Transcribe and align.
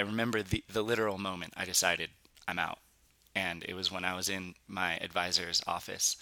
I 0.00 0.02
remember 0.02 0.42
the 0.42 0.64
the 0.66 0.82
literal 0.82 1.18
moment 1.18 1.52
I 1.58 1.66
decided 1.66 2.08
I'm 2.48 2.58
out, 2.58 2.78
and 3.34 3.62
it 3.68 3.74
was 3.74 3.92
when 3.92 4.02
I 4.02 4.14
was 4.14 4.30
in 4.30 4.54
my 4.66 4.96
advisor's 4.96 5.60
office, 5.66 6.16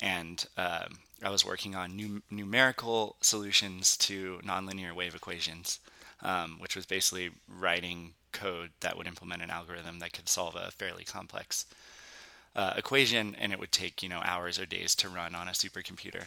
and 0.00 0.46
um, 0.56 1.00
I 1.20 1.28
was 1.30 1.44
working 1.44 1.74
on 1.74 1.96
num- 1.96 2.22
numerical 2.30 3.16
solutions 3.20 3.96
to 3.96 4.38
nonlinear 4.44 4.94
wave 4.94 5.16
equations, 5.16 5.80
um, 6.22 6.60
which 6.60 6.76
was 6.76 6.86
basically 6.86 7.30
writing 7.48 8.14
code 8.30 8.70
that 8.78 8.96
would 8.96 9.08
implement 9.08 9.42
an 9.42 9.50
algorithm 9.50 9.98
that 9.98 10.12
could 10.12 10.28
solve 10.28 10.54
a 10.54 10.70
fairly 10.70 11.02
complex 11.02 11.66
uh, 12.54 12.74
equation, 12.76 13.34
and 13.34 13.52
it 13.52 13.58
would 13.58 13.72
take 13.72 14.04
you 14.04 14.08
know 14.08 14.20
hours 14.22 14.56
or 14.56 14.66
days 14.66 14.94
to 14.94 15.08
run 15.08 15.34
on 15.34 15.48
a 15.48 15.50
supercomputer. 15.50 16.26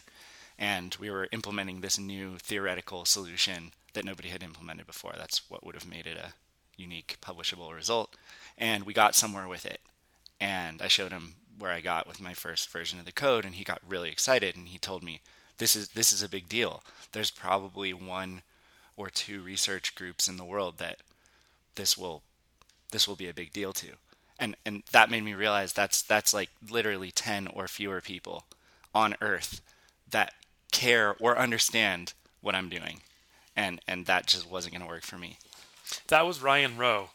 And 0.58 0.94
we 1.00 1.10
were 1.10 1.28
implementing 1.32 1.80
this 1.80 1.98
new 1.98 2.36
theoretical 2.36 3.06
solution 3.06 3.72
that 3.94 4.04
nobody 4.04 4.28
had 4.28 4.42
implemented 4.42 4.86
before. 4.86 5.14
That's 5.16 5.48
what 5.48 5.64
would 5.64 5.76
have 5.76 5.88
made 5.88 6.06
it 6.06 6.18
a 6.18 6.34
unique 6.76 7.16
publishable 7.20 7.74
result. 7.74 8.16
And 8.56 8.84
we 8.84 8.92
got 8.92 9.14
somewhere 9.14 9.48
with 9.48 9.66
it. 9.66 9.80
And 10.40 10.82
I 10.82 10.88
showed 10.88 11.12
him 11.12 11.34
where 11.58 11.72
I 11.72 11.80
got 11.80 12.06
with 12.06 12.20
my 12.20 12.34
first 12.34 12.70
version 12.70 12.98
of 12.98 13.04
the 13.04 13.12
code, 13.12 13.44
and 13.44 13.54
he 13.54 13.64
got 13.64 13.80
really 13.86 14.10
excited. 14.10 14.56
And 14.56 14.68
he 14.68 14.78
told 14.78 15.02
me, 15.02 15.20
"This 15.58 15.76
is 15.76 15.88
this 15.88 16.12
is 16.12 16.22
a 16.22 16.28
big 16.28 16.48
deal. 16.48 16.82
There's 17.12 17.30
probably 17.30 17.92
one 17.92 18.42
or 18.96 19.10
two 19.10 19.42
research 19.42 19.94
groups 19.94 20.28
in 20.28 20.36
the 20.36 20.44
world 20.44 20.78
that 20.78 20.98
this 21.76 21.96
will 21.96 22.22
this 22.90 23.08
will 23.08 23.16
be 23.16 23.28
a 23.28 23.34
big 23.34 23.52
deal 23.52 23.72
to." 23.74 23.96
And 24.38 24.56
and 24.66 24.82
that 24.90 25.10
made 25.10 25.22
me 25.22 25.34
realize 25.34 25.72
that's 25.72 26.02
that's 26.02 26.34
like 26.34 26.50
literally 26.68 27.12
ten 27.12 27.46
or 27.46 27.68
fewer 27.68 28.00
people 28.00 28.44
on 28.94 29.16
Earth 29.20 29.60
that 30.10 30.34
care 30.72 31.16
or 31.20 31.38
understand 31.38 32.12
what 32.40 32.54
I'm 32.54 32.68
doing, 32.68 33.00
and 33.54 33.80
and 33.86 34.06
that 34.06 34.26
just 34.26 34.46
wasn't 34.48 34.74
going 34.74 34.82
to 34.82 34.92
work 34.92 35.04
for 35.04 35.18
me. 35.18 35.38
That 36.08 36.26
was 36.26 36.42
Ryan 36.42 36.76
Rowe. 36.76 37.10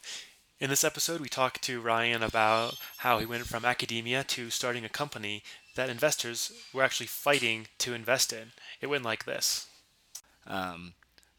In 0.60 0.70
this 0.70 0.84
episode, 0.84 1.22
we 1.22 1.30
talked 1.30 1.62
to 1.64 1.82
Ryan 1.82 2.22
about 2.22 2.76
how 2.98 3.18
he 3.18 3.26
went 3.26 3.46
from 3.46 3.66
academia 3.66 4.24
to 4.26 4.50
starting 4.50 4.84
a 4.84 4.90
company 4.90 5.44
that 5.76 5.90
investors 5.90 6.52
were 6.74 6.84
actually 6.84 7.08
fighting 7.08 7.68
to 7.80 7.94
invest 7.94 8.34
in. 8.34 8.52
It 8.82 8.88
went 8.88 9.06
like 9.06 9.26
this. 9.26 9.68
Um, 10.46 10.94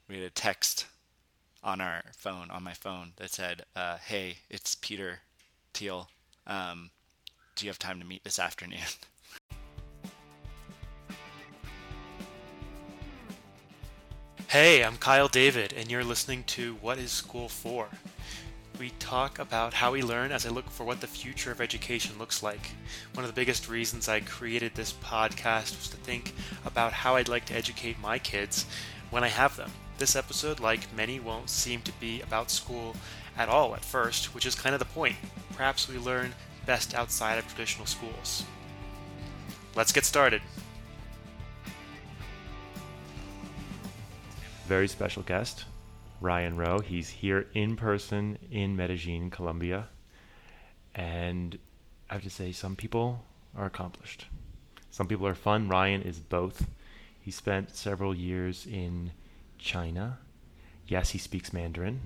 we 0.09 0.17
had 0.17 0.25
a 0.25 0.31
text 0.31 0.87
on 1.62 1.81
our 1.81 2.03
phone, 2.17 2.50
on 2.50 2.62
my 2.62 2.72
phone, 2.72 3.12
that 3.17 3.31
said, 3.31 3.65
uh, 3.77 3.98
"Hey, 3.98 4.39
it's 4.48 4.75
Peter 4.75 5.20
Thiel. 5.75 6.09
Um, 6.47 6.91
do 7.55 7.67
you 7.67 7.70
have 7.70 7.78
time 7.78 8.00
to 8.00 8.06
meet 8.06 8.25
this 8.25 8.39
afternoon?" 8.39 8.81
Hey, 14.51 14.83
I'm 14.83 14.97
Kyle 14.97 15.29
David, 15.29 15.73
and 15.75 15.89
you're 15.89 16.03
listening 16.03 16.43
to 16.48 16.75
What 16.81 16.98
is 16.98 17.12
School 17.12 17.48
For? 17.48 17.87
We 18.81 18.91
talk 18.98 19.39
about 19.39 19.75
how 19.75 19.93
we 19.93 20.03
learn 20.03 20.33
as 20.33 20.45
I 20.45 20.48
look 20.48 20.69
for 20.69 20.83
what 20.83 21.01
the 21.01 21.06
future 21.06 21.53
of 21.53 21.61
education 21.61 22.19
looks 22.19 22.43
like. 22.43 22.73
One 23.15 23.25
of 23.25 23.31
the 23.31 23.41
biggest 23.41 23.69
reasons 23.69 24.09
I 24.09 24.19
created 24.19 24.75
this 24.75 24.93
podcast 24.93 25.78
was 25.78 25.87
to 25.91 25.97
think 25.98 26.34
about 26.65 26.93
how 26.93 27.15
I'd 27.15 27.28
like 27.28 27.45
to 27.45 27.55
educate 27.55 28.01
my 28.01 28.19
kids 28.19 28.67
when 29.11 29.23
I 29.23 29.28
have 29.28 29.55
them. 29.55 29.71
This 29.98 30.17
episode, 30.17 30.59
like 30.59 30.93
many, 30.97 31.21
won't 31.21 31.48
seem 31.48 31.81
to 31.83 31.93
be 32.01 32.21
about 32.21 32.51
school 32.51 32.97
at 33.39 33.48
all 33.48 33.77
at 33.77 33.84
first, 33.84 34.34
which 34.34 34.47
is 34.47 34.56
kind 34.56 34.75
of 34.75 34.81
the 34.81 34.84
point. 34.84 35.15
Perhaps 35.53 35.89
we 35.89 35.97
learn 35.97 36.34
best 36.67 36.93
outside 36.93 37.39
of 37.39 37.47
traditional 37.47 37.87
schools. 37.87 38.43
Let's 39.77 39.93
get 39.93 40.05
started. 40.05 40.43
Very 44.71 44.87
special 44.87 45.25
guest, 45.25 45.65
Ryan 46.21 46.57
Rowe. 46.57 46.79
He's 46.79 47.09
here 47.09 47.49
in 47.55 47.75
person 47.75 48.39
in 48.53 48.77
Medellin, 48.77 49.29
Colombia. 49.29 49.89
And 50.95 51.59
I 52.09 52.15
have 52.15 52.23
to 52.23 52.31
say, 52.31 52.53
some 52.53 52.77
people 52.77 53.25
are 53.57 53.67
accomplished. 53.67 54.27
Some 54.89 55.09
people 55.09 55.27
are 55.27 55.35
fun. 55.35 55.69
Ryan 55.69 56.03
is 56.03 56.21
both. 56.21 56.69
He 57.21 57.33
spent 57.33 57.75
several 57.75 58.15
years 58.15 58.65
in 58.65 59.11
China. 59.59 60.19
Yes, 60.87 61.11
he 61.11 61.19
speaks 61.19 61.53
Mandarin. 61.53 61.99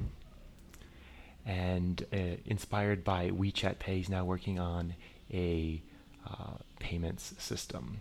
And 1.45 2.07
uh, 2.15 2.39
inspired 2.47 3.05
by 3.05 3.29
WeChat 3.29 3.79
Pay, 3.79 3.99
he's 3.99 4.09
now 4.09 4.25
working 4.25 4.59
on 4.59 4.95
a 5.31 5.83
uh, 6.27 6.55
payments 6.81 7.35
system. 7.37 7.99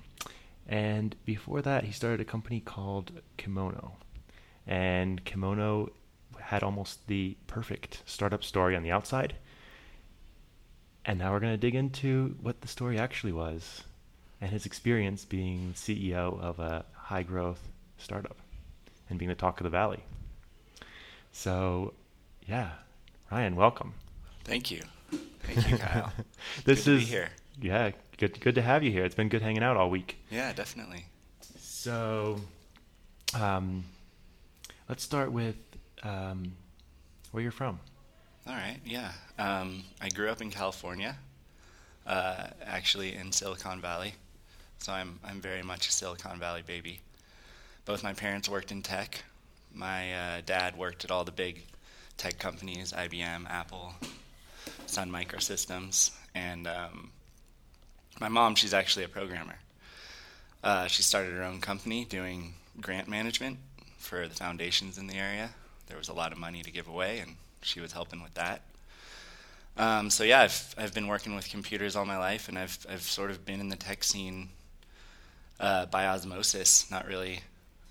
And 0.66 1.18
before 1.26 1.62
that, 1.64 1.84
he 1.84 1.92
started 1.92 2.22
a 2.22 2.26
company 2.26 2.62
called 2.62 3.12
Kimono 3.36 3.98
and 4.68 5.24
Kimono 5.26 5.92
had 6.40 6.64
almost 6.64 7.08
the 7.08 7.36
perfect 7.48 8.02
startup 8.06 8.44
story 8.44 8.76
on 8.76 8.84
the 8.84 8.92
outside. 8.92 9.36
And 11.06 11.20
now 11.20 11.32
we're 11.32 11.40
going 11.40 11.54
to 11.54 11.58
dig 11.58 11.76
into 11.76 12.36
what 12.42 12.62
the 12.62 12.68
story 12.68 12.98
actually 12.98 13.34
was 13.34 13.84
and 14.40 14.52
his 14.52 14.66
experience 14.66 15.26
being 15.26 15.74
CEO 15.76 16.40
of 16.40 16.60
a 16.60 16.86
high 16.94 17.24
growth 17.24 17.68
startup 17.98 18.38
and 19.10 19.20
being 19.20 19.30
the 19.30 19.36
talk 19.36 19.60
of 19.60 19.64
the 19.64 19.70
valley. 19.70 20.04
So, 21.32 21.94
yeah, 22.48 22.72
Ryan, 23.32 23.56
welcome. 23.56 23.94
Thank 24.44 24.70
you. 24.72 24.82
Thank 25.44 25.70
you, 25.70 25.78
Kyle. 25.78 26.12
this 26.66 26.86
good 26.86 27.02
is 27.02 27.10
here. 27.10 27.30
Yeah, 27.62 27.92
good 28.18 28.40
good 28.40 28.56
to 28.56 28.62
have 28.62 28.84
you 28.84 28.92
here. 28.92 29.06
It's 29.06 29.16
been 29.16 29.30
good 29.30 29.42
hanging 29.42 29.64
out 29.64 29.78
all 29.78 29.90
week. 29.90 30.18
Yeah, 30.30 30.54
definitely. 30.54 31.06
So, 31.58 32.40
um, 33.40 33.84
Let's 34.90 35.02
start 35.02 35.32
with 35.32 35.56
um, 36.04 36.52
where 37.32 37.42
you're 37.42 37.54
from. 37.54 37.80
All 38.46 38.54
right, 38.54 38.80
yeah. 38.86 39.14
Um, 39.40 39.86
I 40.02 40.10
grew 40.10 40.30
up 40.30 40.42
in 40.42 40.52
California, 40.52 41.16
uh, 42.06 42.48
actually 42.66 43.16
in 43.16 43.32
Silicon 43.32 43.80
Valley. 43.80 44.14
So 44.80 44.92
I'm 44.92 45.20
I'm 45.24 45.40
very 45.40 45.64
much 45.64 45.88
a 45.88 45.92
Silicon 45.92 46.38
Valley 46.38 46.64
baby. 46.68 47.00
Both 47.86 48.04
my 48.04 48.12
parents 48.12 48.50
worked 48.50 48.72
in 48.72 48.82
tech. 48.82 49.24
My 49.74 50.14
uh, 50.14 50.42
dad 50.46 50.78
worked 50.78 51.06
at 51.06 51.12
all 51.12 51.24
the 51.24 51.32
big 51.32 51.64
tech 52.18 52.38
companies: 52.38 52.92
IBM, 52.92 53.50
Apple, 53.50 53.94
Sun 54.86 55.10
Microsystems, 55.10 56.12
and 56.36 56.68
um, 56.68 57.12
my 58.20 58.28
mom. 58.28 58.56
She's 58.56 58.74
actually 58.74 59.06
a 59.06 59.10
programmer. 59.10 59.56
Uh, 60.62 60.88
she 60.88 61.04
started 61.04 61.32
her 61.32 61.44
own 61.44 61.62
company 61.62 62.04
doing 62.04 62.56
grant 62.82 63.08
management 63.08 63.60
for 64.04 64.28
the 64.28 64.36
foundations 64.36 64.98
in 64.98 65.08
the 65.08 65.16
area. 65.16 65.52
There 65.88 65.98
was 65.98 66.10
a 66.10 66.14
lot 66.14 66.32
of 66.32 66.38
money 66.38 66.62
to 66.62 66.72
give 66.72 66.88
away, 66.88 67.20
and 67.20 67.38
she 67.62 67.80
was 67.80 67.94
helping 67.94 68.22
with 68.22 68.34
that. 68.36 68.62
Um, 69.76 70.10
so 70.10 70.24
yeah, 70.24 70.42
I've 70.42 70.76
I've 70.78 70.94
been 70.94 71.08
working 71.08 71.36
with 71.36 71.50
computers 71.50 71.96
all 71.96 72.06
my 72.06 72.18
life, 72.18 72.48
and 72.48 72.60
I've 72.60 72.86
I've 72.90 73.02
sort 73.02 73.32
of 73.32 73.46
been 73.46 73.60
in 73.60 73.70
the 73.70 73.76
tech 73.76 74.04
scene 74.04 74.50
uh, 75.60 75.88
by 75.88 76.06
osmosis, 76.06 76.90
not 76.92 77.08
really 77.08 77.42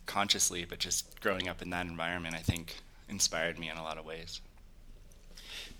consciously, 0.06 0.64
but 0.64 0.78
just 0.78 1.20
growing 1.20 1.48
up 1.48 1.62
in 1.62 1.70
that 1.70 1.86
environment, 1.86 2.34
I 2.34 2.38
think 2.38 2.76
inspired 3.08 3.58
me 3.58 3.68
in 3.68 3.76
a 3.76 3.82
lot 3.82 3.98
of 3.98 4.04
ways. 4.04 4.40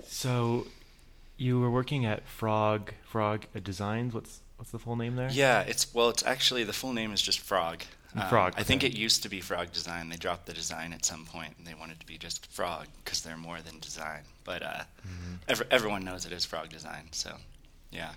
So, 0.05 0.67
you 1.37 1.61
were 1.61 1.71
working 1.71 2.05
at 2.05 2.27
Frog 2.27 2.93
Frog 3.05 3.47
Designs. 3.63 4.13
What's 4.13 4.41
what's 4.57 4.71
the 4.71 4.79
full 4.79 4.97
name 4.97 5.17
there? 5.17 5.31
Yeah, 5.31 5.61
it's 5.61 5.93
well, 5.95 6.09
it's 6.09 6.25
actually 6.25 6.65
the 6.65 6.73
full 6.73 6.93
name 6.93 7.13
is 7.13 7.23
just 7.23 7.41
Frog. 7.41 7.83
Um, 8.15 8.29
frog. 8.29 8.55
I 8.57 8.63
think 8.63 8.85
it 8.85 8.93
used 8.93 9.23
to 9.23 9.29
be 9.29 9.41
Frog 9.41 9.73
Design. 9.73 10.09
They 10.09 10.17
dropped 10.17 10.47
the 10.47 10.53
design 10.53 10.93
at 10.93 11.05
some 11.05 11.25
point, 11.25 11.55
and 11.59 11.67
they 11.67 11.75
wanted 11.75 11.99
to 12.01 12.07
be 12.07 12.19
just 12.19 12.47
Frog 12.53 12.87
because 13.05 13.23
they're 13.23 13.37
more 13.37 13.61
than 13.61 13.79
design. 13.81 14.21
But 14.45 14.63
uh, 14.63 14.67
mm-hmm. 14.67 15.35
every, 15.49 15.67
everyone 15.71 16.05
knows 16.05 16.27
it 16.27 16.33
is 16.33 16.45
Frog 16.45 16.69
Design. 16.69 17.09
So, 17.13 17.35
yeah. 17.91 18.11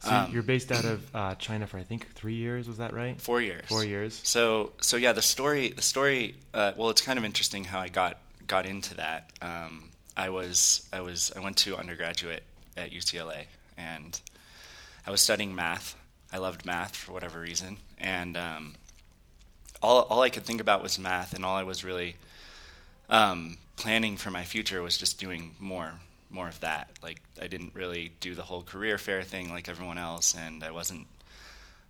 So 0.00 0.10
um, 0.12 0.32
you're 0.32 0.42
based 0.42 0.70
out 0.70 0.84
of 0.84 1.14
uh, 1.14 1.34
China 1.36 1.66
for 1.66 1.78
I 1.78 1.82
think 1.82 2.12
three 2.14 2.34
years. 2.34 2.68
Was 2.68 2.78
that 2.78 2.92
right? 2.92 3.20
Four 3.20 3.40
years. 3.40 3.64
Four 3.66 3.84
years. 3.84 4.20
So 4.22 4.72
so 4.80 4.96
yeah, 4.96 5.12
the 5.12 5.22
story 5.22 5.70
the 5.70 5.82
story. 5.82 6.36
Uh, 6.54 6.72
well, 6.76 6.90
it's 6.90 7.02
kind 7.02 7.18
of 7.18 7.24
interesting 7.24 7.64
how 7.64 7.80
I 7.80 7.88
got 7.88 8.18
got 8.46 8.64
into 8.64 8.94
that. 8.96 9.32
Um, 9.42 9.90
I 10.16 10.30
was 10.30 10.86
I 10.92 11.00
was 11.00 11.32
I 11.36 11.40
went 11.40 11.56
to 11.58 11.76
undergraduate 11.76 12.44
at 12.76 12.92
UCLA 12.92 13.46
and 13.76 14.20
I 15.06 15.10
was 15.10 15.20
studying 15.20 15.54
math. 15.54 15.96
I 16.32 16.38
loved 16.38 16.64
math 16.66 16.94
for 16.94 17.12
whatever 17.12 17.40
reason, 17.40 17.78
and 17.98 18.36
um, 18.36 18.74
all 19.82 20.02
all 20.02 20.22
I 20.22 20.30
could 20.30 20.44
think 20.44 20.60
about 20.60 20.82
was 20.82 20.98
math, 20.98 21.34
and 21.34 21.44
all 21.44 21.56
I 21.56 21.62
was 21.62 21.84
really 21.84 22.16
um, 23.08 23.58
planning 23.76 24.16
for 24.16 24.30
my 24.30 24.44
future 24.44 24.82
was 24.82 24.98
just 24.98 25.18
doing 25.18 25.54
more 25.58 25.92
more 26.30 26.48
of 26.48 26.60
that. 26.60 26.90
Like 27.02 27.20
I 27.40 27.46
didn't 27.46 27.74
really 27.74 28.12
do 28.20 28.34
the 28.34 28.42
whole 28.42 28.62
career 28.62 28.98
fair 28.98 29.22
thing 29.22 29.50
like 29.50 29.68
everyone 29.68 29.98
else, 29.98 30.34
and 30.34 30.62
I 30.62 30.70
wasn't 30.70 31.06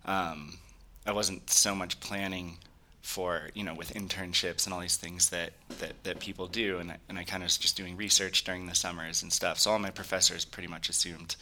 um, 0.05 0.57
I 1.05 1.11
wasn't 1.11 1.49
so 1.49 1.75
much 1.75 1.99
planning 1.99 2.57
for 3.01 3.49
you 3.53 3.63
know 3.63 3.73
with 3.73 3.93
internships 3.93 4.65
and 4.65 4.73
all 4.73 4.79
these 4.79 4.97
things 4.97 5.29
that 5.29 5.53
that, 5.79 6.03
that 6.03 6.19
people 6.19 6.47
do, 6.47 6.79
and 6.79 6.91
I, 6.91 6.97
and 7.09 7.17
I 7.17 7.23
kind 7.23 7.43
of 7.43 7.47
was 7.47 7.57
just 7.57 7.75
doing 7.75 7.97
research 7.97 8.43
during 8.43 8.67
the 8.67 8.75
summers 8.75 9.23
and 9.23 9.33
stuff. 9.33 9.59
So 9.59 9.71
all 9.71 9.79
my 9.79 9.89
professors 9.89 10.45
pretty 10.45 10.69
much 10.69 10.89
assumed 10.89 11.35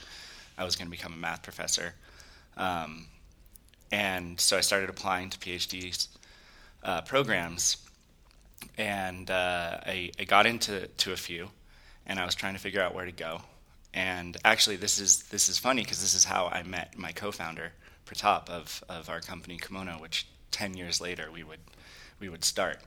I 0.57 0.63
was 0.63 0.75
going 0.75 0.87
to 0.87 0.91
become 0.91 1.13
a 1.13 1.17
math 1.17 1.43
professor. 1.43 1.93
Um, 2.55 3.05
and 3.91 4.39
so 4.39 4.57
I 4.57 4.61
started 4.61 4.89
applying 4.89 5.29
to 5.29 5.37
PhDs 5.37 6.07
uh, 6.83 7.01
programs, 7.01 7.77
and 8.77 9.29
uh, 9.29 9.79
I, 9.85 10.11
I, 10.19 10.23
got 10.23 10.45
into 10.45 10.87
to 10.87 11.13
a 11.13 11.17
few, 11.17 11.49
and 12.05 12.19
I 12.19 12.25
was 12.25 12.35
trying 12.35 12.53
to 12.53 12.59
figure 12.59 12.81
out 12.81 12.93
where 12.93 13.05
to 13.05 13.11
go. 13.11 13.41
And 13.93 14.37
actually, 14.45 14.75
this 14.75 14.99
is 14.99 15.23
this 15.23 15.49
is 15.49 15.57
funny 15.57 15.83
because 15.83 16.01
this 16.01 16.13
is 16.13 16.23
how 16.23 16.47
I 16.47 16.63
met 16.63 16.97
my 16.97 17.11
co-founder 17.11 17.71
Pratap 18.05 18.49
of 18.49 18.83
of 18.89 19.09
our 19.09 19.19
company 19.19 19.57
Kimono, 19.57 19.93
which 19.99 20.27
ten 20.51 20.75
years 20.75 21.01
later 21.01 21.29
we 21.31 21.43
would 21.43 21.59
we 22.19 22.29
would 22.29 22.43
start. 22.43 22.79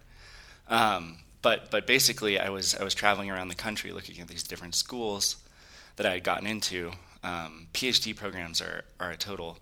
Um, 0.69 1.19
but 1.43 1.71
but 1.71 1.87
basically, 1.87 2.39
I 2.39 2.51
was 2.51 2.75
I 2.75 2.85
was 2.85 2.95
traveling 2.95 3.31
around 3.31 3.49
the 3.49 3.55
country 3.55 3.93
looking 3.93 4.21
at 4.21 4.29
these 4.29 4.43
different 4.43 4.75
schools 4.75 5.37
that 5.97 6.07
I 6.07 6.15
had 6.15 6.25
gotten 6.25 6.47
into. 6.47 6.93
Um, 7.23 7.67
PhD 7.75 8.17
programs 8.17 8.61
are 8.61 8.85
are 8.99 9.11
a 9.11 9.17
total 9.17 9.59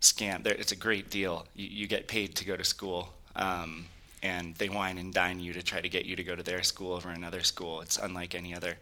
scam. 0.00 0.42
They're, 0.42 0.54
it's 0.54 0.72
a 0.72 0.76
great 0.76 1.10
deal. 1.10 1.46
You, 1.54 1.66
you, 1.66 1.86
get 1.86 2.08
paid 2.08 2.36
to 2.36 2.44
go 2.44 2.56
to 2.56 2.64
school, 2.64 3.12
um, 3.36 3.86
and 4.22 4.54
they 4.56 4.68
wine 4.68 4.98
and 4.98 5.12
dine 5.12 5.40
you 5.40 5.52
to 5.52 5.62
try 5.62 5.80
to 5.80 5.88
get 5.88 6.06
you 6.06 6.16
to 6.16 6.24
go 6.24 6.34
to 6.34 6.42
their 6.42 6.62
school 6.62 6.92
over 6.92 7.10
another 7.10 7.42
school. 7.42 7.80
It's 7.80 7.98
unlike 7.98 8.34
any 8.34 8.54
other 8.54 8.76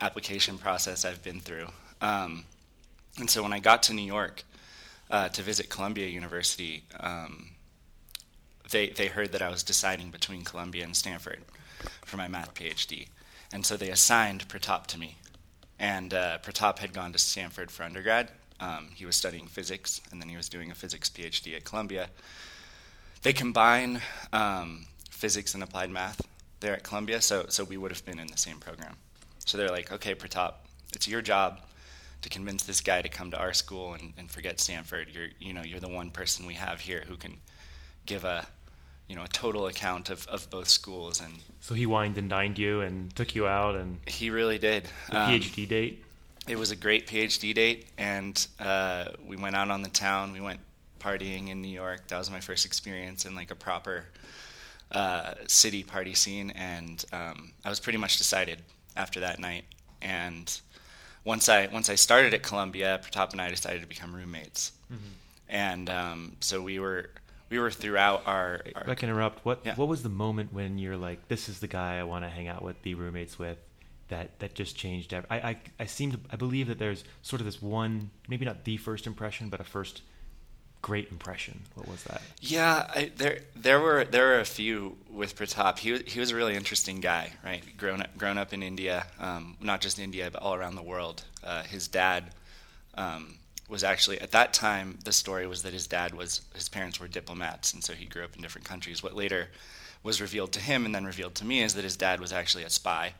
application 0.00 0.58
process 0.58 1.04
I've 1.04 1.22
been 1.22 1.40
through. 1.40 1.68
Um, 2.00 2.44
and 3.18 3.30
so 3.30 3.42
when 3.42 3.52
I 3.52 3.60
got 3.60 3.82
to 3.84 3.94
New 3.94 4.02
York 4.02 4.42
uh, 5.10 5.28
to 5.28 5.42
visit 5.42 5.70
Columbia 5.70 6.08
University, 6.08 6.82
um, 6.98 7.50
they 8.70 8.88
they 8.88 9.06
heard 9.06 9.32
that 9.32 9.42
I 9.42 9.50
was 9.50 9.62
deciding 9.62 10.10
between 10.10 10.42
Columbia 10.42 10.84
and 10.84 10.96
Stanford 10.96 11.42
for 12.04 12.16
my 12.16 12.28
math 12.28 12.54
PhD, 12.54 13.08
and 13.52 13.64
so 13.64 13.76
they 13.76 13.90
assigned 13.90 14.48
Pratap 14.48 14.86
to 14.86 14.98
me. 14.98 15.16
And 15.78 16.14
uh, 16.14 16.38
Pratap 16.38 16.78
had 16.78 16.92
gone 16.92 17.12
to 17.12 17.18
Stanford 17.18 17.70
for 17.70 17.82
undergrad. 17.82 18.30
Um, 18.60 18.88
he 18.94 19.04
was 19.04 19.16
studying 19.16 19.46
physics, 19.46 20.00
and 20.10 20.20
then 20.20 20.28
he 20.28 20.36
was 20.36 20.48
doing 20.48 20.70
a 20.70 20.74
physics 20.74 21.10
PhD 21.10 21.56
at 21.56 21.64
Columbia. 21.64 22.08
They 23.24 23.32
combine 23.32 24.02
um, 24.34 24.84
physics 25.10 25.54
and 25.54 25.62
applied 25.62 25.90
math 25.90 26.20
there 26.60 26.74
at 26.74 26.82
Columbia, 26.82 27.22
so 27.22 27.46
so 27.48 27.64
we 27.64 27.78
would 27.78 27.90
have 27.90 28.04
been 28.04 28.18
in 28.18 28.26
the 28.26 28.36
same 28.36 28.58
program. 28.58 28.96
So 29.46 29.56
they're 29.56 29.70
like, 29.70 29.90
okay, 29.90 30.14
Pratap, 30.14 30.52
it's 30.92 31.08
your 31.08 31.22
job 31.22 31.60
to 32.20 32.28
convince 32.28 32.64
this 32.64 32.82
guy 32.82 33.00
to 33.00 33.08
come 33.08 33.30
to 33.30 33.38
our 33.38 33.54
school 33.54 33.94
and, 33.94 34.12
and 34.18 34.30
forget 34.30 34.60
Stanford. 34.60 35.08
You're 35.10 35.28
you 35.40 35.54
know 35.54 35.62
you're 35.62 35.80
the 35.80 35.88
one 35.88 36.10
person 36.10 36.46
we 36.46 36.52
have 36.54 36.80
here 36.80 37.04
who 37.08 37.16
can 37.16 37.38
give 38.04 38.24
a 38.24 38.46
you 39.08 39.16
know 39.16 39.24
a 39.24 39.28
total 39.28 39.68
account 39.68 40.10
of, 40.10 40.26
of 40.28 40.48
both 40.50 40.68
schools 40.68 41.20
and 41.20 41.32
so 41.60 41.74
he 41.74 41.86
wined 41.86 42.18
and 42.18 42.28
dined 42.28 42.58
you 42.58 42.82
and 42.82 43.14
took 43.16 43.34
you 43.34 43.46
out 43.46 43.74
and 43.74 43.98
he 44.06 44.30
really 44.30 44.58
did 44.58 44.88
the 45.10 45.20
um, 45.20 45.30
phd 45.30 45.68
date 45.68 46.02
it 46.48 46.58
was 46.58 46.70
a 46.70 46.76
great 46.76 47.06
phd 47.06 47.54
date 47.54 47.86
and 47.98 48.46
uh, 48.60 49.04
we 49.26 49.36
went 49.36 49.54
out 49.54 49.70
on 49.70 49.82
the 49.82 49.90
town 49.90 50.32
we 50.32 50.40
went 50.40 50.60
partying 51.04 51.50
in 51.50 51.60
new 51.60 51.68
york 51.68 52.06
that 52.08 52.18
was 52.18 52.30
my 52.30 52.40
first 52.40 52.64
experience 52.64 53.24
in 53.24 53.34
like 53.34 53.50
a 53.50 53.54
proper 53.54 54.06
uh, 54.92 55.34
city 55.48 55.82
party 55.82 56.14
scene 56.14 56.50
and 56.52 57.04
um, 57.12 57.52
i 57.64 57.68
was 57.68 57.80
pretty 57.80 57.98
much 57.98 58.16
decided 58.16 58.58
after 58.96 59.20
that 59.20 59.38
night 59.38 59.64
and 60.00 60.60
once 61.24 61.48
i 61.48 61.66
once 61.66 61.88
i 61.90 61.94
started 61.94 62.32
at 62.32 62.42
columbia 62.42 63.00
pratap 63.04 63.32
and 63.32 63.40
i 63.40 63.48
decided 63.50 63.80
to 63.82 63.88
become 63.88 64.14
roommates 64.14 64.72
mm-hmm. 64.92 65.02
and 65.48 65.90
um, 65.90 66.36
so 66.40 66.62
we 66.62 66.78
were 66.78 67.10
we 67.54 67.60
were 67.60 67.70
throughout 67.70 68.22
our. 68.26 68.62
our 68.74 68.82
if 68.82 68.88
I 68.88 68.94
can 68.94 69.08
interrupt, 69.08 69.44
what 69.44 69.60
yeah. 69.64 69.74
what 69.76 69.88
was 69.88 70.02
the 70.02 70.08
moment 70.08 70.52
when 70.52 70.78
you're 70.78 70.96
like, 70.96 71.28
this 71.28 71.48
is 71.48 71.60
the 71.60 71.68
guy 71.68 71.98
I 71.98 72.02
want 72.02 72.24
to 72.24 72.28
hang 72.28 72.48
out 72.48 72.62
with, 72.62 72.80
be 72.82 72.94
roommates 72.94 73.38
with? 73.38 73.58
That, 74.08 74.38
that 74.40 74.54
just 74.54 74.76
changed. 74.76 75.14
I, 75.14 75.24
I 75.30 75.56
I 75.80 75.86
seem 75.86 76.12
to 76.12 76.20
I 76.30 76.36
believe 76.36 76.66
that 76.66 76.78
there's 76.78 77.04
sort 77.22 77.40
of 77.40 77.46
this 77.46 77.62
one 77.62 78.10
maybe 78.28 78.44
not 78.44 78.64
the 78.64 78.76
first 78.76 79.06
impression 79.06 79.48
but 79.48 79.60
a 79.60 79.64
first 79.64 80.02
great 80.84 81.10
impression. 81.10 81.62
What 81.76 81.88
was 81.88 82.04
that? 82.04 82.20
Yeah, 82.42 82.86
I, 82.94 83.10
there 83.16 83.38
there 83.56 83.80
were 83.80 84.04
there 84.04 84.26
were 84.26 84.40
a 84.40 84.44
few 84.44 84.98
with 85.10 85.34
Pratap. 85.34 85.78
He 85.78 85.96
he 86.06 86.20
was 86.20 86.30
a 86.30 86.36
really 86.36 86.54
interesting 86.54 87.00
guy, 87.00 87.32
right? 87.42 87.64
Grown 87.78 88.02
up 88.02 88.16
grown 88.18 88.36
up 88.36 88.52
in 88.52 88.62
India, 88.62 89.06
um, 89.18 89.56
not 89.62 89.80
just 89.80 89.98
India 89.98 90.30
but 90.30 90.42
all 90.42 90.54
around 90.54 90.74
the 90.74 90.82
world. 90.82 91.24
Uh, 91.42 91.62
his 91.62 91.88
dad 91.88 92.24
um, 92.96 93.38
was 93.66 93.82
actually 93.82 94.20
at 94.20 94.32
that 94.32 94.52
time 94.52 94.98
the 95.04 95.12
story 95.12 95.46
was 95.46 95.62
that 95.62 95.72
his 95.72 95.86
dad 95.86 96.12
was 96.12 96.42
his 96.54 96.68
parents 96.68 97.00
were 97.00 97.08
diplomats 97.08 97.72
and 97.72 97.82
so 97.82 97.94
he 97.94 98.04
grew 98.04 98.22
up 98.22 98.36
in 98.36 98.42
different 98.42 98.66
countries 98.66 99.02
what 99.02 99.16
later 99.16 99.48
was 100.02 100.20
revealed 100.20 100.52
to 100.52 100.60
him 100.60 100.84
and 100.84 100.94
then 100.94 101.04
revealed 101.06 101.34
to 101.34 101.46
me 101.46 101.62
is 101.62 101.74
that 101.74 101.82
his 101.82 101.96
dad 101.96 102.20
was 102.20 102.32
actually 102.32 102.64
a 102.64 102.70
spy 102.70 103.14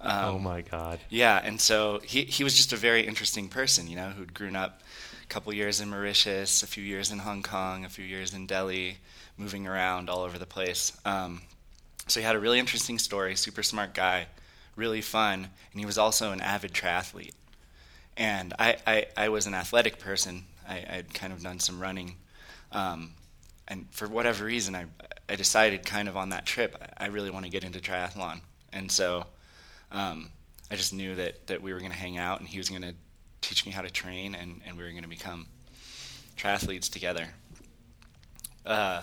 um, 0.00 0.36
oh 0.36 0.38
my 0.38 0.60
god 0.60 1.00
yeah 1.10 1.40
and 1.42 1.60
so 1.60 2.00
he 2.04 2.22
he 2.22 2.44
was 2.44 2.54
just 2.54 2.72
a 2.72 2.76
very 2.76 3.06
interesting 3.06 3.48
person 3.48 3.88
you 3.88 3.96
know 3.96 4.10
who'd 4.10 4.32
grown 4.32 4.54
up 4.54 4.80
couple 5.28 5.52
years 5.52 5.80
in 5.80 5.90
Mauritius 5.90 6.62
a 6.62 6.66
few 6.66 6.82
years 6.82 7.10
in 7.10 7.18
Hong 7.18 7.42
Kong 7.42 7.84
a 7.84 7.88
few 7.88 8.04
years 8.04 8.34
in 8.34 8.46
Delhi 8.46 8.98
moving 9.36 9.66
around 9.66 10.08
all 10.08 10.22
over 10.22 10.38
the 10.38 10.46
place 10.46 10.96
um, 11.04 11.42
so 12.06 12.20
he 12.20 12.26
had 12.26 12.36
a 12.36 12.40
really 12.40 12.58
interesting 12.58 12.98
story 12.98 13.36
super 13.36 13.62
smart 13.62 13.94
guy 13.94 14.26
really 14.76 15.00
fun 15.00 15.48
and 15.72 15.80
he 15.80 15.86
was 15.86 15.98
also 15.98 16.32
an 16.32 16.40
avid 16.40 16.72
triathlete 16.72 17.34
and 18.18 18.52
I, 18.58 18.76
I, 18.84 19.06
I 19.16 19.28
was 19.28 19.46
an 19.46 19.54
athletic 19.54 20.00
person. 20.00 20.44
I, 20.68 20.84
I'd 20.90 21.14
kind 21.14 21.32
of 21.32 21.42
done 21.42 21.60
some 21.60 21.80
running. 21.80 22.16
Um, 22.72 23.12
and 23.68 23.86
for 23.92 24.08
whatever 24.08 24.44
reason, 24.44 24.74
I, 24.74 24.86
I 25.28 25.36
decided 25.36 25.86
kind 25.86 26.08
of 26.08 26.16
on 26.16 26.30
that 26.30 26.44
trip, 26.44 26.76
I 26.98 27.06
really 27.06 27.30
want 27.30 27.44
to 27.44 27.50
get 27.50 27.62
into 27.62 27.78
triathlon. 27.78 28.40
And 28.72 28.90
so 28.90 29.24
um, 29.92 30.30
I 30.70 30.74
just 30.74 30.92
knew 30.92 31.14
that, 31.14 31.46
that 31.46 31.62
we 31.62 31.72
were 31.72 31.78
going 31.78 31.92
to 31.92 31.96
hang 31.96 32.18
out 32.18 32.40
and 32.40 32.48
he 32.48 32.58
was 32.58 32.68
going 32.68 32.82
to 32.82 32.94
teach 33.40 33.66
me 33.66 33.72
how 33.72 33.82
to 33.82 33.90
train 33.90 34.34
and, 34.34 34.60
and 34.66 34.76
we 34.76 34.84
were 34.84 34.90
going 34.90 35.02
to 35.02 35.08
become 35.08 35.46
triathletes 36.36 36.90
together. 36.90 37.28
Uh, 38.64 39.02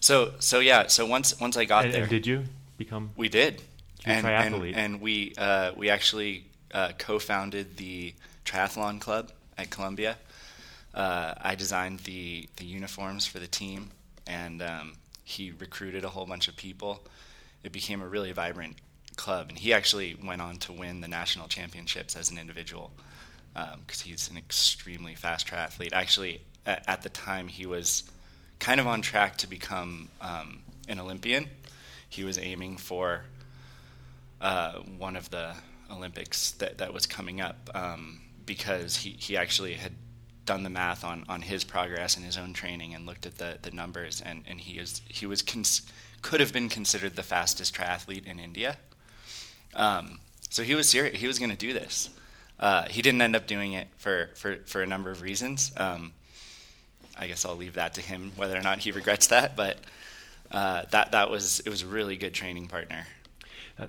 so 0.00 0.32
so 0.38 0.60
yeah, 0.60 0.86
so 0.86 1.06
once 1.06 1.38
once 1.40 1.56
I 1.56 1.64
got 1.64 1.84
and, 1.84 1.94
there, 1.94 2.02
and 2.02 2.10
did 2.10 2.26
you 2.26 2.44
become? 2.76 3.10
We 3.16 3.28
did, 3.28 3.62
and, 4.04 4.26
and, 4.26 4.64
and 4.74 5.00
we 5.00 5.34
uh, 5.36 5.72
we 5.76 5.90
actually 5.90 6.44
uh, 6.72 6.92
co-founded 6.98 7.76
the 7.76 8.14
triathlon 8.44 9.00
club 9.00 9.30
at 9.56 9.70
Columbia. 9.70 10.16
Uh, 10.94 11.34
I 11.40 11.54
designed 11.54 12.00
the 12.00 12.48
the 12.56 12.64
uniforms 12.64 13.26
for 13.26 13.38
the 13.38 13.46
team, 13.46 13.90
and 14.26 14.62
um, 14.62 14.94
he 15.24 15.50
recruited 15.50 16.04
a 16.04 16.08
whole 16.08 16.26
bunch 16.26 16.48
of 16.48 16.56
people. 16.56 17.00
It 17.62 17.72
became 17.72 18.00
a 18.00 18.06
really 18.06 18.32
vibrant 18.32 18.76
club, 19.16 19.46
and 19.48 19.58
he 19.58 19.72
actually 19.72 20.14
went 20.14 20.40
on 20.40 20.58
to 20.58 20.72
win 20.72 21.00
the 21.00 21.08
national 21.08 21.48
championships 21.48 22.14
as 22.16 22.30
an 22.30 22.38
individual 22.38 22.92
because 23.54 24.02
um, 24.02 24.08
he's 24.08 24.30
an 24.30 24.36
extremely 24.36 25.14
fast 25.14 25.48
triathlete. 25.48 25.92
Actually, 25.92 26.42
at, 26.66 27.02
the 27.02 27.08
time, 27.08 27.48
he 27.48 27.66
was 27.66 28.04
kind 28.58 28.80
of 28.80 28.86
on 28.86 29.02
track 29.02 29.36
to 29.38 29.48
become 29.48 30.08
um, 30.20 30.62
an 30.88 31.00
Olympian. 31.00 31.48
He 32.08 32.24
was 32.24 32.38
aiming 32.38 32.76
for 32.76 33.22
uh, 34.40 34.74
one 34.98 35.16
of 35.16 35.30
the 35.30 35.54
Olympics 35.90 36.52
that, 36.52 36.78
that 36.78 36.92
was 36.92 37.06
coming 37.06 37.40
up 37.40 37.70
um, 37.74 38.20
because 38.46 38.96
he, 38.96 39.10
he 39.10 39.36
actually 39.36 39.74
had 39.74 39.92
done 40.44 40.62
the 40.62 40.70
math 40.70 41.04
on, 41.04 41.24
on 41.28 41.42
his 41.42 41.64
progress 41.64 42.16
and 42.16 42.24
his 42.24 42.38
own 42.38 42.52
training 42.52 42.94
and 42.94 43.04
looked 43.04 43.26
at 43.26 43.36
the, 43.36 43.58
the 43.62 43.70
numbers 43.70 44.22
and, 44.24 44.44
and 44.48 44.60
he 44.60 44.78
is 44.78 45.02
he 45.06 45.26
was 45.26 45.42
cons- 45.42 45.82
could 46.22 46.40
have 46.40 46.52
been 46.52 46.70
considered 46.70 47.16
the 47.16 47.22
fastest 47.22 47.74
triathlete 47.74 48.26
in 48.26 48.40
India. 48.40 48.78
Um, 49.74 50.20
so 50.48 50.62
he 50.62 50.74
was 50.74 50.88
serious. 50.88 51.18
He 51.20 51.26
was 51.26 51.38
going 51.38 51.50
to 51.50 51.56
do 51.56 51.72
this. 51.72 52.10
Uh, 52.58 52.86
he 52.88 53.02
didn't 53.02 53.22
end 53.22 53.36
up 53.36 53.46
doing 53.46 53.72
it 53.72 53.88
for, 53.96 54.30
for, 54.34 54.56
for 54.66 54.82
a 54.82 54.86
number 54.86 55.10
of 55.10 55.22
reasons. 55.22 55.72
Um, 55.76 56.12
I 57.16 57.26
guess 57.26 57.44
I'll 57.44 57.56
leave 57.56 57.74
that 57.74 57.94
to 57.94 58.00
him 58.00 58.32
whether 58.36 58.56
or 58.56 58.62
not 58.62 58.78
he 58.78 58.92
regrets 58.92 59.28
that. 59.28 59.56
But 59.56 59.78
uh, 60.50 60.84
that 60.90 61.12
that 61.12 61.30
was 61.30 61.60
it 61.60 61.68
was 61.68 61.82
a 61.82 61.86
really 61.86 62.16
good 62.16 62.34
training 62.34 62.68
partner. 62.68 63.06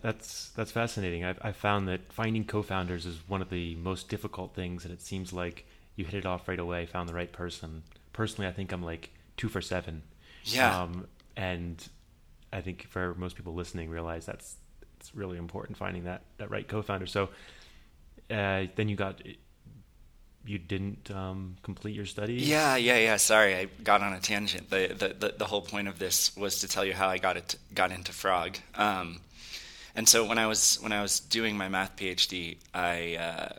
That's 0.01 0.49
that's 0.49 0.71
fascinating. 0.71 1.25
I've, 1.25 1.39
I've 1.41 1.55
found 1.55 1.87
that 1.87 2.13
finding 2.13 2.45
co-founders 2.45 3.05
is 3.05 3.17
one 3.27 3.41
of 3.41 3.49
the 3.49 3.75
most 3.75 4.07
difficult 4.07 4.53
things, 4.53 4.85
and 4.85 4.93
it 4.93 5.01
seems 5.01 5.33
like 5.33 5.65
you 5.95 6.05
hit 6.05 6.13
it 6.13 6.25
off 6.25 6.47
right 6.47 6.59
away, 6.59 6.85
found 6.85 7.09
the 7.09 7.13
right 7.13 7.31
person. 7.31 7.83
Personally, 8.13 8.47
I 8.47 8.51
think 8.51 8.71
I'm 8.71 8.83
like 8.83 9.09
two 9.35 9.49
for 9.49 9.61
seven. 9.61 10.03
Yeah. 10.43 10.81
Um, 10.81 11.07
and 11.35 11.87
I 12.53 12.61
think 12.61 12.87
for 12.87 13.15
most 13.15 13.35
people 13.35 13.53
listening, 13.53 13.89
realize 13.89 14.25
that's 14.25 14.57
it's 14.99 15.15
really 15.15 15.37
important 15.37 15.77
finding 15.77 16.03
that 16.03 16.21
that 16.37 16.51
right 16.51 16.67
co-founder. 16.67 17.07
So 17.07 17.29
uh, 18.29 18.65
then 18.75 18.89
you 18.89 18.95
got 18.95 19.21
you 20.45 20.57
didn't 20.57 21.11
um, 21.11 21.57
complete 21.61 21.95
your 21.95 22.05
studies. 22.05 22.47
Yeah, 22.47 22.75
yeah, 22.75 22.97
yeah. 22.97 23.17
Sorry, 23.17 23.55
I 23.55 23.65
got 23.83 24.01
on 24.01 24.13
a 24.13 24.19
tangent. 24.19 24.69
The, 24.69 24.95
the 24.97 25.27
the, 25.27 25.35
the 25.37 25.45
whole 25.45 25.61
point 25.61 25.87
of 25.87 25.99
this 25.99 26.35
was 26.35 26.59
to 26.61 26.67
tell 26.67 26.85
you 26.85 26.93
how 26.93 27.07
I 27.07 27.17
got 27.17 27.37
it 27.37 27.55
got 27.73 27.91
into 27.91 28.11
Frog. 28.11 28.57
Um, 28.75 29.21
and 29.95 30.07
so 30.07 30.25
when 30.25 30.37
I 30.37 30.47
was 30.47 30.77
when 30.81 30.91
I 30.91 31.01
was 31.01 31.19
doing 31.19 31.57
my 31.57 31.69
math 31.69 31.95
PhD, 31.97 32.57
I 32.73 33.15
uh, 33.15 33.49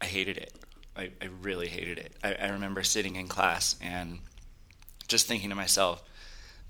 I 0.00 0.04
hated 0.06 0.36
it. 0.36 0.52
I, 0.96 1.10
I 1.20 1.26
really 1.40 1.68
hated 1.68 1.98
it. 1.98 2.12
I, 2.22 2.34
I, 2.34 2.48
remember 2.50 2.82
sitting 2.82 3.16
in 3.16 3.26
class 3.26 3.76
and 3.80 4.18
just 5.08 5.26
thinking 5.26 5.50
to 5.50 5.54
myself, 5.54 6.02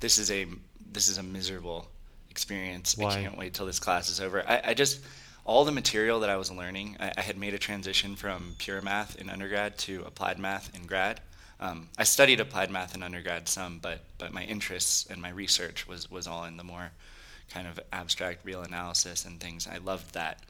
"This 0.01 0.19
is 0.19 0.31
a 0.31 0.47
this 0.93 1.09
is 1.09 1.19
a 1.19 1.23
miserable 1.23 1.89
experience. 2.31 2.97
Why? 2.97 3.11
I 3.11 3.23
can't 3.23 3.39
wait 3.39 3.55
till 3.55 3.67
this 3.67 3.79
class 3.79 4.11
is 4.11 4.21
over." 4.21 4.45
I, 4.47 4.61
I 4.67 4.75
just 4.75 5.01
all 5.45 5.65
the 5.65 5.73
material 5.73 6.21
that 6.21 6.31
I 6.31 6.37
was 6.37 6.51
learning, 6.51 6.97
I, 7.01 7.13
I, 7.17 7.21
had 7.21 7.37
made 7.37 7.55
a 7.55 7.59
transition 7.59 8.17
from 8.17 8.55
pure 8.59 8.81
math 8.81 9.17
in 9.17 9.29
undergrad 9.29 9.79
to 9.79 10.03
applied 10.07 10.39
math 10.39 10.75
in 10.75 10.87
grad. 10.87 11.21
Um, 11.61 11.89
I 11.99 12.05
studied 12.05 12.41
applied 12.41 12.71
math 12.71 12.95
in 12.95 13.03
undergrad 13.03 13.49
some, 13.49 13.79
but 13.81 14.01
but 14.19 14.33
my 14.33 14.45
interests 14.45 15.07
and 15.11 15.21
my 15.21 15.31
research 15.31 15.87
was 15.89 16.11
was 16.11 16.27
all 16.27 16.45
in 16.45 16.57
the 16.57 16.65
more 16.65 16.91
kind 17.51 17.67
of 17.67 17.79
abstract 17.93 18.45
real 18.45 18.63
analysis 18.63 19.25
and 19.25 19.41
things. 19.41 19.67
I 19.67 19.79
loved 19.79 20.15
that. 20.15 20.41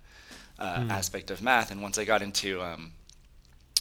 uh, 0.59 0.77
mm. 0.79 0.91
aspect 0.91 1.31
of 1.31 1.43
math. 1.43 1.71
And 1.71 1.83
once 1.83 1.99
I 1.99 2.05
got 2.05 2.23
into 2.23 2.63
um, 2.63 2.93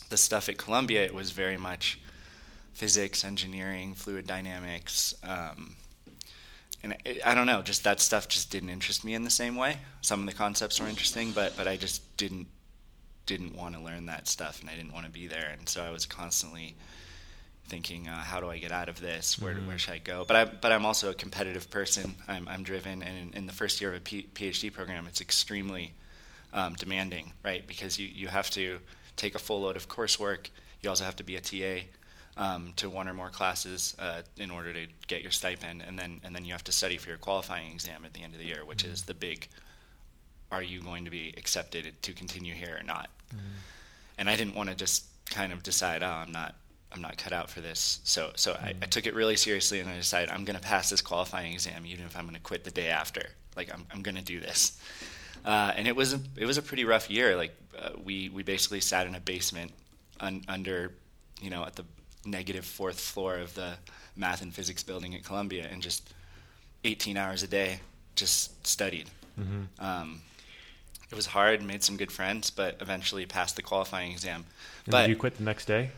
the 0.09 0.17
stuff 0.17 0.49
at 0.49 0.57
Columbia, 0.57 1.03
it 1.03 1.13
was 1.13 1.31
very 1.31 1.57
much 1.57 1.99
physics, 2.73 3.23
engineering, 3.23 3.93
fluid 3.93 4.25
dynamics. 4.25 5.13
Um, 5.23 5.75
and 6.83 6.95
it, 7.05 7.21
I 7.25 7.35
don't 7.35 7.47
know, 7.47 7.61
just 7.61 7.83
that 7.83 7.99
stuff 7.99 8.27
just 8.27 8.51
didn't 8.51 8.69
interest 8.69 9.03
me 9.03 9.13
in 9.13 9.23
the 9.23 9.29
same 9.29 9.55
way. 9.55 9.77
Some 10.01 10.21
of 10.21 10.25
the 10.25 10.33
concepts 10.33 10.79
were 10.79 10.87
interesting, 10.87 11.31
but 11.31 11.55
but 11.55 11.67
I 11.67 11.77
just 11.77 12.17
didn't 12.17 12.47
didn't 13.25 13.55
want 13.55 13.75
to 13.75 13.81
learn 13.81 14.07
that 14.07 14.27
stuff, 14.27 14.61
and 14.61 14.69
I 14.69 14.75
didn't 14.75 14.93
want 14.93 15.05
to 15.05 15.11
be 15.11 15.27
there. 15.27 15.55
And 15.57 15.67
so 15.69 15.83
I 15.83 15.91
was 15.91 16.05
constantly 16.05 16.75
thinking, 17.67 18.07
uh, 18.07 18.17
how 18.17 18.39
do 18.39 18.49
I 18.49 18.57
get 18.57 18.71
out 18.71 18.89
of 18.89 18.99
this? 18.99 19.39
Where 19.39 19.53
mm-hmm. 19.53 19.67
where 19.67 19.77
should 19.77 19.93
I 19.93 19.99
go? 19.99 20.25
But 20.27 20.35
I 20.35 20.45
but 20.45 20.71
I'm 20.71 20.85
also 20.85 21.09
a 21.09 21.13
competitive 21.13 21.69
person. 21.69 22.15
I'm 22.27 22.47
I'm 22.47 22.63
driven, 22.63 23.03
and 23.03 23.33
in, 23.33 23.37
in 23.37 23.45
the 23.47 23.53
first 23.53 23.79
year 23.79 23.91
of 23.91 23.97
a 23.97 24.01
P- 24.01 24.27
PhD 24.33 24.73
program, 24.73 25.07
it's 25.07 25.21
extremely 25.21 25.93
um, 26.53 26.73
demanding, 26.73 27.31
right? 27.43 27.65
Because 27.65 27.99
you 27.99 28.07
you 28.07 28.27
have 28.27 28.49
to 28.51 28.79
take 29.15 29.35
a 29.35 29.39
full 29.39 29.61
load 29.61 29.75
of 29.75 29.87
coursework. 29.87 30.49
You 30.81 30.89
also 30.89 31.05
have 31.05 31.15
to 31.17 31.23
be 31.23 31.35
a 31.35 31.41
TA. 31.41 31.85
Um, 32.37 32.71
to 32.77 32.89
one 32.89 33.09
or 33.09 33.13
more 33.13 33.29
classes 33.29 33.93
uh, 33.99 34.21
in 34.37 34.51
order 34.51 34.71
to 34.71 34.87
get 35.07 35.21
your 35.21 35.31
stipend, 35.31 35.83
and 35.85 35.99
then 35.99 36.21
and 36.23 36.33
then 36.33 36.45
you 36.45 36.53
have 36.53 36.63
to 36.63 36.71
study 36.71 36.95
for 36.95 37.09
your 37.09 37.17
qualifying 37.17 37.73
exam 37.73 38.05
at 38.05 38.13
the 38.13 38.23
end 38.23 38.33
of 38.33 38.39
the 38.39 38.45
year, 38.45 38.63
which 38.63 38.83
mm-hmm. 38.83 38.93
is 38.93 39.03
the 39.03 39.13
big. 39.13 39.49
Are 40.49 40.63
you 40.63 40.81
going 40.81 41.03
to 41.05 41.11
be 41.11 41.33
accepted 41.37 41.93
to 42.01 42.13
continue 42.13 42.53
here 42.53 42.77
or 42.79 42.83
not? 42.83 43.09
Mm-hmm. 43.29 43.45
And 44.17 44.29
I 44.29 44.37
didn't 44.37 44.55
want 44.55 44.69
to 44.69 44.75
just 44.75 45.05
kind 45.25 45.51
of 45.51 45.61
decide, 45.61 46.03
oh, 46.03 46.07
I'm 46.07 46.31
not 46.31 46.55
I'm 46.91 47.01
not 47.01 47.17
cut 47.17 47.33
out 47.33 47.49
for 47.49 47.61
this. 47.61 47.99
So 48.03 48.31
so 48.35 48.53
mm-hmm. 48.53 48.65
I, 48.65 48.69
I, 48.81 48.85
took 48.85 49.05
it 49.07 49.15
really 49.15 49.35
seriously 49.37 49.79
and 49.79 49.89
I 49.89 49.95
decided 49.95 50.29
I'm 50.29 50.45
going 50.45 50.57
to 50.57 50.61
pass 50.61 50.89
this 50.89 51.01
qualifying 51.01 51.53
exam 51.53 51.85
even 51.85 52.05
if 52.05 52.17
I'm 52.17 52.25
going 52.25 52.35
to 52.35 52.41
quit 52.41 52.63
the 52.63 52.71
day 52.71 52.89
after. 52.89 53.23
Like 53.55 53.73
I'm 53.73 53.85
I'm 53.91 54.01
going 54.01 54.15
to 54.15 54.23
do 54.23 54.39
this. 54.39 54.79
Uh, 55.43 55.71
and 55.75 55.87
it 55.87 55.95
was 55.95 56.13
a, 56.13 56.19
it 56.37 56.45
was 56.45 56.57
a 56.57 56.61
pretty 56.61 56.85
rough 56.85 57.09
year. 57.09 57.35
Like 57.35 57.55
uh, 57.77 57.91
we 58.03 58.29
we 58.29 58.43
basically 58.43 58.81
sat 58.81 59.07
in 59.07 59.15
a 59.15 59.19
basement 59.19 59.71
un, 60.19 60.43
under 60.47 60.91
you 61.41 61.49
know 61.49 61.65
at 61.65 61.75
the 61.75 61.85
negative 62.25 62.65
fourth 62.65 62.99
floor 62.99 63.37
of 63.37 63.53
the 63.55 63.73
math 64.15 64.41
and 64.41 64.53
physics 64.53 64.83
building 64.83 65.15
at 65.15 65.23
Columbia 65.23 65.67
and 65.71 65.81
just 65.81 66.13
18 66.83 67.17
hours 67.17 67.43
a 67.43 67.47
day 67.47 67.79
just 68.15 68.65
studied. 68.65 69.09
Mm-hmm. 69.39 69.83
Um, 69.83 70.21
it 71.09 71.15
was 71.15 71.25
hard, 71.25 71.61
made 71.61 71.83
some 71.83 71.97
good 71.97 72.11
friends, 72.11 72.49
but 72.49 72.77
eventually 72.79 73.25
passed 73.25 73.55
the 73.55 73.61
qualifying 73.61 74.11
exam. 74.11 74.45
And 74.85 74.91
but 74.91 75.01
did 75.01 75.09
you 75.09 75.15
quit 75.17 75.35
the 75.37 75.43
next 75.43 75.65
day? 75.65 75.91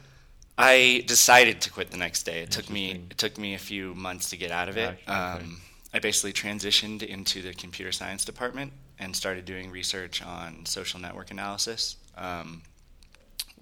I 0.57 1.03
decided 1.07 1.61
to 1.61 1.71
quit 1.71 1.91
the 1.91 1.97
next 1.97 2.23
day. 2.23 2.41
It 2.41 2.51
took 2.51 2.69
me 2.69 3.01
it 3.09 3.17
took 3.17 3.37
me 3.37 3.53
a 3.53 3.59
few 3.59 3.93
months 3.95 4.29
to 4.31 4.37
get 4.37 4.51
out 4.51 4.69
of 4.69 4.77
it. 4.77 4.97
Um, 5.07 5.61
I 5.93 5.99
basically 5.99 6.33
transitioned 6.33 7.03
into 7.03 7.41
the 7.41 7.53
computer 7.53 7.91
science 7.91 8.25
department 8.25 8.73
and 8.99 9.15
started 9.15 9.45
doing 9.45 9.69
research 9.69 10.23
on 10.23 10.65
social 10.65 10.99
network 10.99 11.29
analysis, 11.31 11.97
um, 12.17 12.61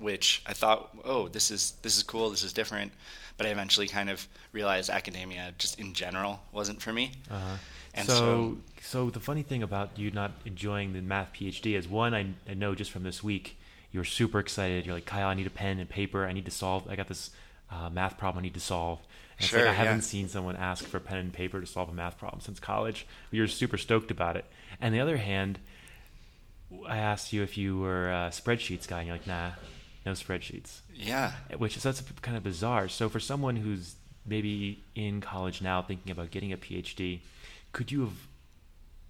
which 0.01 0.41
I 0.45 0.53
thought, 0.53 0.89
oh, 1.05 1.27
this 1.27 1.51
is 1.51 1.73
this 1.81 1.95
is 1.95 2.03
cool, 2.03 2.29
this 2.29 2.43
is 2.43 2.53
different. 2.53 2.91
But 3.37 3.47
I 3.47 3.49
eventually 3.49 3.87
kind 3.87 4.09
of 4.09 4.27
realized 4.51 4.89
academia, 4.89 5.53
just 5.57 5.79
in 5.79 5.93
general, 5.93 6.41
wasn't 6.51 6.81
for 6.81 6.91
me. 6.91 7.13
Uh-huh. 7.29 7.57
And 7.93 8.07
so, 8.07 8.15
so, 8.15 8.57
so 8.81 9.09
the 9.09 9.19
funny 9.19 9.43
thing 9.43 9.63
about 9.63 9.97
you 9.97 10.11
not 10.11 10.31
enjoying 10.45 10.93
the 10.93 11.01
math 11.01 11.33
PhD 11.33 11.77
is 11.77 11.87
one, 11.87 12.13
I, 12.13 12.27
I 12.49 12.53
know 12.53 12.75
just 12.75 12.91
from 12.91 13.03
this 13.03 13.23
week 13.23 13.57
you're 13.91 14.03
super 14.05 14.39
excited. 14.39 14.85
You're 14.85 14.95
like, 14.95 15.05
Kyle, 15.05 15.27
I 15.27 15.33
need 15.33 15.47
a 15.47 15.51
pen 15.51 15.79
and 15.79 15.89
paper. 15.89 16.25
I 16.25 16.33
need 16.33 16.45
to 16.45 16.51
solve. 16.51 16.87
I 16.89 16.95
got 16.95 17.07
this 17.07 17.31
uh, 17.69 17.89
math 17.89 18.17
problem 18.17 18.41
I 18.41 18.43
need 18.43 18.53
to 18.53 18.59
solve. 18.59 18.99
And 19.37 19.47
sure, 19.47 19.59
like 19.59 19.69
I 19.69 19.73
haven't 19.73 20.03
seen 20.03 20.29
someone 20.29 20.55
ask 20.55 20.85
for 20.85 20.99
pen 20.99 21.17
and 21.17 21.33
paper 21.33 21.59
to 21.59 21.67
solve 21.67 21.89
a 21.89 21.93
math 21.93 22.17
problem 22.17 22.41
since 22.41 22.59
college. 22.59 23.07
You're 23.31 23.47
super 23.47 23.77
stoked 23.77 24.11
about 24.11 24.37
it. 24.37 24.45
And 24.79 24.93
the 24.93 24.99
other 24.99 25.17
hand, 25.17 25.59
I 26.87 26.97
asked 26.97 27.33
you 27.33 27.43
if 27.43 27.57
you 27.57 27.77
were 27.79 28.11
a 28.11 28.29
spreadsheets 28.29 28.87
guy, 28.87 28.99
and 28.99 29.07
you're 29.07 29.15
like, 29.15 29.27
nah, 29.27 29.51
no 30.05 30.13
spreadsheets. 30.13 30.81
Yeah. 30.93 31.33
Which 31.57 31.77
is 31.77 31.83
that's 31.83 32.01
kind 32.21 32.37
of 32.37 32.43
bizarre. 32.43 32.87
So 32.87 33.09
for 33.09 33.19
someone 33.19 33.55
who's 33.55 33.95
maybe 34.25 34.83
in 34.95 35.21
college 35.21 35.61
now 35.61 35.81
thinking 35.81 36.11
about 36.11 36.31
getting 36.31 36.53
a 36.53 36.57
PhD, 36.57 37.19
could 37.71 37.91
you 37.91 38.01
have? 38.01 38.13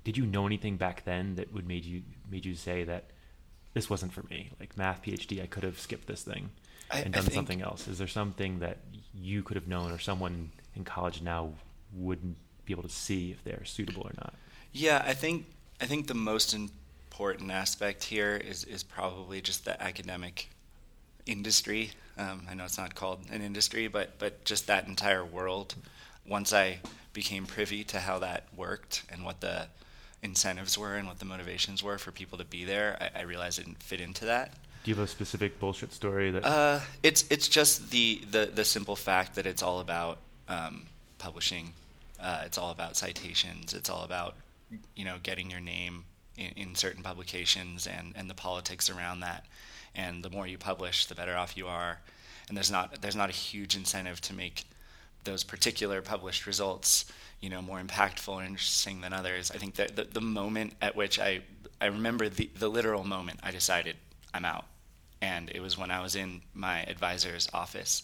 Did 0.03 0.17
you 0.17 0.25
know 0.25 0.47
anything 0.47 0.77
back 0.77 1.05
then 1.05 1.35
that 1.35 1.53
would 1.53 1.67
made 1.67 1.85
you 1.85 2.01
made 2.29 2.45
you 2.45 2.55
say 2.55 2.83
that 2.83 3.05
this 3.73 3.89
wasn't 3.89 4.13
for 4.13 4.23
me. 4.23 4.51
Like 4.59 4.77
math 4.77 5.03
PhD, 5.03 5.41
I 5.41 5.45
could 5.45 5.63
have 5.63 5.79
skipped 5.79 6.07
this 6.07 6.23
thing 6.23 6.49
I, 6.89 6.99
and 6.99 7.13
done 7.13 7.29
something 7.29 7.61
else. 7.61 7.87
Is 7.87 7.97
there 7.97 8.07
something 8.07 8.59
that 8.59 8.77
you 9.13 9.43
could 9.43 9.55
have 9.55 9.67
known, 9.67 9.91
or 9.91 9.99
someone 9.99 10.51
in 10.75 10.83
college 10.83 11.21
now 11.21 11.53
wouldn't 11.93 12.37
be 12.65 12.73
able 12.73 12.83
to 12.83 12.89
see 12.89 13.31
if 13.31 13.43
they're 13.43 13.65
suitable 13.65 14.03
or 14.03 14.13
not? 14.17 14.33
Yeah, 14.71 15.03
I 15.05 15.13
think 15.13 15.45
I 15.79 15.85
think 15.85 16.07
the 16.07 16.13
most 16.13 16.53
important 16.53 17.51
aspect 17.51 18.03
here 18.03 18.35
is 18.35 18.63
is 18.63 18.83
probably 18.83 19.41
just 19.41 19.65
the 19.65 19.81
academic 19.81 20.49
industry. 21.25 21.91
Um, 22.17 22.43
I 22.49 22.53
know 22.53 22.65
it's 22.65 22.77
not 22.77 22.95
called 22.95 23.19
an 23.31 23.41
industry, 23.41 23.87
but 23.87 24.19
but 24.19 24.45
just 24.45 24.67
that 24.67 24.87
entire 24.87 25.25
world. 25.25 25.75
Once 26.27 26.53
I 26.53 26.79
became 27.13 27.45
privy 27.45 27.83
to 27.85 27.99
how 27.99 28.19
that 28.19 28.45
worked 28.55 29.03
and 29.09 29.25
what 29.25 29.41
the 29.41 29.67
incentives 30.23 30.77
were 30.77 30.95
and 30.95 31.07
what 31.07 31.19
the 31.19 31.25
motivations 31.25 31.81
were 31.81 31.97
for 31.97 32.11
people 32.11 32.37
to 32.37 32.45
be 32.45 32.63
there, 32.63 32.97
I, 33.01 33.21
I 33.21 33.23
realized 33.23 33.59
it 33.59 33.65
didn't 33.65 33.81
fit 33.81 34.01
into 34.01 34.25
that. 34.25 34.53
Do 34.83 34.91
you 34.91 34.95
have 34.95 35.03
a 35.03 35.07
specific 35.07 35.59
bullshit 35.59 35.93
story 35.93 36.31
that? 36.31 36.45
Uh, 36.45 36.79
it's 37.03 37.25
it's 37.29 37.47
just 37.47 37.91
the, 37.91 38.21
the 38.31 38.49
the 38.53 38.65
simple 38.65 38.95
fact 38.95 39.35
that 39.35 39.45
it's 39.45 39.61
all 39.61 39.79
about 39.79 40.17
um, 40.47 40.83
publishing. 41.19 41.73
Uh, 42.19 42.43
it's 42.45 42.57
all 42.57 42.71
about 42.71 42.95
citations. 42.95 43.73
It's 43.73 43.89
all 43.89 44.03
about 44.03 44.35
you 44.95 45.05
know 45.05 45.17
getting 45.21 45.51
your 45.51 45.59
name 45.59 46.05
in, 46.35 46.51
in, 46.55 46.75
certain 46.75 47.03
publications 47.03 47.85
and 47.85 48.13
and 48.15 48.27
the 48.27 48.33
politics 48.33 48.89
around 48.89 49.19
that. 49.19 49.45
And 49.95 50.23
the 50.23 50.29
more 50.29 50.47
you 50.47 50.57
publish, 50.57 51.05
the 51.05 51.15
better 51.15 51.35
off 51.35 51.57
you 51.57 51.67
are. 51.67 51.99
And 52.47 52.57
there's 52.57 52.71
not 52.71 53.01
there's 53.01 53.15
not 53.15 53.29
a 53.29 53.33
huge 53.33 53.75
incentive 53.75 54.21
to 54.21 54.33
make 54.33 54.65
those 55.23 55.43
particular 55.43 56.01
published 56.01 56.47
results 56.47 57.05
you 57.41 57.49
know 57.49 57.61
more 57.61 57.79
impactful 57.79 58.37
and 58.37 58.47
interesting 58.47 59.01
than 59.01 59.13
others. 59.13 59.51
I 59.51 59.57
think 59.57 59.75
that 59.75 59.95
the, 59.95 60.03
the 60.05 60.21
moment 60.21 60.73
at 60.81 60.95
which 60.95 61.19
I 61.19 61.41
I 61.81 61.87
remember 61.87 62.29
the 62.29 62.49
the 62.57 62.69
literal 62.69 63.03
moment 63.03 63.39
I 63.43 63.51
decided 63.51 63.97
I'm 64.33 64.45
out, 64.45 64.65
and 65.21 65.49
it 65.49 65.59
was 65.59 65.77
when 65.77 65.91
I 65.91 66.01
was 66.01 66.15
in 66.15 66.41
my 66.53 66.83
advisor's 66.83 67.49
office, 67.53 68.03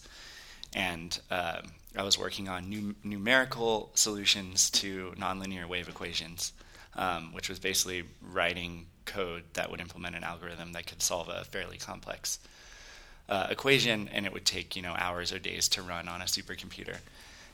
and 0.74 1.18
uh, 1.30 1.60
I 1.96 2.02
was 2.02 2.18
working 2.18 2.48
on 2.48 2.68
new, 2.68 2.94
numerical 3.02 3.90
solutions 3.94 4.70
to 4.70 5.14
nonlinear 5.16 5.66
wave 5.66 5.88
equations, 5.88 6.52
um, 6.96 7.32
which 7.32 7.48
was 7.48 7.58
basically 7.58 8.04
writing 8.20 8.86
code 9.08 9.44
that 9.54 9.70
would 9.70 9.80
implement 9.80 10.14
an 10.14 10.24
algorithm 10.24 10.72
that 10.72 10.86
could 10.86 11.02
solve 11.02 11.28
a 11.28 11.44
fairly 11.44 11.78
complex 11.78 12.38
uh, 13.28 13.48
equation, 13.50 14.08
and 14.12 14.24
it 14.24 14.32
would 14.32 14.46
take 14.46 14.76
you 14.76 14.82
know 14.82 14.94
hours 14.96 15.32
or 15.32 15.38
days 15.38 15.68
to 15.70 15.82
run 15.82 16.08
on 16.08 16.22
a 16.22 16.26
supercomputer 16.26 16.98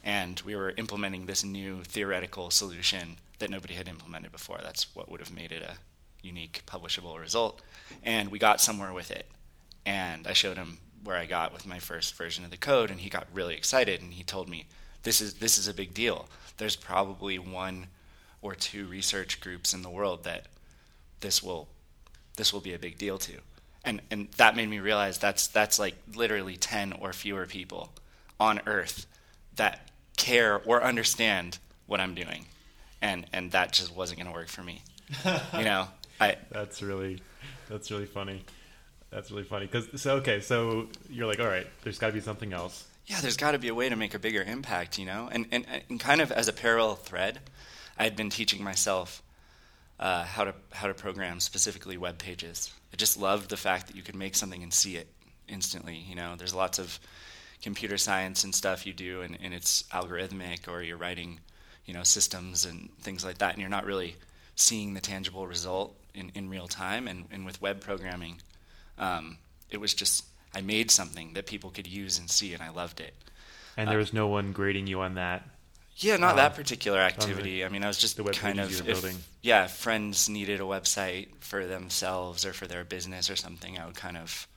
and 0.05 0.43
we 0.45 0.55
were 0.55 0.75
implementing 0.77 1.25
this 1.25 1.43
new 1.43 1.83
theoretical 1.83 2.51
solution 2.51 3.17
that 3.39 3.51
nobody 3.51 3.75
had 3.75 3.89
implemented 3.89 4.31
before. 4.31 4.59
That's 4.63 4.95
what 4.95 5.11
would 5.11 5.21
have 5.21 5.35
made 5.35 5.51
it 5.51 5.63
a 5.63 5.79
unique 6.23 6.63
publishable 6.67 7.19
result. 7.19 7.63
And 8.03 8.31
we 8.31 8.39
got 8.39 8.61
somewhere 8.61 8.93
with 8.93 9.11
it. 9.11 9.27
And 9.87 10.27
I 10.27 10.35
showed 10.35 10.59
him 10.59 10.79
where 11.03 11.17
I 11.17 11.25
got 11.25 11.53
with 11.53 11.67
my 11.67 11.79
first 11.79 12.15
version 12.15 12.45
of 12.45 12.51
the 12.51 12.57
code, 12.57 12.91
and 12.91 13.01
he 13.01 13.09
got 13.09 13.27
really 13.33 13.55
excited. 13.55 14.01
And 14.03 14.13
he 14.13 14.23
told 14.23 14.49
me, 14.49 14.67
"This 15.03 15.21
is 15.21 15.35
this 15.35 15.59
is 15.59 15.69
a 15.69 15.75
big 15.75 15.93
deal. 15.93 16.29
There's 16.57 16.77
probably 16.77 17.39
one 17.39 17.89
or 18.41 18.55
two 18.55 18.87
research 18.87 19.41
groups 19.41 19.75
in 19.75 19.83
the 19.83 19.91
world 19.91 20.25
that 20.25 20.47
this 21.21 21.43
will 21.43 21.69
this 22.37 22.53
will 22.53 22.61
be 22.61 22.75
a 22.75 22.79
big 22.79 22.99
deal 22.99 23.19
to." 23.19 23.35
And 23.85 24.01
and 24.11 24.29
that 24.37 24.57
made 24.57 24.69
me 24.69 24.79
realize 24.79 25.19
that's 25.19 25.47
that's 25.47 25.79
like 25.79 25.95
literally 26.15 26.57
ten 26.57 26.93
or 26.93 27.13
fewer 27.13 27.47
people 27.47 27.93
on 28.41 28.61
Earth 28.67 29.07
that 29.57 29.91
care 30.17 30.61
or 30.65 30.83
understand 30.83 31.59
what 31.87 32.01
I'm 32.01 32.15
doing, 32.15 32.47
and 33.03 33.27
and 33.33 33.53
that 33.53 33.73
just 33.73 33.95
wasn't 33.95 34.21
going 34.21 34.31
to 34.31 34.35
work 34.35 34.49
for 34.49 34.63
me. 34.63 34.83
you 35.57 35.65
know, 35.65 35.89
I. 36.21 36.37
That's 36.51 36.83
really, 36.83 37.21
that's 37.69 37.91
really 37.91 38.07
funny. 38.07 38.45
That's 39.11 39.31
really 39.31 39.45
funny 39.45 39.67
because 39.67 40.01
so 40.01 40.17
okay, 40.17 40.41
so 40.41 40.89
you're 41.09 41.27
like, 41.27 41.41
all 41.41 41.47
right, 41.47 41.67
there's 41.83 41.99
got 41.99 42.09
to 42.09 42.13
be 42.13 42.21
something 42.21 42.53
else. 42.53 42.87
Yeah, 43.07 43.21
there's 43.21 43.37
got 43.37 43.53
to 43.53 43.59
be 43.59 43.69
a 43.69 43.75
way 43.75 43.89
to 43.89 43.97
make 43.97 44.15
a 44.15 44.19
bigger 44.19 44.43
impact, 44.43 44.99
you 44.99 45.07
know, 45.07 45.29
and 45.31 45.47
and, 45.53 45.67
and 45.89 46.01
kind 46.01 46.21
of 46.21 46.33
as 46.33 46.49
a 46.49 46.53
parallel 46.53 46.97
thread, 46.97 47.41
I 47.99 48.05
had 48.05 48.17
been 48.17 48.31
teaching 48.31 48.65
myself 48.65 49.23
uh, 50.01 50.25
how 50.25 50.45
to 50.45 50.55
how 50.73 50.89
to 50.89 50.95
program 50.95 51.41
specifically 51.41 51.97
web 51.97 52.19
pages. 52.19 52.73
I 52.93 52.97
just 52.97 53.19
loved 53.19 53.51
the 53.51 53.57
fact 53.57 53.87
that 53.89 53.97
you 53.97 54.03
could 54.03 54.17
make 54.17 54.35
something 54.35 54.63
and 54.63 54.73
see 54.73 54.97
it 54.97 55.09
instantly. 55.49 55.97
You 55.97 56.15
know, 56.15 56.35
there's 56.37 56.55
lots 56.55 56.79
of 56.79 56.99
computer 57.65 57.97
science 57.97 58.45
and 58.45 58.55
stuff 58.55 58.87
you 58.87 58.93
do 58.93 59.23
and, 59.23 59.39
and 59.43 59.55
it's 59.55 59.85
algorithmic 59.85 60.69
or 60.69 60.83
you're 60.83 60.99
writing 60.99 61.41
you 61.87 61.95
know 61.95 62.03
systems 62.03 62.67
and 62.67 62.91
things 63.01 63.25
like 63.25 63.39
that 63.39 63.53
and 63.53 63.61
you're 63.61 63.71
not 63.71 63.87
really 63.87 64.17
seeing 64.55 64.93
the 64.93 65.01
tangible 65.01 65.47
result 65.47 65.97
in, 66.15 66.31
in 66.35 66.51
real 66.51 66.69
time 66.69 67.09
and, 67.09 67.25
and 67.33 67.47
with 67.47 67.61
web 67.63 67.81
programming 67.81 68.37
um, 68.99 69.39
it 69.71 69.81
was 69.81 69.95
just 69.95 70.27
i 70.55 70.61
made 70.61 70.91
something 70.91 71.33
that 71.33 71.47
people 71.47 71.71
could 71.71 71.87
use 71.87 72.19
and 72.19 72.29
see 72.29 72.53
and 72.53 72.63
i 72.63 72.69
loved 72.69 73.01
it 73.01 73.15
and 73.79 73.89
there 73.89 73.99
was 73.99 74.13
no 74.13 74.27
one 74.27 74.53
grading 74.53 74.87
you 74.87 75.01
on 75.01 75.15
that 75.15 75.43
Yeah, 75.97 76.17
not 76.17 76.33
Um, 76.33 76.37
that 76.39 76.55
particular 76.55 76.99
activity. 76.99 77.65
I 77.65 77.69
mean, 77.69 77.85
I 77.85 77.87
was 77.89 77.99
just 77.99 78.17
the 78.17 78.25
kind 78.25 78.59
of 78.59 78.71
if, 78.71 78.85
building. 78.85 79.17
yeah, 79.43 79.67
friends 79.69 80.29
needed 80.29 80.61
a 80.61 80.65
website 80.65 81.29
for 81.41 81.67
themselves 81.67 82.45
or 82.45 82.53
for 82.53 82.67
their 82.67 82.85
business 82.85 83.31
or 83.31 83.37
something, 83.37 83.79
I 83.79 83.87
would 83.87 83.95
kind 83.95 84.17
of 84.17 84.49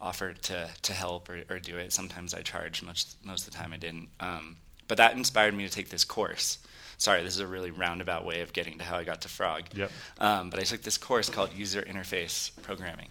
offer 0.00 0.32
to 0.34 0.68
to 0.82 0.92
help 0.92 1.28
or, 1.28 1.42
or 1.48 1.58
do 1.58 1.78
it. 1.78 1.92
Sometimes 1.92 2.34
I 2.34 2.42
charged. 2.42 2.82
Most 2.82 3.16
most 3.24 3.46
of 3.46 3.52
the 3.52 3.58
time 3.58 3.72
I 3.72 3.76
didn't. 3.76 4.08
Um, 4.20 4.56
but 4.88 4.98
that 4.98 5.14
inspired 5.16 5.54
me 5.54 5.66
to 5.66 5.72
take 5.72 5.88
this 5.88 6.04
course. 6.04 6.58
Sorry, 6.98 7.22
this 7.22 7.34
is 7.34 7.40
a 7.40 7.46
really 7.46 7.70
roundabout 7.70 8.24
way 8.24 8.40
of 8.40 8.52
getting 8.52 8.78
to 8.78 8.84
how 8.84 8.96
I 8.96 9.04
got 9.04 9.20
to 9.22 9.28
Frog. 9.28 9.64
Yep. 9.74 9.90
Um, 10.18 10.50
but 10.50 10.58
I 10.60 10.62
took 10.62 10.82
this 10.82 10.96
course 10.98 11.28
called 11.28 11.52
User 11.52 11.82
Interface 11.82 12.50
Programming 12.62 13.08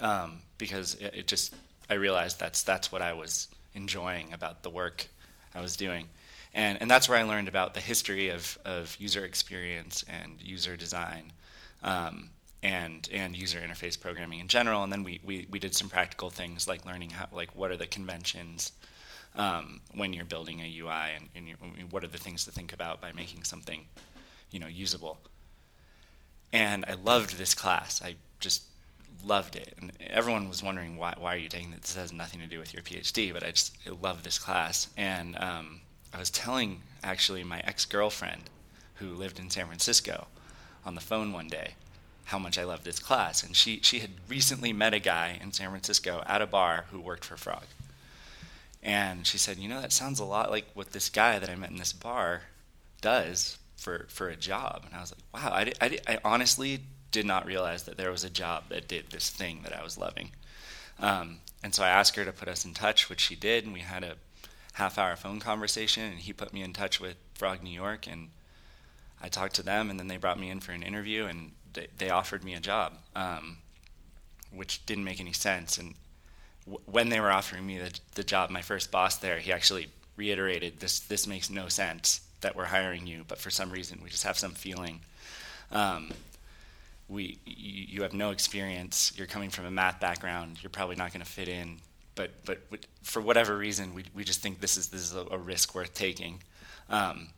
um, 0.00 0.38
because 0.58 0.94
it, 0.94 1.14
it 1.14 1.26
just 1.26 1.54
I 1.88 1.94
realized 1.94 2.38
that's 2.38 2.62
that's 2.62 2.92
what 2.92 3.02
I 3.02 3.12
was 3.12 3.48
enjoying 3.74 4.32
about 4.32 4.62
the 4.62 4.70
work 4.70 5.06
I 5.54 5.60
was 5.60 5.76
doing, 5.76 6.06
and 6.54 6.80
and 6.80 6.90
that's 6.90 7.08
where 7.08 7.18
I 7.18 7.22
learned 7.22 7.48
about 7.48 7.74
the 7.74 7.80
history 7.80 8.28
of 8.28 8.58
of 8.64 8.96
user 8.98 9.24
experience 9.24 10.04
and 10.08 10.40
user 10.40 10.76
design. 10.76 11.32
Um, 11.82 12.30
and 12.62 13.08
and 13.12 13.34
user 13.34 13.58
interface 13.58 13.98
programming 13.98 14.40
in 14.40 14.48
general, 14.48 14.82
and 14.82 14.92
then 14.92 15.02
we, 15.02 15.20
we, 15.24 15.46
we 15.50 15.58
did 15.58 15.74
some 15.74 15.88
practical 15.88 16.28
things 16.28 16.68
like 16.68 16.84
learning 16.84 17.10
how 17.10 17.26
like 17.32 17.54
what 17.56 17.70
are 17.70 17.76
the 17.76 17.86
conventions 17.86 18.72
um, 19.36 19.80
when 19.94 20.12
you're 20.12 20.24
building 20.24 20.60
a 20.60 20.78
UI, 20.78 21.16
and, 21.16 21.28
and 21.34 21.92
what 21.92 22.04
are 22.04 22.08
the 22.08 22.18
things 22.18 22.44
to 22.44 22.50
think 22.50 22.72
about 22.72 23.00
by 23.00 23.12
making 23.12 23.44
something, 23.44 23.86
you 24.50 24.58
know, 24.58 24.66
usable. 24.66 25.18
And 26.52 26.84
I 26.86 26.94
loved 26.94 27.38
this 27.38 27.54
class. 27.54 28.02
I 28.02 28.16
just 28.40 28.64
loved 29.24 29.54
it. 29.54 29.74
And 29.80 29.92
everyone 30.08 30.48
was 30.48 30.62
wondering 30.62 30.96
why 30.96 31.14
why 31.18 31.34
are 31.34 31.38
you 31.38 31.48
taking 31.48 31.70
this? 31.70 31.80
This 31.80 31.94
has 31.94 32.12
nothing 32.12 32.40
to 32.40 32.46
do 32.46 32.58
with 32.58 32.74
your 32.74 32.82
PhD, 32.82 33.32
but 33.32 33.42
I 33.42 33.52
just 33.52 33.76
I 33.86 33.90
loved 33.90 34.24
this 34.24 34.38
class. 34.38 34.88
And 34.96 35.36
um, 35.38 35.80
I 36.12 36.18
was 36.18 36.30
telling 36.30 36.82
actually 37.02 37.44
my 37.44 37.60
ex 37.60 37.84
girlfriend, 37.84 38.50
who 38.96 39.14
lived 39.14 39.38
in 39.38 39.50
San 39.50 39.66
Francisco, 39.66 40.26
on 40.84 40.94
the 40.94 41.00
phone 41.00 41.32
one 41.32 41.48
day, 41.48 41.74
how 42.24 42.38
much 42.38 42.58
I 42.58 42.64
loved 42.64 42.84
this 42.84 42.98
class. 42.98 43.42
And 43.42 43.56
she 43.56 43.80
she 43.82 44.00
had 44.00 44.10
recently 44.28 44.72
met 44.72 44.94
a 44.94 44.98
guy 44.98 45.38
in 45.42 45.52
San 45.52 45.70
Francisco 45.70 46.22
at 46.26 46.42
a 46.42 46.46
bar 46.46 46.86
who 46.90 47.00
worked 47.00 47.24
for 47.24 47.36
Frog. 47.36 47.64
And 48.82 49.26
she 49.26 49.36
said, 49.38 49.58
you 49.58 49.68
know, 49.68 49.80
that 49.80 49.92
sounds 49.92 50.20
a 50.20 50.24
lot 50.24 50.50
like 50.50 50.66
what 50.74 50.92
this 50.92 51.10
guy 51.10 51.38
that 51.38 51.50
I 51.50 51.54
met 51.54 51.70
in 51.70 51.76
this 51.76 51.92
bar 51.92 52.42
does 53.00 53.58
for 53.76 54.06
for 54.08 54.28
a 54.28 54.36
job. 54.36 54.84
And 54.86 54.94
I 54.94 55.00
was 55.00 55.12
like, 55.12 55.42
wow, 55.42 55.50
I, 55.52 55.72
I, 55.80 55.98
I 56.06 56.18
honestly 56.24 56.80
did 57.10 57.26
not 57.26 57.46
realize 57.46 57.84
that 57.84 57.96
there 57.96 58.10
was 58.10 58.24
a 58.24 58.30
job 58.30 58.64
that 58.68 58.88
did 58.88 59.10
this 59.10 59.30
thing 59.30 59.60
that 59.64 59.76
I 59.76 59.82
was 59.82 59.98
loving. 59.98 60.30
Um, 60.98 61.38
and 61.62 61.74
so 61.74 61.82
I 61.82 61.88
asked 61.88 62.16
her 62.16 62.24
to 62.24 62.32
put 62.32 62.48
us 62.48 62.64
in 62.64 62.72
touch, 62.72 63.08
which 63.08 63.20
she 63.20 63.34
did, 63.34 63.64
and 63.64 63.72
we 63.72 63.80
had 63.80 64.04
a 64.04 64.14
half 64.74 64.98
hour 64.98 65.16
phone 65.16 65.40
conversation, 65.40 66.04
and 66.04 66.18
he 66.18 66.32
put 66.32 66.52
me 66.52 66.62
in 66.62 66.72
touch 66.72 67.00
with 67.00 67.16
Frog 67.34 67.62
New 67.62 67.70
York, 67.70 68.06
and 68.06 68.30
I 69.20 69.28
talked 69.28 69.54
to 69.56 69.62
them, 69.62 69.90
and 69.90 69.98
then 69.98 70.08
they 70.08 70.16
brought 70.16 70.38
me 70.38 70.50
in 70.50 70.60
for 70.60 70.72
an 70.72 70.82
interview, 70.82 71.26
and 71.26 71.52
they, 71.72 71.88
they 71.98 72.10
offered 72.10 72.44
me 72.44 72.54
a 72.54 72.60
job, 72.60 72.94
um, 73.14 73.58
which 74.52 74.84
didn't 74.86 75.04
make 75.04 75.20
any 75.20 75.32
sense. 75.32 75.78
And 75.78 75.94
when 76.86 77.08
they 77.08 77.20
were 77.20 77.30
offering 77.30 77.66
me 77.66 77.78
the, 77.78 77.98
the 78.14 78.24
job, 78.24 78.50
my 78.50 78.62
first 78.62 78.90
boss 78.90 79.16
there, 79.16 79.38
he 79.38 79.52
actually 79.52 79.88
reiterated, 80.16 80.80
"This 80.80 81.00
this 81.00 81.26
makes 81.26 81.50
no 81.50 81.68
sense 81.68 82.20
that 82.40 82.56
we're 82.56 82.66
hiring 82.66 83.06
you, 83.06 83.24
but 83.26 83.38
for 83.38 83.50
some 83.50 83.70
reason 83.70 84.00
we 84.02 84.10
just 84.10 84.24
have 84.24 84.38
some 84.38 84.52
feeling." 84.52 85.00
Um, 85.72 86.10
we 87.08 87.38
you, 87.44 87.86
you 87.88 88.02
have 88.02 88.12
no 88.12 88.30
experience. 88.30 89.12
You're 89.16 89.26
coming 89.26 89.50
from 89.50 89.66
a 89.66 89.70
math 89.70 90.00
background. 90.00 90.62
You're 90.62 90.70
probably 90.70 90.96
not 90.96 91.12
going 91.12 91.24
to 91.24 91.30
fit 91.30 91.48
in. 91.48 91.78
But 92.14 92.30
but 92.44 92.58
for 93.02 93.20
whatever 93.20 93.56
reason, 93.56 93.94
we 93.94 94.04
we 94.14 94.24
just 94.24 94.40
think 94.40 94.60
this 94.60 94.76
is 94.76 94.88
this 94.88 95.02
is 95.02 95.14
a, 95.14 95.26
a 95.30 95.38
risk 95.38 95.74
worth 95.74 95.94
taking. 95.94 96.42
Um, 96.88 97.28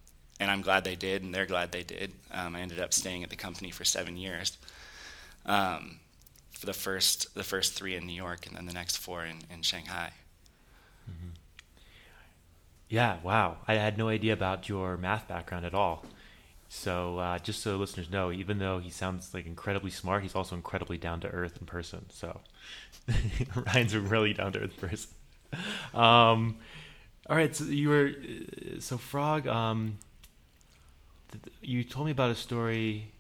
and 0.40 0.50
I'm 0.50 0.62
glad 0.62 0.84
they 0.84 0.96
did, 0.96 1.22
and 1.22 1.34
they're 1.34 1.46
glad 1.46 1.72
they 1.72 1.84
did. 1.84 2.12
Um, 2.32 2.56
I 2.56 2.60
ended 2.60 2.80
up 2.80 2.92
staying 2.92 3.22
at 3.22 3.30
the 3.30 3.36
company 3.36 3.70
for 3.70 3.84
seven 3.84 4.16
years. 4.16 4.58
Um, 5.46 5.98
for 6.52 6.66
the 6.66 6.72
first 6.72 7.34
the 7.34 7.44
first 7.44 7.74
three 7.74 7.96
in 7.96 8.06
New 8.06 8.14
York, 8.14 8.46
and 8.46 8.56
then 8.56 8.66
the 8.66 8.72
next 8.72 8.96
four 8.96 9.24
in, 9.24 9.38
in 9.52 9.62
Shanghai. 9.62 10.12
Yeah, 12.92 13.16
wow. 13.22 13.56
I 13.66 13.76
had 13.76 13.96
no 13.96 14.08
idea 14.08 14.34
about 14.34 14.68
your 14.68 14.98
math 14.98 15.26
background 15.26 15.64
at 15.64 15.72
all. 15.72 16.04
So, 16.74 17.18
uh, 17.18 17.38
just 17.38 17.60
so 17.60 17.76
listeners 17.76 18.10
know, 18.10 18.32
even 18.32 18.58
though 18.58 18.78
he 18.78 18.88
sounds 18.88 19.34
like 19.34 19.44
incredibly 19.44 19.90
smart, 19.90 20.22
he's 20.22 20.34
also 20.34 20.56
incredibly 20.56 20.96
down 20.96 21.20
to 21.20 21.28
earth 21.28 21.58
in 21.60 21.66
person. 21.66 22.06
So, 22.08 22.40
Ryan's 23.54 23.92
a 23.92 24.00
really 24.00 24.32
down 24.32 24.54
to 24.54 24.60
earth 24.60 24.78
person. 24.78 25.10
Um, 25.92 26.56
all 27.28 27.36
right, 27.36 27.54
so 27.54 27.64
you 27.64 27.90
were 27.90 28.12
so 28.80 28.96
Frog. 28.96 29.46
Um, 29.46 29.98
th- 31.30 31.44
you 31.60 31.84
told 31.84 32.06
me 32.06 32.12
about 32.12 32.30
a 32.30 32.34
story 32.34 33.12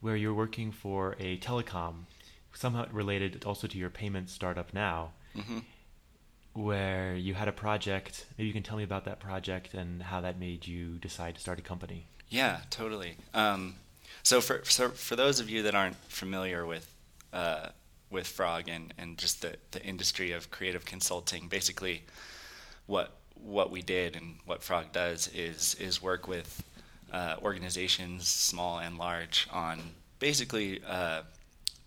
where 0.00 0.16
you're 0.16 0.34
working 0.34 0.72
for 0.72 1.14
a 1.20 1.38
telecom, 1.38 2.06
somehow 2.52 2.86
related 2.90 3.44
also 3.44 3.68
to 3.68 3.78
your 3.78 3.90
payment 3.90 4.28
startup 4.28 4.74
now 4.74 5.12
hmm 5.34 5.60
where 6.54 7.14
you 7.14 7.32
had 7.32 7.48
a 7.48 7.52
project. 7.52 8.26
Maybe 8.36 8.48
you 8.48 8.52
can 8.52 8.62
tell 8.62 8.76
me 8.76 8.82
about 8.82 9.04
that 9.04 9.20
project 9.20 9.72
and 9.72 10.02
how 10.02 10.20
that 10.20 10.38
made 10.38 10.66
you 10.66 10.98
decide 10.98 11.36
to 11.36 11.40
start 11.40 11.58
a 11.58 11.62
company. 11.62 12.08
Yeah, 12.32 12.60
totally. 12.70 13.16
Um, 13.34 13.74
so 14.22 14.40
for, 14.40 14.62
so 14.64 14.88
for 14.88 15.16
those 15.16 15.38
of 15.38 15.50
you 15.50 15.62
that 15.64 15.74
aren't 15.74 15.96
familiar 16.08 16.64
with 16.64 16.90
uh, 17.30 17.68
with 18.10 18.26
Frog 18.26 18.68
and, 18.68 18.92
and 18.96 19.18
just 19.18 19.42
the, 19.42 19.56
the 19.72 19.82
industry 19.82 20.32
of 20.32 20.50
creative 20.50 20.86
consulting, 20.86 21.48
basically 21.48 22.04
what 22.86 23.12
what 23.34 23.70
we 23.70 23.82
did 23.82 24.16
and 24.16 24.36
what 24.46 24.62
Frog 24.62 24.92
does 24.92 25.28
is 25.34 25.74
is 25.74 26.00
work 26.02 26.26
with 26.26 26.62
uh, 27.12 27.36
organizations, 27.42 28.28
small 28.28 28.78
and 28.78 28.96
large, 28.96 29.46
on 29.52 29.80
basically 30.18 30.80
uh, 30.88 31.20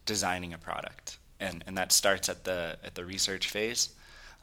designing 0.05 0.53
a 0.53 0.60
product, 0.60 1.17
and 1.39 1.63
and 1.65 1.75
that 1.75 1.91
starts 1.91 2.29
at 2.29 2.43
the 2.43 2.77
at 2.84 2.93
the 2.93 3.03
research 3.03 3.49
phase. 3.49 3.89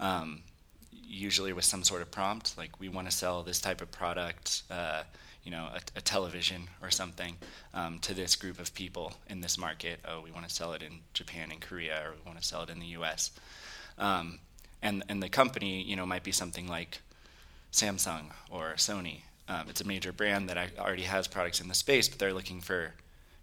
Um, 0.01 0.43
usually 0.91 1.53
with 1.53 1.65
some 1.65 1.85
sort 1.85 2.03
of 2.03 2.11
prompt, 2.11 2.59
like 2.59 2.81
we 2.81 2.89
want 2.89 3.09
to 3.09 3.17
sell 3.17 3.45
this 3.45 3.61
type 3.61 3.81
of 3.81 3.93
product, 3.93 4.63
uh, 4.69 5.03
you 5.45 5.51
know, 5.51 5.69
a, 5.75 5.81
a 5.97 6.01
television 6.01 6.69
or 6.83 6.91
something, 6.91 7.37
um, 7.75 7.99
to 8.01 8.15
this 8.15 8.37
group 8.37 8.61
of 8.61 8.75
people 8.75 9.15
in 9.29 9.41
this 9.41 9.59
market. 9.59 10.01
Oh, 10.07 10.21
we 10.21 10.31
want 10.31 10.49
to 10.49 10.55
sell 10.55 10.73
it 10.73 10.83
in 10.83 11.01
Japan 11.15 11.51
and 11.51 11.61
Korea, 11.61 12.03
or 12.05 12.13
we 12.13 12.27
want 12.27 12.41
to 12.41 12.45
sell 12.47 12.63
it 12.63 12.71
in 12.71 12.79
the 12.79 12.87
U.S. 12.87 13.31
Um, 13.99 14.39
and 14.83 15.03
and 15.09 15.23
the 15.23 15.29
company, 15.29 15.83
you 15.83 15.97
know, 15.97 16.07
might 16.07 16.25
be 16.25 16.33
something 16.33 16.69
like 16.69 17.01
Samsung 17.73 18.27
or 18.51 18.75
Sony. 18.75 19.23
Um, 19.49 19.67
it's 19.69 19.81
a 19.81 19.87
major 19.87 20.13
brand 20.13 20.49
that 20.49 20.79
already 20.79 21.03
has 21.03 21.27
products 21.27 21.61
in 21.61 21.69
the 21.69 21.75
space, 21.75 22.09
but 22.09 22.19
they're 22.19 22.33
looking 22.33 22.61
for, 22.61 22.93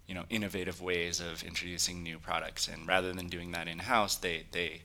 you 0.06 0.14
know, 0.14 0.24
innovative 0.30 0.80
ways 0.80 1.20
of 1.20 1.42
introducing 1.42 2.02
new 2.02 2.18
products. 2.18 2.66
And 2.68 2.88
rather 2.88 3.12
than 3.12 3.28
doing 3.28 3.52
that 3.52 3.68
in 3.68 3.80
house, 3.80 4.16
they 4.16 4.44
they 4.52 4.82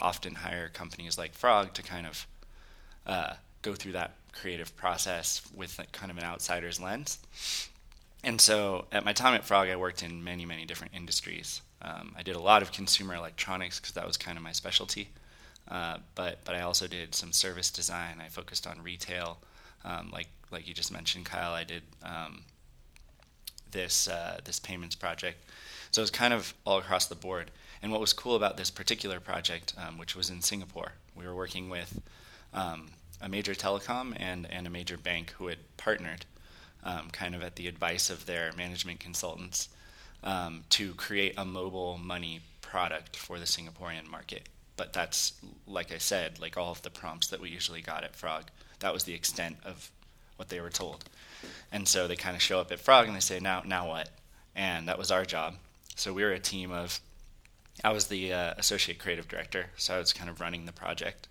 often 0.00 0.36
hire 0.36 0.68
companies 0.68 1.18
like 1.18 1.34
Frog 1.34 1.74
to 1.74 1.82
kind 1.82 2.06
of 2.06 2.26
uh, 3.06 3.34
go 3.62 3.74
through 3.74 3.92
that 3.92 4.12
creative 4.34 4.76
process 4.76 5.42
with 5.54 5.80
kind 5.92 6.10
of 6.10 6.18
an 6.18 6.24
outsider's 6.24 6.80
lens. 6.80 7.18
And 8.22 8.40
so 8.40 8.86
at 8.90 9.04
my 9.04 9.12
time 9.12 9.34
at 9.34 9.44
Frog, 9.44 9.68
I 9.68 9.76
worked 9.76 10.02
in 10.02 10.24
many, 10.24 10.46
many 10.46 10.64
different 10.64 10.94
industries. 10.94 11.60
Um, 11.82 12.14
I 12.16 12.22
did 12.22 12.36
a 12.36 12.40
lot 12.40 12.62
of 12.62 12.72
consumer 12.72 13.14
electronics 13.14 13.78
because 13.78 13.92
that 13.94 14.06
was 14.06 14.16
kind 14.16 14.38
of 14.38 14.42
my 14.42 14.52
specialty. 14.52 15.08
Uh, 15.68 15.98
but 16.14 16.38
but 16.44 16.54
I 16.54 16.60
also 16.60 16.86
did 16.86 17.14
some 17.14 17.32
service 17.32 17.70
design. 17.70 18.20
I 18.20 18.28
focused 18.28 18.66
on 18.66 18.82
retail, 18.82 19.38
um, 19.84 20.10
like 20.12 20.28
like 20.50 20.68
you 20.68 20.74
just 20.74 20.92
mentioned, 20.92 21.24
Kyle. 21.24 21.52
I 21.52 21.64
did 21.64 21.82
um, 22.02 22.42
this 23.70 24.08
uh, 24.08 24.40
this 24.44 24.58
payments 24.58 24.94
project. 24.94 25.38
So 25.90 26.00
it 26.00 26.04
was 26.04 26.10
kind 26.10 26.34
of 26.34 26.54
all 26.66 26.78
across 26.78 27.06
the 27.06 27.14
board. 27.14 27.50
And 27.82 27.92
what 27.92 28.00
was 28.00 28.12
cool 28.12 28.34
about 28.34 28.56
this 28.56 28.70
particular 28.70 29.20
project, 29.20 29.74
um, 29.76 29.98
which 29.98 30.16
was 30.16 30.30
in 30.30 30.40
Singapore, 30.40 30.92
we 31.14 31.26
were 31.26 31.34
working 31.34 31.68
with 31.68 32.00
um, 32.52 32.90
a 33.20 33.28
major 33.28 33.54
telecom 33.54 34.14
and, 34.16 34.46
and 34.50 34.66
a 34.66 34.70
major 34.70 34.96
bank 34.96 35.30
who 35.38 35.48
had 35.48 35.58
partnered, 35.76 36.24
um, 36.82 37.08
kind 37.10 37.34
of 37.34 37.42
at 37.42 37.56
the 37.56 37.68
advice 37.68 38.10
of 38.10 38.26
their 38.26 38.52
management 38.56 39.00
consultants, 39.00 39.68
um, 40.22 40.64
to 40.70 40.94
create 40.94 41.34
a 41.36 41.44
mobile 41.44 41.98
money 41.98 42.40
product 42.60 43.16
for 43.16 43.38
the 43.38 43.44
Singaporean 43.44 44.08
market. 44.08 44.48
But 44.76 44.92
that's, 44.92 45.34
like 45.66 45.92
I 45.92 45.98
said, 45.98 46.40
like 46.40 46.56
all 46.56 46.72
of 46.72 46.82
the 46.82 46.90
prompts 46.90 47.28
that 47.28 47.40
we 47.40 47.48
usually 47.48 47.80
got 47.82 48.04
at 48.04 48.16
Frog, 48.16 48.44
that 48.80 48.92
was 48.92 49.04
the 49.04 49.14
extent 49.14 49.56
of 49.64 49.90
what 50.36 50.48
they 50.48 50.60
were 50.60 50.70
told. 50.70 51.04
And 51.70 51.86
so 51.86 52.08
they 52.08 52.16
kind 52.16 52.34
of 52.34 52.42
show 52.42 52.58
up 52.58 52.72
at 52.72 52.80
Frog 52.80 53.06
and 53.06 53.14
they 53.14 53.20
say, 53.20 53.38
now, 53.38 53.62
now 53.64 53.88
what? 53.88 54.10
And 54.56 54.88
that 54.88 54.98
was 54.98 55.10
our 55.10 55.24
job. 55.24 55.54
So 55.94 56.12
we 56.12 56.24
were 56.24 56.32
a 56.32 56.40
team 56.40 56.72
of 56.72 57.00
I 57.82 57.90
was 57.90 58.06
the 58.06 58.32
uh, 58.32 58.54
associate 58.56 58.98
creative 58.98 59.26
director, 59.26 59.66
so 59.76 59.94
I 59.94 59.98
was 59.98 60.12
kind 60.12 60.30
of 60.30 60.40
running 60.40 60.66
the 60.66 60.72
project. 60.72 61.26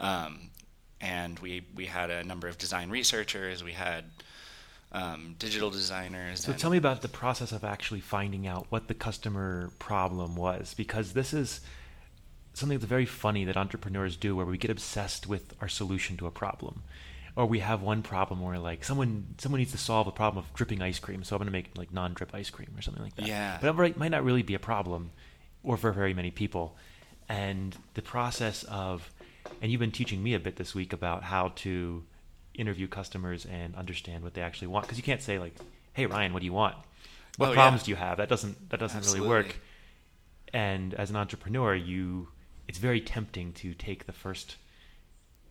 Um, 0.00 0.50
and 1.00 1.38
we 1.40 1.64
we 1.74 1.86
had 1.86 2.10
a 2.10 2.24
number 2.24 2.48
of 2.48 2.58
design 2.58 2.90
researchers. 2.90 3.62
We 3.62 3.72
had 3.72 4.04
um, 4.92 5.34
digital 5.38 5.70
designers. 5.70 6.40
So 6.40 6.52
tell 6.52 6.70
me 6.70 6.78
about 6.78 7.02
the 7.02 7.08
process 7.08 7.52
of 7.52 7.64
actually 7.64 8.00
finding 8.00 8.46
out 8.46 8.66
what 8.70 8.88
the 8.88 8.94
customer 8.94 9.70
problem 9.78 10.36
was, 10.36 10.74
because 10.74 11.12
this 11.12 11.32
is 11.32 11.60
something 12.54 12.78
that's 12.78 12.88
very 12.88 13.06
funny 13.06 13.44
that 13.44 13.56
entrepreneurs 13.56 14.16
do, 14.16 14.34
where 14.34 14.46
we 14.46 14.56
get 14.58 14.70
obsessed 14.70 15.26
with 15.26 15.54
our 15.60 15.68
solution 15.68 16.16
to 16.16 16.26
a 16.26 16.30
problem. 16.30 16.82
or 17.36 17.44
we 17.44 17.58
have 17.58 17.82
one 17.82 18.02
problem 18.02 18.40
where 18.40 18.58
like 18.58 18.82
someone 18.82 19.26
someone 19.36 19.58
needs 19.58 19.72
to 19.72 19.78
solve 19.78 20.06
a 20.06 20.10
problem 20.10 20.42
of 20.42 20.52
dripping 20.54 20.80
ice 20.80 20.98
cream, 20.98 21.22
so 21.22 21.36
I'm 21.36 21.38
going 21.40 21.46
to 21.46 21.52
make 21.52 21.76
like 21.76 21.92
non-drip 21.92 22.34
ice 22.34 22.48
cream 22.48 22.70
or 22.76 22.80
something 22.82 23.02
like 23.02 23.14
that. 23.16 23.28
Yeah. 23.28 23.58
But 23.60 23.78
it 23.84 23.98
might 23.98 24.10
not 24.10 24.24
really 24.24 24.42
be 24.42 24.54
a 24.54 24.58
problem, 24.58 25.10
or 25.62 25.76
for 25.76 25.92
very 25.92 26.14
many 26.14 26.30
people, 26.30 26.76
and 27.28 27.76
the 27.92 28.02
process 28.02 28.64
of, 28.64 29.10
and 29.60 29.70
you've 29.70 29.80
been 29.80 29.92
teaching 29.92 30.22
me 30.22 30.34
a 30.34 30.40
bit 30.40 30.56
this 30.56 30.74
week 30.74 30.92
about 30.92 31.22
how 31.24 31.48
to 31.56 32.04
interview 32.54 32.88
customers 32.88 33.44
and 33.46 33.74
understand 33.76 34.24
what 34.24 34.34
they 34.34 34.40
actually 34.42 34.68
want 34.68 34.86
because 34.86 34.96
you 34.98 35.04
can't 35.04 35.20
say 35.22 35.38
like, 35.38 35.54
"Hey 35.92 36.06
Ryan, 36.06 36.32
what 36.32 36.40
do 36.40 36.46
you 36.46 36.52
want? 36.52 36.76
What 37.36 37.50
Oh, 37.50 37.52
problems 37.54 37.82
yeah. 37.82 37.84
do 37.86 37.90
you 37.92 37.96
have?" 37.96 38.16
That 38.18 38.28
doesn't 38.28 38.70
that 38.70 38.80
doesn't 38.80 38.98
Absolutely. 38.98 39.26
really 39.28 39.42
work. 39.44 39.60
And 40.52 40.94
as 40.94 41.10
an 41.10 41.16
entrepreneur, 41.16 41.74
you 41.74 42.28
it's 42.68 42.78
very 42.78 43.00
tempting 43.00 43.52
to 43.54 43.74
take 43.74 44.06
the 44.06 44.12
first 44.12 44.56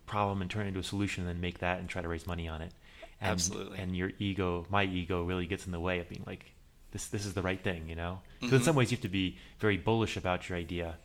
problem 0.06 0.40
and 0.42 0.50
turn 0.50 0.66
it 0.66 0.68
into 0.68 0.80
a 0.80 0.84
solution 0.84 1.22
and 1.24 1.30
then 1.34 1.40
make 1.40 1.58
that 1.60 1.78
and 1.80 1.88
try 1.88 2.02
to 2.02 2.08
raise 2.08 2.26
money 2.26 2.46
on 2.48 2.62
it. 2.62 2.72
And, 3.20 3.30
Absolutely. 3.30 3.78
And 3.78 3.96
your 3.96 4.12
ego, 4.18 4.66
my 4.68 4.84
ego, 4.84 5.22
really 5.24 5.46
gets 5.46 5.64
in 5.66 5.72
the 5.72 5.80
way 5.80 6.00
of 6.00 6.08
being 6.08 6.22
like, 6.26 6.52
this 6.92 7.06
this 7.08 7.24
is 7.26 7.34
the 7.34 7.42
right 7.42 7.60
thing, 7.62 7.88
you 7.88 7.94
know. 7.96 8.20
Because 8.40 8.52
in 8.52 8.60
Mhm. 8.60 8.64
some 8.64 8.76
ways, 8.76 8.90
you 8.90 8.96
have 8.96 9.02
to 9.02 9.08
be 9.08 9.38
very 9.58 9.76
bullish 9.76 10.16
about 10.16 10.48
your 10.48 10.58
idea 10.58 10.98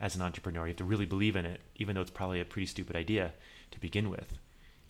as 0.00 0.14
an 0.14 0.22
entrepreneur. 0.22 0.62
You 0.66 0.70
have 0.70 0.76
to 0.76 0.84
really 0.84 1.06
believe 1.06 1.36
in 1.36 1.44
it, 1.44 1.60
even 1.76 1.94
though 1.94 2.02
it's 2.02 2.10
probably 2.10 2.40
a 2.40 2.44
pretty 2.44 2.66
stupid 2.66 2.96
idea 2.96 3.32
to 3.70 3.80
begin 3.80 4.10
with. 4.10 4.34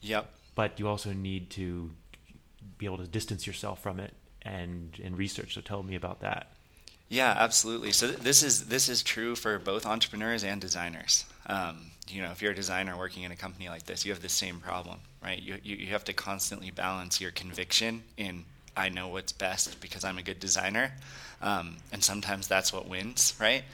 Yep. 0.00 0.30
But 0.54 0.78
you 0.78 0.88
also 0.88 1.12
need 1.12 1.50
to 1.50 1.90
be 2.76 2.86
able 2.86 2.98
to 2.98 3.06
distance 3.06 3.46
yourself 3.46 3.82
from 3.82 4.00
it 4.00 4.14
and 4.42 4.98
and 5.02 5.16
research. 5.16 5.54
So 5.54 5.60
tell 5.60 5.82
me 5.82 5.94
about 5.94 6.20
that. 6.20 6.52
Yeah, 7.08 7.34
absolutely. 7.38 7.92
So 7.92 8.08
th- 8.08 8.18
this 8.20 8.42
is 8.42 8.66
this 8.66 8.88
is 8.88 9.02
true 9.02 9.34
for 9.34 9.58
both 9.58 9.86
entrepreneurs 9.86 10.44
and 10.44 10.60
designers. 10.60 11.24
Um, 11.46 11.92
you 12.08 12.22
know, 12.22 12.30
if 12.30 12.42
you're 12.42 12.52
a 12.52 12.56
designer 12.56 12.96
working 12.96 13.22
in 13.22 13.32
a 13.32 13.36
company 13.36 13.68
like 13.68 13.84
this, 13.86 14.04
you 14.04 14.12
have 14.12 14.22
the 14.22 14.28
same 14.28 14.60
problem, 14.60 15.00
right? 15.22 15.40
You, 15.40 15.56
you 15.62 15.76
you 15.76 15.86
have 15.88 16.04
to 16.04 16.12
constantly 16.12 16.70
balance 16.70 17.20
your 17.20 17.30
conviction 17.30 18.02
in 18.16 18.44
I 18.76 18.90
know 18.90 19.08
what's 19.08 19.32
best 19.32 19.80
because 19.80 20.04
I'm 20.04 20.18
a 20.18 20.22
good 20.22 20.38
designer, 20.38 20.92
um, 21.42 21.78
and 21.92 22.04
sometimes 22.04 22.46
that's 22.46 22.72
what 22.72 22.88
wins, 22.88 23.34
right? 23.40 23.64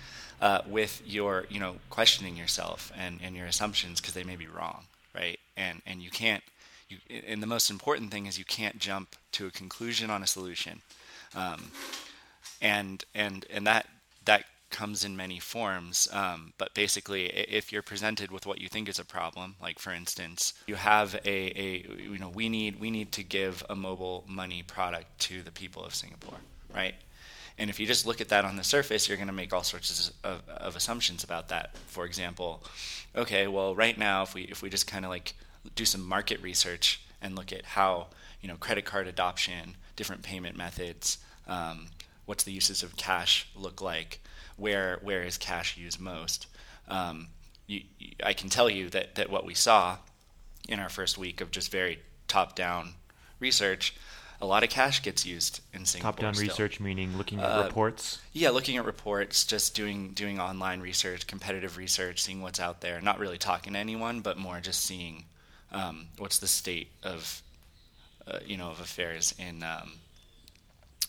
Uh, 0.40 0.60
with 0.66 1.00
your 1.06 1.46
you 1.48 1.58
know 1.58 1.76
questioning 1.90 2.36
yourself 2.36 2.92
and, 2.98 3.20
and 3.22 3.34
your 3.34 3.46
assumptions 3.46 4.00
because 4.00 4.14
they 4.14 4.24
may 4.24 4.36
be 4.36 4.46
wrong, 4.46 4.84
right? 5.14 5.38
And 5.56 5.80
and 5.86 6.02
you 6.02 6.10
can't. 6.10 6.42
You, 6.88 6.98
and 7.26 7.42
the 7.42 7.46
most 7.46 7.70
important 7.70 8.10
thing 8.10 8.26
is 8.26 8.38
you 8.38 8.44
can't 8.44 8.78
jump 8.78 9.16
to 9.32 9.46
a 9.46 9.50
conclusion 9.50 10.10
on 10.10 10.22
a 10.22 10.26
solution. 10.26 10.82
Um, 11.34 11.70
and 12.60 13.04
and 13.14 13.46
and 13.50 13.66
that 13.66 13.86
that 14.24 14.44
comes 14.70 15.04
in 15.04 15.16
many 15.16 15.38
forms. 15.38 16.08
Um, 16.12 16.52
but 16.58 16.74
basically, 16.74 17.26
if 17.26 17.72
you're 17.72 17.82
presented 17.82 18.32
with 18.32 18.44
what 18.44 18.60
you 18.60 18.68
think 18.68 18.88
is 18.88 18.98
a 18.98 19.04
problem, 19.04 19.54
like 19.62 19.78
for 19.78 19.92
instance, 19.92 20.52
you 20.66 20.74
have 20.74 21.14
a, 21.24 21.60
a 21.60 21.86
you 21.98 22.18
know 22.18 22.28
we 22.28 22.48
need 22.48 22.80
we 22.80 22.90
need 22.90 23.12
to 23.12 23.22
give 23.22 23.64
a 23.70 23.76
mobile 23.76 24.24
money 24.26 24.62
product 24.62 25.18
to 25.20 25.42
the 25.42 25.52
people 25.52 25.84
of 25.84 25.94
Singapore, 25.94 26.38
right? 26.74 26.94
And 27.58 27.70
if 27.70 27.78
you 27.78 27.86
just 27.86 28.06
look 28.06 28.20
at 28.20 28.28
that 28.30 28.44
on 28.44 28.56
the 28.56 28.64
surface, 28.64 29.08
you're 29.08 29.16
going 29.16 29.28
to 29.28 29.32
make 29.32 29.52
all 29.52 29.62
sorts 29.62 30.10
of, 30.24 30.42
of 30.48 30.76
assumptions 30.76 31.22
about 31.22 31.48
that. 31.48 31.76
For 31.86 32.04
example, 32.04 32.64
okay, 33.14 33.46
well, 33.46 33.74
right 33.74 33.96
now, 33.96 34.22
if 34.22 34.34
we 34.34 34.42
if 34.42 34.62
we 34.62 34.70
just 34.70 34.86
kind 34.86 35.04
of 35.04 35.10
like 35.10 35.34
do 35.74 35.84
some 35.84 36.06
market 36.06 36.42
research 36.42 37.00
and 37.22 37.36
look 37.36 37.52
at 37.52 37.64
how 37.64 38.08
you 38.40 38.48
know 38.48 38.56
credit 38.56 38.84
card 38.84 39.06
adoption, 39.06 39.76
different 39.94 40.22
payment 40.22 40.56
methods, 40.56 41.18
um, 41.46 41.86
what's 42.26 42.44
the 42.44 42.52
uses 42.52 42.82
of 42.82 42.96
cash 42.96 43.46
look 43.54 43.80
like, 43.80 44.20
where 44.56 44.98
where 45.02 45.22
is 45.22 45.38
cash 45.38 45.76
used 45.76 46.00
most? 46.00 46.48
Um, 46.88 47.28
you, 47.66 47.82
you, 47.98 48.10
I 48.22 48.32
can 48.32 48.48
tell 48.48 48.68
you 48.68 48.90
that 48.90 49.14
that 49.14 49.30
what 49.30 49.46
we 49.46 49.54
saw 49.54 49.98
in 50.68 50.80
our 50.80 50.88
first 50.88 51.18
week 51.18 51.40
of 51.40 51.52
just 51.52 51.70
very 51.70 52.00
top 52.26 52.56
down 52.56 52.94
research, 53.38 53.94
a 54.40 54.46
lot 54.46 54.62
of 54.62 54.70
cash 54.70 55.02
gets 55.02 55.24
used 55.24 55.60
in 55.72 55.84
Singapore. 55.86 56.12
Top 56.12 56.20
down 56.20 56.34
still. 56.34 56.48
research 56.48 56.80
meaning 56.80 57.16
looking 57.16 57.40
at 57.40 57.46
Uh, 57.46 57.64
reports. 57.64 58.18
Yeah, 58.32 58.50
looking 58.50 58.76
at 58.76 58.84
reports, 58.84 59.44
just 59.44 59.74
doing 59.74 60.12
doing 60.12 60.40
online 60.40 60.80
research, 60.80 61.26
competitive 61.26 61.76
research, 61.76 62.22
seeing 62.22 62.42
what's 62.42 62.60
out 62.60 62.80
there. 62.80 63.00
Not 63.00 63.18
really 63.18 63.38
talking 63.38 63.72
to 63.74 63.78
anyone, 63.78 64.20
but 64.20 64.36
more 64.36 64.60
just 64.60 64.80
seeing 64.84 65.24
um, 65.72 66.08
what's 66.18 66.38
the 66.38 66.46
state 66.48 66.88
of 67.02 67.42
uh, 68.26 68.38
you 68.44 68.56
know 68.56 68.70
of 68.70 68.80
affairs 68.80 69.34
in 69.38 69.62
um, 69.62 69.92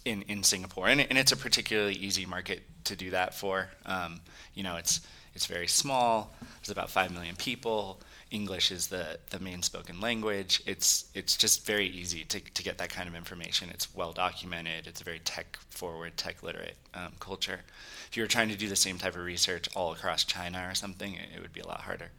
in 0.05 0.21
in 0.23 0.43
Singapore, 0.43 0.87
and, 0.87 1.01
and 1.01 1.17
it's 1.17 1.31
a 1.31 1.37
particularly 1.37 1.93
easy 1.95 2.25
market 2.25 2.63
to 2.85 2.95
do 2.95 3.09
that 3.11 3.33
for. 3.33 3.69
Um, 3.85 4.21
you 4.53 4.63
know, 4.63 4.75
it's 4.77 5.01
it's 5.33 5.47
very 5.47 5.67
small. 5.67 6.31
There's 6.61 6.69
about 6.69 6.89
five 6.89 7.11
million 7.11 7.35
people. 7.35 7.99
English 8.35 8.69
is 8.69 8.87
the, 8.87 9.17
the 9.29 9.39
main 9.39 9.61
spoken 9.63 10.01
language. 10.01 10.61
It's 10.65 11.05
it's 11.13 11.35
just 11.37 11.65
very 11.65 11.87
easy 11.87 12.25
to, 12.25 12.39
to 12.39 12.63
get 12.63 12.77
that 12.79 12.89
kind 12.89 13.07
of 13.07 13.15
information. 13.15 13.69
It's 13.69 13.95
well 13.95 14.11
documented. 14.11 14.87
It's 14.87 15.01
a 15.01 15.03
very 15.03 15.19
tech 15.19 15.57
forward, 15.69 16.17
tech 16.17 16.43
literate 16.43 16.75
um, 16.93 17.13
culture. 17.19 17.61
If 18.09 18.17
you 18.17 18.23
were 18.23 18.27
trying 18.27 18.49
to 18.49 18.57
do 18.57 18.67
the 18.67 18.75
same 18.75 18.97
type 18.97 19.15
of 19.15 19.23
research 19.23 19.69
all 19.75 19.93
across 19.93 20.25
China 20.25 20.67
or 20.69 20.75
something, 20.75 21.13
it, 21.13 21.29
it 21.35 21.41
would 21.41 21.53
be 21.53 21.61
a 21.61 21.67
lot 21.67 21.81
harder. 21.81 22.09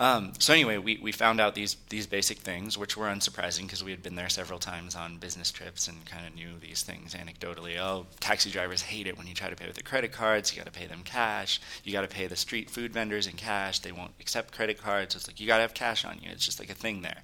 Um, 0.00 0.32
so 0.38 0.54
anyway, 0.54 0.78
we, 0.78 0.98
we 1.02 1.12
found 1.12 1.42
out 1.42 1.54
these 1.54 1.76
these 1.90 2.06
basic 2.06 2.38
things, 2.38 2.78
which 2.78 2.96
were 2.96 3.06
unsurprising 3.06 3.62
because 3.62 3.84
we 3.84 3.90
had 3.90 4.02
been 4.02 4.14
there 4.14 4.30
several 4.30 4.58
times 4.58 4.96
on 4.96 5.18
business 5.18 5.52
trips 5.52 5.88
and 5.88 6.06
kind 6.06 6.26
of 6.26 6.34
knew 6.34 6.58
these 6.58 6.82
things 6.82 7.14
anecdotally. 7.14 7.76
Oh, 7.78 8.06
taxi 8.18 8.50
drivers 8.50 8.80
hate 8.80 9.06
it 9.06 9.18
when 9.18 9.26
you 9.26 9.34
try 9.34 9.50
to 9.50 9.56
pay 9.56 9.66
with 9.66 9.76
their 9.76 9.82
credit 9.82 10.10
cards. 10.10 10.50
You 10.50 10.56
got 10.56 10.72
to 10.72 10.78
pay 10.78 10.86
them 10.86 11.02
cash. 11.04 11.60
You 11.84 11.92
got 11.92 12.00
to 12.00 12.08
pay 12.08 12.26
the 12.26 12.34
street 12.34 12.70
food 12.70 12.94
vendors 12.94 13.26
in 13.26 13.34
cash. 13.34 13.80
They 13.80 13.92
won't 13.92 14.14
accept 14.20 14.54
credit 14.54 14.78
cards. 14.78 15.14
It's 15.14 15.28
like 15.28 15.38
you 15.38 15.46
got 15.46 15.56
to 15.56 15.62
have 15.62 15.74
cash 15.74 16.06
on 16.06 16.18
you. 16.22 16.30
It's 16.30 16.46
just 16.46 16.58
like 16.58 16.70
a 16.70 16.74
thing 16.74 17.02
there. 17.02 17.22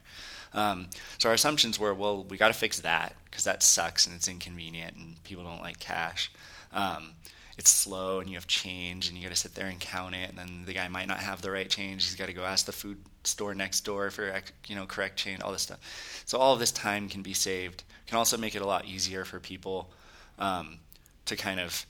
Um, 0.52 0.88
so 1.16 1.30
our 1.30 1.34
assumptions 1.34 1.78
were, 1.78 1.94
well, 1.94 2.24
we 2.24 2.36
got 2.36 2.48
to 2.48 2.54
fix 2.54 2.80
that 2.80 3.14
because 3.24 3.44
that 3.44 3.62
sucks 3.62 4.06
and 4.06 4.14
it's 4.14 4.28
inconvenient 4.28 4.96
and 4.96 5.22
people 5.24 5.44
don't 5.44 5.62
like 5.62 5.78
cash. 5.78 6.30
Um, 6.74 7.14
it's 7.58 7.70
slow 7.70 8.20
and 8.20 8.28
you 8.28 8.36
have 8.36 8.46
change 8.46 9.08
and 9.08 9.16
you 9.16 9.22
got 9.22 9.34
to 9.34 9.40
sit 9.40 9.54
there 9.54 9.66
and 9.66 9.80
count 9.80 10.14
it 10.14 10.28
and 10.28 10.38
then 10.38 10.64
the 10.66 10.74
guy 10.74 10.88
might 10.88 11.08
not 11.08 11.18
have 11.18 11.40
the 11.40 11.50
right 11.50 11.70
change 11.70 12.04
he's 12.04 12.14
got 12.14 12.26
to 12.26 12.32
go 12.32 12.44
ask 12.44 12.66
the 12.66 12.72
food 12.72 12.98
store 13.24 13.54
next 13.54 13.80
door 13.80 14.10
for 14.10 14.32
you 14.66 14.74
know 14.74 14.86
correct 14.86 15.16
change 15.16 15.40
all 15.42 15.52
this 15.52 15.62
stuff. 15.62 16.22
So 16.26 16.38
all 16.38 16.52
of 16.52 16.60
this 16.60 16.72
time 16.72 17.08
can 17.08 17.22
be 17.22 17.32
saved 17.32 17.84
can 18.06 18.18
also 18.18 18.36
make 18.36 18.54
it 18.54 18.62
a 18.62 18.66
lot 18.66 18.84
easier 18.84 19.24
for 19.24 19.40
people 19.40 19.90
um, 20.38 20.78
to 21.24 21.36
kind 21.36 21.60
of 21.60 21.86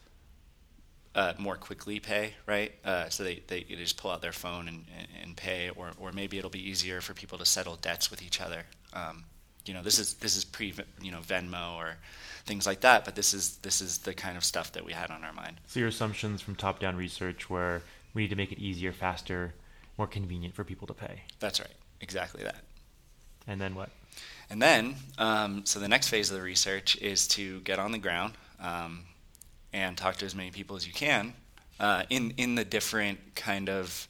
uh, 1.14 1.32
more 1.38 1.56
quickly 1.56 1.98
pay 1.98 2.34
right? 2.46 2.72
Uh, 2.84 3.08
so 3.08 3.24
they, 3.24 3.42
they 3.46 3.60
just 3.62 3.96
pull 3.96 4.10
out 4.10 4.22
their 4.22 4.32
phone 4.32 4.68
and, 4.68 4.84
and, 4.96 5.08
and 5.22 5.36
pay 5.36 5.70
or, 5.74 5.90
or 5.98 6.12
maybe 6.12 6.38
it'll 6.38 6.50
be 6.50 6.70
easier 6.70 7.00
for 7.00 7.14
people 7.14 7.38
to 7.38 7.44
settle 7.44 7.76
debts 7.76 8.10
with 8.10 8.22
each 8.22 8.40
other. 8.40 8.64
Um, 8.92 9.24
you 9.66 9.74
know 9.74 9.82
this 9.82 9.98
is 9.98 10.14
this 10.14 10.36
is 10.36 10.44
pre 10.44 10.72
you 11.02 11.10
know 11.10 11.18
Venmo 11.18 11.76
or 11.76 11.96
things 12.46 12.66
like 12.66 12.80
that 12.80 13.04
but 13.04 13.14
this 13.14 13.34
is 13.34 13.56
this 13.58 13.80
is 13.80 13.98
the 13.98 14.14
kind 14.14 14.36
of 14.36 14.44
stuff 14.44 14.72
that 14.72 14.84
we 14.84 14.92
had 14.92 15.10
on 15.10 15.24
our 15.24 15.32
mind 15.32 15.56
So 15.66 15.80
your 15.80 15.88
assumptions 15.88 16.40
from 16.40 16.54
top 16.54 16.78
down 16.78 16.96
research 16.96 17.50
were 17.50 17.82
we 18.14 18.22
need 18.22 18.30
to 18.30 18.36
make 18.36 18.50
it 18.50 18.58
easier, 18.58 18.92
faster, 18.92 19.52
more 19.98 20.06
convenient 20.06 20.54
for 20.54 20.64
people 20.64 20.86
to 20.86 20.94
pay. 20.94 21.22
that's 21.40 21.60
right 21.60 21.74
exactly 22.00 22.42
that 22.44 22.62
And 23.46 23.60
then 23.60 23.74
what? 23.74 23.90
and 24.48 24.62
then 24.62 24.94
um, 25.18 25.66
so 25.66 25.80
the 25.80 25.88
next 25.88 26.08
phase 26.08 26.30
of 26.30 26.36
the 26.36 26.42
research 26.42 26.96
is 27.02 27.26
to 27.28 27.60
get 27.60 27.78
on 27.78 27.92
the 27.92 27.98
ground 27.98 28.34
um, 28.60 29.04
and 29.72 29.96
talk 29.96 30.16
to 30.16 30.24
as 30.24 30.34
many 30.34 30.50
people 30.50 30.76
as 30.76 30.86
you 30.86 30.92
can 30.92 31.34
uh, 31.80 32.04
in 32.10 32.32
in 32.36 32.54
the 32.54 32.64
different 32.64 33.18
kind 33.34 33.68
of 33.68 34.08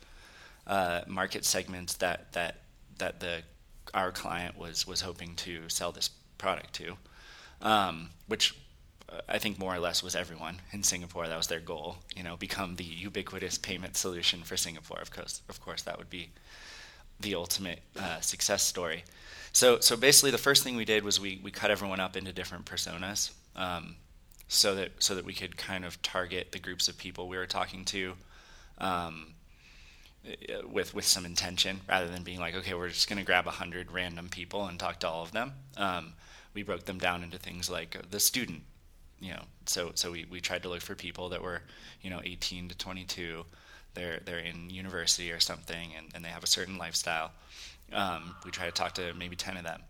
uh, 0.66 1.00
market 1.08 1.44
segments 1.44 1.94
that 1.94 2.32
that 2.32 2.56
that 2.98 3.18
the 3.20 3.42
our 3.94 4.12
client 4.12 4.58
was 4.58 4.86
was 4.86 5.00
hoping 5.00 5.34
to 5.36 5.68
sell 5.68 5.90
this 5.92 6.10
product 6.38 6.72
to, 6.74 6.96
um, 7.62 8.10
which 8.26 8.54
uh, 9.08 9.20
I 9.28 9.38
think 9.38 9.58
more 9.58 9.74
or 9.74 9.78
less 9.78 10.02
was 10.02 10.16
everyone 10.16 10.60
in 10.72 10.82
Singapore. 10.82 11.28
That 11.28 11.36
was 11.36 11.46
their 11.46 11.60
goal. 11.60 11.98
You 12.14 12.22
know, 12.22 12.36
become 12.36 12.76
the 12.76 12.84
ubiquitous 12.84 13.58
payment 13.58 13.96
solution 13.96 14.42
for 14.42 14.56
Singapore. 14.56 14.98
Of 15.00 15.10
course, 15.10 15.42
of 15.48 15.60
course, 15.60 15.82
that 15.82 15.98
would 15.98 16.10
be 16.10 16.30
the 17.20 17.34
ultimate 17.34 17.80
uh, 17.98 18.20
success 18.20 18.62
story. 18.62 19.04
So, 19.52 19.80
so 19.80 19.96
basically, 19.96 20.32
the 20.32 20.38
first 20.38 20.62
thing 20.62 20.76
we 20.76 20.84
did 20.84 21.02
was 21.02 21.18
we, 21.18 21.40
we 21.42 21.50
cut 21.50 21.70
everyone 21.70 21.98
up 21.98 22.16
into 22.16 22.32
different 22.32 22.66
personas, 22.66 23.32
um, 23.54 23.96
so 24.48 24.74
that 24.74 24.90
so 24.98 25.14
that 25.14 25.24
we 25.24 25.32
could 25.32 25.56
kind 25.56 25.84
of 25.84 26.00
target 26.02 26.52
the 26.52 26.58
groups 26.58 26.88
of 26.88 26.98
people 26.98 27.26
we 27.26 27.38
were 27.38 27.46
talking 27.46 27.84
to, 27.86 28.12
um, 28.78 29.28
uh, 30.26 30.68
with 30.68 30.94
with 30.94 31.06
some 31.06 31.24
intention, 31.24 31.80
rather 31.88 32.06
than 32.06 32.22
being 32.22 32.38
like, 32.38 32.54
okay, 32.54 32.74
we're 32.74 32.90
just 32.90 33.08
going 33.08 33.18
to 33.18 33.24
grab 33.24 33.46
a 33.46 33.50
hundred 33.50 33.92
random 33.92 34.28
people 34.28 34.66
and 34.66 34.78
talk 34.78 35.00
to 35.00 35.08
all 35.08 35.22
of 35.22 35.32
them. 35.32 35.52
Um, 35.78 36.12
we 36.56 36.64
broke 36.64 36.86
them 36.86 36.98
down 36.98 37.22
into 37.22 37.38
things 37.38 37.70
like 37.70 37.96
the 38.10 38.18
student, 38.18 38.62
you 39.20 39.30
know. 39.30 39.42
So 39.66 39.92
so 39.94 40.10
we, 40.10 40.26
we 40.28 40.40
tried 40.40 40.64
to 40.64 40.68
look 40.68 40.80
for 40.82 40.96
people 40.96 41.28
that 41.28 41.40
were, 41.40 41.62
you 42.02 42.10
know, 42.10 42.20
18 42.24 42.68
to 42.70 42.76
22 42.76 43.44
they're 43.96 44.20
they're 44.24 44.38
in 44.38 44.70
university 44.70 45.32
or 45.32 45.40
something 45.40 45.90
and, 45.96 46.06
and 46.14 46.24
they 46.24 46.28
have 46.28 46.44
a 46.44 46.46
certain 46.46 46.78
lifestyle. 46.78 47.32
Um, 47.92 48.36
we 48.44 48.52
try 48.52 48.66
to 48.66 48.72
talk 48.72 48.94
to 48.94 49.12
maybe 49.14 49.34
ten 49.34 49.56
of 49.56 49.64
them, 49.64 49.80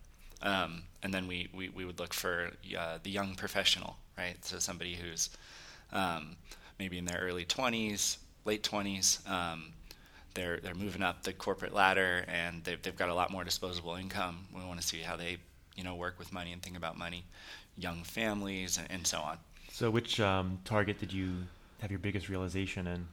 um, 0.43 0.83
and 1.03 1.13
then 1.13 1.27
we, 1.27 1.49
we, 1.55 1.71
we 1.71 1.85
would 1.85 1.99
look 1.99 2.13
for 2.13 2.51
uh, 2.79 2.99
the 3.03 3.11
young 3.11 3.35
professional, 3.35 3.97
right? 4.19 4.37
So 4.45 4.59
somebody 4.59 4.95
who's 4.95 5.31
um, 5.93 6.37
maybe 6.79 6.99
in 6.99 7.07
their 7.07 7.19
early 7.21 7.45
twenties, 7.45 8.19
late 8.45 8.63
twenties, 8.63 9.21
um, 9.27 9.73
they're 10.35 10.61
they're 10.61 10.75
moving 10.75 11.03
up 11.03 11.23
the 11.23 11.33
corporate 11.33 11.75
ladder 11.75 12.25
and 12.29 12.63
they've 12.65 12.81
they've 12.83 12.97
got 12.97 13.09
a 13.09 13.15
lot 13.15 13.31
more 13.31 13.45
disposable 13.45 13.95
income. 13.95 14.47
We 14.55 14.65
want 14.65 14.81
to 14.81 14.87
see 14.87 15.01
how 15.01 15.17
they 15.17 15.39
you 15.77 15.85
know 15.85 15.95
work 15.95 16.19
with 16.19 16.33
money 16.33 16.53
and 16.53 16.63
think 16.63 16.77
about 16.77 16.97
money, 16.97 17.25
young 17.77 18.03
families 18.03 18.79
and, 18.79 18.91
and 18.91 19.07
so 19.07 19.19
on. 19.19 19.39
So, 19.73 19.91
which 19.91 20.21
um, 20.21 20.59
target 20.65 20.99
did 20.99 21.13
you 21.13 21.33
have 21.81 21.91
your 21.91 21.99
biggest 21.99 22.29
realization 22.29 22.87
in? 22.87 23.07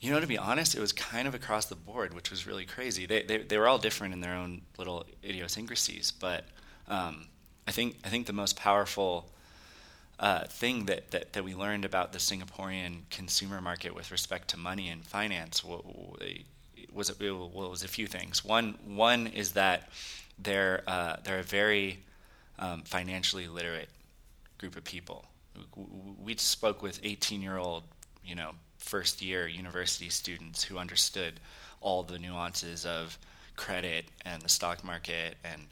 You 0.00 0.10
know, 0.10 0.20
to 0.20 0.26
be 0.26 0.36
honest, 0.36 0.74
it 0.74 0.80
was 0.80 0.92
kind 0.92 1.26
of 1.26 1.34
across 1.34 1.66
the 1.66 1.76
board, 1.76 2.12
which 2.12 2.30
was 2.30 2.46
really 2.46 2.66
crazy. 2.66 3.06
They 3.06 3.22
they, 3.22 3.38
they 3.38 3.58
were 3.58 3.68
all 3.68 3.78
different 3.78 4.12
in 4.14 4.20
their 4.20 4.34
own 4.34 4.62
little 4.78 5.04
idiosyncrasies, 5.24 6.12
but 6.12 6.44
um, 6.88 7.28
I 7.66 7.70
think 7.70 7.96
I 8.04 8.08
think 8.08 8.26
the 8.26 8.32
most 8.32 8.56
powerful 8.56 9.30
uh, 10.18 10.44
thing 10.44 10.86
that, 10.86 11.10
that, 11.10 11.32
that 11.32 11.44
we 11.44 11.54
learned 11.54 11.84
about 11.84 12.12
the 12.12 12.18
Singaporean 12.18 13.00
consumer 13.10 13.60
market 13.60 13.94
with 13.94 14.10
respect 14.10 14.48
to 14.48 14.56
money 14.56 14.88
and 14.88 15.04
finance 15.04 15.64
was 15.64 16.44
was, 16.92 17.18
was 17.18 17.82
a 17.82 17.88
few 17.88 18.06
things. 18.06 18.44
One 18.44 18.78
one 18.86 19.26
is 19.26 19.52
that 19.52 19.88
they're 20.38 20.82
uh, 20.86 21.16
they're 21.24 21.40
a 21.40 21.44
very 21.44 22.00
um, 22.58 22.82
financially 22.82 23.48
literate 23.48 23.88
group 24.58 24.76
of 24.76 24.84
people. 24.84 25.24
We 26.22 26.36
spoke 26.36 26.82
with 26.82 27.00
18 27.02 27.42
year 27.42 27.56
old, 27.56 27.84
you 28.24 28.34
know, 28.34 28.52
first 28.78 29.22
year 29.22 29.46
university 29.46 30.08
students 30.08 30.64
who 30.64 30.78
understood 30.78 31.40
all 31.80 32.02
the 32.02 32.18
nuances 32.18 32.84
of 32.84 33.18
credit 33.56 34.06
and 34.24 34.42
the 34.42 34.48
stock 34.48 34.82
market 34.82 35.36
and 35.44 35.62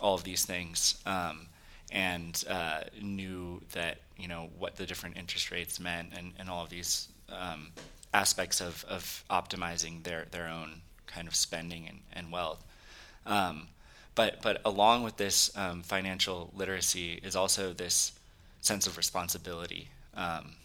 all 0.00 0.14
of 0.14 0.24
these 0.24 0.44
things, 0.44 1.00
um, 1.06 1.46
and 1.92 2.44
uh, 2.48 2.80
knew 3.00 3.60
that 3.72 3.98
you 4.18 4.28
know 4.28 4.48
what 4.58 4.76
the 4.76 4.86
different 4.86 5.16
interest 5.16 5.50
rates 5.50 5.78
meant 5.78 6.12
and, 6.16 6.32
and 6.38 6.50
all 6.50 6.64
of 6.64 6.70
these 6.70 7.08
um, 7.30 7.72
aspects 8.16 8.60
of, 8.60 8.84
of 8.88 9.24
optimizing 9.30 10.02
their, 10.02 10.26
their 10.30 10.48
own 10.48 10.80
kind 11.06 11.28
of 11.28 11.34
spending 11.34 11.86
and, 11.88 12.00
and 12.12 12.32
wealth. 12.32 12.64
Um, 13.26 13.68
but 14.16 14.42
but 14.42 14.60
along 14.64 15.04
with 15.04 15.16
this 15.18 15.56
um, 15.56 15.82
financial 15.82 16.50
literacy 16.56 17.20
is 17.22 17.36
also 17.36 17.72
this 17.72 18.12
sense 18.60 18.88
of 18.88 18.96
responsibility. 18.96 19.88
Um, 20.14 20.56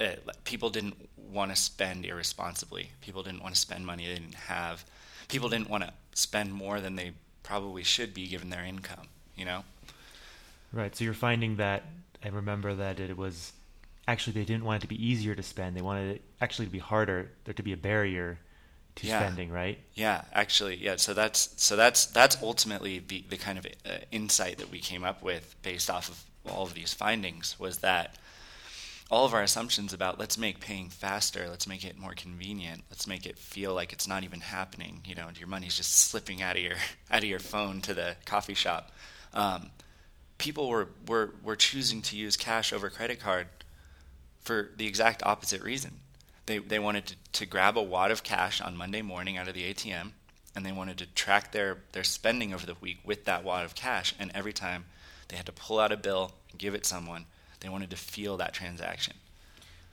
it, 0.00 0.26
people 0.44 0.70
didn't 0.70 0.96
want 1.18 1.50
to 1.50 1.56
spend 1.56 2.06
irresponsibly. 2.06 2.92
People 3.02 3.22
didn't 3.22 3.42
want 3.42 3.54
to 3.54 3.60
spend 3.60 3.84
money 3.84 4.06
they 4.06 4.14
didn't 4.14 4.34
have. 4.34 4.84
People 5.28 5.50
didn't 5.50 5.68
want 5.68 5.84
to 5.84 5.92
spend 6.14 6.54
more 6.54 6.80
than 6.80 6.96
they 6.96 7.12
probably 7.42 7.82
should 7.82 8.14
be 8.14 8.26
given 8.28 8.48
their 8.48 8.64
income. 8.64 9.08
You 9.36 9.44
know. 9.44 9.64
Right. 10.72 10.94
So 10.94 11.04
you're 11.04 11.14
finding 11.14 11.56
that 11.56 11.82
I 12.24 12.28
remember 12.28 12.74
that 12.74 13.00
it 13.00 13.16
was 13.16 13.52
actually 14.06 14.34
they 14.34 14.44
didn't 14.44 14.64
want 14.64 14.82
it 14.82 14.86
to 14.86 14.88
be 14.88 15.04
easier 15.04 15.34
to 15.34 15.42
spend. 15.42 15.76
They 15.76 15.82
wanted 15.82 16.16
it 16.16 16.22
actually 16.40 16.66
to 16.66 16.72
be 16.72 16.78
harder, 16.78 17.30
there 17.44 17.54
to 17.54 17.62
be 17.62 17.72
a 17.72 17.76
barrier 17.76 18.38
to 18.98 19.06
yeah. 19.06 19.20
spending, 19.20 19.50
right? 19.50 19.78
Yeah, 19.94 20.22
actually, 20.32 20.76
yeah. 20.76 20.96
So 20.96 21.14
that's 21.14 21.50
so 21.56 21.76
that's 21.76 22.06
that's 22.06 22.36
ultimately 22.42 22.98
the 22.98 23.24
the 23.28 23.36
kind 23.36 23.58
of 23.58 23.66
uh, 23.66 23.98
insight 24.10 24.58
that 24.58 24.70
we 24.70 24.80
came 24.80 25.04
up 25.04 25.22
with 25.22 25.54
based 25.62 25.88
off 25.88 26.08
of 26.08 26.24
all 26.52 26.64
of 26.64 26.74
these 26.74 26.94
findings 26.94 27.58
was 27.58 27.78
that 27.78 28.16
all 29.10 29.24
of 29.24 29.32
our 29.34 29.42
assumptions 29.42 29.92
about 29.92 30.18
let's 30.18 30.36
make 30.36 30.60
paying 30.60 30.88
faster, 30.88 31.48
let's 31.48 31.66
make 31.66 31.84
it 31.84 31.96
more 31.96 32.12
convenient, 32.12 32.82
let's 32.90 33.06
make 33.06 33.24
it 33.24 33.38
feel 33.38 33.72
like 33.72 33.92
it's 33.92 34.08
not 34.08 34.24
even 34.24 34.40
happening. 34.40 35.00
You 35.04 35.14
know, 35.14 35.28
your 35.38 35.48
money's 35.48 35.76
just 35.76 35.96
slipping 35.96 36.42
out 36.42 36.56
of 36.56 36.62
your 36.62 36.76
out 37.10 37.22
of 37.22 37.28
your 37.28 37.38
phone 37.38 37.80
to 37.82 37.94
the 37.94 38.16
coffee 38.26 38.54
shop. 38.54 38.90
Um, 39.32 39.70
people 40.38 40.68
were, 40.68 40.88
were 41.06 41.34
were 41.44 41.56
choosing 41.56 42.02
to 42.02 42.16
use 42.16 42.36
cash 42.36 42.72
over 42.72 42.90
credit 42.90 43.20
card 43.20 43.46
for 44.40 44.70
the 44.76 44.86
exact 44.86 45.22
opposite 45.24 45.62
reason. 45.62 46.00
They 46.48 46.58
they 46.58 46.78
wanted 46.78 47.06
to, 47.06 47.16
to 47.32 47.46
grab 47.46 47.76
a 47.76 47.82
wad 47.82 48.10
of 48.10 48.22
cash 48.22 48.60
on 48.60 48.74
Monday 48.74 49.02
morning 49.02 49.36
out 49.36 49.48
of 49.48 49.54
the 49.54 49.72
ATM, 49.72 50.12
and 50.56 50.64
they 50.64 50.72
wanted 50.72 50.96
to 50.98 51.06
track 51.06 51.52
their 51.52 51.78
their 51.92 52.04
spending 52.04 52.54
over 52.54 52.64
the 52.64 52.76
week 52.80 53.00
with 53.04 53.26
that 53.26 53.44
wad 53.44 53.66
of 53.66 53.74
cash. 53.74 54.14
And 54.18 54.32
every 54.34 54.54
time 54.54 54.86
they 55.28 55.36
had 55.36 55.44
to 55.46 55.52
pull 55.52 55.78
out 55.78 55.92
a 55.92 55.96
bill 55.96 56.32
and 56.50 56.58
give 56.58 56.74
it 56.74 56.86
someone 56.86 57.26
they 57.60 57.68
wanted 57.68 57.90
to 57.90 57.96
feel 57.96 58.38
that 58.38 58.54
transaction. 58.54 59.14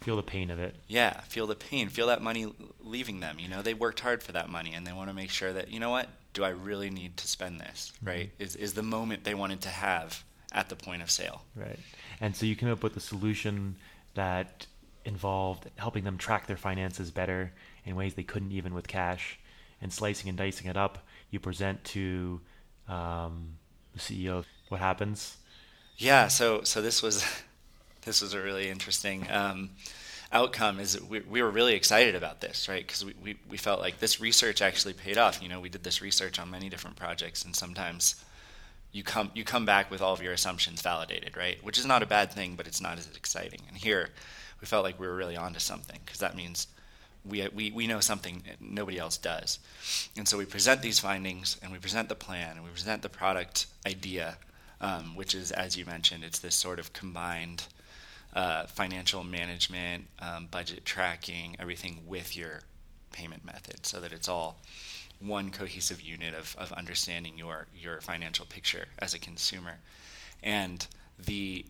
Feel 0.02 0.16
the 0.16 0.24
pain 0.24 0.50
of 0.50 0.60
it. 0.60 0.76
Yeah, 0.88 1.20
feel 1.22 1.46
the 1.46 1.56
pain. 1.56 1.90
Feel 1.90 2.08
that 2.08 2.22
money 2.22 2.54
leaving 2.80 3.20
them. 3.20 3.38
You 3.38 3.50
know, 3.50 3.62
they 3.62 3.74
worked 3.74 4.00
hard 4.00 4.24
for 4.24 4.32
that 4.32 4.50
money, 4.50 4.74
and 4.74 4.88
they 4.88 4.94
want 4.94 5.10
to 5.10 5.16
make 5.16 5.32
sure 5.32 5.52
that 5.52 5.72
you 5.72 5.80
know 5.80 5.90
what? 5.90 6.08
Do 6.34 6.46
I 6.46 6.50
really 6.50 6.90
need 6.90 7.18
to 7.18 7.28
spend 7.28 7.60
this? 7.60 7.92
Mm-hmm. 7.98 8.08
Right? 8.08 8.32
Is 8.40 8.56
is 8.56 8.74
the 8.74 8.84
moment 8.84 9.26
they 9.26 9.36
wanted 9.36 9.60
to 9.62 9.70
have 9.70 10.24
at 10.54 10.70
the 10.70 10.76
point 10.78 11.02
of 11.02 11.12
sale? 11.12 11.42
Right. 11.54 11.80
And 12.22 12.34
so 12.34 12.46
you 12.46 12.56
came 12.56 12.70
up 12.70 12.82
with 12.82 12.96
a 12.96 13.02
solution 13.02 13.76
that 14.14 14.68
involved 15.06 15.70
helping 15.78 16.04
them 16.04 16.18
track 16.18 16.48
their 16.48 16.58
finances 16.58 17.12
better 17.12 17.54
in 17.86 17.96
ways 17.96 18.16
they 18.16 18.24
couldn't 18.24 18.52
even 18.52 18.74
with 18.74 18.88
cash, 18.88 19.40
and 19.82 19.94
slicing 19.94 20.30
and 20.30 20.38
dicing 20.38 20.68
it 20.68 20.76
up. 20.76 21.06
You 21.30 21.40
present 21.40 21.84
to 21.86 22.42
um, 22.88 23.58
the 23.94 24.00
CEO 24.00 24.44
what 24.70 24.80
happens. 24.80 25.38
Yeah. 25.98 26.28
So 26.28 26.64
so 26.64 26.82
this 26.82 27.02
was 27.02 27.26
this 28.02 28.22
was 28.22 28.34
a 28.34 28.42
really 28.42 28.70
interesting 28.70 29.28
um, 29.32 29.72
outcome. 30.32 30.80
Is 30.80 31.00
we, 31.02 31.22
we 31.22 31.42
were 31.42 31.52
really 31.52 31.76
excited 31.76 32.16
about 32.16 32.42
this, 32.42 32.68
right? 32.68 32.86
Because 32.86 33.06
we, 33.06 33.14
we, 33.22 33.38
we 33.50 33.58
felt 33.58 33.80
like 33.80 34.00
this 34.00 34.20
research 34.20 34.62
actually 34.62 34.94
paid 34.94 35.18
off. 35.18 35.42
You 35.42 35.50
know, 35.50 35.60
we 35.60 35.70
did 35.70 35.84
this 35.84 36.02
research 36.02 36.40
on 36.40 36.50
many 36.50 36.70
different 36.70 36.96
projects, 36.96 37.44
and 37.46 37.56
sometimes 37.56 38.16
you 38.92 39.04
come 39.04 39.30
you 39.34 39.44
come 39.44 39.66
back 39.66 39.92
with 39.92 40.02
all 40.02 40.14
of 40.14 40.22
your 40.22 40.34
assumptions 40.34 40.82
validated, 40.82 41.36
right? 41.38 41.64
Which 41.64 41.78
is 41.78 41.86
not 41.86 42.02
a 42.02 42.06
bad 42.06 42.32
thing, 42.32 42.56
but 42.56 42.66
it's 42.68 42.82
not 42.82 42.98
as 42.98 43.08
exciting. 43.16 43.62
And 43.68 43.78
here, 43.78 44.10
we 44.66 44.68
felt 44.68 44.84
like 44.84 45.00
we 45.00 45.06
were 45.06 45.16
really 45.16 45.38
onto 45.38 45.60
something 45.60 46.00
because 46.04 46.20
that 46.22 46.36
means 46.36 46.66
we, 47.24 47.48
we, 47.54 47.70
we 47.70 47.86
know 47.86 48.00
something 48.00 48.42
nobody 48.60 48.98
else 48.98 49.16
does. 49.16 49.60
And 50.18 50.28
so 50.28 50.40
we 50.40 50.46
present 50.46 50.82
these 50.82 50.98
findings 50.98 51.58
and 51.62 51.72
we 51.72 51.78
present 51.78 52.10
the 52.10 52.16
plan 52.16 52.56
and 52.56 52.64
we 52.64 52.72
present 52.72 53.04
the 53.04 53.10
product 53.10 53.68
idea, 53.86 54.38
um, 54.82 55.16
which 55.16 55.36
is, 55.36 55.52
as 55.52 55.78
you 55.78 55.86
mentioned, 55.86 56.24
it's 56.24 56.40
this 56.40 56.56
sort 56.56 56.80
of 56.80 56.94
combined 56.94 57.66
uh, 58.34 58.66
financial 58.66 59.24
management, 59.24 60.08
um, 60.18 60.48
budget 60.50 60.84
tracking, 60.84 61.56
everything 61.60 62.00
with 62.08 62.36
your 62.36 62.62
payment 63.12 63.46
method, 63.46 63.86
so 63.86 64.00
that 64.00 64.12
it's 64.12 64.28
all 64.28 64.58
one 65.20 65.52
cohesive 65.52 66.02
unit 66.02 66.34
of, 66.34 66.56
of 66.58 66.72
understanding 66.72 67.38
your 67.38 67.68
your 67.80 68.02
financial 68.02 68.48
picture 68.48 68.88
as 68.98 69.14
a 69.14 69.20
consumer. 69.20 69.76
And 70.42 70.88
the 71.24 71.66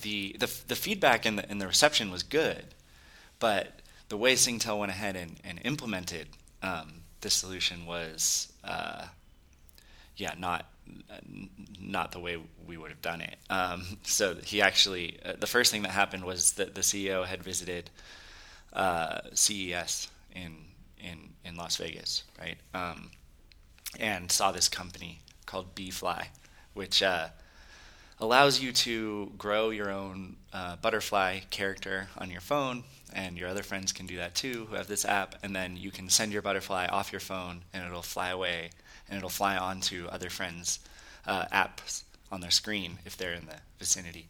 the 0.00 0.36
the, 0.38 0.50
the 0.68 0.76
feedback 0.76 1.26
and 1.26 1.38
the, 1.38 1.50
and 1.50 1.60
the 1.60 1.66
reception 1.66 2.10
was 2.10 2.22
good, 2.22 2.64
but 3.38 3.80
the 4.08 4.16
way 4.16 4.34
Singtel 4.34 4.78
went 4.78 4.92
ahead 4.92 5.16
and, 5.16 5.40
and 5.42 5.60
implemented 5.64 6.28
um, 6.62 7.02
this 7.22 7.34
solution 7.34 7.86
was, 7.86 8.52
uh, 8.64 9.06
yeah, 10.16 10.34
not 10.38 10.66
not 11.80 12.12
the 12.12 12.18
way 12.18 12.38
we 12.66 12.76
would 12.76 12.90
have 12.90 13.00
done 13.00 13.20
it. 13.20 13.36
Um, 13.48 13.98
so 14.02 14.34
he 14.34 14.60
actually, 14.60 15.18
uh, 15.24 15.34
the 15.38 15.46
first 15.46 15.70
thing 15.70 15.82
that 15.82 15.92
happened 15.92 16.24
was 16.24 16.52
that 16.52 16.74
the 16.74 16.80
CEO 16.80 17.24
had 17.24 17.42
visited 17.42 17.90
uh, 18.72 19.20
CES 19.32 20.08
in 20.34 20.56
in 20.98 21.30
in 21.44 21.56
Las 21.56 21.76
Vegas, 21.76 22.24
right, 22.38 22.58
um, 22.74 23.10
and 23.98 24.30
saw 24.30 24.52
this 24.52 24.68
company 24.68 25.20
called 25.46 25.74
BeeFly, 25.74 26.26
which 26.74 27.02
uh, 27.02 27.28
allows 28.22 28.60
you 28.60 28.72
to 28.72 29.32
grow 29.36 29.70
your 29.70 29.90
own 29.90 30.36
uh, 30.52 30.76
butterfly 30.76 31.40
character 31.50 32.08
on 32.16 32.30
your 32.30 32.40
phone, 32.40 32.84
and 33.12 33.36
your 33.36 33.48
other 33.48 33.62
friends 33.62 33.92
can 33.92 34.06
do 34.06 34.16
that 34.16 34.34
too 34.34 34.66
who 34.70 34.76
have 34.76 34.86
this 34.86 35.04
app, 35.04 35.34
and 35.42 35.54
then 35.54 35.76
you 35.76 35.90
can 35.90 36.08
send 36.08 36.32
your 36.32 36.42
butterfly 36.42 36.86
off 36.86 37.12
your 37.12 37.20
phone, 37.20 37.62
and 37.74 37.84
it'll 37.84 38.02
fly 38.02 38.30
away 38.30 38.70
and 39.08 39.18
it'll 39.18 39.28
fly 39.28 39.58
onto 39.58 40.06
other 40.06 40.30
friends' 40.30 40.78
uh, 41.26 41.44
apps 41.52 42.02
on 42.30 42.40
their 42.40 42.50
screen 42.50 42.98
if 43.04 43.16
they're 43.16 43.34
in 43.34 43.44
the 43.44 43.56
vicinity. 43.78 44.26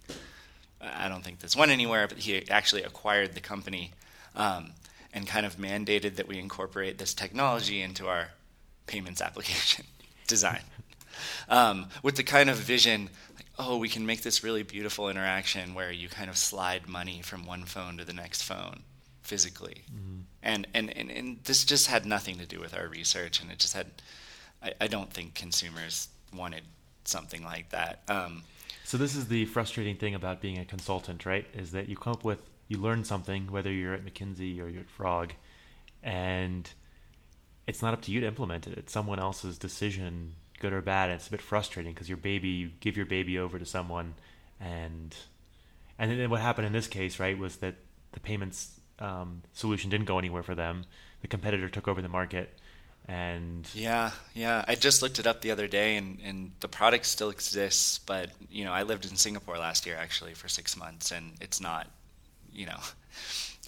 I 0.81 1.09
don't 1.09 1.23
think 1.23 1.39
this 1.39 1.55
went 1.55 1.71
anywhere, 1.71 2.09
but 2.09 2.19
he 2.19 2.49
actually 2.51 2.83
acquired 2.83 3.35
the 3.35 3.41
company 3.41 3.93
um, 4.35 4.73
and 5.13 5.25
kind 5.27 5.47
of 5.47 5.57
mandated 5.57 6.17
that 6.17 6.27
we 6.27 6.39
incorporate 6.39 6.99
this 6.99 7.15
technology 7.15 7.81
into 7.81 8.09
our 8.09 8.31
payments 8.89 9.21
application 9.21 9.85
design. 10.27 10.63
Um, 11.49 11.87
with 12.03 12.17
the 12.17 12.25
kind 12.25 12.51
of 12.51 12.57
vision, 12.57 13.09
oh, 13.59 13.77
we 13.77 13.89
can 13.89 14.07
make 14.07 14.23
this 14.23 14.43
really 14.43 14.63
beautiful 14.63 15.09
interaction 15.09 15.75
where 15.75 15.93
you 15.93 16.09
kind 16.09 16.31
of 16.31 16.37
slide 16.37 16.89
money 16.89 17.21
from 17.23 17.47
one 17.47 17.65
phone 17.65 17.99
to 17.99 18.05
the 18.05 18.13
next 18.13 18.43
phone 18.43 18.83
physically. 19.23 19.85
Mm-hmm. 19.93 20.21
And, 20.43 20.67
and, 20.75 20.97
and, 20.97 21.11
and 21.11 21.39
this 21.45 21.65
just 21.65 21.87
had 21.87 22.07
nothing 22.07 22.39
to 22.39 22.47
do 22.47 22.61
with 22.61 22.77
our 22.77 22.89
research, 22.89 23.41
and 23.41 23.51
it 23.51 23.59
just 23.59 23.75
had 23.75 23.87
I, 24.63 24.73
I 24.81 24.87
don't 24.87 25.13
think 25.13 25.35
consumers 25.35 26.09
wanted 26.35 26.63
something 27.05 27.43
like 27.43 27.71
that. 27.71 28.03
Um, 28.09 28.43
so 28.85 28.97
this 28.97 29.17
is 29.17 29.29
the 29.29 29.45
frustrating 29.47 29.97
thing 29.97 30.15
about 30.15 30.41
being 30.41 30.59
a 30.59 30.65
consultant, 30.65 31.27
right? 31.27 31.47
Is 31.55 31.73
that 31.73 31.89
you 31.89 31.97
come 31.97 32.13
up 32.13 32.25
with 32.25 32.41
you 32.69 32.79
learn 32.79 33.05
something, 33.05 33.51
whether 33.51 33.71
you're 33.71 33.95
at 33.95 34.05
McKinsey 34.05 34.61
or 34.61 34.69
you're 34.69 34.83
at 34.83 34.91
Frog, 34.91 35.33
and 36.03 36.71
it's 37.67 37.83
not 37.83 37.93
up 37.93 38.03
to 38.03 38.13
you 38.13 38.21
to 38.21 38.27
implement 38.27 38.67
it. 38.67 38.79
It's 38.79 38.93
someone 38.93 39.19
else's 39.19 39.59
decision, 39.59 40.35
good 40.63 40.73
or 40.73 40.81
bad. 40.81 41.11
And 41.11 41.19
it's 41.19 41.29
a 41.29 41.31
bit 41.31 41.43
frustrating 41.43 41.93
because 41.93 42.09
your 42.09 42.17
baby, 42.17 42.49
you 42.49 42.71
give 42.81 42.97
your 42.97 43.05
baby 43.05 43.39
over 43.39 43.59
to 43.59 43.67
someone, 43.67 44.15
and 44.61 45.15
and 45.99 46.19
then 46.19 46.31
what 46.31 46.41
happened 46.41 46.67
in 46.67 46.73
this 46.73 46.87
case, 46.87 47.19
right, 47.19 47.37
was 47.37 47.57
that 47.57 47.75
the 48.13 48.21
payments 48.21 48.81
um, 48.99 49.43
solution 49.53 49.91
didn't 49.91 50.07
go 50.07 50.19
anywhere 50.19 50.43
for 50.43 50.55
them. 50.55 50.85
The 51.21 51.29
competitor 51.29 51.69
took 51.69 51.89
over 51.89 52.01
the 52.01 52.09
market, 52.09 52.59
and 53.07 53.69
yeah, 53.75 54.13
yeah. 54.33 54.65
I 54.67 54.77
just 54.77 55.03
looked 55.03 55.19
it 55.19 55.27
up 55.27 55.43
the 55.43 55.51
other 55.51 55.67
day, 55.67 55.97
and 55.97 56.19
and 56.25 56.53
the 56.61 56.69
product 56.69 57.05
still 57.05 57.29
exists, 57.31 57.99
but 57.99 58.31
you 58.51 58.65
know, 58.65 58.73
I 58.73 58.85
lived 58.85 59.05
in 59.05 59.17
Singapore 59.17 59.59
last 59.59 59.85
year 59.85 59.97
actually 59.97 60.35
for 60.35 60.49
six 60.49 60.77
months, 60.77 61.11
and 61.11 61.33
it's 61.41 61.61
not, 61.61 61.89
you 62.53 62.67
know. 62.67 62.81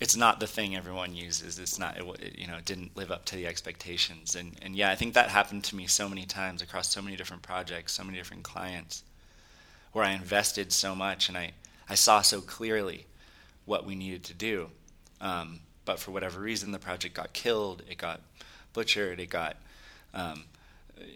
It's 0.01 0.17
not 0.17 0.41
the 0.41 0.47
thing 0.47 0.75
everyone 0.75 1.15
uses. 1.15 1.59
It's 1.59 1.79
not, 1.79 1.97
it, 1.97 2.39
you 2.39 2.49
know, 2.49 2.57
it 2.57 2.65
didn't 2.65 2.97
live 2.97 3.13
up 3.13 3.25
to 3.27 3.37
the 3.37 3.47
expectations. 3.47 4.35
And, 4.35 4.57
and 4.61 4.75
yeah, 4.75 4.91
I 4.91 4.97
think 4.97 5.15
that 5.15 5.29
happened 5.29 5.65
to 5.65 5.77
me 5.77 5.87
so 5.87 6.09
many 6.09 6.25
times 6.25 6.63
across 6.63 6.91
so 6.91 7.01
many 7.01 7.17
different 7.17 7.43
projects, 7.43 7.93
so 7.93 8.03
many 8.03 8.19
different 8.19 8.43
clients, 8.43 9.05
where 9.93 10.05
I 10.05 10.13
invested 10.13 10.73
so 10.73 10.95
much 10.95 11.29
and 11.29 11.39
I, 11.39 11.53
I 11.89 11.95
saw 11.95 12.23
so 12.23 12.41
clearly 12.41 13.07
what 13.67 13.87
we 13.87 13.95
needed 13.95 14.25
to 14.25 14.35
do. 14.35 14.69
Um, 15.21 15.61
but 15.85 15.99
for 15.99 16.11
whatever 16.11 16.41
reason, 16.41 16.73
the 16.73 16.79
project 16.79 17.15
got 17.15 17.33
killed, 17.33 17.83
it 17.89 17.99
got 17.99 18.21
butchered, 18.73 19.21
it 19.21 19.31
got 19.31 19.57
um, 20.13 20.45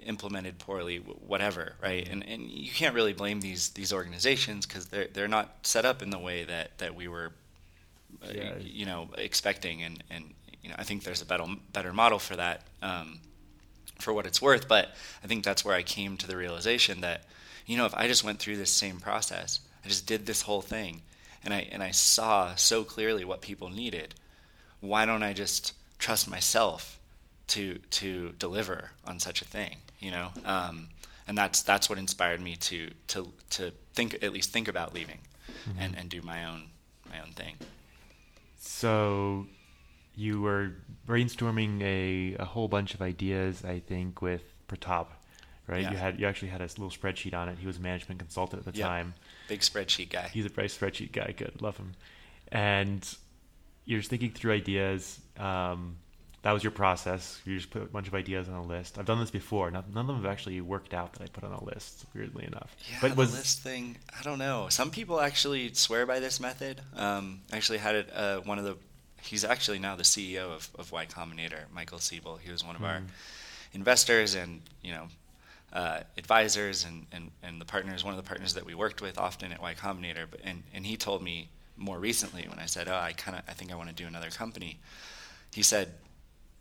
implemented 0.07 0.59
poorly, 0.59 0.99
whatever, 0.99 1.75
right? 1.83 2.09
And 2.09 2.25
and 2.27 2.51
you 2.51 2.71
can't 2.71 2.95
really 2.95 3.13
blame 3.13 3.41
these 3.41 3.71
these 3.71 3.93
organizations 3.93 4.67
because 4.67 4.87
they're 4.87 5.09
they're 5.13 5.29
not 5.29 5.55
set 5.63 5.85
up 5.85 6.03
in 6.03 6.11
the 6.11 6.19
way 6.19 6.45
that 6.45 6.77
that 6.79 6.95
we 6.95 7.09
were, 7.09 7.33
yeah. 8.33 8.55
you 8.61 8.87
know, 8.87 9.09
expecting. 9.17 9.83
And 9.83 10.03
and 10.11 10.35
you 10.63 10.71
know, 10.71 10.77
I 10.79 10.85
think 10.85 11.05
there's 11.05 11.23
a 11.23 11.27
better 11.27 11.47
better 11.73 11.93
model 11.93 12.19
for 12.19 12.37
that. 12.37 12.63
Um, 12.83 13.21
for 13.99 14.13
what 14.13 14.27
it's 14.27 14.41
worth, 14.41 14.69
but 14.69 14.95
I 15.25 15.27
think 15.27 15.45
that's 15.45 15.65
where 15.65 15.75
I 15.75 15.83
came 15.83 16.17
to 16.19 16.27
the 16.29 16.37
realization 16.37 17.01
that, 17.01 17.25
you 17.67 17.77
know, 17.77 17.85
if 17.85 17.95
I 17.95 18.07
just 18.07 18.23
went 18.23 18.39
through 18.39 18.57
this 18.57 18.71
same 18.71 19.01
process, 19.01 19.61
I 19.85 19.89
just 19.89 20.07
did 20.07 20.27
this 20.27 20.43
whole 20.43 20.63
thing, 20.63 21.03
and 21.45 21.53
I 21.53 21.69
and 21.73 21.83
I 21.83 21.91
saw 21.91 22.55
so 22.55 22.85
clearly 22.85 23.25
what 23.25 23.41
people 23.41 23.71
needed. 23.71 24.15
Why 24.81 25.05
don't 25.05 25.23
I 25.23 25.33
just 25.33 25.73
trust 25.99 26.31
myself 26.31 26.99
to 27.49 27.79
to 27.91 28.35
deliver 28.39 28.91
on 29.05 29.19
such 29.19 29.43
a 29.43 29.45
thing? 29.45 29.77
You 29.99 30.11
know, 30.13 30.29
um, 30.45 30.89
and 31.27 31.37
that's 31.37 31.63
that's 31.63 31.89
what 31.89 31.99
inspired 31.99 32.41
me 32.41 32.57
to 32.57 32.91
to 33.09 33.33
to 33.51 33.73
think 33.95 34.23
at 34.23 34.33
least 34.33 34.51
think 34.51 34.69
about 34.69 34.95
leaving, 34.95 35.21
mm-hmm. 35.49 35.81
and 35.81 35.97
and 35.97 36.09
do 36.09 36.23
my 36.23 36.45
own 36.45 36.65
my 37.11 37.21
own 37.21 37.33
thing. 37.33 37.57
So, 38.59 39.47
you 40.15 40.41
were 40.41 40.73
brainstorming 41.07 41.83
a 41.83 42.37
a 42.43 42.45
whole 42.45 42.69
bunch 42.69 42.95
of 42.95 43.03
ideas, 43.03 43.65
I 43.65 43.79
think, 43.81 44.21
with 44.21 44.43
Pratap 44.69 45.07
right? 45.69 45.83
Yeah. 45.83 45.91
You 45.93 45.97
had 45.97 46.21
you 46.21 46.27
actually 46.27 46.49
had 46.49 46.61
a 46.61 46.65
little 46.65 46.91
spreadsheet 46.91 47.35
on 47.35 47.49
it. 47.49 47.59
He 47.59 47.67
was 47.67 47.77
a 47.77 47.81
management 47.81 48.19
consultant 48.19 48.67
at 48.67 48.73
the 48.73 48.79
yep. 48.79 48.89
time. 48.89 49.15
Big 49.47 49.61
spreadsheet 49.61 50.11
guy. 50.11 50.29
He's 50.33 50.47
a 50.47 50.51
big 50.51 50.67
spreadsheet 50.67 51.13
guy. 51.13 51.33
Good, 51.37 51.63
love 51.63 51.77
him. 51.77 51.93
And 52.51 53.07
you're 53.85 54.03
thinking 54.03 54.33
through 54.33 54.53
ideas. 54.53 55.21
Um, 55.37 55.97
that 56.43 56.53
was 56.53 56.63
your 56.63 56.71
process. 56.71 57.41
You 57.45 57.57
just 57.57 57.71
put 57.71 57.83
a 57.83 57.87
bunch 57.87 58.07
of 58.07 58.15
ideas 58.15 58.49
on 58.49 58.55
a 58.55 58.65
list. 58.65 58.99
I've 58.99 59.07
done 59.07 59.21
this 59.21 59.31
before. 59.31 59.71
None, 59.71 59.85
none 59.93 60.03
of 60.03 60.07
them 60.07 60.17
have 60.17 60.27
actually 60.27 60.61
worked 60.61 60.95
out 60.95 61.15
that 61.15 61.23
I 61.23 61.27
put 61.27 61.45
on 61.45 61.53
a 61.53 61.65
list. 61.65 62.05
Weirdly 62.15 62.47
enough, 62.47 62.77
yeah, 62.91 62.99
but 63.01 63.17
was, 63.17 63.33
the 63.33 63.39
list 63.39 63.61
thing. 63.61 63.97
I 64.19 64.23
don't 64.23 64.39
know. 64.39 64.69
Some 64.71 64.91
people 64.91 65.21
actually 65.21 65.73
swear 65.75 66.07
by 66.07 66.21
this 66.21 66.41
method. 66.41 66.81
Um, 66.97 67.41
I 67.53 67.57
actually 67.57 67.79
had 67.79 67.95
it. 67.95 68.11
Uh, 68.15 68.41
one 68.41 68.59
of 68.59 68.65
the. 68.65 68.77
He's 69.21 69.45
actually 69.45 69.81
now 69.81 69.97
the 69.97 70.05
CEO 70.05 70.55
of, 70.55 70.71
of 70.79 70.93
Y 70.93 71.05
Combinator, 71.07 71.63
Michael 71.75 71.99
Siebel. 71.99 72.37
He 72.37 72.53
was 72.53 72.65
one 72.65 72.77
of 72.77 72.83
mm. 72.83 72.89
our 72.89 72.99
hmm. 73.01 73.07
investors, 73.73 74.37
and 74.37 74.63
you 74.81 74.93
know, 74.93 75.09
uh, 75.73 76.01
advisors 76.17 76.85
and, 76.85 77.07
and, 77.13 77.31
and 77.43 77.61
the 77.61 77.65
partners, 77.65 78.05
one 78.05 78.15
of 78.15 78.23
the 78.23 78.27
partners 78.27 78.55
that 78.55 78.65
we 78.65 78.75
worked 78.75 79.03
with 79.03 79.19
often 79.19 79.53
at 79.53 79.61
Y 79.61 79.75
Combinator, 79.75 80.27
but, 80.31 80.41
and, 80.45 80.63
and 80.73 80.87
he 80.87 80.97
told 80.97 81.23
me 81.23 81.49
more 81.77 81.99
recently 81.99 82.47
when 82.49 82.59
I 82.59 82.67
said, 82.67 82.89
oh, 82.89 82.95
I 82.95 83.13
kind 83.13 83.37
of, 83.37 83.45
I 83.49 83.53
think 83.53 83.73
I 83.73 83.75
want 83.75 83.89
to 83.89 83.95
do 83.95 84.07
another 84.07 84.31
company. 84.31 84.79
He 85.53 85.63
said, 85.63 85.93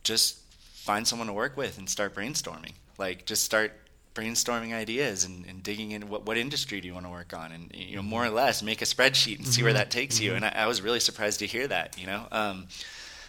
just 0.04 0.40
find 0.54 1.08
someone 1.08 1.28
to 1.28 1.34
work 1.34 1.58
with 1.58 1.78
and 1.78 1.90
start 1.90 2.16
brainstorming. 2.16 2.74
Like 2.98 3.26
just 3.26 3.44
start 3.44 3.74
brainstorming 4.16 4.74
ideas 4.74 5.26
and, 5.26 5.46
and 5.46 5.62
digging 5.62 5.92
in 5.92 6.10
what, 6.10 6.26
what 6.26 6.38
industry 6.38 6.82
do 6.82 6.88
you 6.88 6.94
want 6.94 7.06
to 7.06 7.12
work 7.12 7.34
on 7.34 7.52
and 7.52 7.72
you 7.76 7.96
know 7.96 8.02
more 8.02 8.26
or 8.26 8.32
less 8.32 8.64
make 8.64 8.82
a 8.82 8.86
spreadsheet 8.86 9.38
and 9.38 9.46
see 9.46 9.60
mm-hmm. 9.60 9.66
where 9.66 9.74
that 9.74 9.92
takes 9.92 10.16
mm-hmm. 10.16 10.24
you 10.24 10.34
and 10.34 10.44
I, 10.44 10.54
I, 10.56 10.66
was 10.66 10.82
really 10.82 11.00
surprised 11.00 11.38
to 11.42 11.46
hear 11.46 11.68
that 11.68 12.00
you 12.00 12.08
know 12.08 12.26
um, 12.32 12.66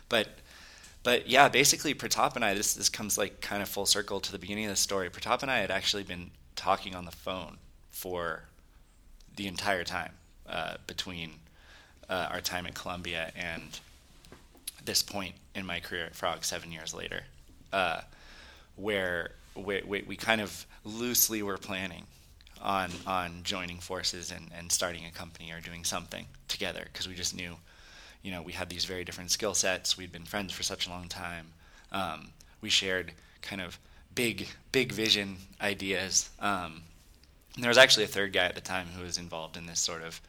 but 0.09 0.29
but 1.03 1.29
yeah, 1.29 1.49
basically, 1.49 1.95
Pratap 1.95 2.37
and 2.37 2.45
I, 2.45 2.55
this, 2.55 2.75
this 2.75 2.89
comes 2.89 3.17
like 3.17 3.41
kind 3.41 3.63
of 3.63 3.69
full 3.69 3.87
circle 3.87 4.21
to 4.21 4.33
the 4.33 4.39
beginning 4.39 4.67
of 4.67 4.71
the 4.71 4.77
story. 4.77 5.09
Pratap 5.09 5.43
and 5.43 5.51
I 5.51 5.59
had 5.59 5.71
actually 5.71 6.03
been 6.03 6.31
talking 6.57 6.95
on 6.95 7.05
the 7.05 7.13
phone 7.13 7.59
for 7.89 8.45
the 9.37 9.47
entire 9.47 9.85
time 9.85 10.13
uh, 10.49 10.75
between 10.87 11.31
uh, 12.09 12.29
our 12.31 12.41
time 12.41 12.67
at 12.67 12.75
Columbia 12.75 13.33
and 13.37 13.81
this 14.85 15.03
point 15.03 15.35
in 15.55 15.67
my 15.67 15.81
career 15.81 16.05
at 16.07 16.15
Frog 16.15 16.45
seven 16.45 16.73
years 16.73 16.95
later, 16.95 17.23
uh, 17.73 18.01
where 18.77 19.33
we, 19.55 19.83
we, 19.87 20.03
we, 20.03 20.17
kind 20.17 20.41
of 20.41 20.67
loosely 20.85 21.43
were 21.43 21.59
planning 21.59 22.05
on 22.63 22.91
on 23.07 23.41
joining 23.45 23.79
forces 23.79 24.31
and, 24.31 24.51
and 24.57 24.71
starting 24.71 25.05
a 25.05 25.11
company 25.11 25.53
or 25.53 25.61
doing 25.61 25.85
something 25.85 26.27
together 26.49 26.85
because 26.93 27.09
we 27.09 27.15
just 27.15 27.37
knew 27.37 27.57
you 28.23 28.33
know, 28.33 28.43
we 28.43 28.53
had 28.53 28.69
these 28.69 28.85
very 28.85 29.05
different 29.05 29.31
skill 29.31 29.55
sets. 29.55 29.97
We'd 29.97 30.13
been 30.13 30.25
friends 30.25 30.53
for 30.53 30.63
such 30.63 30.87
a 30.87 30.91
long 30.91 31.09
time. 31.09 31.47
Um, 31.93 32.31
we 32.61 32.69
shared 32.69 33.13
kind 33.43 33.61
of 33.61 33.79
big, 34.15 34.49
big 34.73 34.93
vision 34.93 35.37
ideas. 35.61 36.29
Um, 36.41 36.83
there 37.57 37.69
was 37.69 37.79
actually 37.79 38.05
a 38.05 38.09
third 38.09 38.33
guy 38.33 38.45
at 38.45 38.55
the 38.55 38.61
time 38.61 38.87
who 38.97 39.03
was 39.03 39.19
involved 39.19 39.57
in 39.57 39.67
this 39.67 39.81
sort 39.81 40.03
of 40.03 40.21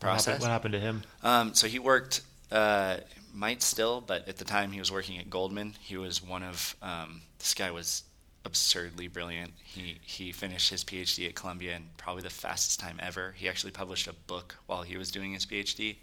process. 0.00 0.40
What 0.40 0.50
happened, 0.50 0.72
what 0.72 0.72
happened 0.72 0.72
to 0.72 0.80
him? 0.80 1.02
Um, 1.22 1.54
so 1.54 1.66
he 1.66 1.78
worked, 1.78 2.22
uh, 2.50 2.98
might 3.34 3.62
still, 3.62 4.00
but 4.00 4.28
at 4.28 4.36
the 4.36 4.44
time 4.44 4.72
he 4.72 4.78
was 4.78 4.90
working 4.90 5.18
at 5.18 5.30
Goldman. 5.30 5.74
He 5.80 5.96
was 5.96 6.22
one 6.22 6.42
of 6.42 6.76
um, 6.82 7.22
this 7.38 7.54
guy 7.54 7.70
was 7.70 8.04
absurdly 8.44 9.08
brilliant. 9.08 9.52
He 9.62 9.98
he 10.02 10.32
finished 10.32 10.70
his 10.70 10.84
PhD 10.84 11.28
at 11.28 11.34
Columbia 11.34 11.76
in 11.76 11.90
probably 11.96 12.22
the 12.22 12.30
fastest 12.30 12.80
time 12.80 12.98
ever. 13.02 13.34
He 13.36 13.48
actually 13.48 13.72
published 13.72 14.06
a 14.06 14.12
book 14.12 14.56
while 14.66 14.82
he 14.82 14.96
was 14.96 15.10
doing 15.10 15.32
his 15.32 15.46
PhD 15.46 15.96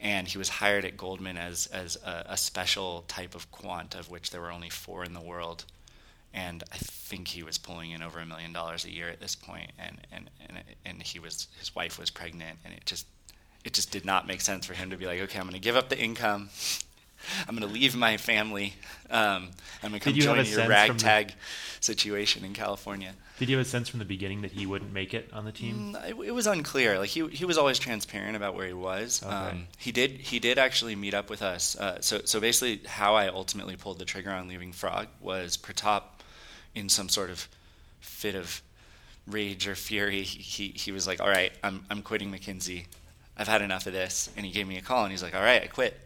and 0.00 0.28
he 0.28 0.38
was 0.38 0.48
hired 0.48 0.84
at 0.84 0.96
Goldman 0.96 1.36
as 1.36 1.66
as 1.68 1.96
a, 2.04 2.26
a, 2.30 2.36
special 2.36 3.04
type 3.08 3.34
of 3.34 3.50
quant, 3.50 3.94
of 3.94 4.10
which 4.10 4.30
there 4.30 4.40
were 4.40 4.50
only 4.50 4.68
four 4.68 5.04
in 5.04 5.14
the 5.14 5.20
world, 5.20 5.64
and 6.34 6.62
I 6.72 6.76
think 6.76 7.28
he 7.28 7.42
was 7.42 7.58
pulling 7.58 7.92
in 7.92 8.02
over 8.02 8.18
a 8.18 8.26
million 8.26 8.52
dollars 8.52 8.84
a 8.84 8.90
year 8.90 9.08
at 9.08 9.20
this 9.20 9.34
point, 9.34 9.72
and 9.78 9.98
and 10.12 10.30
and 10.48 10.62
and 10.84 11.02
he 11.02 11.18
was 11.18 11.48
his 11.58 11.74
wife 11.74 11.98
was 11.98 12.10
pregnant, 12.10 12.58
and 12.64 12.74
it 12.74 12.84
just 12.84 13.06
it 13.66 13.72
just 13.72 13.90
did 13.90 14.04
not 14.04 14.26
make 14.26 14.40
sense 14.40 14.64
for 14.66 14.74
him 14.74 14.90
to 14.90 14.96
be 14.96 15.06
like, 15.06 15.20
okay, 15.20 15.38
I'm 15.38 15.44
going 15.44 15.54
to 15.54 15.60
give 15.60 15.76
up 15.76 15.88
the 15.88 15.98
income, 15.98 16.50
I'm 17.48 17.56
going 17.56 17.66
to 17.66 17.72
leave 17.72 17.96
my 17.96 18.16
family. 18.16 18.74
Um, 19.10 19.50
I'm 19.82 19.90
going 19.90 20.00
to 20.00 20.00
come 20.00 20.14
join 20.14 20.44
your 20.44 20.68
ragtag 20.68 21.28
the, 21.28 21.34
situation 21.80 22.44
in 22.44 22.52
California. 22.52 23.12
Did 23.38 23.48
you 23.48 23.56
have 23.58 23.66
a 23.66 23.68
sense 23.68 23.88
from 23.88 23.98
the 23.98 24.04
beginning 24.04 24.42
that 24.42 24.52
he 24.52 24.64
wouldn't 24.64 24.92
make 24.92 25.12
it 25.12 25.28
on 25.32 25.44
the 25.44 25.52
team? 25.52 25.94
Mm, 25.94 26.10
it, 26.10 26.28
it, 26.28 26.30
was 26.30 26.46
unclear. 26.46 26.98
Like 26.98 27.10
he 27.10 27.26
he 27.28 27.44
was 27.44 27.58
always 27.58 27.78
transparent 27.78 28.36
about 28.36 28.54
where 28.54 28.66
he 28.66 28.72
was. 28.72 29.22
Okay. 29.22 29.32
Um, 29.32 29.66
he 29.76 29.92
did 29.92 30.12
he 30.12 30.38
did 30.38 30.58
actually 30.58 30.94
meet 30.94 31.14
up 31.14 31.28
with 31.28 31.42
us. 31.42 31.76
Uh, 31.76 32.00
so 32.00 32.20
so 32.24 32.40
basically, 32.40 32.86
how 32.86 33.14
I 33.14 33.28
ultimately 33.28 33.76
pulled 33.76 33.98
the 33.98 34.04
trigger 34.04 34.30
on 34.30 34.48
leaving 34.48 34.72
Frog 34.72 35.08
was 35.20 35.56
Pratap, 35.56 36.02
in 36.74 36.88
some 36.88 37.08
sort 37.08 37.30
of 37.30 37.48
fit 38.00 38.34
of 38.34 38.62
rage 39.26 39.66
or 39.66 39.74
fury, 39.74 40.22
he 40.22 40.68
he 40.68 40.92
was 40.92 41.06
like, 41.06 41.20
"All 41.20 41.28
right, 41.28 41.52
I'm 41.62 41.84
I'm 41.90 42.02
quitting 42.02 42.30
McKinsey. 42.30 42.86
I've 43.36 43.48
had 43.48 43.62
enough 43.62 43.86
of 43.86 43.92
this." 43.92 44.30
And 44.36 44.44
he 44.46 44.52
gave 44.52 44.66
me 44.66 44.78
a 44.78 44.82
call 44.82 45.04
and 45.04 45.12
he's 45.12 45.22
like, 45.22 45.34
"All 45.34 45.42
right, 45.42 45.62
I 45.62 45.66
quit." 45.66 46.00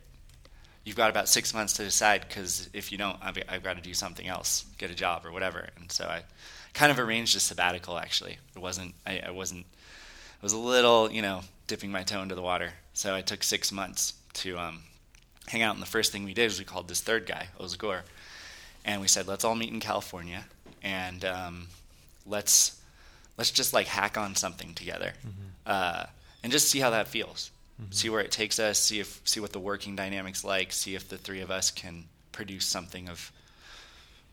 you've 0.85 0.97
got 0.97 1.11
about 1.11 1.29
six 1.29 1.53
months 1.53 1.75
to 1.75 1.85
decide 1.85 2.27
because 2.27 2.69
if 2.73 2.90
you 2.90 2.99
don't, 2.99 3.16
I've, 3.23 3.38
I've, 3.49 3.62
got 3.62 3.77
to 3.77 3.83
do 3.83 3.95
something 3.95 4.27
else, 4.27 4.64
get 4.79 4.90
a 4.90 4.95
job 4.95 5.27
or 5.27 5.33
whatever. 5.33 5.69
And 5.77 5.93
so 5.93 6.07
I 6.07 6.23
kind 6.73 6.90
of 6.90 6.99
arranged 6.99 7.37
a 7.37 7.40
sabbatical. 7.40 7.99
Actually, 7.99 8.38
it 8.55 8.59
wasn't. 8.59 8.95
I, 9.07 9.21
I 9.27 9.31
wasn't. 9.31 9.66
I 9.66 10.43
was 10.43 10.53
a 10.53 10.59
little, 10.59 11.11
you 11.11 11.23
know, 11.23 11.43
dipping 11.66 11.93
my 11.93 12.03
toe 12.03 12.23
into 12.23 12.35
the 12.35 12.43
water. 12.43 12.73
So 12.95 13.14
I 13.14 13.21
took 13.21 13.43
six 13.43 13.71
months 13.71 14.14
to 14.35 14.59
um, 14.59 14.81
hang 15.47 15.62
out. 15.62 15.75
And 15.75 15.83
the 15.83 15.87
first 15.87 16.12
thing 16.12 16.25
we 16.25 16.35
did 16.35 16.45
was 16.45 16.59
we 16.59 16.64
called 16.64 16.88
this 16.88 17.01
third 17.01 17.27
guy, 17.27 17.49
Ozgur, 17.61 18.01
and 18.85 19.01
we 19.01 19.07
said, 19.07 19.29
let's 19.29 19.45
all 19.45 19.55
meet 19.55 19.73
in 19.73 19.81
California 19.81 20.45
and 20.83 21.25
um, 21.25 21.69
let's 22.27 22.81
let's 23.37 23.50
just 23.50 23.73
like 23.73 23.87
hack 23.87 24.17
on 24.17 24.35
something 24.35 24.75
together 24.75 25.13
mm-hmm. 25.21 25.48
uh, 25.67 26.04
and 26.43 26.53
just 26.53 26.69
see 26.69 26.81
how 26.81 26.91
that 26.91 27.09
feels 27.09 27.51
mm-hmm. 27.81 27.93
see 27.93 28.11
where 28.11 28.21
it 28.21 28.31
takes 28.31 28.59
us, 28.59 28.79
see 28.79 29.01
if 29.01 29.21
see 29.25 29.41
what 29.41 29.53
the 29.53 29.61
working 29.61 29.97
dynamics 29.97 30.45
like, 30.45 30.73
see 30.73 30.95
if 30.95 31.09
the 31.09 31.19
three 31.19 31.41
of 31.41 31.51
us 31.51 31.71
can 31.71 32.05
produce 32.33 32.67
something 32.67 33.09
of 33.09 33.33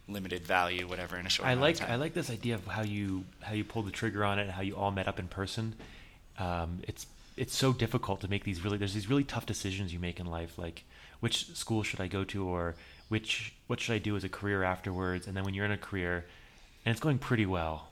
limited 0.08 0.46
value, 0.46 0.88
whatever, 0.88 1.18
in 1.18 1.26
a 1.26 1.30
short. 1.30 1.48
I 1.48 1.54
like 1.56 1.82
I 1.82 1.96
like 1.96 2.14
this 2.14 2.30
idea 2.30 2.56
of 2.56 2.66
how 2.66 2.84
you 2.84 3.26
how 3.42 3.54
you 3.54 3.64
pulled 3.64 3.88
the 3.88 3.92
trigger 3.92 4.24
on 4.24 4.40
it, 4.40 4.44
and 4.44 4.52
how 4.52 4.62
you 4.62 4.76
all 4.76 4.92
met 4.92 5.08
up 5.08 5.20
in 5.20 5.28
person. 5.28 5.76
Um, 6.40 6.80
it's 6.88 7.06
it's 7.36 7.56
so 7.56 7.74
difficult 7.74 8.22
to 8.22 8.28
make 8.28 8.44
these 8.44 8.64
really. 8.64 8.78
There's 8.78 8.94
these 8.94 9.10
really 9.10 9.24
tough 9.24 9.46
decisions 9.46 9.94
you 9.94 10.00
make 10.00 10.20
in 10.20 10.26
life, 10.26 10.58
like 10.58 10.84
which 11.20 11.56
school 11.56 11.84
should 11.84 12.02
I 12.02 12.08
go 12.08 12.24
to, 12.26 12.48
or 12.48 12.76
which 13.10 13.54
what 13.68 13.80
should 13.80 13.94
I 13.94 14.00
do 14.00 14.16
as 14.16 14.24
a 14.24 14.30
career 14.30 14.64
afterwards. 14.64 15.28
And 15.28 15.36
then 15.36 15.44
when 15.44 15.54
you're 15.54 15.66
in 15.66 15.72
a 15.72 15.78
career, 15.78 16.26
and 16.86 16.92
it's 16.92 17.02
going 17.02 17.18
pretty 17.18 17.46
well, 17.46 17.88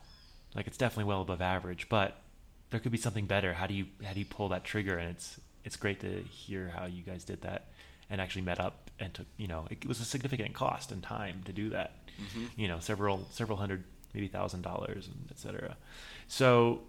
like 0.54 0.66
it's 0.66 0.76
definitely 0.76 1.04
well 1.04 1.22
above 1.22 1.40
average, 1.40 1.88
but 1.88 2.16
there 2.70 2.80
could 2.80 2.92
be 2.92 2.98
something 2.98 3.26
better. 3.26 3.54
How 3.54 3.66
do 3.66 3.74
you 3.74 3.86
how 4.04 4.12
do 4.12 4.18
you 4.18 4.26
pull 4.26 4.48
that 4.50 4.64
trigger? 4.64 4.96
And 4.98 5.10
it's 5.10 5.40
it's 5.64 5.76
great 5.76 6.00
to 6.00 6.22
hear 6.22 6.72
how 6.76 6.86
you 6.86 7.02
guys 7.02 7.24
did 7.24 7.42
that 7.42 7.66
and 8.08 8.20
actually 8.20 8.42
met 8.42 8.60
up 8.60 8.90
and 8.98 9.12
took 9.12 9.26
you 9.36 9.48
know 9.48 9.66
it 9.70 9.86
was 9.86 10.00
a 10.00 10.04
significant 10.04 10.54
cost 10.54 10.92
and 10.92 11.02
time 11.02 11.42
to 11.44 11.52
do 11.52 11.70
that. 11.70 11.92
Mm-hmm. 12.20 12.60
You 12.60 12.68
know, 12.68 12.80
several 12.80 13.26
several 13.30 13.58
hundred 13.58 13.84
maybe 14.14 14.28
thousand 14.28 14.62
dollars 14.62 15.08
and 15.08 15.30
etc. 15.30 15.76
So 16.28 16.80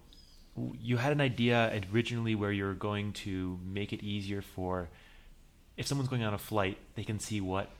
you 0.80 0.96
had 0.96 1.12
an 1.12 1.20
idea 1.20 1.80
originally 1.92 2.34
where 2.34 2.50
you're 2.50 2.74
going 2.74 3.12
to 3.12 3.58
make 3.64 3.92
it 3.92 4.02
easier 4.02 4.42
for 4.42 4.88
if 5.76 5.86
someone's 5.86 6.08
going 6.08 6.24
on 6.24 6.34
a 6.34 6.38
flight, 6.38 6.76
they 6.96 7.04
can 7.04 7.20
see 7.20 7.40
what 7.40 7.70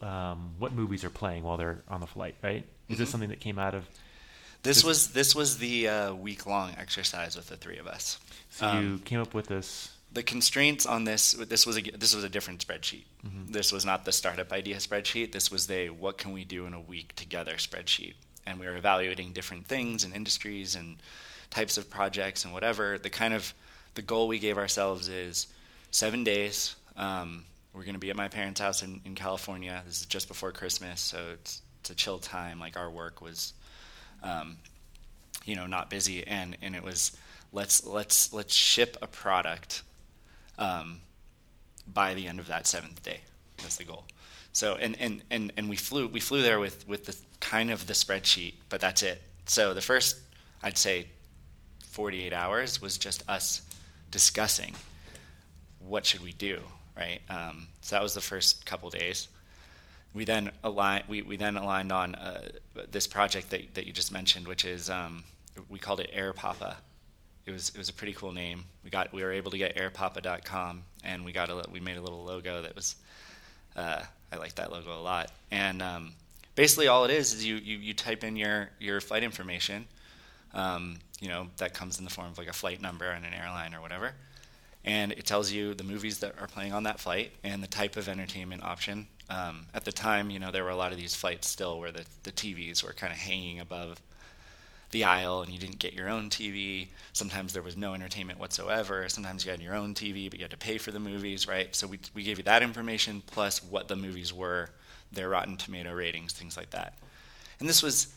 um, 0.00 0.54
what 0.58 0.72
movies 0.72 1.04
are 1.04 1.10
playing 1.10 1.42
while 1.42 1.56
they're 1.56 1.82
on 1.88 2.00
the 2.00 2.06
flight, 2.06 2.36
right? 2.42 2.64
Is 2.88 2.94
mm-hmm. 2.94 3.02
this 3.02 3.10
something 3.10 3.28
that 3.30 3.40
came 3.40 3.58
out 3.58 3.74
of? 3.74 3.84
This, 4.62 4.78
this 4.78 4.84
was 4.84 5.08
this 5.08 5.34
was 5.34 5.58
the 5.58 5.88
uh, 5.88 6.14
week 6.14 6.46
long 6.46 6.74
exercise 6.78 7.36
with 7.36 7.48
the 7.48 7.56
three 7.56 7.78
of 7.78 7.86
us. 7.86 8.18
So 8.50 8.66
um, 8.66 8.84
you 8.84 8.98
came 8.98 9.20
up 9.20 9.34
with 9.34 9.46
this. 9.46 9.90
The 10.12 10.22
constraints 10.22 10.86
on 10.86 11.04
this 11.04 11.32
this 11.32 11.66
was 11.66 11.78
a 11.78 11.82
this 11.82 12.14
was 12.14 12.24
a 12.24 12.28
different 12.28 12.66
spreadsheet. 12.66 13.04
Mm-hmm. 13.26 13.52
This 13.52 13.72
was 13.72 13.84
not 13.84 14.04
the 14.04 14.12
startup 14.12 14.52
idea 14.52 14.76
spreadsheet. 14.76 15.32
This 15.32 15.50
was 15.50 15.66
the 15.66 15.90
what 15.90 16.18
can 16.18 16.32
we 16.32 16.44
do 16.44 16.66
in 16.66 16.74
a 16.74 16.80
week 16.80 17.14
together 17.16 17.54
spreadsheet. 17.54 18.14
And 18.46 18.58
we 18.58 18.66
were 18.66 18.76
evaluating 18.76 19.32
different 19.32 19.66
things 19.66 20.04
and 20.04 20.14
industries 20.14 20.74
and 20.74 20.96
types 21.50 21.78
of 21.78 21.90
projects 21.90 22.44
and 22.44 22.52
whatever. 22.52 22.98
The 22.98 23.10
kind 23.10 23.34
of 23.34 23.54
the 23.94 24.02
goal 24.02 24.28
we 24.28 24.38
gave 24.38 24.58
ourselves 24.58 25.08
is 25.08 25.46
seven 25.90 26.24
days. 26.24 26.76
Um, 26.96 27.44
we're 27.72 27.84
going 27.84 27.94
to 27.94 28.00
be 28.00 28.10
at 28.10 28.16
my 28.16 28.28
parents' 28.28 28.60
house 28.60 28.82
in, 28.82 29.00
in 29.04 29.14
California. 29.14 29.82
This 29.86 30.00
is 30.00 30.06
just 30.06 30.28
before 30.28 30.52
Christmas, 30.52 31.00
so 31.00 31.18
it's 31.34 31.62
it's 31.80 31.90
a 31.90 31.94
chill 31.94 32.18
time. 32.18 32.58
Like 32.58 32.76
our 32.76 32.90
work 32.90 33.22
was, 33.22 33.52
um, 34.22 34.56
you 35.44 35.56
know, 35.56 35.66
not 35.66 35.90
busy, 35.90 36.26
and 36.26 36.56
and 36.62 36.74
it 36.74 36.82
was 36.82 37.16
let's 37.52 37.86
let's 37.86 38.32
let's 38.32 38.54
ship 38.54 38.96
a 39.02 39.06
product 39.06 39.82
um, 40.58 41.00
by 41.86 42.14
the 42.14 42.26
end 42.26 42.38
of 42.38 42.48
that 42.48 42.66
seventh 42.66 43.02
day. 43.02 43.20
That's 43.58 43.76
the 43.76 43.84
goal. 43.84 44.04
So 44.52 44.74
and, 44.74 44.96
and, 45.00 45.22
and, 45.30 45.52
and 45.56 45.68
we 45.68 45.76
flew 45.76 46.08
we 46.08 46.20
flew 46.20 46.42
there 46.42 46.58
with, 46.58 46.86
with 46.88 47.06
the 47.06 47.16
kind 47.40 47.70
of 47.70 47.86
the 47.86 47.92
spreadsheet, 47.92 48.54
but 48.68 48.80
that's 48.80 49.02
it. 49.02 49.22
So 49.46 49.74
the 49.74 49.80
first 49.80 50.18
I'd 50.62 50.78
say 50.78 51.06
48 51.90 52.32
hours 52.32 52.82
was 52.82 52.98
just 52.98 53.28
us 53.28 53.62
discussing 54.10 54.74
what 55.78 56.04
should 56.04 56.22
we 56.22 56.32
do, 56.32 56.60
right? 56.96 57.20
Um, 57.28 57.68
so 57.80 57.96
that 57.96 58.02
was 58.02 58.14
the 58.14 58.20
first 58.20 58.66
couple 58.66 58.90
days. 58.90 59.28
We 60.12 60.24
then 60.24 60.50
aligned. 60.64 61.04
We, 61.08 61.22
we 61.22 61.36
then 61.36 61.56
aligned 61.56 61.92
on 61.92 62.14
uh, 62.14 62.48
this 62.90 63.06
project 63.06 63.50
that 63.50 63.74
that 63.74 63.86
you 63.86 63.92
just 63.92 64.12
mentioned, 64.12 64.46
which 64.46 64.64
is 64.64 64.90
um, 64.90 65.24
we 65.68 65.78
called 65.78 66.00
it 66.00 66.10
Air 66.12 66.32
Papa. 66.32 66.76
It 67.46 67.52
was 67.52 67.70
it 67.70 67.78
was 67.78 67.88
a 67.88 67.92
pretty 67.92 68.12
cool 68.12 68.32
name. 68.32 68.64
We 68.84 68.90
got 68.90 69.12
we 69.12 69.22
were 69.22 69.32
able 69.32 69.50
to 69.50 69.58
get 69.58 69.76
airpapa.com, 69.76 70.82
and 71.04 71.24
we 71.24 71.32
got 71.32 71.48
a 71.50 71.64
we 71.70 71.80
made 71.80 71.96
a 71.96 72.02
little 72.02 72.24
logo 72.24 72.62
that 72.62 72.74
was. 72.74 72.96
Uh, 73.76 74.02
I 74.32 74.36
like 74.36 74.56
that 74.56 74.72
logo 74.72 74.96
a 74.96 75.00
lot, 75.00 75.30
and 75.50 75.80
um, 75.82 76.12
basically 76.54 76.86
all 76.88 77.04
it 77.04 77.10
is 77.10 77.32
is 77.32 77.44
you, 77.44 77.56
you, 77.56 77.78
you 77.78 77.94
type 77.94 78.22
in 78.24 78.36
your 78.36 78.70
your 78.78 79.00
flight 79.00 79.24
information 79.24 79.86
um, 80.54 80.98
you 81.20 81.28
know, 81.28 81.48
that 81.58 81.74
comes 81.74 81.98
in 81.98 82.04
the 82.04 82.10
form 82.10 82.28
of 82.28 82.38
like 82.38 82.48
a 82.48 82.52
flight 82.52 82.80
number 82.80 83.06
and 83.10 83.24
an 83.24 83.34
airline 83.34 83.74
or 83.74 83.80
whatever. 83.80 84.12
And 84.84 85.12
it 85.12 85.26
tells 85.26 85.52
you 85.52 85.74
the 85.74 85.84
movies 85.84 86.18
that 86.20 86.34
are 86.40 86.46
playing 86.46 86.72
on 86.72 86.84
that 86.84 86.98
flight 87.00 87.32
and 87.44 87.62
the 87.62 87.68
type 87.68 87.96
of 87.96 88.08
entertainment 88.08 88.62
option. 88.62 89.06
Um, 89.30 89.66
at 89.72 89.84
the 89.84 89.92
time, 89.92 90.28
you 90.28 90.40
know, 90.40 90.50
there 90.50 90.64
were 90.64 90.70
a 90.70 90.76
lot 90.76 90.90
of 90.90 90.98
these 90.98 91.14
flights 91.14 91.48
still 91.48 91.78
where 91.78 91.92
the, 91.92 92.04
the 92.24 92.32
TVs 92.32 92.82
were 92.82 92.92
kind 92.92 93.12
of 93.12 93.18
hanging 93.18 93.60
above 93.60 94.02
the 94.90 95.04
aisle 95.04 95.42
and 95.42 95.52
you 95.52 95.58
didn't 95.58 95.78
get 95.78 95.92
your 95.92 96.08
own 96.08 96.30
TV. 96.30 96.88
Sometimes 97.12 97.52
there 97.52 97.62
was 97.62 97.76
no 97.76 97.94
entertainment 97.94 98.40
whatsoever. 98.40 99.08
Sometimes 99.08 99.44
you 99.44 99.52
had 99.52 99.60
your 99.60 99.76
own 99.76 99.94
TV, 99.94 100.28
but 100.28 100.38
you 100.38 100.44
had 100.44 100.50
to 100.50 100.56
pay 100.56 100.78
for 100.78 100.90
the 100.90 100.98
movies, 100.98 101.46
right? 101.46 101.74
So 101.74 101.86
we, 101.86 102.00
we 102.12 102.24
gave 102.24 102.38
you 102.38 102.44
that 102.44 102.62
information 102.62 103.22
plus 103.26 103.62
what 103.62 103.86
the 103.86 103.96
movies 103.96 104.32
were, 104.32 104.70
their 105.12 105.28
Rotten 105.28 105.56
Tomato 105.56 105.92
ratings, 105.94 106.32
things 106.32 106.56
like 106.56 106.70
that. 106.70 106.94
And 107.60 107.68
this 107.68 107.82
was 107.82 108.12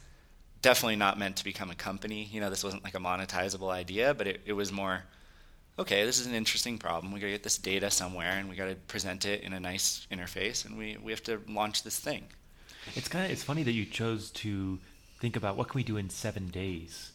definitely 0.63 0.95
not 0.95 1.19
meant 1.19 1.35
to 1.35 1.43
become 1.43 1.69
a 1.69 1.75
company. 1.75 2.27
You 2.31 2.41
know, 2.41 2.49
this 2.49 2.63
wasn't 2.63 2.83
like 2.83 2.95
a 2.95 2.99
monetizable 2.99 3.69
idea, 3.69 4.15
but 4.15 4.25
it, 4.25 4.41
it 4.45 4.53
was 4.53 4.71
more, 4.71 5.03
okay, 5.77 6.05
this 6.05 6.19
is 6.19 6.27
an 6.27 6.33
interesting 6.33 6.77
problem. 6.77 7.11
We 7.13 7.19
got 7.19 7.27
to 7.27 7.31
get 7.31 7.43
this 7.43 7.57
data 7.57 7.89
somewhere, 7.91 8.31
and 8.31 8.49
we 8.49 8.55
got 8.55 8.67
to 8.67 8.75
present 8.75 9.25
it 9.25 9.41
in 9.41 9.53
a 9.53 9.59
nice 9.59 10.07
interface, 10.11 10.65
and 10.65 10.77
we 10.77 10.97
we 11.01 11.11
have 11.11 11.23
to 11.23 11.41
launch 11.47 11.83
this 11.83 11.99
thing. 11.99 12.25
It's 12.95 13.07
kind 13.07 13.25
of 13.25 13.31
it's 13.31 13.43
funny 13.43 13.63
that 13.63 13.71
you 13.71 13.85
chose 13.85 14.29
to 14.31 14.79
think 15.19 15.35
about 15.35 15.55
what 15.55 15.69
can 15.69 15.77
we 15.77 15.83
do 15.83 15.97
in 15.97 16.09
seven 16.09 16.47
days. 16.47 17.11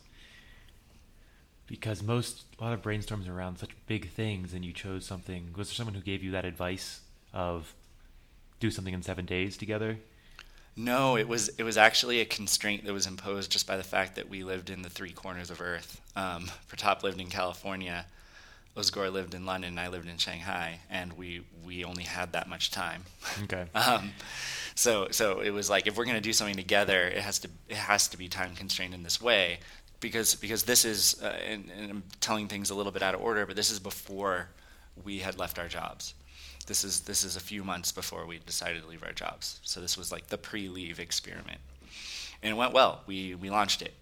Because 1.66 2.02
most 2.02 2.44
a 2.58 2.64
lot 2.64 2.72
of 2.72 2.80
brainstorms 2.80 3.28
around 3.28 3.58
such 3.58 3.70
big 3.86 4.10
things, 4.10 4.54
and 4.54 4.64
you 4.64 4.72
chose 4.72 5.04
something. 5.04 5.52
Was 5.56 5.68
there 5.68 5.74
someone 5.74 5.94
who 5.94 6.00
gave 6.00 6.22
you 6.22 6.30
that 6.32 6.44
advice 6.44 7.00
of 7.32 7.74
do 8.60 8.70
something 8.70 8.94
in 8.94 9.02
seven 9.02 9.26
days 9.26 9.56
together? 9.56 9.98
No, 10.74 11.16
it 11.16 11.28
was 11.28 11.48
it 11.58 11.64
was 11.64 11.76
actually 11.76 12.20
a 12.20 12.24
constraint 12.24 12.84
that 12.84 12.92
was 12.92 13.06
imposed 13.06 13.50
just 13.50 13.66
by 13.66 13.76
the 13.76 13.82
fact 13.82 14.14
that 14.14 14.28
we 14.28 14.44
lived 14.44 14.70
in 14.70 14.82
the 14.82 14.88
three 14.88 15.12
corners 15.12 15.50
of 15.50 15.60
Earth. 15.60 16.00
Um, 16.16 16.50
Pratap 16.68 17.02
lived 17.02 17.20
in 17.20 17.28
California, 17.28 18.06
Ozgur 18.78 19.12
lived 19.12 19.34
in 19.34 19.44
London, 19.44 19.70
and 19.70 19.80
I 19.80 19.88
lived 19.88 20.08
in 20.08 20.16
Shanghai, 20.18 20.80
and 20.90 21.12
we 21.14 21.42
we 21.64 21.84
only 21.84 22.04
had 22.04 22.32
that 22.32 22.48
much 22.48 22.70
time. 22.70 23.04
Okay. 23.44 23.66
um, 23.74 24.12
so 24.74 25.08
so 25.10 25.40
it 25.40 25.50
was 25.50 25.68
like 25.68 25.86
if 25.86 25.96
we're 25.96 26.04
going 26.04 26.16
to 26.16 26.22
do 26.22 26.32
something 26.32 26.56
together, 26.56 27.02
it 27.08 27.18
has 27.18 27.38
to 27.40 27.48
it 27.68 27.76
has 27.76 28.08
to 28.08 28.16
be 28.16 28.28
time 28.28 28.54
constrained 28.54 28.94
in 28.94 29.02
this 29.02 29.20
way, 29.20 29.58
because 30.00 30.34
because 30.34 30.62
this 30.62 30.84
is 30.84 31.20
uh, 31.22 31.36
and, 31.46 31.70
and 31.76 31.90
I'm 31.90 32.02
telling 32.20 32.48
things 32.48 32.70
a 32.70 32.74
little 32.74 32.92
bit 32.92 33.02
out 33.02 33.14
of 33.14 33.20
order, 33.20 33.46
but 33.46 33.56
this 33.56 33.70
is 33.70 33.80
before 33.80 34.48
we 35.04 35.18
had 35.18 35.38
left 35.38 35.58
our 35.58 35.68
jobs 35.68 36.14
this 36.68 36.84
is 36.84 37.00
this 37.00 37.24
is 37.24 37.34
a 37.34 37.40
few 37.40 37.64
months 37.64 37.90
before 37.90 38.26
we 38.26 38.38
decided 38.38 38.82
to 38.82 38.88
leave 38.88 39.02
our 39.02 39.12
jobs. 39.12 39.58
So 39.64 39.80
this 39.80 39.96
was 39.96 40.12
like 40.12 40.28
the 40.28 40.38
pre-leave 40.38 41.00
experiment, 41.00 41.58
and 42.42 42.52
it 42.52 42.56
went 42.56 42.72
well. 42.72 43.00
We 43.06 43.34
we 43.34 43.50
launched 43.50 43.82
it, 43.82 43.94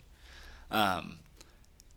um, 0.71 1.19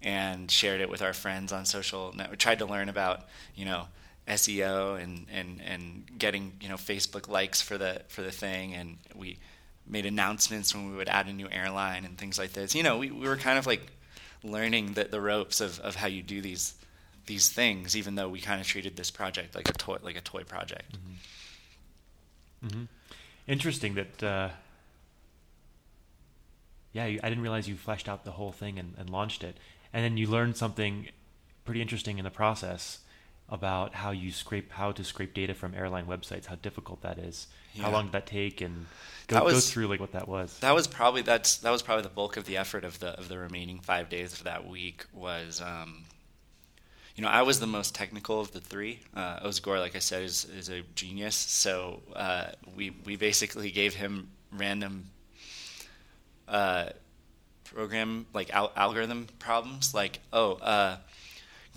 and 0.02 0.50
shared 0.50 0.82
it 0.82 0.90
with 0.90 1.02
our 1.02 1.14
friends 1.14 1.52
on 1.52 1.66
social. 1.66 2.14
We 2.30 2.38
tried 2.38 2.60
to 2.60 2.66
learn 2.66 2.90
about 2.90 3.26
you 3.56 3.66
know 3.66 3.88
SEO 4.28 5.02
and 5.02 5.26
and 5.32 5.62
and 5.66 6.10
getting 6.18 6.54
you 6.62 6.70
know 6.70 6.76
Facebook 6.76 7.28
likes 7.28 7.62
for 7.62 7.78
the 7.78 8.02
for 8.08 8.22
the 8.22 8.32
thing, 8.32 8.74
and 8.74 8.98
we 9.16 9.38
made 9.88 10.06
announcements 10.06 10.74
when 10.74 10.90
we 10.90 10.96
would 10.96 11.10
add 11.10 11.28
a 11.28 11.34
new 11.34 11.50
airline 11.50 12.06
and 12.06 12.18
things 12.18 12.38
like 12.38 12.54
this. 12.54 12.76
You 12.76 12.84
know, 12.84 13.00
we, 13.00 13.10
we 13.10 13.28
were 13.28 13.38
kind 13.38 13.58
of 13.58 13.66
like 13.66 13.82
learning 14.44 14.94
the, 14.94 15.06
the 15.06 15.20
ropes 15.20 15.60
of, 15.60 15.80
of 15.80 15.96
how 15.96 16.08
you 16.08 16.22
do 16.22 16.42
these 16.42 16.76
these 17.26 17.50
things, 17.50 17.96
even 17.96 18.16
though 18.16 18.30
we 18.30 18.40
kind 18.40 18.62
of 18.62 18.68
treated 18.68 18.96
this 18.96 19.12
project 19.12 19.56
like 19.56 19.70
a 19.70 19.74
toy, 19.74 19.98
like 20.02 20.16
a 20.16 20.22
toy 20.22 20.44
project. 20.44 20.94
Mm-hmm. 20.94 22.68
Mm-hmm. 22.68 22.84
Interesting 23.48 23.96
that. 23.96 24.24
Uh, 24.24 24.50
yeah, 26.92 27.04
I 27.04 27.30
didn't 27.30 27.42
realize 27.42 27.70
you 27.70 27.76
fleshed 27.76 28.10
out 28.10 28.26
the 28.26 28.32
whole 28.32 28.52
thing 28.52 28.80
and, 28.80 28.96
and 28.98 29.12
launched 29.12 29.44
it, 29.44 29.56
and 29.94 30.04
then 30.04 30.18
you 30.18 30.28
learned 30.28 30.58
something 30.58 31.08
pretty 31.66 31.82
interesting 31.82 32.18
in 32.18 32.24
the 32.24 32.32
process 32.32 33.00
about 33.50 33.96
how 33.96 34.12
you 34.12 34.32
scrape 34.32 34.72
how 34.72 34.92
to 34.92 35.04
scrape 35.04 35.34
data 35.34 35.54
from 35.54 35.74
airline 35.74 36.06
websites, 36.06 36.46
how 36.46 36.56
difficult 36.56 37.02
that 37.02 37.18
is. 37.18 37.48
Yeah. 37.74 37.84
How 37.84 37.92
long 37.92 38.06
did 38.06 38.14
that 38.14 38.26
take, 38.26 38.62
and 38.62 38.88
go, 39.28 39.44
was, 39.44 39.54
go 39.54 39.60
through 39.60 39.88
like 39.88 40.00
what 40.00 40.14
that 40.14 40.28
was. 40.28 40.58
That 40.60 40.74
was 40.74 40.88
probably 40.88 41.22
that's 41.22 41.58
that 41.58 41.72
was 41.72 41.82
probably 41.82 42.04
the 42.04 42.10
bulk 42.10 42.38
of 42.38 42.46
the 42.46 42.58
effort 42.58 42.84
of 42.84 43.00
the 43.00 43.10
of 43.20 43.28
the 43.28 43.38
remaining 43.38 43.80
five 43.80 44.10
days 44.10 44.34
of 44.34 44.44
that 44.44 44.68
week 44.68 45.06
was 45.14 45.62
um, 45.62 46.06
you 47.20 47.26
know, 47.26 47.32
I 47.32 47.42
was 47.42 47.60
the 47.60 47.68
most 47.68 47.94
technical 47.94 48.40
of 48.40 48.54
the 48.54 48.62
three. 48.62 49.02
Uh, 49.14 49.42
Ozgur, 49.42 49.78
like 49.78 49.94
I 49.94 50.00
said, 50.00 50.24
is, 50.24 50.46
is 50.46 50.70
a 50.70 50.84
genius. 50.96 51.36
So 51.36 52.02
uh, 52.16 52.46
we 52.78 52.92
we 53.06 53.18
basically 53.18 53.72
gave 53.72 53.94
him 53.94 54.30
random 54.54 55.10
uh, 56.48 56.92
program 57.74 58.26
like 58.34 58.54
al- 58.54 58.72
algorithm 58.76 59.28
problems, 59.40 59.94
like 59.94 60.20
oh, 60.34 60.54
uh, 60.56 60.98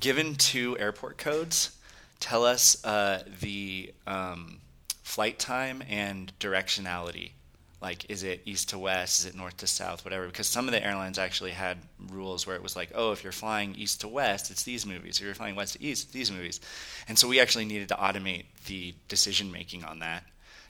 given 0.01 0.35
two 0.35 0.79
airport 0.79 1.19
codes, 1.19 1.77
tell 2.21 2.45
us 2.45 2.85
uh, 2.85 3.23
the 3.41 3.93
um, 4.07 4.59
flight 5.03 5.39
time 5.39 5.83
and 5.89 6.33
directionality. 6.39 7.33
Like 7.81 8.09
is 8.11 8.23
it 8.23 8.43
east 8.45 8.71
to 8.71 8.79
west? 8.79 9.21
Is 9.21 9.27
it 9.27 9.35
north 9.35 9.57
to 9.59 9.67
south? 9.67 10.05
Whatever. 10.05 10.27
Because 10.27 10.47
some 10.47 10.69
of 10.69 10.73
the 10.73 10.85
airlines 10.85 11.19
actually 11.19 11.51
had 11.51 11.79
rules 12.11 12.47
where 12.47 12.55
it 12.55 12.63
was 12.63 12.77
like 12.77 12.93
oh 12.95 13.11
if 13.11 13.25
you're 13.25 13.33
flying 13.33 13.75
east 13.75 14.03
to 14.03 14.09
west 14.09 14.53
it's 14.53 14.63
these 14.63 14.87
movies. 14.87 15.19
If 15.19 15.25
you're 15.25 15.35
flying 15.35 15.57
west 15.57 15.75
to 15.75 15.83
east 15.83 16.13
these 16.13 16.31
movies. 16.31 16.61
And 17.09 17.19
so 17.19 17.27
we 17.27 17.41
actually 17.41 17.65
needed 17.65 17.89
to 17.89 17.97
automate 17.97 18.45
the 18.67 18.95
decision 19.09 19.51
making 19.51 19.85
on 19.85 19.99
that 19.99 20.25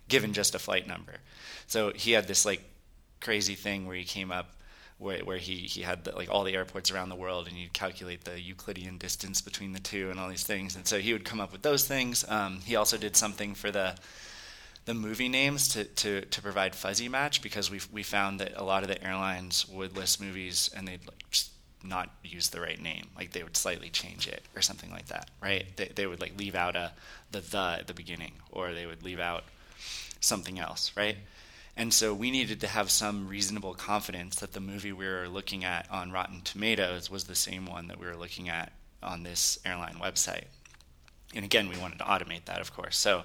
given 0.08 0.32
just 0.32 0.54
a 0.54 0.58
flight 0.58 0.86
number. 0.86 1.14
So 1.66 1.92
he 1.94 2.12
had 2.12 2.26
this 2.26 2.44
like 2.44 2.62
crazy 3.20 3.54
thing 3.54 3.86
where 3.86 3.96
he 3.96 4.04
came 4.04 4.32
up 4.32 4.54
where, 5.02 5.18
where 5.20 5.36
he, 5.36 5.56
he 5.56 5.82
had 5.82 6.04
the, 6.04 6.12
like 6.12 6.30
all 6.30 6.44
the 6.44 6.54
airports 6.54 6.90
around 6.90 7.08
the 7.08 7.16
world 7.16 7.46
and 7.48 7.56
you'd 7.56 7.72
calculate 7.72 8.24
the 8.24 8.40
Euclidean 8.40 8.98
distance 8.98 9.40
between 9.40 9.72
the 9.72 9.80
two 9.80 10.10
and 10.10 10.18
all 10.18 10.28
these 10.28 10.44
things 10.44 10.76
and 10.76 10.86
so 10.86 10.98
he 10.98 11.12
would 11.12 11.24
come 11.24 11.40
up 11.40 11.52
with 11.52 11.62
those 11.62 11.86
things 11.86 12.24
um, 12.28 12.60
he 12.64 12.76
also 12.76 12.96
did 12.96 13.16
something 13.16 13.54
for 13.54 13.70
the 13.70 13.94
the 14.84 14.94
movie 14.94 15.28
names 15.28 15.68
to, 15.68 15.84
to, 15.84 16.22
to 16.22 16.42
provide 16.42 16.74
fuzzy 16.74 17.08
match 17.08 17.40
because 17.40 17.70
we 17.70 17.80
we 17.92 18.02
found 18.02 18.40
that 18.40 18.52
a 18.56 18.64
lot 18.64 18.82
of 18.82 18.88
the 18.88 19.04
airlines 19.04 19.68
would 19.68 19.96
list 19.96 20.20
movies 20.20 20.70
and 20.76 20.88
they'd 20.88 21.06
like 21.06 21.30
just 21.30 21.52
not 21.84 22.10
use 22.22 22.48
the 22.48 22.60
right 22.60 22.80
name. 22.80 23.08
Like 23.16 23.32
they 23.32 23.42
would 23.42 23.56
slightly 23.56 23.90
change 23.90 24.26
it 24.28 24.42
or 24.54 24.62
something 24.62 24.90
like 24.90 25.06
that, 25.06 25.30
right? 25.42 25.64
They, 25.76 25.90
they 25.94 26.06
would 26.06 26.20
like 26.20 26.38
leave 26.38 26.54
out 26.54 26.76
a 26.76 26.92
the 27.30 27.40
the 27.40 27.76
at 27.80 27.86
the 27.86 27.94
beginning, 27.94 28.32
or 28.50 28.72
they 28.72 28.86
would 28.86 29.02
leave 29.02 29.20
out 29.20 29.44
something 30.20 30.58
else, 30.58 30.92
right? 30.96 31.16
And 31.76 31.92
so 31.92 32.12
we 32.12 32.30
needed 32.30 32.60
to 32.60 32.66
have 32.66 32.90
some 32.90 33.28
reasonable 33.28 33.74
confidence 33.74 34.36
that 34.36 34.52
the 34.52 34.60
movie 34.60 34.92
we 34.92 35.06
were 35.06 35.28
looking 35.28 35.64
at 35.64 35.90
on 35.90 36.12
Rotten 36.12 36.42
Tomatoes 36.42 37.10
was 37.10 37.24
the 37.24 37.34
same 37.34 37.64
one 37.66 37.88
that 37.88 37.98
we 37.98 38.06
were 38.06 38.16
looking 38.16 38.48
at 38.48 38.72
on 39.02 39.22
this 39.22 39.58
airline 39.64 39.94
website. 39.94 40.44
And 41.34 41.44
again, 41.44 41.68
we 41.68 41.78
wanted 41.78 41.98
to 41.98 42.04
automate 42.04 42.44
that, 42.44 42.60
of 42.60 42.74
course. 42.74 42.98
So 42.98 43.22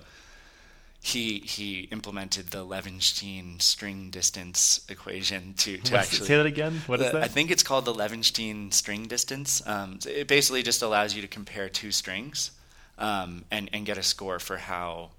he 1.01 1.39
he 1.39 1.81
implemented 1.91 2.51
the 2.51 2.65
Levenshtein 2.65 3.61
string 3.61 4.09
distance 4.09 4.81
equation 4.89 5.53
to, 5.55 5.77
to 5.77 5.97
actually 5.97 6.27
say 6.27 6.37
that 6.37 6.45
again. 6.45 6.81
What 6.87 6.99
is 7.01 7.07
the- 7.07 7.13
that? 7.13 7.23
I 7.23 7.27
think 7.27 7.51
it's 7.51 7.63
called 7.63 7.85
the 7.85 7.93
Levenshtein 7.93 8.73
string 8.73 9.07
distance. 9.07 9.61
Um, 9.67 9.99
it 10.07 10.27
basically 10.27 10.63
just 10.63 10.81
allows 10.81 11.15
you 11.15 11.21
to 11.21 11.27
compare 11.27 11.69
two 11.69 11.91
strings 11.91 12.51
um, 12.97 13.45
and 13.51 13.69
and 13.73 13.85
get 13.85 13.97
a 13.97 14.03
score 14.03 14.39
for 14.39 14.57
how 14.57 15.11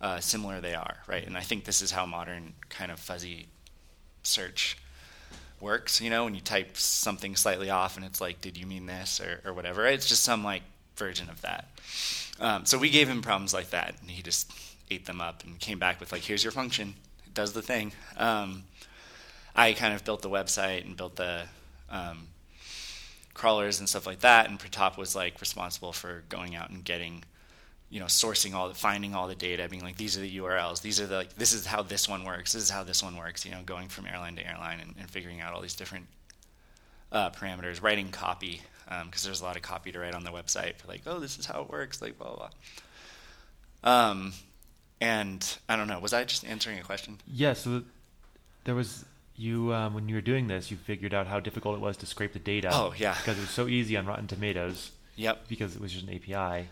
uh, 0.00 0.20
similar 0.20 0.60
they 0.60 0.74
are, 0.74 0.96
right? 1.06 1.26
And 1.26 1.36
I 1.36 1.42
think 1.42 1.64
this 1.64 1.82
is 1.82 1.90
how 1.90 2.06
modern 2.06 2.54
kind 2.68 2.90
of 2.90 2.98
fuzzy 2.98 3.48
search 4.22 4.78
works. 5.60 6.00
You 6.00 6.10
know, 6.10 6.24
when 6.24 6.34
you 6.34 6.40
type 6.40 6.76
something 6.76 7.36
slightly 7.36 7.70
off 7.70 7.96
and 7.96 8.04
it's 8.04 8.20
like, 8.20 8.40
did 8.40 8.56
you 8.56 8.66
mean 8.66 8.86
this 8.86 9.20
or, 9.20 9.40
or 9.44 9.52
whatever? 9.52 9.86
It's 9.86 10.08
just 10.08 10.22
some 10.22 10.44
like 10.44 10.62
version 10.96 11.28
of 11.30 11.40
that. 11.42 11.68
Um, 12.40 12.64
so 12.66 12.78
we 12.78 12.90
gave 12.90 13.08
him 13.08 13.22
problems 13.22 13.52
like 13.52 13.70
that, 13.70 13.96
and 14.00 14.10
he 14.10 14.22
just 14.22 14.52
ate 14.90 15.06
them 15.06 15.20
up 15.20 15.44
and 15.44 15.58
came 15.58 15.78
back 15.78 16.00
with 16.00 16.12
like, 16.12 16.22
here's 16.22 16.44
your 16.44 16.52
function, 16.52 16.94
it 17.26 17.34
does 17.34 17.52
the 17.52 17.62
thing. 17.62 17.92
Um, 18.16 18.64
I 19.56 19.72
kind 19.72 19.94
of 19.94 20.04
built 20.04 20.22
the 20.22 20.30
website 20.30 20.84
and 20.84 20.96
built 20.96 21.16
the 21.16 21.42
um, 21.90 22.28
crawlers 23.34 23.80
and 23.80 23.88
stuff 23.88 24.06
like 24.06 24.20
that, 24.20 24.48
and 24.48 24.58
Pratap 24.58 24.96
was 24.96 25.16
like 25.16 25.40
responsible 25.40 25.92
for 25.92 26.22
going 26.28 26.54
out 26.54 26.70
and 26.70 26.84
getting, 26.84 27.24
you 27.90 28.00
know, 28.00 28.06
sourcing 28.06 28.54
all 28.54 28.68
the, 28.68 28.74
finding 28.74 29.14
all 29.14 29.28
the 29.28 29.34
data, 29.34 29.66
being 29.70 29.82
like, 29.82 29.96
these 29.96 30.16
are 30.16 30.20
the 30.20 30.36
URLs, 30.38 30.82
these 30.82 31.00
are 31.00 31.06
the, 31.06 31.16
like, 31.16 31.34
this 31.36 31.52
is 31.52 31.64
how 31.64 31.82
this 31.82 32.08
one 32.08 32.24
works, 32.24 32.52
this 32.52 32.62
is 32.62 32.70
how 32.70 32.84
this 32.84 33.02
one 33.02 33.16
works, 33.16 33.44
you 33.46 33.50
know, 33.50 33.62
going 33.64 33.88
from 33.88 34.06
airline 34.06 34.36
to 34.36 34.46
airline 34.46 34.80
and, 34.80 34.94
and 34.98 35.10
figuring 35.10 35.40
out 35.40 35.54
all 35.54 35.60
these 35.62 35.74
different 35.74 36.06
uh, 37.12 37.30
parameters, 37.30 37.82
writing 37.82 38.10
copy, 38.10 38.60
because 39.06 39.22
there's 39.22 39.40
a 39.40 39.44
lot 39.44 39.56
of 39.56 39.62
copy 39.62 39.90
to 39.92 39.98
write 39.98 40.14
on 40.14 40.24
the 40.24 40.30
website 40.30 40.76
for 40.76 40.86
like, 40.88 41.02
oh, 41.06 41.18
this 41.18 41.38
is 41.38 41.46
how 41.46 41.62
it 41.62 41.70
works, 41.70 42.02
like 42.02 42.18
blah 42.18 42.28
blah. 42.34 42.48
blah. 43.82 44.10
Um, 44.10 44.32
and 45.00 45.56
I 45.68 45.76
don't 45.76 45.88
know, 45.88 45.98
was 46.00 46.12
I 46.12 46.24
just 46.24 46.44
answering 46.44 46.78
a 46.78 46.82
question? 46.82 47.18
Yeah, 47.32 47.52
so 47.54 47.82
there 48.64 48.74
was 48.74 49.04
you 49.36 49.72
um, 49.72 49.94
when 49.94 50.08
you 50.08 50.16
were 50.16 50.20
doing 50.20 50.48
this, 50.48 50.70
you 50.70 50.76
figured 50.76 51.14
out 51.14 51.26
how 51.26 51.38
difficult 51.40 51.76
it 51.76 51.80
was 51.80 51.96
to 51.98 52.06
scrape 52.06 52.32
the 52.32 52.38
data. 52.40 52.70
Oh, 52.72 52.92
yeah. 52.98 53.14
because 53.16 53.38
it 53.38 53.42
was 53.42 53.50
so 53.50 53.68
easy 53.68 53.96
on 53.96 54.04
Rotten 54.04 54.26
Tomatoes 54.26 54.90
Yep. 55.16 55.48
because 55.48 55.74
it 55.76 55.80
was 55.80 55.92
just 55.92 56.06
an 56.06 56.14
API. 56.14 56.68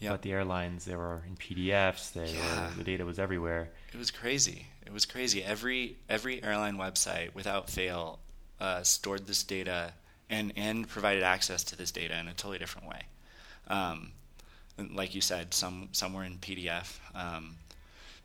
Yep. 0.00 0.12
But 0.12 0.22
the 0.22 0.32
airlines, 0.32 0.84
they 0.84 0.94
were 0.94 1.22
in 1.26 1.36
PDFs. 1.36 2.12
They 2.12 2.32
Yeah. 2.32 2.68
were 2.70 2.74
the 2.76 2.84
data 2.84 3.04
was 3.04 3.18
everywhere. 3.18 3.70
It 3.92 3.98
was 3.98 4.10
crazy. 4.10 4.66
It 4.86 4.92
was 4.92 5.04
crazy. 5.04 5.42
Every 5.42 5.96
every 6.08 6.42
airline 6.42 6.76
website, 6.76 7.34
without 7.34 7.68
fail, 7.68 8.20
uh, 8.60 8.82
stored 8.84 9.26
this 9.26 9.42
data 9.42 9.92
and 10.30 10.52
and 10.56 10.88
provided 10.88 11.22
access 11.22 11.64
to 11.64 11.76
this 11.76 11.90
data 11.90 12.16
in 12.18 12.28
a 12.28 12.32
totally 12.34 12.58
different 12.58 12.88
way. 12.88 13.02
Um, 13.66 14.12
like 14.78 15.14
you 15.14 15.20
said, 15.20 15.52
some 15.52 15.88
some 15.92 16.12
were 16.14 16.24
in 16.24 16.38
PDF. 16.38 17.00
Um, 17.14 17.56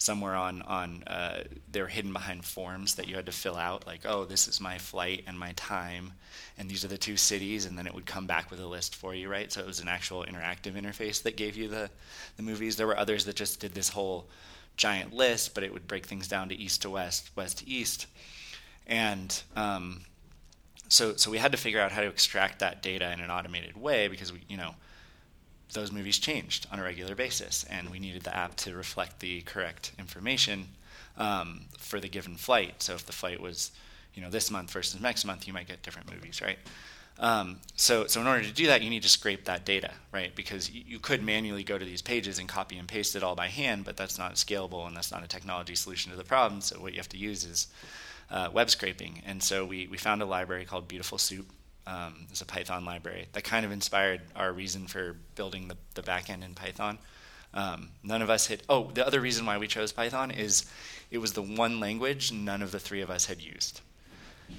some 0.03 0.19
were 0.19 0.35
on 0.35 0.61
on 0.63 1.01
uh, 1.07 1.43
they 1.71 1.81
were 1.81 1.87
hidden 1.87 2.11
behind 2.11 2.43
forms 2.43 2.95
that 2.95 3.07
you 3.07 3.15
had 3.15 3.25
to 3.25 3.31
fill 3.31 3.55
out. 3.55 3.87
Like, 3.87 4.01
oh, 4.05 4.25
this 4.25 4.49
is 4.49 4.59
my 4.59 4.77
flight 4.77 5.23
and 5.27 5.39
my 5.39 5.53
time, 5.53 6.11
and 6.57 6.69
these 6.69 6.83
are 6.83 6.89
the 6.89 6.97
two 6.97 7.15
cities, 7.15 7.65
and 7.65 7.77
then 7.77 7.87
it 7.87 7.93
would 7.93 8.05
come 8.05 8.27
back 8.27 8.51
with 8.51 8.59
a 8.59 8.67
list 8.67 8.97
for 8.97 9.15
you, 9.15 9.29
right? 9.29 9.49
So 9.49 9.61
it 9.61 9.65
was 9.65 9.79
an 9.79 9.87
actual 9.87 10.25
interactive 10.25 10.73
interface 10.73 11.23
that 11.23 11.37
gave 11.37 11.55
you 11.55 11.69
the 11.69 11.89
the 12.35 12.43
movies. 12.43 12.75
There 12.75 12.85
were 12.85 12.97
others 12.97 13.23
that 13.25 13.37
just 13.37 13.61
did 13.61 13.73
this 13.73 13.89
whole 13.89 14.27
giant 14.75 15.13
list, 15.13 15.55
but 15.55 15.63
it 15.63 15.71
would 15.71 15.87
break 15.87 16.05
things 16.05 16.27
down 16.27 16.49
to 16.49 16.55
east 16.55 16.81
to 16.81 16.89
west, 16.89 17.31
west 17.37 17.59
to 17.59 17.69
east, 17.69 18.07
and 18.85 19.41
um, 19.55 20.01
so 20.89 21.15
so 21.15 21.31
we 21.31 21.37
had 21.37 21.53
to 21.53 21.57
figure 21.57 21.79
out 21.79 21.93
how 21.93 22.01
to 22.01 22.07
extract 22.07 22.59
that 22.59 22.83
data 22.83 23.09
in 23.13 23.21
an 23.21 23.31
automated 23.31 23.77
way 23.77 24.09
because 24.09 24.33
we 24.33 24.41
you 24.49 24.57
know 24.57 24.75
those 25.73 25.91
movies 25.91 26.19
changed 26.19 26.67
on 26.71 26.79
a 26.79 26.83
regular 26.83 27.15
basis, 27.15 27.65
and 27.69 27.89
we 27.89 27.99
needed 27.99 28.23
the 28.23 28.35
app 28.35 28.55
to 28.57 28.75
reflect 28.75 29.19
the 29.19 29.41
correct 29.41 29.91
information 29.97 30.67
um, 31.17 31.61
for 31.77 31.99
the 31.99 32.09
given 32.09 32.35
flight. 32.35 32.81
So 32.81 32.93
if 32.93 33.05
the 33.05 33.13
flight 33.13 33.39
was, 33.39 33.71
you 34.13 34.21
know, 34.21 34.29
this 34.29 34.49
month 34.49 34.71
versus 34.71 35.01
next 35.01 35.25
month, 35.25 35.47
you 35.47 35.53
might 35.53 35.67
get 35.67 35.83
different 35.83 36.11
movies, 36.11 36.41
right? 36.41 36.57
Um, 37.19 37.57
so, 37.75 38.07
so 38.07 38.21
in 38.21 38.27
order 38.27 38.43
to 38.43 38.51
do 38.51 38.67
that, 38.67 38.81
you 38.81 38.89
need 38.89 39.03
to 39.03 39.09
scrape 39.09 39.45
that 39.45 39.65
data, 39.65 39.91
right? 40.11 40.35
Because 40.35 40.69
you, 40.69 40.83
you 40.85 40.99
could 40.99 41.23
manually 41.23 41.63
go 41.63 41.77
to 41.77 41.85
these 41.85 42.01
pages 42.01 42.39
and 42.39 42.49
copy 42.49 42.77
and 42.77 42.87
paste 42.87 43.15
it 43.15 43.23
all 43.23 43.35
by 43.35 43.47
hand, 43.47 43.85
but 43.85 43.97
that's 43.97 44.17
not 44.17 44.33
scalable 44.35 44.87
and 44.87 44.95
that's 44.95 45.11
not 45.11 45.23
a 45.23 45.27
technology 45.27 45.75
solution 45.75 46.11
to 46.11 46.17
the 46.17 46.23
problem. 46.23 46.61
So 46.61 46.81
what 46.81 46.93
you 46.93 46.99
have 46.99 47.09
to 47.09 47.17
use 47.17 47.45
is 47.45 47.67
uh, 48.31 48.49
web 48.51 48.69
scraping. 48.69 49.21
And 49.25 49.43
so 49.43 49.63
we, 49.65 49.87
we 49.87 49.97
found 49.97 50.21
a 50.21 50.25
library 50.25 50.65
called 50.65 50.87
Beautiful 50.87 51.17
Soup. 51.17 51.45
Um, 51.85 52.27
it's 52.29 52.41
a 52.41 52.45
Python 52.45 52.85
library 52.85 53.27
that 53.33 53.43
kind 53.43 53.65
of 53.65 53.71
inspired 53.71 54.21
our 54.35 54.53
reason 54.53 54.87
for 54.87 55.17
building 55.35 55.67
the, 55.67 55.75
the 55.95 56.01
backend 56.01 56.43
in 56.43 56.55
Python. 56.55 56.97
Um, 57.53 57.89
none 58.03 58.21
of 58.21 58.29
us 58.29 58.47
had. 58.47 58.63
Oh, 58.69 58.89
the 58.93 59.05
other 59.05 59.19
reason 59.21 59.45
why 59.45 59.57
we 59.57 59.67
chose 59.67 59.91
Python 59.91 60.31
is 60.31 60.65
it 61.11 61.19
was 61.19 61.33
the 61.33 61.41
one 61.41 61.79
language 61.79 62.31
none 62.31 62.61
of 62.61 62.71
the 62.71 62.79
three 62.79 63.01
of 63.01 63.09
us 63.09 63.25
had 63.25 63.41
used, 63.41 63.81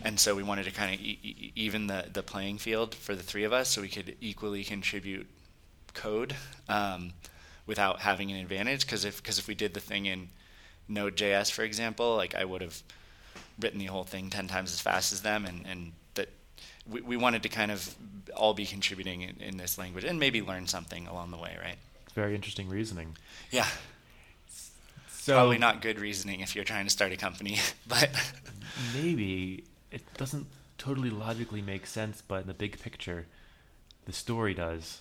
and 0.02 0.20
so 0.20 0.34
we 0.34 0.42
wanted 0.42 0.64
to 0.64 0.70
kind 0.70 0.94
of 0.94 1.00
e- 1.00 1.18
e- 1.22 1.52
even 1.56 1.88
the 1.88 2.06
the 2.12 2.22
playing 2.22 2.58
field 2.58 2.94
for 2.94 3.14
the 3.16 3.22
three 3.22 3.44
of 3.44 3.52
us, 3.52 3.70
so 3.70 3.82
we 3.82 3.88
could 3.88 4.16
equally 4.20 4.62
contribute 4.62 5.26
code 5.92 6.36
um, 6.68 7.12
without 7.66 8.00
having 8.00 8.30
an 8.30 8.36
advantage. 8.36 8.86
Because 8.86 9.04
if 9.04 9.20
because 9.20 9.38
if 9.38 9.48
we 9.48 9.54
did 9.56 9.74
the 9.74 9.80
thing 9.80 10.06
in 10.06 10.28
Node.js, 10.88 11.50
for 11.50 11.62
example, 11.64 12.14
like 12.14 12.34
I 12.36 12.44
would 12.44 12.60
have 12.60 12.80
written 13.58 13.80
the 13.80 13.86
whole 13.86 14.04
thing 14.04 14.30
ten 14.30 14.46
times 14.46 14.72
as 14.72 14.80
fast 14.80 15.12
as 15.12 15.22
them, 15.22 15.46
and 15.46 15.66
and 15.66 15.92
we, 16.88 17.00
we 17.00 17.16
wanted 17.16 17.42
to 17.42 17.48
kind 17.48 17.70
of 17.70 17.94
all 18.36 18.54
be 18.54 18.66
contributing 18.66 19.22
in, 19.22 19.36
in 19.40 19.56
this 19.56 19.78
language 19.78 20.04
and 20.04 20.18
maybe 20.18 20.42
learn 20.42 20.66
something 20.66 21.06
along 21.06 21.30
the 21.30 21.36
way, 21.38 21.56
right? 21.62 21.76
Very 22.14 22.34
interesting 22.34 22.68
reasoning. 22.68 23.16
Yeah, 23.50 23.66
So 25.08 25.34
probably 25.34 25.58
not 25.58 25.80
good 25.82 25.98
reasoning 25.98 26.40
if 26.40 26.54
you're 26.54 26.64
trying 26.64 26.84
to 26.84 26.90
start 26.90 27.12
a 27.12 27.16
company, 27.16 27.58
but 27.88 28.10
maybe 28.94 29.64
it 29.90 30.02
doesn't 30.16 30.46
totally 30.78 31.10
logically 31.10 31.62
make 31.62 31.86
sense, 31.86 32.22
but 32.26 32.42
in 32.42 32.46
the 32.46 32.54
big 32.54 32.78
picture, 32.80 33.26
the 34.04 34.12
story 34.12 34.54
does. 34.54 35.00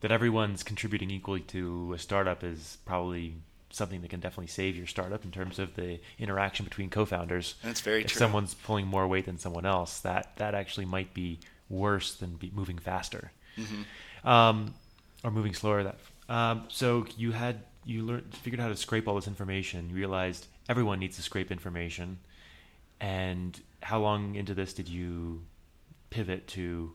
That 0.00 0.10
everyone's 0.12 0.62
contributing 0.62 1.10
equally 1.10 1.40
to 1.40 1.94
a 1.94 1.98
startup 1.98 2.44
is 2.44 2.76
probably 2.84 3.36
something 3.74 4.00
that 4.02 4.08
can 4.10 4.20
definitely 4.20 4.46
save 4.46 4.76
your 4.76 4.86
startup 4.86 5.24
in 5.24 5.30
terms 5.30 5.58
of 5.58 5.74
the 5.74 5.98
interaction 6.18 6.64
between 6.64 6.90
co-founders. 6.90 7.54
that's 7.62 7.80
very 7.80 8.00
if 8.00 8.06
true. 8.06 8.14
If 8.14 8.18
someone's 8.18 8.54
pulling 8.54 8.86
more 8.86 9.06
weight 9.06 9.26
than 9.26 9.38
someone 9.38 9.66
else, 9.66 10.00
that 10.00 10.36
that 10.36 10.54
actually 10.54 10.86
might 10.86 11.12
be 11.14 11.38
worse 11.68 12.14
than 12.14 12.36
be 12.36 12.50
moving 12.54 12.78
faster, 12.78 13.32
hmm 13.56 13.82
um, 14.28 14.74
or 15.22 15.30
moving 15.30 15.54
slower. 15.54 15.82
That 15.82 15.98
um, 16.28 16.64
so 16.68 17.06
you 17.16 17.32
had 17.32 17.60
you 17.84 18.02
learned 18.02 18.34
figured 18.34 18.60
out 18.60 18.64
how 18.64 18.68
to 18.70 18.76
scrape 18.76 19.08
all 19.08 19.16
this 19.16 19.28
information. 19.28 19.90
You 19.90 19.96
realized 19.96 20.46
everyone 20.68 20.98
needs 20.98 21.16
to 21.16 21.22
scrape 21.22 21.50
information, 21.50 22.18
and 23.00 23.60
how 23.82 24.00
long 24.00 24.34
into 24.34 24.54
this 24.54 24.72
did 24.72 24.88
you 24.88 25.42
pivot 26.10 26.46
to? 26.48 26.92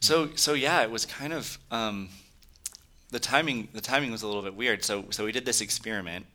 So 0.00 0.30
so 0.36 0.54
yeah, 0.54 0.82
it 0.82 0.90
was 0.90 1.06
kind 1.06 1.32
of 1.32 1.58
um, 1.70 2.08
the 3.10 3.20
timing. 3.20 3.68
The 3.72 3.80
timing 3.80 4.12
was 4.12 4.22
a 4.22 4.26
little 4.26 4.42
bit 4.42 4.54
weird. 4.54 4.84
So 4.84 5.06
so 5.10 5.24
we 5.24 5.32
did 5.32 5.44
this 5.44 5.60
experiment, 5.60 6.26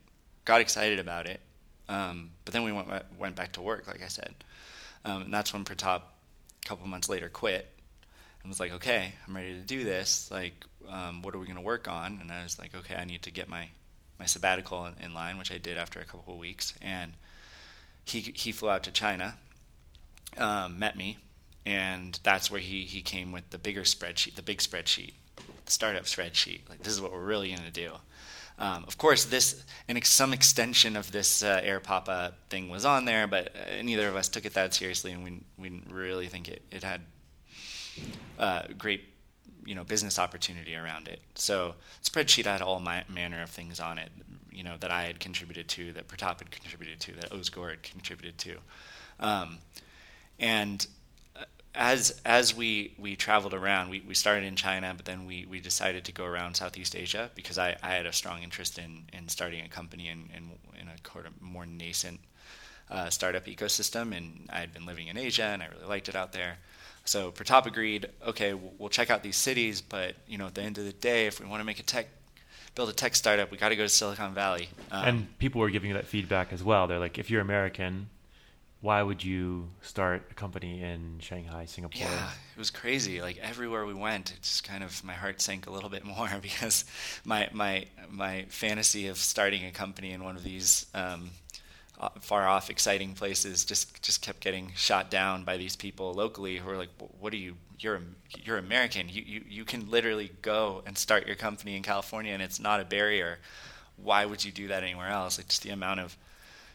got 0.44 0.60
excited 0.60 0.98
about 0.98 1.26
it, 1.26 1.40
um, 1.88 2.30
but 2.44 2.52
then 2.52 2.64
we 2.64 2.72
went 2.72 2.88
went 3.18 3.36
back 3.36 3.52
to 3.52 3.62
work, 3.62 3.86
like 3.86 4.02
I 4.02 4.08
said, 4.08 4.34
um, 5.04 5.22
and 5.22 5.34
that's 5.34 5.52
when 5.52 5.64
Pratap, 5.64 6.02
a 6.02 6.68
couple 6.68 6.86
months 6.86 7.08
later, 7.08 7.28
quit 7.28 7.72
and 8.46 8.50
was 8.52 8.60
like, 8.60 8.72
okay, 8.74 9.12
I'm 9.26 9.34
ready 9.34 9.54
to 9.54 9.60
do 9.60 9.82
this. 9.82 10.30
Like, 10.30 10.64
um, 10.88 11.20
what 11.22 11.34
are 11.34 11.38
we 11.38 11.46
going 11.46 11.56
to 11.56 11.62
work 11.62 11.88
on? 11.88 12.20
And 12.20 12.30
I 12.30 12.44
was 12.44 12.60
like, 12.60 12.76
okay, 12.76 12.94
I 12.94 13.04
need 13.04 13.22
to 13.22 13.32
get 13.32 13.48
my 13.48 13.68
my 14.20 14.24
sabbatical 14.24 14.86
in, 14.86 14.94
in 15.04 15.14
line, 15.14 15.36
which 15.36 15.50
I 15.50 15.58
did 15.58 15.76
after 15.76 15.98
a 15.98 16.04
couple 16.04 16.34
of 16.34 16.38
weeks, 16.38 16.72
and 16.80 17.14
he 18.04 18.20
he 18.20 18.52
flew 18.52 18.70
out 18.70 18.84
to 18.84 18.92
China, 18.92 19.34
um, 20.38 20.78
met 20.78 20.96
me, 20.96 21.18
and 21.66 22.20
that's 22.22 22.48
where 22.48 22.60
he 22.60 22.84
he 22.84 23.02
came 23.02 23.32
with 23.32 23.50
the 23.50 23.58
bigger 23.58 23.82
spreadsheet, 23.82 24.36
the 24.36 24.42
big 24.42 24.58
spreadsheet, 24.58 25.14
startup 25.66 26.04
spreadsheet. 26.04 26.68
Like 26.68 26.82
this 26.82 26.92
is 26.92 27.00
what 27.00 27.12
we're 27.12 27.24
really 27.24 27.48
going 27.48 27.62
to 27.62 27.70
do. 27.70 27.92
Um, 28.58 28.84
of 28.86 28.96
course, 28.96 29.26
this 29.26 29.64
and 29.88 30.02
some 30.06 30.32
extension 30.32 30.96
of 30.96 31.12
this 31.12 31.42
uh, 31.42 31.60
Air 31.62 31.78
Papa 31.80 32.32
thing 32.48 32.70
was 32.70 32.84
on 32.84 33.04
there, 33.04 33.26
but 33.26 33.54
uh, 33.54 33.82
neither 33.82 34.08
of 34.08 34.16
us 34.16 34.28
took 34.28 34.46
it 34.46 34.54
that 34.54 34.72
seriously, 34.72 35.12
and 35.12 35.22
we 35.22 35.40
we 35.58 35.68
didn't 35.68 35.92
really 35.92 36.26
think 36.28 36.48
it 36.48 36.62
it 36.70 36.82
had 36.82 37.02
uh, 38.38 38.62
great 38.78 39.04
you 39.66 39.74
know 39.74 39.84
business 39.84 40.18
opportunity 40.18 40.74
around 40.74 41.08
it. 41.08 41.20
So 41.34 41.74
spreadsheet 42.02 42.46
had 42.46 42.62
all 42.62 42.80
my 42.80 43.04
manner 43.10 43.42
of 43.42 43.50
things 43.50 43.78
on 43.78 43.98
it, 43.98 44.10
you 44.50 44.64
know 44.64 44.76
that 44.80 44.90
I 44.90 45.02
had 45.02 45.20
contributed 45.20 45.68
to, 45.68 45.92
that 45.92 46.08
Pratap 46.08 46.38
had 46.38 46.50
contributed 46.50 46.98
to, 47.00 47.12
that 47.16 47.30
Ozgur 47.32 47.70
had 47.70 47.82
contributed 47.82 48.38
to, 48.38 48.56
um, 49.20 49.58
and 50.38 50.86
as 51.76 52.20
as 52.24 52.54
we 52.54 52.94
we 52.98 53.16
traveled 53.16 53.54
around, 53.54 53.90
we, 53.90 54.00
we 54.00 54.14
started 54.14 54.44
in 54.44 54.56
China, 54.56 54.94
but 54.96 55.04
then 55.04 55.26
we, 55.26 55.46
we 55.48 55.60
decided 55.60 56.04
to 56.04 56.12
go 56.12 56.24
around 56.24 56.54
Southeast 56.54 56.96
Asia 56.96 57.30
because 57.34 57.58
I, 57.58 57.76
I 57.82 57.94
had 57.94 58.06
a 58.06 58.12
strong 58.12 58.42
interest 58.42 58.78
in, 58.78 59.04
in 59.12 59.28
starting 59.28 59.64
a 59.64 59.68
company 59.68 60.08
in, 60.08 60.30
in, 60.34 60.50
in 60.80 60.88
a 60.88 61.44
more 61.44 61.66
nascent 61.66 62.20
uh, 62.90 63.10
startup 63.10 63.46
ecosystem, 63.46 64.16
and 64.16 64.48
I 64.50 64.58
had 64.58 64.72
been 64.72 64.86
living 64.86 65.08
in 65.08 65.16
Asia, 65.16 65.44
and 65.44 65.62
I 65.62 65.66
really 65.66 65.86
liked 65.86 66.08
it 66.08 66.16
out 66.16 66.32
there. 66.32 66.58
So 67.04 67.30
Pratap 67.30 67.66
agreed, 67.66 68.06
okay, 68.26 68.54
we'll 68.54 68.88
check 68.88 69.10
out 69.10 69.22
these 69.22 69.36
cities, 69.36 69.80
but 69.80 70.14
you 70.26 70.38
know, 70.38 70.46
at 70.46 70.54
the 70.54 70.62
end 70.62 70.78
of 70.78 70.84
the 70.84 70.92
day, 70.92 71.26
if 71.26 71.40
we 71.40 71.46
want 71.46 71.60
to 71.60 71.64
make 71.64 71.78
a 71.78 71.84
tech, 71.84 72.08
build 72.74 72.88
a 72.88 72.92
tech 72.92 73.14
startup, 73.14 73.50
we 73.50 73.58
got 73.58 73.68
to 73.68 73.76
go 73.76 73.84
to 73.84 73.88
Silicon 73.88 74.34
Valley. 74.34 74.68
Um, 74.90 75.04
and 75.08 75.38
people 75.38 75.60
were 75.60 75.70
giving 75.70 75.90
you 75.90 75.94
that 75.94 76.06
feedback 76.06 76.52
as 76.52 76.64
well. 76.64 76.86
They're 76.86 76.98
like, 76.98 77.18
if 77.18 77.30
you're 77.30 77.42
American, 77.42 78.08
why 78.80 79.02
would 79.02 79.24
you 79.24 79.68
start 79.80 80.22
a 80.30 80.34
company 80.34 80.82
in 80.82 81.18
Shanghai, 81.20 81.64
Singapore? 81.64 82.02
Yeah, 82.02 82.30
it 82.54 82.58
was 82.58 82.70
crazy. 82.70 83.20
Like 83.22 83.38
everywhere 83.38 83.86
we 83.86 83.94
went, 83.94 84.30
it 84.30 84.42
just 84.42 84.64
kind 84.64 84.84
of 84.84 85.02
my 85.02 85.14
heart 85.14 85.40
sank 85.40 85.66
a 85.66 85.70
little 85.70 85.88
bit 85.88 86.04
more 86.04 86.30
because 86.42 86.84
my 87.24 87.48
my 87.52 87.86
my 88.10 88.44
fantasy 88.48 89.08
of 89.08 89.16
starting 89.16 89.64
a 89.64 89.70
company 89.70 90.12
in 90.12 90.22
one 90.22 90.36
of 90.36 90.44
these 90.44 90.86
um, 90.94 91.30
uh, 91.98 92.10
far 92.20 92.46
off, 92.46 92.68
exciting 92.68 93.14
places 93.14 93.64
just 93.64 94.02
just 94.02 94.20
kept 94.20 94.40
getting 94.40 94.70
shot 94.76 95.10
down 95.10 95.44
by 95.44 95.56
these 95.56 95.74
people 95.76 96.12
locally 96.12 96.58
who 96.58 96.68
are 96.68 96.76
like, 96.76 96.90
"What 97.18 97.32
are 97.32 97.38
you? 97.38 97.56
You're 97.78 98.02
you're 98.44 98.58
American. 98.58 99.08
You 99.08 99.22
you 99.22 99.42
you 99.48 99.64
can 99.64 99.90
literally 99.90 100.32
go 100.42 100.82
and 100.86 100.98
start 100.98 101.26
your 101.26 101.36
company 101.36 101.76
in 101.76 101.82
California, 101.82 102.32
and 102.34 102.42
it's 102.42 102.60
not 102.60 102.80
a 102.80 102.84
barrier. 102.84 103.38
Why 103.96 104.26
would 104.26 104.44
you 104.44 104.52
do 104.52 104.68
that 104.68 104.82
anywhere 104.82 105.08
else? 105.08 105.38
Like 105.38 105.48
just 105.48 105.62
the 105.62 105.70
amount 105.70 106.00
of 106.00 106.16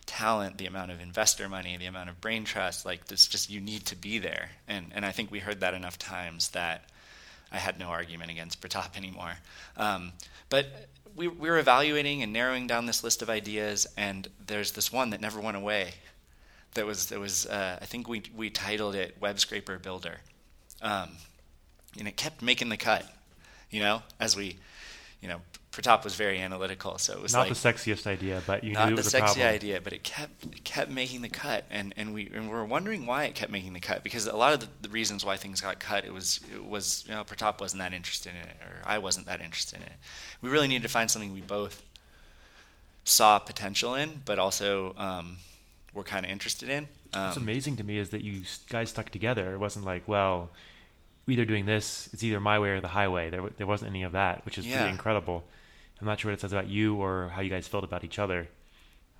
talent, 0.06 0.58
the 0.58 0.66
amount 0.66 0.91
of 0.91 0.99
investor 0.99 1.47
money, 1.47 1.78
the 1.78 1.86
amount 1.86 2.10
of 2.10 2.20
brain 2.22 2.43
trust. 2.43 2.86
Like 2.86 3.02
it's 3.10 3.28
just 3.28 3.49
you 3.49 3.62
need 3.62 3.86
to 3.88 3.95
be 3.95 4.20
there. 4.20 4.49
And 4.68 4.91
and 4.93 5.06
I 5.06 5.12
think 5.12 5.32
we 5.32 5.39
heard 5.39 5.60
that 5.62 5.74
enough 5.74 5.97
times 5.97 6.49
that 6.49 6.86
I 7.52 7.58
had 7.58 7.80
no 7.80 7.88
argument 7.88 8.32
against 8.32 8.62
Pratap 8.62 8.95
anymore. 8.97 9.34
Um, 9.78 10.14
but 10.49 10.89
we, 11.16 11.28
we 11.28 11.49
were 11.49 11.60
evaluating 11.60 12.24
and 12.24 12.32
narrowing 12.32 12.68
down 12.68 12.86
this 12.86 13.04
list 13.04 13.22
of 13.22 13.30
ideas, 13.30 13.88
and 13.97 14.30
there's 14.47 14.72
this 14.72 14.91
one 14.91 15.10
that 15.10 15.22
never 15.22 15.39
went 15.39 15.58
away. 15.58 15.93
That 16.74 16.86
was 16.86 17.08
that 17.08 17.20
was 17.20 17.45
uh, 17.45 17.80
I 17.82 17.86
think 17.86 18.08
we 18.08 18.24
we 18.36 18.49
titled 18.49 18.95
it 18.95 19.18
Web 19.20 19.39
Scraper 19.39 19.78
Builder, 19.78 20.18
um, 20.82 21.10
and 21.99 22.08
it 22.08 22.16
kept 22.16 22.41
making 22.41 22.70
the 22.70 22.78
cut. 22.78 23.06
You 23.70 23.82
know, 23.82 24.04
as 24.20 24.36
we, 24.36 24.58
you 25.22 25.28
know, 25.28 25.41
Pratap 25.72 26.03
was 26.03 26.15
very 26.15 26.41
analytical, 26.41 26.97
so 26.97 27.13
it 27.13 27.22
was 27.22 27.32
not 27.32 27.47
like, 27.47 27.49
the 27.49 27.55
sexiest 27.55 28.05
idea, 28.05 28.41
but 28.45 28.61
you 28.61 28.74
not 28.74 28.89
knew 28.89 28.95
the 28.95 29.01
it 29.01 29.05
was 29.05 29.11
sexy 29.11 29.41
a 29.41 29.49
idea, 29.49 29.80
but 29.80 29.93
it 29.93 30.03
kept 30.03 30.43
it 30.43 30.65
kept 30.65 30.91
making 30.91 31.22
the 31.22 31.30
cut, 31.30 31.63
and 31.69 31.93
and 31.95 32.13
we 32.13 32.30
and 32.34 32.49
we 32.49 32.53
were 32.53 32.65
wondering 32.65 33.05
why 33.05 33.24
it 33.24 33.36
kept 33.36 33.53
making 33.53 33.72
the 33.72 33.80
cut 33.80 34.03
because 34.03 34.28
a 34.28 34.36
lot 34.36 34.51
of 34.53 34.59
the, 34.59 34.67
the, 34.82 34.89
reasons 34.89 35.24
why 35.24 35.38
things 35.38 35.61
got 35.61 35.80
cut 35.80 36.03
it 36.03 36.13
was 36.13 36.41
it 36.53 36.65
was 36.65 37.05
you 37.07 37.13
know 37.13 37.24
Pratap 37.24 37.61
wasn't 37.61 37.82
that 37.82 37.93
interested 37.93 38.34
in 38.34 38.49
it 38.49 38.57
or 38.61 38.82
I 38.86 38.97
wasn't 38.97 39.28
that 39.28 39.39
interested 39.39 39.80
in 39.80 39.84
it. 39.84 39.93
We 40.41 40.49
really 40.49 40.67
needed 40.67 40.84
to 40.84 40.89
find 40.89 41.09
something 41.09 41.34
we 41.34 41.39
both 41.39 41.82
saw 43.05 43.39
potential 43.39 43.95
in, 43.95 44.24
but 44.26 44.39
also 44.39 44.93
um, 44.97 45.38
were 45.93 46.03
kind 46.03 46.26
of 46.26 46.32
interested 46.32 46.67
in. 46.67 46.88
Um, 47.13 47.28
What's 47.28 47.38
amazing 47.38 47.78
to 47.78 47.86
me 47.86 47.97
is 47.97 48.09
that 48.09 48.22
you 48.22 48.41
guys 48.69 48.89
stuck 48.89 49.09
together. 49.09 49.53
It 49.53 49.57
wasn't 49.57 49.86
like 49.86 50.05
well. 50.07 50.49
Either 51.28 51.45
doing 51.45 51.65
this, 51.65 52.09
it's 52.11 52.24
either 52.24 52.41
my 52.41 52.59
way 52.59 52.72
or 52.72 52.82
the 52.82 52.89
highway. 52.89 53.30
There, 53.30 53.41
there 53.55 53.67
wasn't 53.67 53.91
any 53.91 54.03
of 54.03 54.11
that, 54.11 54.43
which 54.43 54.57
is 54.57 54.67
Yeah. 54.67 54.80
pretty 54.80 54.91
incredible. 54.91 55.45
I'm 56.02 56.08
not 56.08 56.20
sure 56.20 56.32
what 56.32 56.39
it 56.39 56.41
says 56.41 56.52
about 56.52 56.68
you 56.68 56.95
or 56.95 57.30
how 57.30 57.41
you 57.41 57.49
guys 57.49 57.68
felt 57.68 57.84
about 57.84 58.04
each 58.04 58.18
other. 58.18 58.47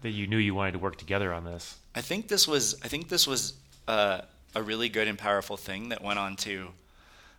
That 0.02 0.10
you 0.10 0.26
knew 0.26 0.38
you 0.38 0.56
wanted 0.56 0.72
to 0.72 0.80
work 0.80 0.98
together 0.98 1.32
on 1.32 1.44
this. 1.44 1.78
I 1.94 2.02
think 2.02 2.28
this 2.28 2.48
was 2.48 2.82
I 2.84 2.88
think 2.88 3.08
this 3.08 3.28
was 3.28 3.54
uh, 3.88 4.22
a 4.56 4.64
really 4.64 4.90
good 4.90 5.08
and 5.08 5.18
powerful 5.18 5.58
thing 5.58 5.90
that 5.90 6.04
went 6.04 6.18
on 6.18 6.36
to 6.38 6.70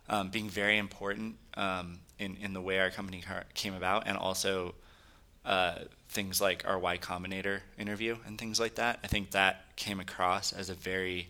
um, 0.07 0.29
being 0.29 0.49
very 0.49 0.77
important 0.77 1.35
um, 1.55 1.99
in 2.19 2.37
in 2.37 2.53
the 2.53 2.61
way 2.61 2.79
our 2.79 2.89
company 2.89 3.21
came 3.53 3.73
about, 3.73 4.07
and 4.07 4.17
also 4.17 4.75
uh, 5.43 5.79
things 6.07 6.39
like 6.39 6.65
our 6.65 6.79
Y 6.79 6.97
Combinator 6.97 7.59
interview 7.77 8.15
and 8.25 8.39
things 8.39 8.61
like 8.61 8.75
that. 8.75 8.99
I 9.03 9.07
think 9.07 9.31
that 9.31 9.75
came 9.75 9.99
across 9.99 10.53
as 10.53 10.69
a 10.69 10.73
very 10.73 11.27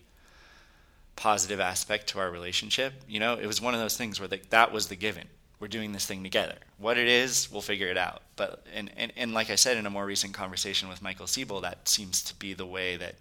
positive 1.16 1.60
aspect 1.60 2.08
to 2.10 2.20
our 2.20 2.30
relationship. 2.30 2.94
You 3.08 3.20
know, 3.20 3.36
it 3.36 3.48
was 3.48 3.60
one 3.60 3.74
of 3.74 3.80
those 3.80 3.98
things 3.98 4.20
where 4.20 4.28
that 4.28 4.72
was 4.72 4.88
the 4.88 4.96
given. 4.96 5.28
We're 5.64 5.70
doing 5.70 5.94
this 5.94 6.06
thing 6.06 6.24
together. 6.24 6.58
What 6.78 6.98
it 6.98 7.08
is, 7.08 7.50
we'll 7.50 7.62
figure 7.62 7.88
it 7.88 7.98
out. 7.98 8.22
But 8.36 8.66
and, 8.76 8.92
and, 8.98 9.14
and 9.16 9.34
like 9.34 9.50
I 9.50 9.56
said 9.56 9.78
in 9.78 9.86
a 9.86 9.90
more 9.90 10.06
recent 10.06 10.34
conversation 10.34 10.90
with 10.90 11.02
Michael 11.02 11.26
Siebel, 11.26 11.62
that 11.62 11.88
seems 11.88 12.22
to 12.24 12.36
be 12.36 12.52
the 12.52 12.66
way 12.66 12.98
that 12.98 13.16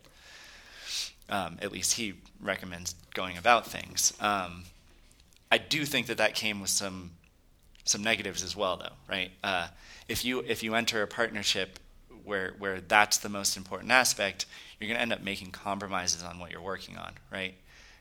um, 1.29 1.57
at 1.63 1.71
least 1.71 1.93
he 1.93 2.15
recommends 2.41 2.97
going 3.15 3.39
about 3.39 3.65
things. 3.65 4.13
Um, 4.19 4.65
I 5.53 5.59
do 5.59 5.85
think 5.85 6.09
that 6.09 6.17
that 6.17 6.35
came 6.35 6.61
with 6.61 6.71
some 6.71 7.13
some 7.85 8.03
negatives 8.03 8.43
as 8.43 8.57
well, 8.57 8.77
though, 8.77 8.97
right? 9.09 9.31
Uh, 9.45 9.69
if 10.09 10.25
you 10.25 10.41
if 10.41 10.65
you 10.65 10.75
enter 10.75 11.01
a 11.01 11.07
partnership 11.07 11.79
where 12.25 12.57
where 12.59 12.81
that's 12.81 13.19
the 13.19 13.29
most 13.29 13.57
important 13.57 13.93
aspect, 13.93 14.47
you're 14.81 14.89
going 14.89 14.97
to 14.97 15.03
end 15.03 15.13
up 15.13 15.23
making 15.23 15.53
compromises 15.53 16.25
on 16.25 16.41
what 16.41 16.51
you're 16.51 16.61
working 16.61 16.99
on, 16.99 17.13
right? 17.31 17.55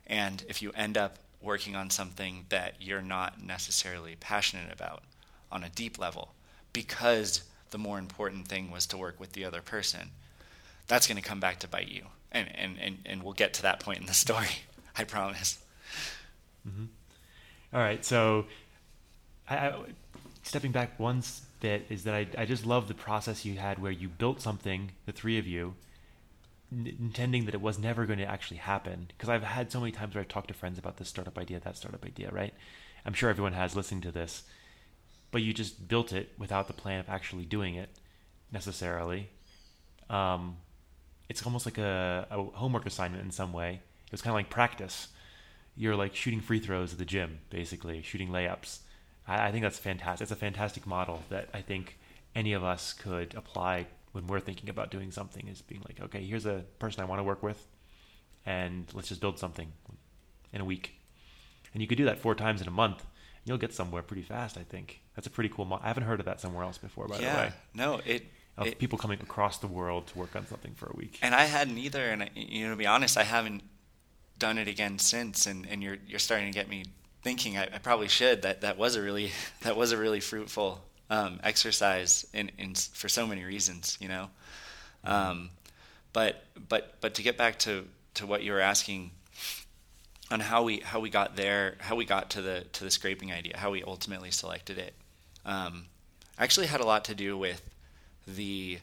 And 0.08 0.44
if 0.50 0.64
you 0.64 0.72
end 0.72 0.98
up 0.98 1.20
working 1.42 1.76
on 1.76 1.90
something 1.90 2.46
that 2.50 2.76
you're 2.80 3.02
not 3.02 3.44
necessarily 3.44 4.16
passionate 4.20 4.72
about 4.72 5.04
on 5.52 5.64
a 5.64 5.70
deep 5.70 6.00
level, 6.00 6.34
because 6.74 7.44
the 7.72 7.78
more 7.78 8.00
important 8.00 8.48
thing 8.48 8.72
was 8.72 8.86
to 8.88 8.98
work 8.98 9.20
with 9.20 9.34
the 9.34 9.44
other 9.46 9.62
person, 9.62 10.12
that's 10.88 11.08
going 11.08 11.22
to 11.22 11.28
come 11.28 11.40
back 11.40 11.60
to 11.60 11.68
bite 11.68 11.90
you. 11.90 12.04
And, 12.32 12.48
and, 12.56 12.78
and, 12.80 12.98
and 13.06 13.24
we'll 13.24 13.34
get 13.34 13.54
to 13.56 13.62
that 13.64 13.80
point 13.80 14.00
in 14.00 14.06
the 14.06 14.14
story, 14.14 14.48
I 14.98 15.04
promise. 15.04 15.64
Mm-hmm. 16.68 16.86
All 17.74 17.82
right, 17.82 18.04
so 18.04 18.46
I, 19.50 19.56
I, 19.56 19.74
stepping 20.44 20.72
back 20.72 21.00
one 21.00 21.24
bit 21.60 21.86
is 21.90 22.04
that 22.04 22.14
I, 22.14 22.28
I 22.38 22.46
just 22.46 22.66
love 22.66 22.88
the 22.88 22.94
process 22.94 23.46
you 23.46 23.58
had 23.58 23.80
where 23.80 23.92
you 23.92 24.10
built 24.10 24.42
something, 24.42 24.92
the 25.06 25.12
three 25.12 25.38
of 25.38 25.48
you, 25.48 25.76
n- 26.72 26.96
intending 27.00 27.46
that 27.46 27.54
it 27.54 27.62
was 27.62 27.80
never 27.80 28.06
going 28.06 28.20
to 28.20 28.26
actually 28.26 28.58
happen. 28.58 29.08
Because 29.10 29.30
I've 29.30 29.44
had 29.44 29.72
so 29.72 29.80
many 29.80 29.92
times 29.92 30.16
where 30.16 30.22
I've 30.22 30.28
talked 30.28 30.48
to 30.50 30.54
friends 30.54 30.80
about 30.80 30.98
this 30.98 31.10
startup 31.10 31.38
idea, 31.38 31.60
that 31.60 31.78
startup 31.78 32.06
idea, 32.06 32.30
right? 32.32 32.54
I'm 33.06 33.14
sure 33.14 33.30
everyone 33.30 33.54
has 33.54 33.76
listening 33.76 34.02
to 34.02 34.12
this, 34.12 34.44
but 35.32 35.42
you 35.42 35.54
just 35.54 35.88
built 35.88 36.14
it 36.14 36.30
without 36.38 36.68
the 36.68 36.74
plan 36.74 37.00
of 37.00 37.10
actually 37.10 37.46
doing 37.46 37.76
it 37.76 37.90
necessarily. 38.52 39.30
Um, 40.10 40.58
it's 41.30 41.44
almost 41.46 41.66
like 41.66 41.78
a, 41.78 42.28
a 42.30 42.44
homework 42.44 42.86
assignment 42.86 43.24
in 43.24 43.32
some 43.32 43.54
way. 43.54 43.82
It 44.06 44.12
was 44.12 44.22
kind 44.22 44.32
of 44.32 44.36
like 44.36 44.50
practice 44.50 45.08
you're 45.76 45.96
like 45.96 46.16
shooting 46.16 46.42
free 46.42 46.60
throws 46.60 46.94
at 46.94 47.00
the 47.00 47.06
gym, 47.06 47.40
basically 47.50 48.02
shooting 48.02 48.30
layups. 48.30 48.80
I, 49.28 49.48
I 49.48 49.52
think 49.52 49.64
that's 49.64 49.80
fantastic. 49.80 50.26
It's 50.26 50.32
a 50.32 50.36
fantastic 50.36 50.86
model 50.86 51.24
that 51.30 51.50
I 51.54 51.62
think 51.62 51.98
any 52.36 52.54
of 52.54 52.64
us 52.64 52.94
could 52.94 53.34
apply 53.36 53.88
when 54.12 54.28
we're 54.28 54.40
thinking 54.40 54.70
about 54.70 54.92
doing 54.92 55.12
something. 55.12 55.48
Is 55.48 55.62
being 55.62 55.82
like, 55.88 56.00
okay, 56.02 56.24
here's 56.24 56.46
a 56.46 56.66
person 56.80 57.02
I 57.02 57.06
want 57.06 57.20
to 57.20 57.24
work 57.24 57.44
with, 57.44 57.68
and 58.46 58.86
let's 58.94 59.08
just 59.10 59.22
build 59.22 59.40
something 59.40 59.72
in 60.54 60.62
a 60.62 60.66
week. 60.66 60.96
And 61.74 61.82
you 61.82 61.88
could 61.88 61.98
do 61.98 62.06
that 62.06 62.20
four 62.20 62.36
times 62.36 62.62
in 62.62 62.68
a 62.68 62.72
month. 62.72 63.06
You'll 63.46 63.58
get 63.58 63.74
somewhere 63.74 64.04
pretty 64.04 64.22
fast. 64.24 64.58
I 64.58 64.64
think 64.64 65.02
that's 65.16 65.26
a 65.28 65.30
pretty 65.30 65.50
cool. 65.50 65.66
Mo- 65.66 65.80
I 65.82 65.88
haven't 65.88 66.04
heard 66.04 66.20
of 66.20 66.26
that 66.26 66.40
somewhere 66.42 66.64
else 66.64 66.78
before, 66.78 67.08
by 67.08 67.20
yeah, 67.20 67.34
the 67.34 67.40
way. 67.40 67.54
no, 67.74 68.02
it, 68.06 68.26
Of 68.58 68.68
it 68.68 68.78
people 68.78 69.00
coming 69.00 69.20
across 69.22 69.58
the 69.58 69.68
world 69.68 70.08
to 70.08 70.18
work 70.20 70.36
on 70.36 70.46
something 70.46 70.74
for 70.76 70.88
a 70.88 70.96
week. 70.96 71.18
and 71.22 71.34
I 71.34 71.46
hadn't 71.46 71.78
either. 71.78 72.10
And 72.10 72.24
I, 72.24 72.30
you 72.36 72.66
know, 72.66 72.72
to 72.72 72.78
be 72.78 72.86
honest, 72.86 73.18
I 73.18 73.24
haven't 73.24 73.64
done 74.38 74.58
it 74.60 74.68
again 74.68 75.00
since. 75.00 75.48
And, 75.48 75.66
and 75.70 75.82
you're 75.82 75.98
you're 76.06 76.20
starting 76.20 76.52
to 76.52 76.54
get 76.54 76.70
me 76.70 76.84
thinking. 77.24 77.58
I, 77.58 77.64
I 77.64 77.78
probably 77.80 78.10
should. 78.10 78.42
That 78.44 78.62
that 78.62 78.78
was 78.78 78.96
a 78.96 79.02
really 79.02 79.32
that 79.62 79.76
was 79.76 79.92
a 79.92 79.98
really 79.98 80.20
fruitful 80.20 80.84
um, 81.12 81.40
exercise 81.44 82.26
in, 82.34 82.50
in 82.58 82.74
for 82.74 83.08
so 83.08 83.28
many 83.28 83.44
reasons. 83.44 83.98
You 84.02 84.08
know, 84.08 84.30
um, 85.04 85.50
but 86.14 86.46
but 86.68 86.96
but 87.02 87.14
to 87.16 87.22
get 87.22 87.38
back 87.38 87.60
to 87.60 87.86
to 88.16 88.26
what 88.26 88.42
you 88.42 88.54
were 88.54 88.62
asking 88.62 89.12
on 90.32 90.40
how 90.40 90.64
we 90.64 90.80
how 90.80 91.00
we 91.00 91.12
got 91.12 91.36
there, 91.36 91.76
how 91.80 91.96
we 91.96 92.06
got 92.06 92.32
to 92.32 92.42
the 92.42 92.66
to 92.74 92.84
the 92.84 92.90
scraping 92.90 93.32
idea, 93.32 93.58
how 93.58 93.70
we 93.70 93.84
ultimately 93.84 94.32
selected 94.32 94.80
it, 94.80 94.96
um, 95.46 95.86
actually 96.40 96.68
had 96.68 96.80
a 96.80 96.86
lot 96.86 97.06
to 97.06 97.14
do 97.14 97.38
with 97.38 97.62
the 98.26 98.80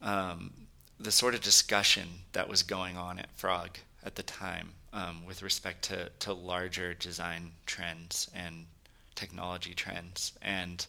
um, 0.00 0.52
the 0.98 1.12
sort 1.12 1.34
of 1.34 1.42
discussion 1.42 2.08
that 2.32 2.48
was 2.48 2.62
going 2.62 2.96
on 2.96 3.18
at 3.18 3.30
Frog 3.36 3.78
at 4.04 4.16
the 4.16 4.22
time 4.22 4.70
um, 4.92 5.24
with 5.26 5.42
respect 5.42 5.82
to, 5.82 6.08
to 6.20 6.32
larger 6.32 6.94
design 6.94 7.52
trends 7.66 8.30
and 8.34 8.66
technology 9.14 9.74
trends. 9.74 10.32
And 10.40 10.86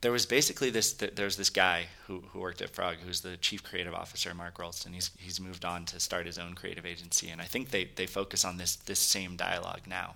there 0.00 0.12
was 0.12 0.26
basically 0.26 0.68
this 0.68 0.92
th- 0.92 1.14
there's 1.14 1.36
this 1.36 1.50
guy 1.50 1.86
who, 2.06 2.24
who 2.32 2.40
worked 2.40 2.60
at 2.60 2.70
Frog 2.70 2.96
who's 3.04 3.22
the 3.22 3.38
chief 3.38 3.62
creative 3.62 3.94
officer, 3.94 4.34
Mark 4.34 4.58
Rolston. 4.58 4.92
He's 4.92 5.10
he's 5.18 5.40
moved 5.40 5.64
on 5.64 5.86
to 5.86 5.98
start 5.98 6.26
his 6.26 6.38
own 6.38 6.54
creative 6.54 6.84
agency, 6.84 7.30
and 7.30 7.40
I 7.40 7.44
think 7.44 7.70
they, 7.70 7.84
they 7.96 8.06
focus 8.06 8.44
on 8.44 8.58
this 8.58 8.76
this 8.76 8.98
same 8.98 9.36
dialogue 9.36 9.82
now. 9.86 10.14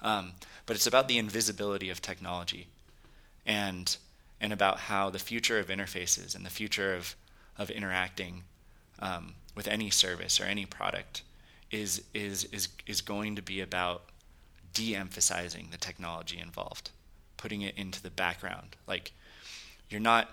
Um, 0.00 0.32
but 0.64 0.76
it's 0.76 0.86
about 0.86 1.08
the 1.08 1.18
invisibility 1.18 1.90
of 1.90 2.00
technology, 2.00 2.68
and 3.44 3.96
and 4.40 4.52
about 4.52 4.78
how 4.78 5.10
the 5.10 5.18
future 5.18 5.58
of 5.58 5.68
interfaces 5.68 6.36
and 6.36 6.46
the 6.46 6.50
future 6.50 6.94
of 6.94 7.16
of 7.58 7.68
interacting 7.70 8.44
um, 9.00 9.34
with 9.56 9.66
any 9.66 9.90
service 9.90 10.40
or 10.40 10.44
any 10.44 10.66
product 10.66 11.22
is 11.70 12.02
is 12.14 12.44
is 12.44 12.68
is 12.86 13.00
going 13.00 13.34
to 13.34 13.42
be 13.42 13.60
about 13.60 14.02
de-emphasizing 14.76 15.68
the 15.70 15.78
technology 15.78 16.38
involved, 16.38 16.90
putting 17.38 17.62
it 17.62 17.74
into 17.78 18.02
the 18.02 18.10
background. 18.10 18.76
Like 18.86 19.12
you're 19.88 20.00
not 20.00 20.28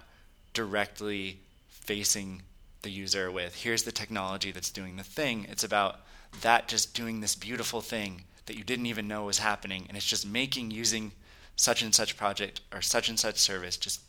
directly 0.53 1.39
facing 1.69 2.41
the 2.81 2.89
user 2.89 3.31
with 3.31 3.55
here's 3.55 3.83
the 3.83 3.91
technology 3.93 4.51
that's 4.51 4.69
doing 4.69 4.97
the 4.97 5.03
thing. 5.03 5.47
It's 5.49 5.63
about 5.63 6.01
that 6.41 6.67
just 6.67 6.93
doing 6.93 7.21
this 7.21 7.35
beautiful 7.35 7.79
thing 7.79 8.25
that 8.45 8.57
you 8.57 8.65
didn't 8.65 8.87
even 8.87 9.07
know 9.07 9.23
was 9.23 9.39
happening 9.39 9.85
and 9.87 9.95
it's 9.95 10.05
just 10.05 10.27
making 10.27 10.71
using 10.71 11.13
such 11.55 11.81
and 11.81 11.95
such 11.95 12.17
project 12.17 12.59
or 12.73 12.81
such 12.81 13.07
and 13.07 13.17
such 13.17 13.37
service 13.37 13.77
just 13.77 14.01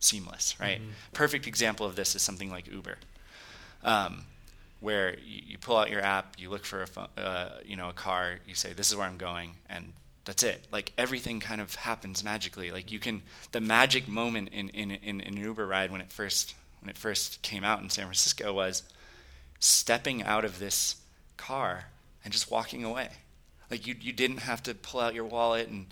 seamless, 0.00 0.54
right? 0.60 0.82
Mm-hmm. 0.82 0.90
Perfect 1.14 1.46
example 1.46 1.86
of 1.86 1.96
this 1.96 2.14
is 2.14 2.20
something 2.20 2.50
like 2.50 2.70
Uber. 2.70 2.98
Um, 3.82 4.26
where 4.82 5.16
you, 5.20 5.40
you, 5.46 5.58
pull 5.58 5.76
out 5.76 5.90
your 5.90 6.02
app, 6.02 6.34
you 6.38 6.50
look 6.50 6.64
for 6.64 6.84
a 6.84 7.20
uh, 7.20 7.48
you 7.64 7.76
know 7.76 7.88
a 7.88 7.92
car, 7.92 8.40
you 8.46 8.54
say 8.54 8.72
this 8.72 8.90
is 8.90 8.96
where 8.96 9.06
I'm 9.06 9.16
going, 9.16 9.52
and 9.70 9.92
that's 10.24 10.42
it. 10.42 10.66
Like 10.70 10.92
everything 10.98 11.40
kind 11.40 11.60
of 11.60 11.74
happens 11.76 12.22
magically. 12.22 12.70
Like 12.70 12.92
you 12.92 12.98
can 12.98 13.22
the 13.52 13.60
magic 13.60 14.08
moment 14.08 14.50
in 14.52 14.68
in, 14.70 14.90
in, 14.90 15.20
in 15.20 15.36
an 15.36 15.36
Uber 15.36 15.66
ride 15.66 15.90
when 15.90 16.00
it 16.00 16.12
first 16.12 16.54
when 16.80 16.90
it 16.90 16.98
first 16.98 17.40
came 17.42 17.64
out 17.64 17.80
in 17.80 17.90
San 17.90 18.04
Francisco 18.04 18.52
was 18.52 18.82
stepping 19.60 20.24
out 20.24 20.44
of 20.44 20.58
this 20.58 20.96
car 21.36 21.84
and 22.24 22.32
just 22.32 22.50
walking 22.50 22.84
away. 22.84 23.08
Like 23.70 23.86
you 23.86 23.94
you 24.00 24.12
didn't 24.12 24.38
have 24.38 24.62
to 24.64 24.74
pull 24.74 25.00
out 25.00 25.14
your 25.14 25.24
wallet 25.24 25.68
and 25.68 25.86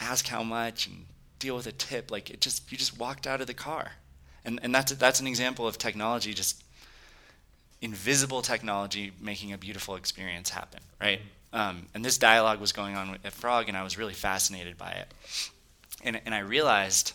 ask 0.00 0.28
how 0.28 0.42
much 0.42 0.86
and 0.86 1.06
deal 1.38 1.56
with 1.56 1.66
a 1.66 1.72
tip. 1.72 2.10
Like 2.10 2.30
it 2.30 2.40
just 2.40 2.70
you 2.70 2.76
just 2.76 2.98
walked 2.98 3.26
out 3.26 3.40
of 3.40 3.46
the 3.46 3.54
car, 3.54 3.92
and 4.44 4.60
and 4.62 4.74
that's 4.74 4.92
that's 4.92 5.20
an 5.20 5.26
example 5.26 5.66
of 5.66 5.78
technology 5.78 6.34
just 6.34 6.62
invisible 7.82 8.40
technology 8.40 9.12
making 9.20 9.52
a 9.52 9.58
beautiful 9.58 9.96
experience 9.96 10.50
happen, 10.50 10.80
right? 11.00 11.20
Um, 11.52 11.86
and 11.94 12.02
this 12.04 12.16
dialogue 12.16 12.60
was 12.60 12.72
going 12.72 12.96
on 12.96 13.18
at 13.24 13.32
Frog, 13.32 13.68
and 13.68 13.76
I 13.76 13.82
was 13.82 13.98
really 13.98 14.14
fascinated 14.14 14.78
by 14.78 14.92
it. 14.92 15.12
And, 16.02 16.20
and 16.24 16.34
I 16.34 16.38
realized 16.38 17.12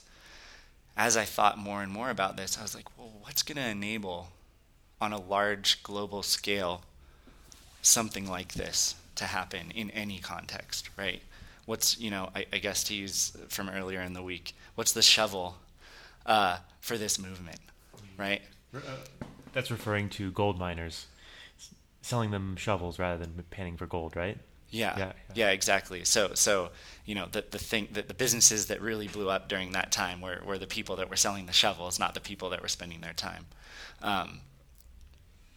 as 0.96 1.16
I 1.16 1.26
thought 1.26 1.58
more 1.58 1.82
and 1.82 1.92
more 1.92 2.10
about 2.10 2.38
this, 2.38 2.58
I 2.58 2.62
was 2.62 2.76
like, 2.76 2.86
well, 2.98 3.12
what's 3.22 3.44
going 3.44 3.58
to 3.58 3.68
enable 3.68 4.30
on 5.00 5.14
a 5.14 5.20
large 5.20 5.82
global 5.84 6.24
scale 6.24 6.84
something 7.82 8.28
like 8.28 8.54
this 8.54 8.96
to 9.16 9.26
happen 9.26 9.72
in 9.74 9.90
any 9.92 10.20
context, 10.20 10.90
right? 10.98 11.22
What's, 11.66 12.00
you 12.00 12.12
know, 12.12 12.30
I, 12.36 12.46
I 12.52 12.58
guess 12.58 12.84
to 12.86 12.96
use 12.96 13.36
from 13.50 13.70
earlier 13.70 14.02
in 14.02 14.14
the 14.14 14.24
week, 14.24 14.56
what's 14.76 14.92
the 14.92 15.02
shovel 15.02 15.58
uh, 16.26 16.58
for 16.82 16.98
this 16.98 17.20
movement, 17.20 17.60
right? 18.18 18.42
Uh, 18.76 18.80
that's 19.54 19.72
referring 19.72 20.10
to 20.10 20.32
gold 20.32 20.60
miners 20.60 21.08
selling 22.08 22.32
them 22.32 22.56
shovels 22.56 22.98
rather 23.00 23.18
than 23.18 23.44
panning 23.50 23.76
for 23.76 23.86
gold, 23.86 24.16
right? 24.16 24.38
Yeah, 24.70 24.98
yeah, 24.98 25.06
yeah. 25.06 25.12
yeah 25.36 25.50
exactly. 25.50 26.04
So, 26.06 26.32
so 26.34 26.70
you 27.06 27.16
know, 27.16 27.28
the 27.32 27.44
the 27.50 27.58
thing 27.58 27.90
that 27.92 28.08
the 28.08 28.14
businesses 28.14 28.68
that 28.68 28.82
really 28.82 29.08
blew 29.08 29.30
up 29.30 29.48
during 29.50 29.72
that 29.72 29.92
time 29.92 30.22
were 30.22 30.42
were 30.46 30.58
the 30.58 30.68
people 30.68 30.96
that 30.98 31.10
were 31.10 31.16
selling 31.16 31.46
the 31.46 31.54
shovels, 31.54 32.00
not 32.00 32.14
the 32.14 32.20
people 32.20 32.50
that 32.50 32.62
were 32.62 32.68
spending 32.68 33.02
their 33.02 33.14
time 33.14 33.46
um, 34.02 34.42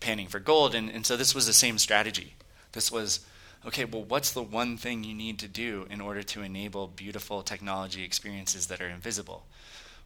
panning 0.00 0.28
for 0.28 0.38
gold. 0.38 0.74
And 0.74 0.90
and 0.90 1.06
so 1.06 1.16
this 1.16 1.34
was 1.34 1.46
the 1.46 1.52
same 1.52 1.78
strategy. 1.78 2.34
This 2.72 2.90
was 2.90 3.20
okay. 3.66 3.84
Well, 3.84 4.04
what's 4.04 4.32
the 4.32 4.42
one 4.42 4.76
thing 4.76 5.02
you 5.02 5.14
need 5.14 5.38
to 5.40 5.48
do 5.48 5.86
in 5.90 6.00
order 6.00 6.22
to 6.22 6.42
enable 6.42 6.86
beautiful 6.86 7.42
technology 7.42 8.04
experiences 8.04 8.66
that 8.68 8.80
are 8.80 8.88
invisible? 8.88 9.46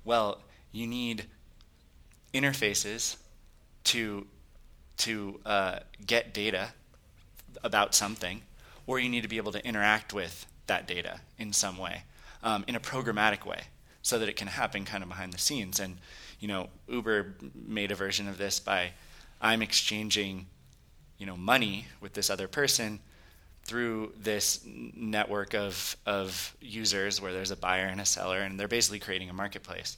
Well, 0.05 0.41
you 0.73 0.87
need 0.87 1.27
interfaces 2.33 3.17
to 3.85 4.27
to 4.97 5.41
uh, 5.45 5.79
get 6.07 6.33
data 6.33 6.69
about 7.63 7.95
something, 7.95 8.43
or 8.87 8.99
you 8.99 9.09
need 9.09 9.23
to 9.23 9.29
be 9.29 9.39
able 9.39 9.53
to 9.53 9.67
interact 9.67 10.13
with 10.13 10.47
that 10.67 10.87
data 10.87 11.21
in 11.39 11.53
some 11.53 11.77
way, 11.77 12.03
um, 12.43 12.65
in 12.69 12.75
a 12.75 12.81
programmatic 12.81 13.45
way, 13.45 13.63
so 14.03 14.19
that 14.19 14.29
it 14.29 14.37
can 14.37 14.49
happen 14.49 14.85
kind 14.85 15.03
of 15.03 15.09
behind 15.09 15.33
the 15.33 15.39
scenes. 15.39 15.81
And 15.81 15.99
you 16.41 16.49
know, 16.49 16.69
Uber 16.89 17.35
made 17.55 17.91
a 17.91 17.95
version 17.95 18.29
of 18.29 18.39
this 18.39 18.61
by 18.61 18.93
I'm 19.41 19.63
exchanging, 19.63 20.47
you 21.19 21.27
know, 21.27 21.37
money 21.37 21.87
with 22.01 22.15
this 22.15 22.31
other 22.31 22.49
person 22.49 23.01
through 23.65 24.13
this 24.21 24.61
network 24.67 25.55
of 25.55 25.97
of 26.07 26.55
users 26.61 27.21
where 27.21 27.33
there's 27.33 27.51
a 27.51 27.57
buyer 27.57 27.87
and 27.87 28.01
a 28.01 28.05
seller, 28.05 28.41
and 28.41 28.59
they're 28.59 28.69
basically 28.69 29.01
creating 29.01 29.31
a 29.31 29.33
marketplace. 29.33 29.97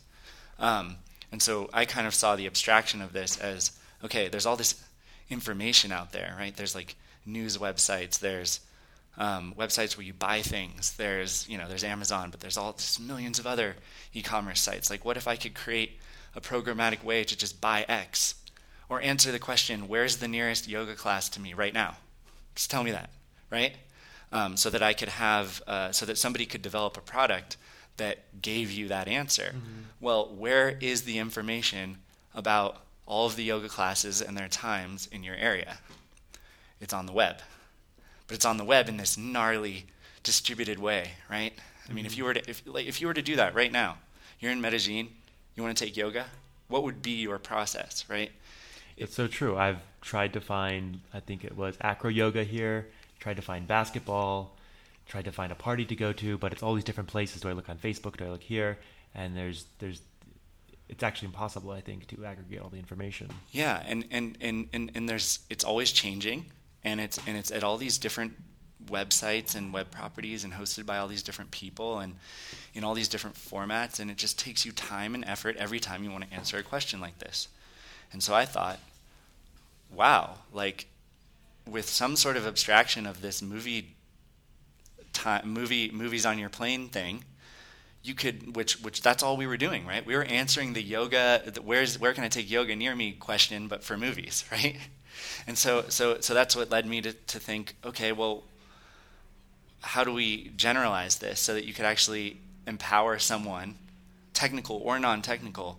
Um, 0.58 0.96
and 1.36 1.42
so 1.42 1.68
I 1.70 1.84
kind 1.84 2.06
of 2.06 2.14
saw 2.14 2.34
the 2.34 2.46
abstraction 2.46 3.02
of 3.02 3.12
this 3.12 3.36
as 3.36 3.72
okay, 4.02 4.28
there's 4.28 4.46
all 4.46 4.56
this 4.56 4.82
information 5.28 5.92
out 5.92 6.12
there, 6.12 6.34
right? 6.38 6.56
There's 6.56 6.74
like 6.74 6.96
news 7.26 7.58
websites, 7.58 8.18
there's 8.18 8.60
um, 9.18 9.52
websites 9.54 9.98
where 9.98 10.06
you 10.06 10.14
buy 10.14 10.40
things. 10.40 10.96
There's 10.96 11.46
you 11.46 11.58
know 11.58 11.68
there's 11.68 11.84
Amazon, 11.84 12.30
but 12.30 12.40
there's 12.40 12.56
all 12.56 12.72
just 12.72 13.00
millions 13.00 13.38
of 13.38 13.46
other 13.46 13.76
e-commerce 14.14 14.62
sites. 14.62 14.88
Like, 14.88 15.04
what 15.04 15.18
if 15.18 15.28
I 15.28 15.36
could 15.36 15.54
create 15.54 15.98
a 16.34 16.40
programmatic 16.40 17.04
way 17.04 17.22
to 17.24 17.36
just 17.36 17.60
buy 17.60 17.84
X, 17.86 18.36
or 18.88 19.02
answer 19.02 19.30
the 19.30 19.38
question, 19.38 19.88
"Where's 19.88 20.16
the 20.16 20.28
nearest 20.28 20.66
yoga 20.66 20.94
class 20.94 21.28
to 21.28 21.38
me 21.38 21.52
right 21.52 21.74
now?" 21.74 21.98
Just 22.54 22.70
tell 22.70 22.82
me 22.82 22.92
that, 22.92 23.10
right? 23.50 23.76
Um, 24.32 24.56
so 24.56 24.70
that 24.70 24.82
I 24.82 24.94
could 24.94 25.10
have, 25.10 25.62
uh, 25.66 25.92
so 25.92 26.06
that 26.06 26.16
somebody 26.16 26.46
could 26.46 26.62
develop 26.62 26.96
a 26.96 27.02
product 27.02 27.58
that 27.96 28.40
gave 28.42 28.70
you 28.70 28.88
that 28.88 29.08
answer. 29.08 29.54
Mm-hmm. 29.54 29.82
Well, 30.00 30.26
where 30.26 30.76
is 30.80 31.02
the 31.02 31.18
information 31.18 31.98
about 32.34 32.82
all 33.06 33.26
of 33.26 33.36
the 33.36 33.44
yoga 33.44 33.68
classes 33.68 34.20
and 34.20 34.36
their 34.36 34.48
times 34.48 35.08
in 35.10 35.22
your 35.22 35.36
area? 35.36 35.78
It's 36.80 36.92
on 36.92 37.06
the 37.06 37.12
web. 37.12 37.38
But 38.26 38.36
it's 38.36 38.44
on 38.44 38.56
the 38.56 38.64
web 38.64 38.88
in 38.88 38.96
this 38.96 39.16
gnarly 39.16 39.86
distributed 40.22 40.78
way, 40.78 41.12
right? 41.30 41.52
I 41.88 41.92
mean, 41.92 42.04
mm-hmm. 42.04 42.06
if 42.06 42.18
you 42.18 42.24
were 42.24 42.34
to 42.34 42.50
if 42.50 42.62
like 42.66 42.86
if 42.86 43.00
you 43.00 43.06
were 43.06 43.14
to 43.14 43.22
do 43.22 43.36
that 43.36 43.54
right 43.54 43.70
now, 43.70 43.98
you're 44.40 44.52
in 44.52 44.60
Medellin, 44.60 45.08
you 45.54 45.62
want 45.62 45.76
to 45.76 45.84
take 45.84 45.96
yoga, 45.96 46.26
what 46.68 46.82
would 46.82 47.00
be 47.00 47.12
your 47.12 47.38
process, 47.38 48.04
right? 48.08 48.30
It's 48.96 49.14
so 49.14 49.26
true. 49.26 49.56
I've 49.56 49.78
tried 50.00 50.32
to 50.32 50.40
find 50.40 51.00
I 51.14 51.20
think 51.20 51.44
it 51.44 51.56
was 51.56 51.76
acro 51.80 52.10
yoga 52.10 52.42
here, 52.42 52.88
tried 53.20 53.36
to 53.36 53.42
find 53.42 53.66
basketball, 53.66 54.55
tried 55.06 55.24
to 55.26 55.32
find 55.32 55.52
a 55.52 55.54
party 55.54 55.84
to 55.84 55.96
go 55.96 56.12
to, 56.12 56.38
but 56.38 56.52
it's 56.52 56.62
all 56.62 56.74
these 56.74 56.84
different 56.84 57.08
places. 57.08 57.40
Do 57.42 57.48
I 57.48 57.52
look 57.52 57.68
on 57.68 57.78
Facebook? 57.78 58.16
Do 58.16 58.24
I 58.24 58.28
look 58.28 58.42
here? 58.42 58.78
And 59.14 59.36
there's 59.36 59.66
there's 59.78 60.02
it's 60.88 61.02
actually 61.02 61.26
impossible, 61.26 61.72
I 61.72 61.80
think, 61.80 62.06
to 62.08 62.24
aggregate 62.24 62.60
all 62.60 62.68
the 62.68 62.78
information. 62.78 63.30
Yeah, 63.50 63.82
and 63.86 64.06
and, 64.10 64.38
and, 64.40 64.68
and, 64.72 64.90
and 64.94 65.08
there's 65.08 65.40
it's 65.50 65.64
always 65.64 65.92
changing, 65.92 66.46
and 66.84 67.00
it's 67.00 67.18
and 67.26 67.36
it's 67.36 67.50
at 67.50 67.64
all 67.64 67.76
these 67.76 67.98
different 67.98 68.34
websites 68.86 69.54
and 69.56 69.72
web 69.72 69.90
properties 69.90 70.44
and 70.44 70.52
hosted 70.52 70.86
by 70.86 70.98
all 70.98 71.08
these 71.08 71.22
different 71.22 71.50
people 71.50 71.98
and 71.98 72.14
in 72.74 72.84
all 72.84 72.94
these 72.94 73.08
different 73.08 73.34
formats 73.34 73.98
and 73.98 74.10
it 74.10 74.16
just 74.16 74.38
takes 74.38 74.64
you 74.64 74.70
time 74.70 75.14
and 75.14 75.24
effort 75.24 75.56
every 75.56 75.80
time 75.80 76.04
you 76.04 76.10
want 76.10 76.28
to 76.28 76.32
answer 76.32 76.56
a 76.56 76.62
question 76.62 77.00
like 77.00 77.18
this. 77.18 77.48
And 78.12 78.22
so 78.22 78.34
I 78.34 78.44
thought, 78.44 78.78
wow, 79.92 80.36
like 80.52 80.86
with 81.66 81.88
some 81.88 82.14
sort 82.14 82.36
of 82.36 82.46
abstraction 82.46 83.06
of 83.06 83.22
this 83.22 83.42
movie 83.42 83.95
time, 85.16 85.50
movie 85.50 85.90
movies 85.90 86.24
on 86.26 86.38
your 86.38 86.48
plane 86.48 86.88
thing, 86.88 87.24
you 88.02 88.14
could 88.14 88.54
which 88.54 88.80
which 88.82 89.02
that's 89.02 89.22
all 89.22 89.36
we 89.36 89.46
were 89.46 89.56
doing, 89.56 89.86
right? 89.86 90.04
We 90.04 90.14
were 90.14 90.24
answering 90.24 90.72
the 90.72 90.82
yoga 90.82 91.42
the, 91.46 91.62
where's 91.62 91.98
where 91.98 92.12
can 92.12 92.24
I 92.24 92.28
take 92.28 92.50
yoga 92.50 92.76
near 92.76 92.94
me 92.94 93.12
question 93.12 93.68
but 93.68 93.82
for 93.82 93.96
movies, 93.96 94.44
right? 94.52 94.76
And 95.46 95.56
so 95.58 95.84
so 95.88 96.20
so 96.20 96.34
that's 96.34 96.54
what 96.54 96.70
led 96.70 96.86
me 96.86 97.00
to 97.02 97.12
to 97.12 97.38
think, 97.38 97.74
okay, 97.84 98.12
well 98.12 98.44
how 99.80 100.04
do 100.04 100.12
we 100.12 100.50
generalize 100.56 101.16
this 101.18 101.38
so 101.40 101.54
that 101.54 101.64
you 101.64 101.72
could 101.72 101.84
actually 101.84 102.38
empower 102.66 103.18
someone, 103.18 103.76
technical 104.32 104.78
or 104.78 104.98
non-technical, 104.98 105.78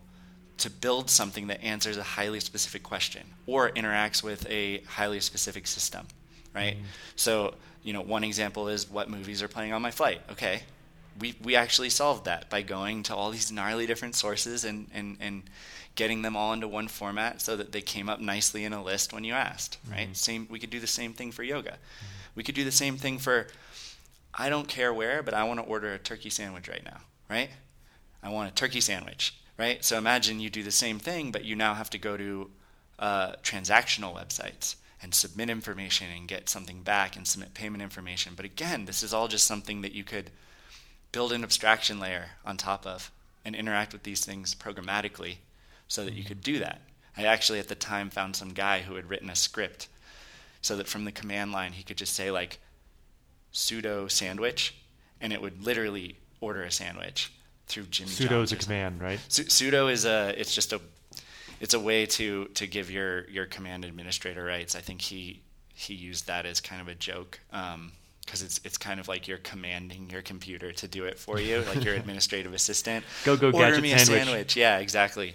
to 0.58 0.70
build 0.70 1.10
something 1.10 1.48
that 1.48 1.62
answers 1.62 1.98
a 1.98 2.04
highly 2.04 2.40
specific 2.40 2.84
question 2.84 3.24
or 3.46 3.70
interacts 3.72 4.24
with 4.24 4.50
a 4.50 4.80
highly 4.82 5.20
specific 5.20 5.68
system, 5.68 6.08
right? 6.58 6.76
Mm-hmm. 6.76 6.86
So, 7.16 7.54
you 7.84 7.94
know, 7.94 8.02
one 8.02 8.24
example 8.24 8.68
is 8.68 8.90
what 8.90 9.10
movies 9.10 9.42
are 9.44 9.48
playing 9.48 9.74
on 9.74 9.82
my 9.82 9.92
flight. 9.92 10.22
Okay, 10.32 10.64
we, 11.20 11.36
we 11.44 11.56
actually 11.56 11.90
solved 11.90 12.26
that 12.26 12.50
by 12.50 12.62
going 12.62 13.04
to 13.04 13.16
all 13.16 13.32
these 13.32 13.52
gnarly 13.52 13.86
different 13.86 14.16
sources 14.16 14.66
and, 14.66 14.88
and, 14.94 15.18
and 15.20 15.44
getting 15.96 16.22
them 16.22 16.36
all 16.36 16.54
into 16.54 16.68
one 16.68 16.88
format 16.88 17.42
so 17.42 17.56
that 17.56 17.72
they 17.72 17.82
came 17.82 18.10
up 18.10 18.20
nicely 18.20 18.64
in 18.66 18.74
a 18.74 18.84
list 18.84 19.14
when 19.14 19.24
you 19.24 19.34
asked, 19.34 19.78
right? 19.90 20.06
Mm-hmm. 20.06 20.14
Same, 20.14 20.48
we 20.50 20.60
could 20.60 20.70
do 20.70 20.80
the 20.80 20.88
same 20.88 21.14
thing 21.14 21.32
for 21.32 21.44
yoga. 21.44 21.72
Mm-hmm. 21.72 22.06
We 22.36 22.44
could 22.44 22.56
do 22.56 22.64
the 22.64 22.72
same 22.72 22.98
thing 22.98 23.18
for, 23.20 23.48
I 24.34 24.50
don't 24.50 24.68
care 24.68 24.94
where, 24.94 25.24
but 25.24 25.34
I 25.34 25.44
want 25.44 25.60
to 25.60 25.66
order 25.66 25.94
a 25.94 26.00
turkey 26.00 26.30
sandwich 26.30 26.68
right 26.68 26.84
now, 26.84 27.00
right? 27.30 27.50
I 28.22 28.30
want 28.30 28.52
a 28.52 28.54
turkey 28.54 28.82
sandwich, 28.82 29.36
right? 29.58 29.84
So 29.84 29.98
imagine 29.98 30.40
you 30.40 30.50
do 30.50 30.64
the 30.64 30.72
same 30.72 31.00
thing, 31.00 31.32
but 31.32 31.46
you 31.46 31.56
now 31.56 31.74
have 31.74 31.90
to 31.92 31.98
go 31.98 32.18
to 32.18 32.50
uh, 33.00 33.32
transactional 33.44 34.16
websites 34.16 34.76
and 35.02 35.14
submit 35.14 35.50
information 35.50 36.08
and 36.10 36.28
get 36.28 36.50
something 36.50 36.82
back 36.82 37.16
and 37.16 37.28
submit 37.28 37.54
payment 37.54 37.84
information. 37.84 38.34
But 38.36 38.46
again, 38.46 38.86
this 38.86 39.04
is 39.04 39.14
all 39.14 39.28
just 39.28 39.46
something 39.46 39.82
that 39.82 39.94
you 39.94 40.04
could– 40.04 40.32
build 41.12 41.32
an 41.32 41.44
abstraction 41.44 42.00
layer 42.00 42.26
on 42.46 42.58
top 42.58 42.86
of 42.86 43.12
and 43.46 43.56
interact 43.56 43.94
with 43.94 44.04
these 44.04 44.26
things 44.26 44.54
programmatically 44.54 45.38
so 45.88 46.04
that 46.04 46.14
you 46.14 46.24
could 46.24 46.42
do 46.42 46.60
that. 46.60 46.82
I 47.16 47.24
actually 47.24 47.60
at 47.60 47.68
the 47.68 47.76
time 47.76 48.10
found 48.10 48.36
some 48.36 48.50
guy 48.50 48.82
who 48.82 48.96
had 48.96 49.10
written 49.10 49.30
a 49.30 49.36
script 49.36 49.88
so 50.62 50.76
that 50.78 50.88
from 50.88 51.06
the 51.06 51.12
command 51.12 51.52
line 51.52 51.72
he 51.72 51.84
could 51.84 51.98
just 51.98 52.14
say 52.14 52.30
like 52.30 52.60
sudo 53.54 54.12
sandwich, 54.12 54.76
and 55.22 55.34
it 55.34 55.42
would 55.42 55.66
literally 55.66 56.18
order 56.42 56.64
a 56.64 56.72
sandwich 56.72 57.32
through 57.66 57.86
Jimmy. 57.86 58.12
sudo 58.12 58.44
is 58.44 58.52
a 58.52 58.56
command, 58.56 59.02
right? 59.02 59.20
Su- 59.30 59.46
sudo 59.46 59.92
is 59.92 60.06
a 60.06 60.40
it's 60.40 60.54
just 60.54 60.74
a 60.74 60.82
it's 61.60 61.74
a 61.74 61.80
way 61.80 62.06
to 62.06 62.46
to 62.46 62.68
give 62.68 62.92
your 62.92 63.28
your 63.30 63.46
command 63.46 63.86
administrator 63.86 64.44
rights. 64.44 64.76
I 64.76 64.82
think 64.82 65.02
he 65.02 65.42
he 65.74 65.94
used 65.94 66.28
that 66.28 66.46
as 66.46 66.60
kind 66.60 66.82
of 66.82 66.88
a 66.88 66.96
joke. 66.96 67.40
Um, 67.52 67.92
because 68.26 68.42
it's 68.42 68.60
it's 68.66 68.78
kind 68.78 69.00
of 69.00 69.08
like 69.08 69.28
you're 69.28 69.38
commanding 69.38 70.10
your 70.10 70.22
computer 70.22 70.74
to 70.74 70.88
do 70.88 71.06
it 71.06 71.18
for 71.18 71.40
you, 71.40 71.62
like 71.62 71.84
your 71.84 71.96
administrative 72.02 72.54
assistant. 72.54 73.06
Go 73.24 73.38
go 73.38 73.48
Order 73.48 73.58
gadget 73.58 73.82
me 73.82 73.90
sandwich. 73.92 74.10
a 74.10 74.26
sandwich. 74.26 74.58
Yeah, 74.58 74.78
exactly. 74.80 75.34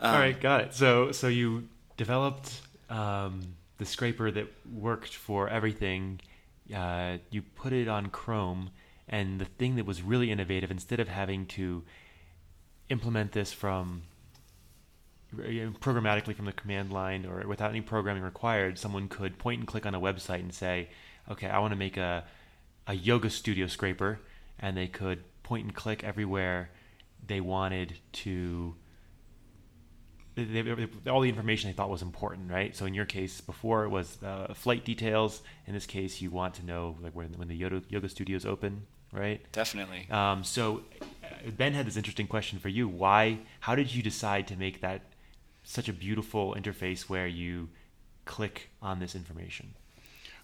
Um, 0.00 0.14
All 0.14 0.18
right, 0.18 0.38
got 0.38 0.60
it. 0.60 0.74
So 0.74 1.12
so 1.12 1.28
you 1.28 1.68
developed 1.96 2.60
um, 2.90 3.54
the 3.78 3.84
scraper 3.84 4.32
that 4.32 4.48
worked 4.72 5.14
for 5.14 5.48
everything. 5.48 6.20
Uh, 6.74 7.18
you 7.30 7.42
put 7.42 7.72
it 7.72 7.86
on 7.86 8.08
Chrome, 8.08 8.70
and 9.08 9.40
the 9.40 9.44
thing 9.44 9.76
that 9.76 9.86
was 9.86 10.02
really 10.02 10.32
innovative, 10.32 10.72
instead 10.72 10.98
of 10.98 11.06
having 11.06 11.46
to 11.46 11.84
implement 12.88 13.30
this 13.32 13.52
from 13.52 14.02
programmatically 15.80 16.34
from 16.34 16.44
the 16.46 16.52
command 16.52 16.92
line 16.92 17.26
or 17.26 17.46
without 17.46 17.70
any 17.70 17.80
programming 17.80 18.22
required, 18.22 18.78
someone 18.78 19.08
could 19.08 19.38
point 19.38 19.60
and 19.60 19.68
click 19.68 19.86
on 19.86 19.94
a 19.94 20.00
website 20.00 20.40
and 20.40 20.52
say, 20.52 20.88
"Okay, 21.30 21.48
I 21.48 21.58
want 21.58 21.72
to 21.72 21.78
make 21.78 21.96
a 21.96 22.24
a 22.86 22.94
yoga 22.94 23.30
studio 23.30 23.66
scraper," 23.66 24.20
and 24.58 24.76
they 24.76 24.88
could 24.88 25.24
point 25.42 25.64
and 25.64 25.74
click 25.74 26.04
everywhere 26.04 26.70
they 27.26 27.40
wanted 27.40 27.98
to 28.12 28.74
they, 30.34 30.44
they, 30.44 30.88
all 31.10 31.20
the 31.20 31.28
information 31.28 31.70
they 31.70 31.74
thought 31.74 31.90
was 31.90 32.02
important, 32.02 32.50
right? 32.50 32.74
So 32.74 32.86
in 32.86 32.94
your 32.94 33.04
case, 33.04 33.40
before 33.40 33.84
it 33.84 33.88
was 33.88 34.18
uh, 34.22 34.52
flight 34.54 34.84
details. 34.84 35.42
In 35.66 35.74
this 35.74 35.86
case, 35.86 36.20
you 36.20 36.30
want 36.30 36.54
to 36.54 36.66
know 36.66 36.96
like 37.00 37.14
when 37.14 37.32
when 37.34 37.48
the 37.48 37.56
yoga, 37.56 37.82
yoga 37.88 38.08
studios 38.08 38.44
open, 38.44 38.86
right? 39.12 39.40
Definitely. 39.52 40.08
Um, 40.10 40.42
so 40.42 40.82
uh, 41.22 41.50
Ben 41.56 41.72
had 41.72 41.86
this 41.86 41.96
interesting 41.96 42.26
question 42.26 42.58
for 42.58 42.68
you. 42.68 42.88
Why? 42.88 43.38
How 43.60 43.74
did 43.74 43.94
you 43.94 44.02
decide 44.02 44.48
to 44.48 44.56
make 44.56 44.80
that 44.80 45.02
such 45.64 45.88
a 45.88 45.92
beautiful 45.92 46.54
interface 46.54 47.02
where 47.02 47.26
you 47.26 47.68
click 48.24 48.70
on 48.80 49.00
this 49.00 49.14
information? 49.14 49.74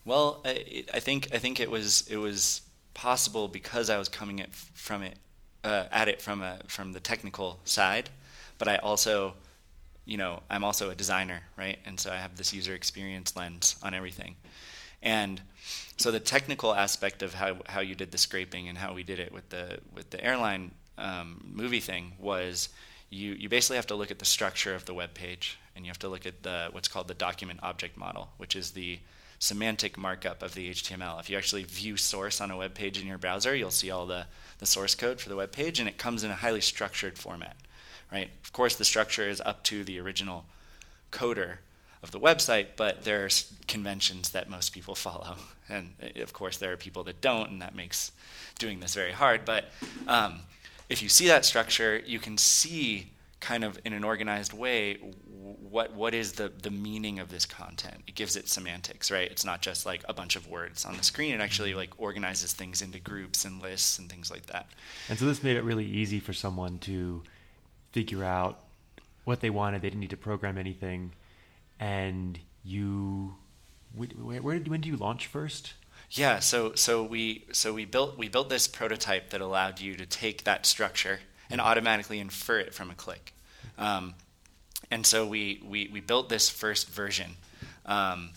Well, 0.05 0.41
I, 0.45 0.85
I 0.93 1.01
think 1.01 1.29
I 1.33 1.39
think 1.39 1.61
it 1.61 1.71
was 1.71 2.07
it 2.09 2.16
was 2.16 2.62
possible 2.95 3.49
because 3.49 3.91
I 3.91 3.99
was 3.99 4.09
coming 4.09 4.39
it 4.39 4.53
from 4.53 5.03
it 5.03 5.18
uh, 5.62 5.85
at 5.93 6.09
it 6.09 6.21
from 6.21 6.43
a 6.43 6.59
from 6.66 6.93
the 6.93 7.01
technical 7.01 7.61
side, 7.64 8.09
but 8.59 8.66
I 8.66 8.77
also, 8.77 9.35
you 10.07 10.16
know, 10.16 10.43
I'm 10.49 10.64
also 10.64 10.91
a 10.91 10.95
designer, 10.95 11.43
right? 11.57 11.79
And 11.85 12.01
so 12.01 12.11
I 12.11 12.16
have 12.16 12.37
this 12.37 12.53
user 12.53 12.75
experience 12.75 13.37
lens 13.37 13.77
on 13.83 13.93
everything, 13.93 14.37
and 15.03 15.41
so 15.99 16.11
the 16.11 16.21
technical 16.21 16.75
aspect 16.75 17.23
of 17.23 17.35
how 17.35 17.59
how 17.66 17.81
you 17.81 17.95
did 17.95 18.11
the 18.11 18.18
scraping 18.18 18.68
and 18.68 18.79
how 18.79 18.95
we 18.95 19.03
did 19.03 19.18
it 19.18 19.33
with 19.33 19.51
the 19.51 19.79
with 19.95 20.09
the 20.11 20.25
airline 20.25 20.71
um, 20.97 21.53
movie 21.53 21.81
thing 21.81 22.12
was 22.18 22.71
you 23.11 23.32
you 23.32 23.48
basically 23.48 23.76
have 23.76 23.86
to 23.88 23.94
look 23.94 24.11
at 24.11 24.18
the 24.18 24.24
structure 24.24 24.74
of 24.74 24.86
the 24.86 24.94
web 24.94 25.14
page 25.14 25.58
and 25.74 25.84
you 25.84 25.90
have 25.90 25.98
to 25.98 26.08
look 26.08 26.26
at 26.26 26.42
the 26.42 26.68
what's 26.72 26.88
called 26.88 27.08
the 27.08 27.14
document 27.14 27.61
object 27.62 27.96
model, 27.96 28.30
which 28.38 28.56
is 28.56 28.72
the 28.72 28.98
semantic 29.40 29.96
markup 29.96 30.42
of 30.42 30.54
the 30.54 30.70
HTML. 30.70 31.18
If 31.18 31.30
you 31.30 31.36
actually 31.36 31.64
view 31.64 31.96
source 31.96 32.40
on 32.40 32.50
a 32.50 32.56
web 32.56 32.74
page 32.74 33.00
in 33.00 33.06
your 33.06 33.18
browser, 33.18 33.56
you'll 33.56 33.70
see 33.70 33.90
all 33.90 34.06
the, 34.06 34.26
the 34.58 34.66
source 34.66 34.94
code 34.94 35.20
for 35.20 35.30
the 35.30 35.36
web 35.36 35.50
page, 35.50 35.80
and 35.80 35.88
it 35.88 35.96
comes 35.96 36.22
in 36.22 36.30
a 36.30 36.34
highly 36.34 36.61
structured 36.61 37.18
format. 37.18 37.56
Right? 38.12 38.30
Of 38.44 38.52
course, 38.52 38.76
the 38.76 38.84
structure 38.84 39.28
is 39.28 39.40
up 39.40 39.64
to 39.64 39.82
the 39.82 39.98
original 39.98 40.44
coder 41.11 41.56
of 42.02 42.11
the 42.11 42.20
website, 42.20 42.68
but 42.76 43.04
there 43.04 43.24
are 43.24 43.30
conventions 43.66 44.30
that 44.30 44.50
most 44.50 44.72
people 44.72 44.94
follow, 44.94 45.36
and 45.68 45.94
uh, 46.02 46.20
of 46.22 46.32
course, 46.32 46.58
there 46.58 46.72
are 46.72 46.76
people 46.76 47.04
that 47.04 47.20
don't, 47.20 47.50
and 47.50 47.62
that 47.62 47.74
makes 47.74 48.12
doing 48.58 48.80
this 48.80 48.94
very 48.94 49.12
hard. 49.12 49.46
But 49.46 49.70
um, 50.06 50.40
if 50.91 51.03
you 51.03 51.09
see 51.09 51.28
that 51.28 51.45
structure, 51.45 52.03
you 52.05 52.18
can 52.18 52.36
see 52.36 53.12
kind 53.38 53.64
of 53.64 53.78
in 53.86 53.95
an 53.95 54.05
organized 54.05 54.53
way 54.53 54.99
what 55.70 55.95
what 55.95 56.12
is 56.12 56.32
the 56.32 56.53
the 56.62 56.70
meaning 56.70 57.18
of 57.18 57.30
this 57.30 57.47
content. 57.47 58.03
It 58.07 58.14
gives 58.14 58.36
it 58.36 58.49
semantics, 58.49 59.11
right? 59.11 59.30
It's 59.30 59.45
not 59.45 59.62
just 59.62 59.86
like 59.86 60.05
a 60.09 60.12
bunch 60.12 60.36
of 60.36 60.49
words 60.49 60.84
on 60.84 60.97
the 60.97 61.03
screen. 61.03 61.32
It 61.32 61.41
actually 61.41 61.74
like 61.74 61.99
organizes 61.99 62.53
things 62.53 62.82
into 62.82 62.99
groups 62.99 63.45
and 63.45 63.62
lists 63.62 63.99
and 63.99 64.11
things 64.11 64.30
like 64.30 64.47
that. 64.47 64.66
And 65.09 65.18
so 65.18 65.24
this 65.24 65.43
made 65.43 65.57
it 65.57 65.62
really 65.62 65.86
easy 65.86 66.20
for 66.20 66.32
someone 66.34 66.78
to 66.80 67.22
figure 67.93 68.24
out 68.24 68.59
what 69.24 69.41
they 69.41 69.51
wanted. 69.51 69.80
They 69.80 69.88
didn't 69.88 70.01
need 70.01 70.11
to 70.11 70.16
program 70.16 70.59
anything. 70.59 71.12
And 71.78 72.38
you, 72.62 73.36
where, 73.95 74.09
where 74.43 74.59
when 74.59 74.80
did 74.80 74.86
you 74.86 74.97
launch 74.97 75.28
first? 75.28 75.74
Yeah, 76.11 76.40
so 76.40 76.74
so 76.74 77.04
we 77.04 77.44
so 77.52 77.72
we 77.72 77.84
built 77.84 78.18
we 78.18 78.28
built 78.28 78.48
this 78.48 78.66
prototype 78.66 79.30
that 79.30 79.40
allowed 79.40 79.80
you 79.80 79.94
to 79.94 80.06
take 80.06 80.42
that 80.44 80.66
structure 80.66 81.20
and 81.50 81.61
automatically 81.61 82.18
infer 82.18 82.58
it 82.58 82.74
from 82.74 82.90
a 82.90 82.94
click. 82.94 83.32
Um, 83.78 84.14
and 84.90 85.06
so 85.06 85.26
we, 85.26 85.62
we, 85.64 85.88
we 85.92 86.00
built 86.00 86.28
this 86.28 86.48
first 86.48 86.88
version 86.88 87.36
um, 87.86 88.30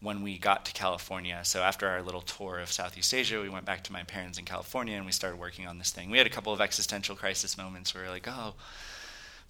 when 0.00 0.22
we 0.22 0.38
got 0.38 0.66
to 0.66 0.72
California. 0.72 1.40
So 1.44 1.62
after 1.62 1.88
our 1.88 2.02
little 2.02 2.20
tour 2.20 2.58
of 2.58 2.70
Southeast 2.70 3.12
Asia, 3.12 3.40
we 3.40 3.48
went 3.48 3.64
back 3.64 3.84
to 3.84 3.92
my 3.92 4.02
parents 4.02 4.38
in 4.38 4.44
California 4.44 4.96
and 4.96 5.06
we 5.06 5.12
started 5.12 5.38
working 5.38 5.66
on 5.66 5.78
this 5.78 5.90
thing. 5.90 6.10
We 6.10 6.18
had 6.18 6.26
a 6.26 6.30
couple 6.30 6.52
of 6.52 6.60
existential 6.60 7.16
crisis 7.16 7.56
moments 7.56 7.94
where 7.94 8.02
we 8.02 8.08
were 8.08 8.14
like, 8.14 8.28
oh, 8.28 8.54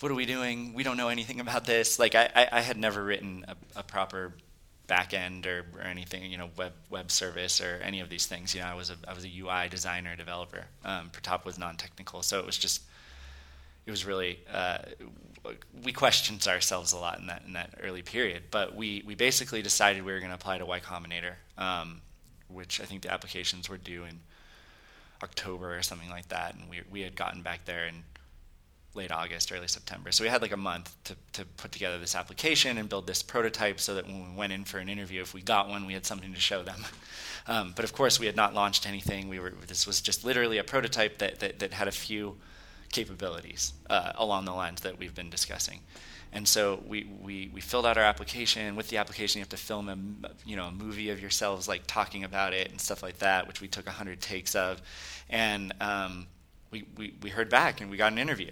what 0.01 0.13
are 0.13 0.15
we 0.15 0.27
doing? 0.27 0.75
We 0.75 0.83
don't 0.83 0.97
know 0.97 1.09
anything 1.09 1.41
about 1.41 1.65
this. 1.65 1.99
Like 1.99 2.15
I, 2.15 2.31
I, 2.35 2.49
I 2.53 2.61
had 2.61 2.77
never 2.77 3.03
written 3.03 3.45
a, 3.49 3.81
a 3.81 3.83
proper 3.83 4.33
back 4.87 5.15
end 5.15 5.47
or, 5.47 5.65
or 5.75 5.83
anything, 5.83 6.31
you 6.31 6.39
know, 6.39 6.51
web 6.57 6.73
web 6.91 7.11
service 7.11 7.61
or 7.61 7.81
any 7.83 8.01
of 8.01 8.09
these 8.09 8.27
things. 8.27 8.55
You 8.55 8.61
know, 8.61 8.67
I 8.67 8.75
was 8.75 8.91
a 8.91 8.97
I 9.09 9.15
was 9.15 9.25
a 9.25 9.29
UI 9.29 9.69
designer 9.69 10.17
developer. 10.17 10.65
Um, 10.85 11.11
Pratap 11.11 11.45
was 11.45 11.59
non 11.59 11.77
technical, 11.77 12.23
so 12.23 12.39
it 12.39 12.47
was 12.47 12.59
just 12.59 12.83
it 13.87 13.91
was 13.91 14.05
really 14.05 14.41
uh, 14.53 14.79
we 15.83 15.93
questioned 15.93 16.47
ourselves 16.47 16.93
a 16.93 16.99
lot 16.99 17.19
in 17.19 17.27
that 17.27 17.43
in 17.47 17.53
that 17.55 17.75
early 17.83 18.03
period. 18.03 18.45
But 18.51 18.75
we 18.75 19.03
we 19.07 19.15
basically 19.15 19.63
decided 19.63 20.05
we 20.05 20.13
were 20.13 20.21
going 20.21 20.31
to 20.31 20.37
apply 20.37 20.59
to 20.59 20.67
Y 20.67 20.81
Combinator, 20.81 21.35
um, 21.59 22.01
which 22.49 22.81
I 22.81 22.85
think 22.85 23.03
the 23.03 23.13
applications 23.13 23.69
were 23.69 23.79
due 23.79 24.05
in 24.05 24.21
October 25.23 25.77
or 25.77 25.83
something 25.83 26.11
like 26.11 26.29
that, 26.29 26.55
and 26.55 26.69
we 26.69 26.83
we 26.91 27.01
had 27.03 27.17
gotten 27.17 27.43
back 27.43 27.65
there 27.65 27.87
in 27.87 28.05
late 28.95 29.11
August, 29.11 29.53
early 29.53 29.69
September. 29.69 30.13
So 30.13 30.25
we 30.25 30.31
had 30.31 30.43
like 30.43 30.53
a 30.53 30.57
month 30.57 30.95
to, 31.05 31.17
to 31.33 31.45
put 31.45 31.73
together 31.73 31.99
this 31.99 32.15
application 32.15 32.79
and 32.79 32.89
build 32.89 33.07
this 33.07 33.23
prototype 33.23 33.81
so 33.81 33.95
that 33.95 34.07
when 34.07 34.31
we 34.31 34.37
went 34.37 34.53
in 34.53 34.65
for 34.65 34.79
an 34.79 34.89
interview, 34.89 35.21
if 35.21 35.35
we 35.35 35.43
got 35.43 35.69
one, 35.69 35.87
we 35.87 35.95
had 35.95 36.07
something 36.07 36.33
to 36.33 36.41
show 36.41 36.63
them. 36.63 36.85
Um, 37.47 37.75
but 37.77 37.85
of 37.85 37.93
course, 37.93 38.19
we 38.19 38.25
had 38.25 38.37
not 38.37 38.55
launched 38.55 38.89
anything. 38.89 39.29
We 39.29 39.39
were 39.39 39.51
this 39.51 39.87
was 39.87 40.01
just 40.01 40.25
literally 40.25 40.57
a 40.57 40.65
prototype 40.65 41.19
that 41.19 41.41
that, 41.41 41.59
that 41.59 41.75
had 41.75 41.89
a 41.89 41.93
few 41.93 42.37
capabilities 42.91 43.75
uh, 43.91 44.13
along 44.15 44.47
the 44.47 44.53
lines 44.53 44.81
that 44.81 44.99
we've 44.99 45.15
been 45.15 45.29
discussing. 45.29 45.81
And 46.35 46.49
so 46.49 46.83
we, 46.87 47.07
we, 47.21 47.49
we 47.53 47.61
filled 47.61 47.87
out 47.87 47.97
our 47.97 48.03
application. 48.03 48.75
With 48.75 48.89
the 48.89 48.97
application, 48.97 49.39
you 49.39 49.43
have 49.43 49.51
to 49.51 49.57
film 49.57 49.89
a 49.89 49.97
you 50.49 50.57
know 50.57 50.65
a 50.65 50.73
movie 50.73 51.11
of 51.11 51.21
yourselves 51.21 51.69
like 51.69 51.83
talking 51.87 52.25
about 52.25 52.53
it 52.53 52.71
and 52.71 52.81
stuff 52.81 53.03
like 53.03 53.19
that, 53.19 53.47
which 53.47 53.61
we 53.61 53.69
took 53.69 53.89
hundred 53.89 54.21
takes 54.21 54.55
of, 54.57 54.83
and 55.31 55.73
um, 55.81 56.27
we, 56.73 56.85
we 56.97 57.15
we 57.23 57.31
heard 57.31 57.49
back 57.49 57.81
and 57.81 57.91
we 57.91 57.97
got 57.97 58.11
an 58.11 58.19
interview, 58.19 58.51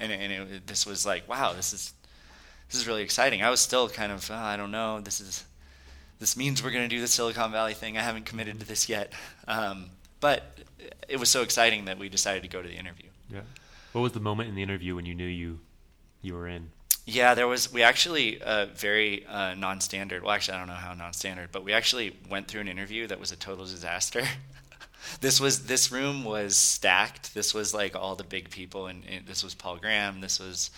and, 0.00 0.12
and 0.12 0.32
it, 0.32 0.66
this 0.66 0.86
was 0.86 1.06
like 1.06 1.28
wow 1.28 1.52
this 1.52 1.72
is 1.72 1.94
this 2.70 2.80
is 2.80 2.86
really 2.86 3.02
exciting. 3.02 3.42
I 3.42 3.50
was 3.50 3.60
still 3.60 3.88
kind 3.88 4.12
of 4.12 4.30
oh, 4.30 4.34
I 4.34 4.56
don't 4.56 4.70
know 4.70 5.00
this 5.00 5.20
is 5.20 5.44
this 6.18 6.36
means 6.36 6.62
we're 6.62 6.70
going 6.70 6.88
to 6.88 6.94
do 6.94 7.00
the 7.00 7.08
Silicon 7.08 7.50
Valley 7.50 7.74
thing. 7.74 7.96
I 7.96 8.02
haven't 8.02 8.26
committed 8.26 8.60
to 8.60 8.66
this 8.66 8.88
yet, 8.88 9.12
um, 9.48 9.86
but 10.20 10.60
it 11.08 11.18
was 11.18 11.30
so 11.30 11.42
exciting 11.42 11.86
that 11.86 11.98
we 11.98 12.08
decided 12.08 12.42
to 12.42 12.48
go 12.48 12.60
to 12.60 12.68
the 12.68 12.74
interview. 12.74 13.08
Yeah. 13.30 13.40
What 13.92 14.02
was 14.02 14.12
the 14.12 14.20
moment 14.20 14.50
in 14.50 14.54
the 14.54 14.62
interview 14.62 14.94
when 14.94 15.06
you 15.06 15.14
knew 15.14 15.26
you 15.26 15.60
you 16.22 16.34
were 16.34 16.46
in? 16.46 16.70
Yeah, 17.06 17.34
there 17.34 17.48
was. 17.48 17.72
We 17.72 17.82
actually 17.82 18.40
uh, 18.40 18.66
very 18.66 19.26
uh, 19.26 19.54
non-standard. 19.54 20.22
Well, 20.22 20.32
actually, 20.32 20.54
I 20.54 20.58
don't 20.58 20.68
know 20.68 20.74
how 20.74 20.94
non-standard, 20.94 21.50
but 21.50 21.64
we 21.64 21.72
actually 21.72 22.16
went 22.28 22.46
through 22.46 22.60
an 22.60 22.68
interview 22.68 23.06
that 23.08 23.18
was 23.18 23.32
a 23.32 23.36
total 23.36 23.64
disaster. 23.64 24.22
this 25.20 25.40
was 25.40 25.66
this 25.66 25.90
room 25.90 26.24
was 26.24 26.56
stacked. 26.56 27.34
This 27.34 27.54
was 27.54 27.74
like 27.74 27.96
all 27.96 28.14
the 28.14 28.24
big 28.24 28.50
people, 28.50 28.86
and, 28.86 29.02
and 29.10 29.26
this 29.26 29.42
was 29.42 29.54
Paul 29.54 29.76
Graham. 29.76 30.20
This 30.20 30.38
was 30.38 30.70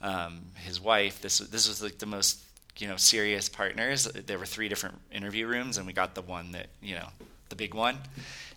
um, 0.00 0.40
his 0.54 0.80
wife. 0.80 1.20
This 1.20 1.40
was 1.40 1.50
this 1.50 1.68
was 1.68 1.82
like 1.82 1.98
the 1.98 2.06
most 2.06 2.40
you 2.78 2.88
know 2.88 2.96
serious 2.96 3.48
partners. 3.48 4.04
There 4.04 4.38
were 4.38 4.46
three 4.46 4.68
different 4.68 4.96
interview 5.12 5.46
rooms, 5.46 5.78
and 5.78 5.86
we 5.86 5.92
got 5.92 6.14
the 6.14 6.22
one 6.22 6.52
that 6.52 6.66
you 6.82 6.94
know 6.94 7.08
the 7.48 7.56
big 7.56 7.74
one, 7.74 7.98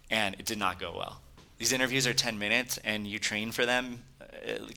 and 0.09 0.36
it 0.36 0.45
did 0.45 0.57
not 0.57 0.80
go 0.80 0.93
well. 0.95 1.22
These 1.57 1.74
interviews 1.74 2.07
are 2.07 2.14
ten 2.14 2.39
minutes, 2.39 2.78
and 2.84 3.05
you 3.05 3.20
train 3.20 3.51
for 3.51 3.66
them 3.66 4.03
uh, 4.22 4.26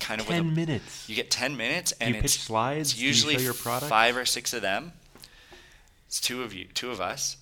kind 0.01 0.21
of 0.21 0.27
ten 0.27 0.47
with 0.47 0.53
a, 0.53 0.57
minutes. 0.57 1.09
You 1.09 1.17
get 1.17 1.31
ten 1.31 1.57
minutes, 1.57 1.93
and 2.01 2.15
you 2.15 2.21
it's 2.21 2.37
pitch 2.37 2.45
slides. 2.45 2.93
It's 2.93 3.01
you 3.01 3.09
usually 3.09 3.37
product? 3.37 3.89
five 3.89 4.17
or 4.17 4.25
six 4.25 4.53
of 4.53 4.63
them. 4.63 4.93
It's 6.07 6.21
two 6.21 6.43
of 6.43 6.55
you, 6.55 6.67
two 6.75 6.91
of 6.91 7.01
us, 7.01 7.37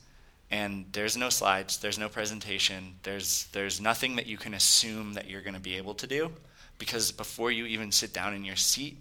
and 0.52 0.84
there's 0.92 1.16
no 1.16 1.30
slides, 1.30 1.78
there's 1.78 1.98
no 1.98 2.08
presentation, 2.08 2.94
there's 3.02 3.46
there's 3.52 3.80
nothing 3.80 4.16
that 4.16 4.26
you 4.26 4.36
can 4.36 4.54
assume 4.54 5.14
that 5.14 5.28
you're 5.28 5.42
going 5.42 5.54
to 5.54 5.60
be 5.60 5.76
able 5.76 5.94
to 5.94 6.06
do, 6.06 6.30
because 6.78 7.10
before 7.10 7.50
you 7.50 7.64
even 7.66 7.90
sit 7.90 8.12
down 8.12 8.34
in 8.34 8.44
your 8.44 8.56
seat, 8.56 9.00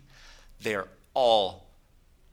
they're 0.61 0.87
all 1.13 1.67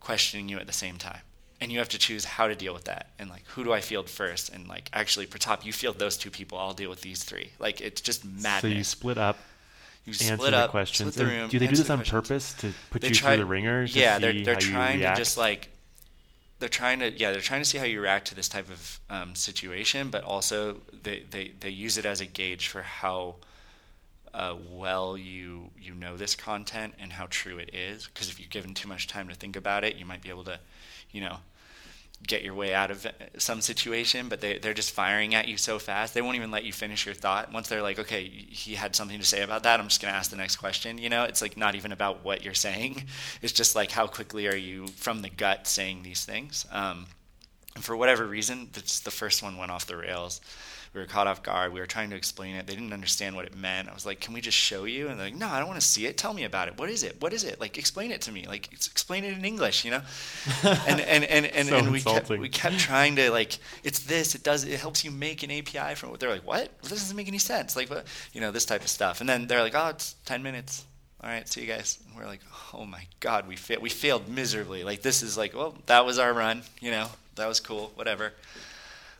questioning 0.00 0.48
you 0.48 0.58
at 0.58 0.66
the 0.66 0.72
same 0.72 0.96
time. 0.96 1.20
and 1.60 1.72
you 1.72 1.78
have 1.80 1.88
to 1.88 1.98
choose 1.98 2.24
how 2.24 2.46
to 2.46 2.54
deal 2.54 2.72
with 2.72 2.84
that 2.84 3.04
and 3.18 3.28
like 3.28 3.44
who 3.48 3.64
do 3.64 3.72
I 3.72 3.80
field 3.80 4.08
first 4.08 4.44
and 4.54 4.68
like 4.68 4.88
actually 4.92 5.26
Pratap 5.26 5.64
you 5.64 5.72
field 5.72 5.98
those 5.98 6.16
two 6.16 6.30
people 6.30 6.56
I'll 6.56 6.72
deal 6.72 6.88
with 6.88 7.00
these 7.02 7.24
three 7.24 7.50
like 7.58 7.80
it's 7.80 8.00
just 8.00 8.24
madness. 8.24 8.60
So 8.62 8.68
you 8.68 8.84
split 8.84 9.18
up. 9.18 9.36
You 10.04 10.12
answer 10.12 10.36
split 10.36 10.52
the 10.52 10.58
up, 10.58 10.70
questions. 10.70 11.14
split 11.14 11.26
the 11.26 11.32
room. 11.34 11.48
do 11.50 11.58
they 11.58 11.66
do 11.66 11.74
this 11.76 11.86
the 11.88 11.92
on 11.94 11.98
questions. 11.98 12.12
purpose 12.28 12.52
to 12.60 12.72
put 12.90 13.02
They 13.02 13.08
you 13.08 13.14
try- 13.14 13.30
through 13.34 13.44
the 13.44 13.50
ringer? 13.50 13.82
Yeah, 13.90 14.20
they're 14.20 14.44
they're 14.44 14.54
trying 14.56 15.00
to 15.00 15.14
just 15.16 15.36
like 15.36 15.68
they're 16.58 16.68
trying 16.68 16.98
to 17.00 17.10
yeah 17.10 17.32
they're 17.32 17.40
trying 17.40 17.62
to 17.62 17.68
see 17.68 17.78
how 17.78 17.84
you 17.84 18.00
react 18.00 18.26
to 18.28 18.34
this 18.34 18.48
type 18.48 18.68
of 18.68 19.00
um, 19.10 19.34
situation, 19.34 20.10
but 20.10 20.24
also 20.24 20.78
they, 21.02 21.24
they 21.30 21.52
they 21.60 21.70
use 21.70 21.98
it 21.98 22.04
as 22.04 22.20
a 22.20 22.26
gauge 22.26 22.68
for 22.68 22.82
how 22.82 23.36
uh, 24.34 24.54
well 24.70 25.16
you 25.16 25.70
you 25.80 25.94
know 25.94 26.16
this 26.16 26.34
content 26.34 26.94
and 26.98 27.12
how 27.12 27.26
true 27.30 27.58
it 27.58 27.74
is. 27.74 28.06
Because 28.06 28.28
if 28.28 28.40
you're 28.40 28.48
given 28.48 28.74
too 28.74 28.88
much 28.88 29.06
time 29.06 29.28
to 29.28 29.34
think 29.34 29.56
about 29.56 29.84
it, 29.84 29.96
you 29.96 30.04
might 30.04 30.22
be 30.22 30.30
able 30.30 30.44
to, 30.44 30.58
you 31.10 31.20
know, 31.20 31.38
get 32.26 32.42
your 32.42 32.54
way 32.54 32.74
out 32.74 32.90
of 32.90 33.06
some 33.38 33.60
situation. 33.60 34.28
But 34.28 34.40
they 34.40 34.58
they're 34.58 34.74
just 34.74 34.92
firing 34.92 35.34
at 35.34 35.48
you 35.48 35.56
so 35.56 35.78
fast 35.78 36.14
they 36.14 36.22
won't 36.22 36.36
even 36.36 36.50
let 36.50 36.64
you 36.64 36.72
finish 36.72 37.06
your 37.06 37.14
thought. 37.14 37.52
Once 37.52 37.68
they're 37.68 37.82
like, 37.82 37.98
okay, 37.98 38.28
he 38.28 38.74
had 38.74 38.94
something 38.96 39.18
to 39.18 39.24
say 39.24 39.42
about 39.42 39.62
that, 39.62 39.80
I'm 39.80 39.88
just 39.88 40.00
gonna 40.00 40.14
ask 40.14 40.30
the 40.30 40.36
next 40.36 40.56
question. 40.56 40.98
You 40.98 41.08
know, 41.08 41.24
it's 41.24 41.42
like 41.42 41.56
not 41.56 41.74
even 41.74 41.92
about 41.92 42.24
what 42.24 42.44
you're 42.44 42.54
saying. 42.54 43.04
It's 43.40 43.52
just 43.52 43.76
like 43.76 43.90
how 43.90 44.06
quickly 44.06 44.48
are 44.48 44.56
you 44.56 44.88
from 44.88 45.22
the 45.22 45.30
gut 45.30 45.66
saying 45.66 46.02
these 46.02 46.24
things. 46.24 46.66
Um, 46.72 47.06
and 47.74 47.84
for 47.84 47.96
whatever 47.96 48.26
reason, 48.26 48.70
the 48.72 49.10
first 49.10 49.42
one 49.42 49.56
went 49.56 49.70
off 49.70 49.86
the 49.86 49.96
rails. 49.96 50.40
We 50.94 51.00
were 51.00 51.06
caught 51.06 51.26
off 51.26 51.42
guard. 51.42 51.72
We 51.72 51.80
were 51.80 51.86
trying 51.86 52.10
to 52.10 52.16
explain 52.16 52.54
it. 52.56 52.66
They 52.66 52.74
didn't 52.74 52.92
understand 52.92 53.36
what 53.36 53.44
it 53.44 53.56
meant. 53.56 53.88
I 53.88 53.94
was 53.94 54.06
like, 54.06 54.20
"Can 54.20 54.34
we 54.34 54.40
just 54.40 54.56
show 54.56 54.84
you?" 54.84 55.08
And 55.08 55.18
they're 55.18 55.26
like, 55.26 55.34
"No, 55.36 55.48
I 55.48 55.58
don't 55.58 55.68
want 55.68 55.80
to 55.80 55.86
see 55.86 56.06
it. 56.06 56.16
Tell 56.16 56.32
me 56.32 56.44
about 56.44 56.68
it. 56.68 56.78
What 56.78 56.88
is 56.88 57.02
it? 57.02 57.20
What 57.20 57.32
is 57.32 57.44
it? 57.44 57.60
Like, 57.60 57.78
explain 57.78 58.10
it 58.10 58.22
to 58.22 58.32
me. 58.32 58.46
Like, 58.46 58.72
explain 58.72 59.24
it 59.24 59.32
in 59.36 59.44
English, 59.44 59.84
you 59.84 59.90
know." 59.90 60.02
And 60.64 61.00
and 61.00 61.24
and 61.24 61.46
and, 61.46 61.68
So 61.68 61.76
and 61.76 61.90
we 61.92 62.00
kept 62.00 62.28
we 62.30 62.48
kept 62.48 62.78
trying 62.78 63.16
to 63.16 63.30
like, 63.30 63.58
it's 63.84 64.00
this. 64.00 64.34
It 64.34 64.42
does. 64.42 64.64
It 64.64 64.80
helps 64.80 65.04
you 65.04 65.10
make 65.10 65.42
an 65.42 65.50
API 65.50 65.94
from. 65.94 66.10
What 66.10 66.20
they're 66.20 66.30
like, 66.30 66.46
"What? 66.46 66.70
This 66.82 66.90
doesn't 66.90 67.16
make 67.16 67.28
any 67.28 67.38
sense." 67.38 67.76
Like, 67.76 67.90
what? 67.90 68.06
You 68.32 68.40
know, 68.40 68.50
this 68.50 68.64
type 68.64 68.82
of 68.82 68.88
stuff. 68.88 69.20
And 69.20 69.28
then 69.28 69.46
they're 69.46 69.62
like, 69.62 69.74
"Oh, 69.74 69.88
it's 69.88 70.14
ten 70.24 70.42
minutes." 70.42 70.84
All 71.20 71.28
right, 71.28 71.48
see 71.48 71.62
you 71.62 71.66
guys. 71.66 71.98
And 72.06 72.16
we're 72.16 72.26
like, 72.26 72.40
oh 72.72 72.86
my 72.86 73.04
god, 73.18 73.48
we 73.48 73.56
fa- 73.56 73.80
we 73.80 73.88
failed 73.90 74.28
miserably. 74.28 74.84
Like 74.84 75.02
this 75.02 75.22
is 75.22 75.36
like, 75.36 75.52
well, 75.52 75.74
that 75.86 76.06
was 76.06 76.16
our 76.18 76.32
run. 76.32 76.62
You 76.80 76.92
know, 76.92 77.08
that 77.34 77.48
was 77.48 77.58
cool. 77.58 77.90
Whatever. 77.96 78.32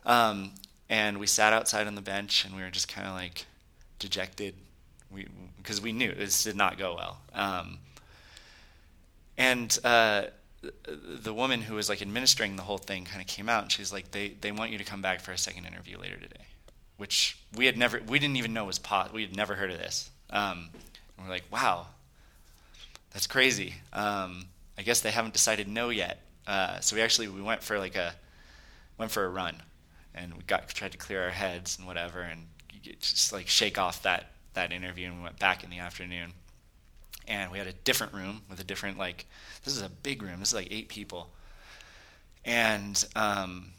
Um, 0.05 0.51
and 0.89 1.17
we 1.19 1.27
sat 1.27 1.53
outside 1.53 1.87
on 1.87 1.95
the 1.95 2.01
bench, 2.01 2.45
and 2.45 2.55
we 2.55 2.61
were 2.61 2.69
just 2.69 2.87
kind 2.87 3.07
of 3.07 3.13
like 3.13 3.45
dejected, 3.99 4.55
we 5.11 5.27
because 5.57 5.81
we 5.81 5.91
knew 5.91 6.13
this 6.13 6.43
did 6.43 6.55
not 6.55 6.77
go 6.77 6.95
well. 6.95 7.21
Um, 7.33 7.79
and 9.37 9.77
uh, 9.83 10.23
the 10.91 11.33
woman 11.33 11.61
who 11.61 11.75
was 11.75 11.89
like 11.89 12.01
administering 12.01 12.55
the 12.55 12.63
whole 12.63 12.77
thing 12.77 13.05
kind 13.05 13.21
of 13.21 13.27
came 13.27 13.47
out, 13.47 13.63
and 13.63 13.71
she's 13.71 13.93
like, 13.93 14.11
they 14.11 14.29
they 14.41 14.51
want 14.51 14.71
you 14.71 14.77
to 14.77 14.83
come 14.83 15.01
back 15.01 15.21
for 15.21 15.31
a 15.31 15.37
second 15.37 15.65
interview 15.65 15.97
later 15.97 16.17
today, 16.17 16.45
which 16.97 17.37
we 17.55 17.65
had 17.65 17.77
never, 17.77 18.01
we 18.07 18.19
didn't 18.19 18.37
even 18.37 18.53
know 18.53 18.65
was 18.65 18.79
pot. 18.79 19.13
We 19.13 19.21
had 19.21 19.35
never 19.35 19.55
heard 19.55 19.71
of 19.71 19.77
this. 19.77 20.09
Um, 20.29 20.69
and 21.17 21.25
we're 21.25 21.33
like, 21.33 21.45
wow, 21.51 21.87
that's 23.11 23.27
crazy. 23.27 23.75
Um, 23.93 24.45
I 24.77 24.81
guess 24.81 25.01
they 25.01 25.11
haven't 25.11 25.33
decided 25.33 25.67
no 25.67 25.89
yet. 25.89 26.21
Uh, 26.47 26.79
so 26.79 26.95
we 26.95 27.01
actually 27.01 27.27
we 27.27 27.41
went 27.41 27.61
for 27.63 27.77
like 27.77 27.95
a 27.95 28.13
went 28.97 29.11
for 29.11 29.23
a 29.25 29.29
run, 29.29 29.61
and 30.13 30.33
we 30.35 30.43
got 30.43 30.67
tried 30.69 30.91
to 30.91 30.97
clear 30.97 31.23
our 31.23 31.29
heads 31.29 31.77
and 31.77 31.87
whatever, 31.87 32.21
and 32.21 32.47
just 32.99 33.33
like 33.33 33.47
shake 33.47 33.77
off 33.77 34.03
that 34.03 34.31
that 34.53 34.71
interview. 34.71 35.07
And 35.07 35.17
we 35.17 35.23
went 35.23 35.39
back 35.39 35.63
in 35.63 35.69
the 35.69 35.79
afternoon, 35.79 36.33
and 37.27 37.51
we 37.51 37.57
had 37.57 37.67
a 37.67 37.73
different 37.73 38.13
room 38.13 38.41
with 38.49 38.59
a 38.59 38.63
different 38.63 38.97
like 38.97 39.25
this 39.63 39.75
is 39.75 39.81
a 39.81 39.89
big 39.89 40.21
room. 40.21 40.39
This 40.39 40.49
is 40.49 40.55
like 40.55 40.67
eight 40.71 40.89
people, 40.89 41.29
and 42.45 43.03
um, 43.15 43.71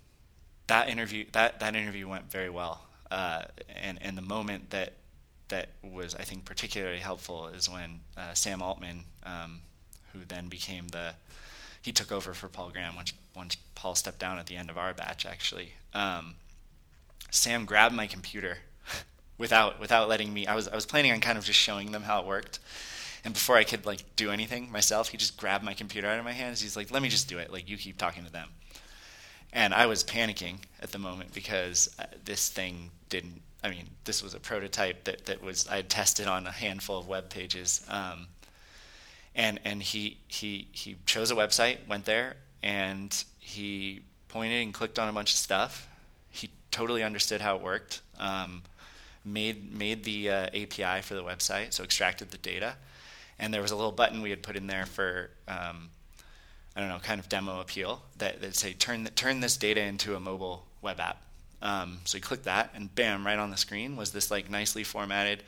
that 0.66 0.88
interview 0.88 1.26
that 1.32 1.60
that 1.60 1.74
interview 1.74 2.08
went 2.08 2.30
very 2.30 2.50
well. 2.50 2.82
Uh, 3.10 3.42
and 3.82 3.98
and 4.02 4.16
the 4.16 4.22
moment 4.22 4.70
that 4.70 4.94
that 5.48 5.70
was 5.82 6.14
I 6.14 6.22
think 6.22 6.44
particularly 6.44 6.98
helpful 6.98 7.48
is 7.48 7.68
when 7.68 8.00
uh, 8.16 8.34
Sam 8.34 8.62
Altman, 8.62 9.04
um, 9.24 9.60
who 10.12 10.20
then 10.26 10.48
became 10.48 10.88
the 10.88 11.14
he 11.82 11.92
took 11.92 12.12
over 12.12 12.34
for 12.34 12.48
Paul 12.48 12.70
Graham 12.70 12.94
once 12.96 13.12
once 13.34 13.56
Paul 13.74 13.94
stepped 13.94 14.18
down 14.18 14.38
at 14.38 14.46
the 14.46 14.56
end 14.56 14.70
of 14.70 14.78
our 14.78 14.92
batch 14.92 15.24
actually. 15.24 15.74
Um, 15.94 16.34
Sam 17.30 17.64
grabbed 17.64 17.94
my 17.94 18.06
computer 18.06 18.58
without 19.38 19.80
without 19.80 20.08
letting 20.08 20.32
me. 20.32 20.46
I 20.46 20.54
was 20.54 20.68
I 20.68 20.74
was 20.74 20.86
planning 20.86 21.12
on 21.12 21.20
kind 21.20 21.38
of 21.38 21.44
just 21.44 21.58
showing 21.58 21.92
them 21.92 22.02
how 22.02 22.20
it 22.20 22.26
worked, 22.26 22.58
and 23.24 23.32
before 23.32 23.56
I 23.56 23.64
could 23.64 23.86
like 23.86 24.04
do 24.16 24.30
anything 24.30 24.70
myself, 24.70 25.08
he 25.08 25.16
just 25.16 25.36
grabbed 25.36 25.64
my 25.64 25.74
computer 25.74 26.08
out 26.08 26.18
of 26.18 26.24
my 26.24 26.32
hands. 26.32 26.60
He's 26.60 26.76
like, 26.76 26.90
"Let 26.90 27.02
me 27.02 27.08
just 27.08 27.28
do 27.28 27.38
it. 27.38 27.52
Like 27.52 27.68
you 27.68 27.76
keep 27.76 27.98
talking 27.98 28.24
to 28.24 28.32
them." 28.32 28.48
And 29.52 29.74
I 29.74 29.86
was 29.86 30.04
panicking 30.04 30.58
at 30.80 30.92
the 30.92 30.98
moment 30.98 31.34
because 31.34 31.94
uh, 31.98 32.04
this 32.24 32.48
thing 32.48 32.90
didn't. 33.08 33.42
I 33.62 33.70
mean, 33.70 33.88
this 34.04 34.22
was 34.22 34.34
a 34.34 34.40
prototype 34.40 35.04
that 35.04 35.26
that 35.26 35.42
was 35.42 35.66
I 35.68 35.76
had 35.76 35.88
tested 35.88 36.26
on 36.26 36.46
a 36.46 36.52
handful 36.52 36.98
of 36.98 37.08
web 37.08 37.30
pages. 37.30 37.84
Um, 37.88 38.28
and 39.34 39.60
and 39.64 39.82
he 39.82 40.18
he 40.28 40.68
he 40.72 40.96
chose 41.06 41.30
a 41.30 41.34
website, 41.34 41.86
went 41.88 42.04
there, 42.04 42.36
and 42.62 43.24
he 43.38 44.00
pointed 44.28 44.62
and 44.62 44.74
clicked 44.74 44.98
on 44.98 45.08
a 45.08 45.12
bunch 45.12 45.32
of 45.32 45.36
stuff. 45.36 45.88
He 46.30 46.50
totally 46.70 47.02
understood 47.02 47.40
how 47.40 47.56
it 47.56 47.62
worked. 47.62 48.00
Um, 48.18 48.62
made 49.24 49.72
made 49.72 50.04
the 50.04 50.30
uh, 50.30 50.46
API 50.46 51.02
for 51.02 51.14
the 51.14 51.22
website, 51.22 51.72
so 51.72 51.84
extracted 51.84 52.30
the 52.30 52.38
data, 52.38 52.76
and 53.38 53.52
there 53.52 53.62
was 53.62 53.70
a 53.70 53.76
little 53.76 53.92
button 53.92 54.22
we 54.22 54.30
had 54.30 54.42
put 54.42 54.56
in 54.56 54.66
there 54.66 54.86
for 54.86 55.30
um, 55.48 55.90
I 56.74 56.80
don't 56.80 56.88
know, 56.88 56.98
kind 56.98 57.20
of 57.20 57.28
demo 57.28 57.60
appeal 57.60 58.02
that 58.18 58.40
that 58.40 58.54
say 58.56 58.72
turn 58.72 59.00
th- 59.00 59.14
turn 59.14 59.40
this 59.40 59.56
data 59.56 59.80
into 59.80 60.16
a 60.16 60.20
mobile 60.20 60.64
web 60.82 61.00
app. 61.00 61.22
Um, 61.62 61.98
so 62.04 62.16
he 62.16 62.22
clicked 62.22 62.44
that, 62.44 62.70
and 62.74 62.94
bam, 62.94 63.26
right 63.26 63.38
on 63.38 63.50
the 63.50 63.56
screen 63.56 63.96
was 63.96 64.12
this 64.12 64.30
like 64.30 64.48
nicely 64.48 64.82
formatted 64.82 65.42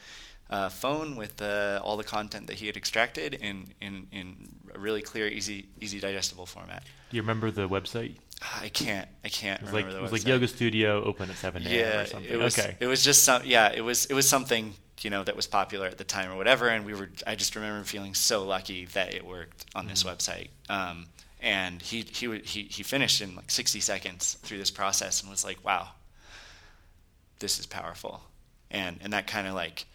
uh, 0.53 0.69
phone 0.69 1.17
with 1.17 1.41
uh, 1.43 1.81
all 1.83 1.97
the 1.97 2.05
content 2.05 2.47
that 2.49 2.57
he 2.57 2.67
had 2.67 2.77
extracted 2.77 3.35
in, 3.35 3.73
in 3.81 4.07
in 4.13 4.27
a 4.75 4.79
really 4.79 5.03
clear, 5.03 5.27
easy 5.29 5.67
easy 5.81 5.99
digestible 6.01 6.47
format. 6.47 6.83
Do 7.11 7.17
you 7.17 7.23
remember 7.23 7.51
the 7.51 7.69
website? 7.69 8.15
I 8.61 8.69
can't 8.69 9.09
I 9.25 9.29
can't 9.29 9.63
was 9.63 9.73
like 9.73 9.85
remember 9.87 9.99
it 10.01 10.03
was 10.03 10.13
like. 10.13 10.27
Yoga 10.27 10.49
Studio 10.49 11.03
open 11.05 11.31
at 11.31 11.37
7 11.37 11.63
a.m. 11.63 11.73
yeah, 11.73 12.01
or 12.03 12.07
something. 12.07 12.31
it 12.33 12.37
was 12.39 12.59
okay. 12.59 12.77
it 12.81 12.87
was 12.87 13.03
just 13.05 13.23
some 13.23 13.43
yeah 13.45 13.73
it 13.73 13.83
was 13.83 14.07
it 14.07 14.15
was 14.15 14.29
something 14.29 14.75
you 15.01 15.11
know 15.11 15.25
that 15.25 15.37
was 15.37 15.47
popular 15.47 15.87
at 15.87 15.97
the 15.99 16.05
time 16.05 16.31
or 16.31 16.37
whatever, 16.37 16.69
and 16.69 16.85
we 16.85 16.95
were 16.95 17.09
I 17.27 17.35
just 17.35 17.55
remember 17.57 17.85
feeling 17.85 18.15
so 18.15 18.45
lucky 18.45 18.85
that 18.87 19.15
it 19.15 19.25
worked 19.27 19.65
on 19.75 19.87
this 19.87 20.03
Mhm. 20.03 20.11
website. 20.13 20.49
Um, 20.69 21.07
and 21.41 21.81
he 21.83 22.03
he 22.03 22.39
he 22.41 22.63
he 22.65 22.83
finished 22.83 23.21
in 23.21 23.35
like 23.37 23.51
60 23.51 23.81
seconds 23.81 24.39
through 24.43 24.59
this 24.59 24.71
process 24.71 25.21
and 25.23 25.31
was 25.31 25.45
like, 25.45 25.65
wow, 25.65 25.89
this 27.39 27.59
is 27.59 27.67
powerful, 27.67 28.23
and 28.71 28.99
and 29.03 29.13
that 29.13 29.27
kind 29.27 29.47
of 29.49 29.55
like 29.55 29.87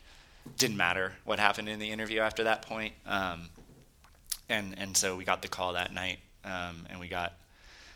didn't 0.58 0.78
matter 0.78 1.14
what 1.26 1.39
happened 1.39 1.70
in 1.70 1.80
the 1.80 1.89
interview 1.91 2.20
after 2.22 2.43
that 2.45 2.62
point. 2.62 2.93
Um, 3.06 3.50
and 4.50 4.76
and 4.78 4.95
so 4.95 5.16
we 5.16 5.26
got 5.26 5.41
the 5.41 5.48
call 5.48 5.74
that 5.74 5.93
night, 5.93 6.20
um, 6.45 6.86
and 6.89 7.00
we 7.00 7.08
got 7.08 7.34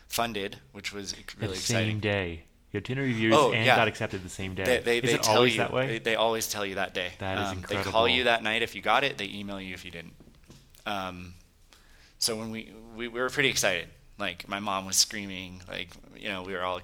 funded, 0.08 0.58
which 0.72 0.92
was 0.92 1.14
really 1.38 1.54
the 1.54 1.58
exciting. 1.58 1.90
same 1.92 2.00
day. 2.00 2.42
You 2.72 2.78
had 2.78 2.84
two 2.86 2.92
interviews 2.94 3.34
Oh, 3.36 3.52
and 3.52 3.66
yeah. 3.66 3.76
got 3.76 3.86
accepted 3.88 4.22
the 4.24 4.30
same 4.30 4.54
day. 4.54 4.64
They, 4.64 4.78
they, 4.78 4.98
is 4.98 5.10
they 5.10 5.14
it 5.16 5.28
always 5.28 5.52
you 5.52 5.58
that 5.58 5.72
way? 5.74 5.86
They, 5.86 5.98
they 5.98 6.14
always 6.14 6.48
tell 6.48 6.64
you 6.64 6.76
that 6.76 6.94
day. 6.94 7.12
That 7.18 7.38
is 7.38 7.48
um, 7.48 7.64
They 7.68 7.76
call 7.82 8.08
you 8.08 8.24
that 8.24 8.42
night 8.42 8.62
if 8.62 8.74
you 8.74 8.80
got 8.80 9.04
it. 9.04 9.18
They 9.18 9.26
email 9.26 9.60
you 9.60 9.74
if 9.74 9.84
you 9.84 9.90
didn't. 9.90 10.14
Um, 10.86 11.34
so 12.18 12.36
when 12.36 12.50
we, 12.50 12.72
we 12.96 13.08
we 13.08 13.20
were 13.20 13.28
pretty 13.30 13.48
excited. 13.50 13.88
Like 14.18 14.48
my 14.48 14.60
mom 14.60 14.86
was 14.86 14.96
screaming. 14.96 15.62
Like 15.68 15.88
you 16.16 16.28
know 16.28 16.42
we 16.42 16.52
were 16.54 16.62
all 16.62 16.80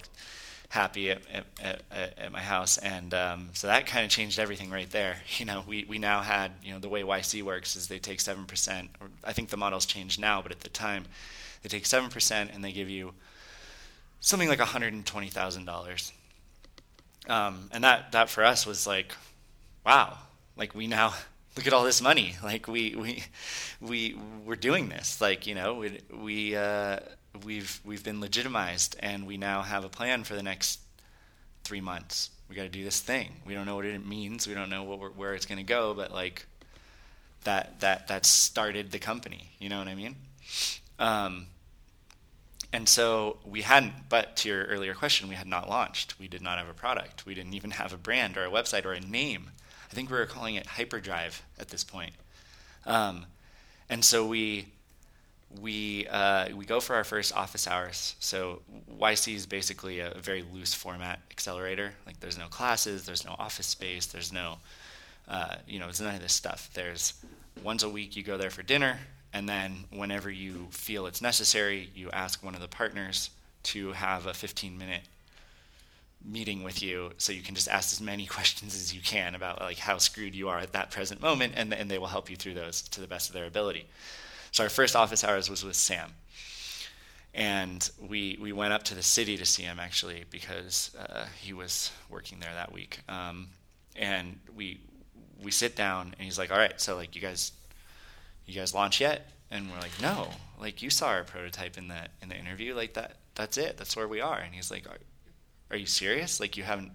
happy 0.69 1.11
at 1.11 1.23
at, 1.33 1.83
at, 1.91 2.19
at 2.19 2.33
my 2.33 2.41
house, 2.41 2.79
and 2.79 3.15
um, 3.15 3.51
so 3.53 3.67
that 3.67 3.87
kind 3.87 4.05
of 4.05 4.11
changed 4.11 4.39
everything 4.39 4.71
right 4.71 4.91
there. 4.91 5.17
You 5.39 5.47
know 5.47 5.65
we 5.67 5.85
we 5.89 5.99
now 5.99 6.21
had 6.21 6.53
you 6.63 6.73
know 6.73 6.79
the 6.79 6.89
way 6.89 7.03
YC 7.03 7.43
works 7.43 7.77
is 7.77 7.89
they 7.89 7.99
take 7.99 8.21
seven 8.21 8.45
percent. 8.45 8.91
I 9.25 9.33
think 9.33 9.51
the 9.51 9.57
model's 9.57 9.87
changed 9.87 10.21
now, 10.21 10.43
but 10.43 10.53
at 10.53 10.61
the 10.61 10.69
time 10.69 11.05
they 11.63 11.69
take 11.69 11.87
seven 11.87 12.11
percent 12.11 12.51
and 12.53 12.65
they 12.65 12.73
give 12.73 12.91
you 12.91 13.15
something 14.21 14.49
like 14.49 14.59
one 14.59 14.69
hundred 14.69 14.93
and 14.93 15.07
twenty 15.07 15.29
thousand 15.29 15.65
dollars 15.65 16.13
um, 17.29 17.69
and 17.73 17.85
that 17.85 18.13
that 18.13 18.31
for 18.31 18.45
us 18.45 18.67
was 18.67 18.87
like, 18.87 19.15
wow, 19.85 20.19
like 20.57 20.75
we 20.75 20.87
now 20.87 21.15
look 21.57 21.67
at 21.67 21.73
all 21.73 21.85
this 21.85 22.01
money, 22.01 22.35
like 22.43 22.67
we 22.67 22.95
we 22.97 23.25
we 23.81 24.17
we're 24.45 24.57
doing 24.57 24.89
this, 24.89 25.21
like 25.21 25.47
you 25.47 25.55
know 25.55 25.75
we 25.75 26.01
we 26.13 26.57
uh, 26.57 27.01
we've 27.45 27.81
we've 27.85 28.05
been 28.05 28.21
legitimized, 28.21 28.97
and 29.01 29.27
we 29.27 29.37
now 29.37 29.63
have 29.63 29.85
a 29.85 29.89
plan 29.89 30.25
for 30.25 30.35
the 30.35 30.43
next 30.43 30.81
three 31.65 31.81
months. 31.81 32.31
We 32.49 32.57
got 32.57 32.63
to 32.63 32.69
do 32.69 32.85
this 32.85 33.01
thing. 33.01 33.33
We 33.47 33.55
don't 33.55 33.67
know 33.67 33.77
what 33.77 33.85
it 33.85 34.07
means. 34.07 34.47
We 34.47 34.55
don't 34.55 34.71
know 34.71 34.85
where 34.85 35.35
it's 35.35 35.47
going 35.47 35.59
to 35.59 35.65
go, 35.65 35.95
but 35.95 36.13
like 36.13 36.47
that 37.45 37.81
that 37.81 38.09
that 38.09 38.25
started 38.25 38.91
the 38.91 38.99
company. 38.99 39.51
You 39.59 39.69
know 39.69 39.79
what 39.79 39.89
I 39.89 39.95
mean? 39.95 40.17
Um, 40.99 41.47
and 42.73 42.89
so 42.89 43.39
we 43.45 43.63
hadn't, 43.63 43.95
but 44.09 44.37
to 44.39 44.49
your 44.49 44.65
earlier 44.65 44.95
question, 44.95 45.29
we 45.29 45.35
had 45.35 45.47
not 45.47 45.69
launched. 45.69 46.19
We 46.19 46.29
did 46.29 46.43
not 46.43 46.59
have 46.59 46.69
a 46.69 46.75
product. 46.75 47.25
We 47.25 47.35
didn't 47.35 47.55
even 47.55 47.71
have 47.73 47.93
a 47.93 47.97
brand 47.97 48.37
or 48.37 48.45
a 48.45 48.51
website 48.51 48.85
or 48.85 48.93
a 48.93 49.01
name. 49.01 49.51
I 49.91 49.95
think 49.95 50.11
we 50.11 50.19
were 50.19 50.27
calling 50.27 50.57
it 50.57 50.67
Hyperdrive 50.67 51.43
at 51.59 51.69
this 51.69 51.83
point. 51.83 52.13
Um, 52.85 53.25
and 53.89 54.05
so 54.05 54.27
we 54.27 54.67
we 55.61 56.07
uh, 56.09 56.49
we 56.55 56.65
go 56.65 56.81
for 56.81 56.95
our 56.95 57.05
first 57.05 57.35
office 57.35 57.67
hours. 57.67 58.17
So 58.21 58.63
YC 59.01 59.35
is 59.35 59.47
basically 59.47 60.01
a, 60.01 60.13
very 60.19 60.45
loose 60.53 60.75
format 60.75 61.21
accelerator. 61.31 61.93
Like 62.07 62.21
there's 62.21 62.39
no 62.39 62.47
classes, 62.47 63.05
there's 63.07 63.25
no 63.25 63.35
office 63.39 63.67
space, 63.67 64.07
there's 64.07 64.33
no 64.33 64.59
uh, 65.29 65.57
you 65.67 65.79
know, 65.79 65.87
there's 65.87 66.01
none 66.01 66.15
of 66.15 66.23
this 66.23 66.33
stuff. 66.33 66.71
There's 66.73 67.15
once 67.63 67.83
a 67.83 67.89
week 67.89 68.17
you 68.17 68.23
go 68.23 68.37
there 68.37 68.51
for 68.51 68.63
dinner, 68.63 68.99
and 69.33 69.49
then 69.49 69.85
whenever 69.91 70.31
you 70.31 70.69
feel 70.71 71.07
it's 71.07 71.21
necessary, 71.21 71.91
you 71.95 72.11
ask 72.13 72.43
one 72.43 72.55
of 72.55 72.61
the 72.61 72.69
partners 72.69 73.31
to 73.65 73.93
have 73.93 74.27
a 74.27 74.35
15 74.35 74.79
minute 74.79 75.03
meeting 76.25 76.63
with 76.65 76.83
you 76.83 77.11
so 77.17 77.33
you 77.33 77.43
can 77.43 77.55
just 77.55 77.69
ask 77.69 77.93
as 77.93 78.01
many 78.01 78.27
questions 78.39 78.75
as 78.75 78.95
you 78.95 79.01
can 79.01 79.35
about 79.35 79.61
like 79.61 79.79
how 79.79 79.99
screwed 79.99 80.35
you 80.35 80.49
are 80.49 80.59
at 80.59 80.73
that 80.73 80.91
present 80.91 81.21
moment 81.21 81.53
and, 81.57 81.73
and 81.73 81.91
they 81.91 81.99
will 81.99 82.09
help 82.09 82.29
you 82.29 82.37
through 82.37 82.55
those 82.55 82.83
to 82.83 83.01
the 83.01 83.07
best 83.07 83.29
of 83.29 83.35
their 83.35 83.47
ability 83.47 83.87
so 84.53 84.63
our 84.65 84.71
first 84.71 84.97
office 84.97 85.25
hours 85.25 85.49
was 85.49 85.65
with 85.65 85.77
sam 85.77 86.11
and 87.35 87.91
we 88.09 88.39
we 88.41 88.53
went 88.53 88.73
up 88.73 88.83
to 88.83 88.95
the 88.95 89.03
city 89.03 89.37
to 89.37 89.45
see 89.45 89.63
him 89.63 89.79
actually 89.79 90.25
because 90.31 90.95
uh, 90.99 91.27
he 91.41 91.53
was 91.53 91.93
working 92.11 92.41
there 92.41 92.53
that 92.55 92.73
week 92.73 93.01
um, 93.09 93.49
and 93.97 94.39
we 94.57 94.81
we 95.43 95.51
sit 95.51 95.77
down 95.77 96.15
and 96.19 96.25
he's 96.25 96.39
like 96.39 96.51
all 96.51 96.59
right 96.59 96.81
so 96.81 96.97
like 96.97 97.15
you 97.15 97.23
guys 97.23 97.53
you 98.47 98.55
guys 98.55 98.75
launch 98.75 99.01
yet 99.01 99.31
and 99.51 99.71
we're 99.71 99.81
like 99.81 100.01
no 100.01 100.29
like 100.61 100.83
you 100.83 100.91
saw 100.91 101.09
our 101.09 101.25
prototype 101.25 101.77
in 101.79 101.89
the 101.89 102.07
in 102.23 102.29
the 102.29 102.37
interview 102.37 102.75
like 102.75 102.95
that 102.95 103.17
that's 103.35 103.57
it 103.57 103.77
that's 103.77 103.97
where 103.97 104.09
we 104.09 104.21
are 104.21 104.39
and 104.39 104.55
he's 104.55 104.71
like 104.71 104.87
are 105.71 105.77
you 105.77 105.87
serious? 105.87 106.41
Like 106.41 106.57
you 106.57 106.63
haven't, 106.63 106.93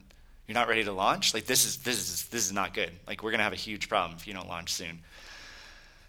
you're 0.48 0.56
not 0.56 0.68
ready 0.68 0.84
to 0.84 0.92
launch? 0.92 1.34
Like 1.34 1.46
this 1.46 1.66
is 1.66 1.78
this 1.78 1.98
is 1.98 2.28
this 2.28 2.46
is 2.46 2.52
not 2.52 2.74
good. 2.74 2.92
Like 3.08 3.24
we're 3.24 3.32
gonna 3.32 3.44
have 3.44 3.54
a 3.54 3.58
huge 3.58 3.90
problem 3.90 4.18
if 4.18 4.28
you 4.28 4.34
don't 4.34 4.48
launch 4.48 4.74
soon. 4.74 5.00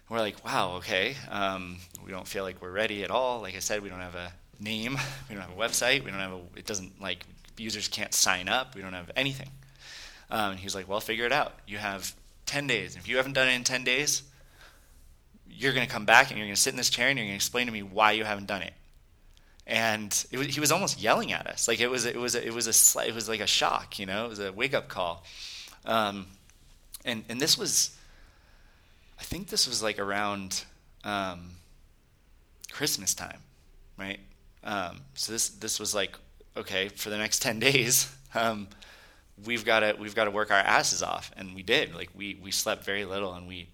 We're 0.09 0.19
like, 0.19 0.43
wow, 0.45 0.75
okay. 0.77 1.15
Um, 1.29 1.77
we 2.05 2.11
don't 2.11 2.27
feel 2.27 2.43
like 2.43 2.61
we're 2.61 2.71
ready 2.71 3.03
at 3.03 3.11
all. 3.11 3.41
Like 3.41 3.55
I 3.55 3.59
said, 3.59 3.81
we 3.81 3.89
don't 3.89 4.01
have 4.01 4.15
a 4.15 4.31
name, 4.59 4.97
we 5.29 5.35
don't 5.35 5.43
have 5.43 5.57
a 5.57 5.59
website, 5.59 6.03
we 6.03 6.11
don't 6.11 6.19
have 6.19 6.33
a. 6.33 6.41
It 6.55 6.65
doesn't 6.65 7.01
like 7.01 7.25
users 7.57 7.87
can't 7.87 8.13
sign 8.13 8.47
up. 8.49 8.75
We 8.75 8.81
don't 8.81 8.93
have 8.93 9.11
anything. 9.15 9.49
Um, 10.29 10.51
and 10.51 10.59
he 10.59 10.65
was 10.65 10.75
like, 10.75 10.87
well, 10.87 10.99
figure 10.99 11.25
it 11.25 11.31
out. 11.31 11.53
You 11.67 11.77
have 11.77 12.15
10 12.47 12.67
days. 12.67 12.95
If 12.95 13.07
you 13.07 13.17
haven't 13.17 13.33
done 13.33 13.47
it 13.47 13.53
in 13.53 13.63
10 13.63 13.83
days, 13.83 14.23
you're 15.49 15.73
going 15.73 15.85
to 15.85 15.91
come 15.91 16.05
back 16.05 16.29
and 16.29 16.37
you're 16.37 16.47
going 16.47 16.55
to 16.55 16.61
sit 16.61 16.71
in 16.71 16.77
this 16.77 16.89
chair 16.89 17.07
and 17.07 17.17
you're 17.17 17.25
going 17.25 17.33
to 17.33 17.35
explain 17.35 17.67
to 17.67 17.71
me 17.71 17.83
why 17.83 18.11
you 18.11 18.25
haven't 18.25 18.47
done 18.47 18.61
it 18.61 18.73
and 19.67 20.25
was, 20.31 20.47
he 20.47 20.59
was 20.59 20.71
almost 20.71 21.01
yelling 21.01 21.31
at 21.31 21.47
us. 21.47 21.67
Like 21.67 21.79
it 21.79 21.89
was, 21.89 22.05
it 22.05 22.15
was, 22.15 22.35
it 22.35 22.53
was 22.53 22.67
a, 22.67 23.07
it 23.07 23.15
was 23.15 23.27
like 23.27 23.39
a 23.39 23.47
shock, 23.47 23.97
you 23.99 24.05
know, 24.05 24.25
it 24.25 24.29
was 24.29 24.39
a 24.39 24.51
wake 24.51 24.73
up 24.73 24.87
call. 24.87 25.23
Um, 25.85 26.27
and 27.03 27.23
and 27.29 27.39
this 27.39 27.57
was, 27.57 27.95
I 29.19 29.23
think 29.23 29.47
this 29.47 29.67
was 29.67 29.81
like 29.81 29.99
around 29.99 30.63
um, 31.03 31.51
Christmas 32.71 33.13
time, 33.13 33.39
right? 33.97 34.19
Um, 34.63 35.01
so 35.13 35.31
this 35.31 35.49
this 35.49 35.79
was 35.79 35.93
like 35.93 36.17
okay 36.57 36.89
for 36.89 37.09
the 37.09 37.17
next 37.17 37.41
ten 37.41 37.59
days. 37.69 38.13
Um, 38.33 38.67
we've 39.45 39.65
got 39.65 39.81
to 39.81 39.95
we've 39.99 40.15
got 40.15 40.25
to 40.25 40.31
work 40.31 40.51
our 40.51 40.57
asses 40.57 41.01
off, 41.03 41.31
and 41.37 41.55
we 41.55 41.63
did. 41.63 41.95
Like 41.95 42.09
we 42.15 42.39
we 42.41 42.51
slept 42.51 42.83
very 42.83 43.05
little, 43.05 43.33
and 43.33 43.47
we 43.47 43.69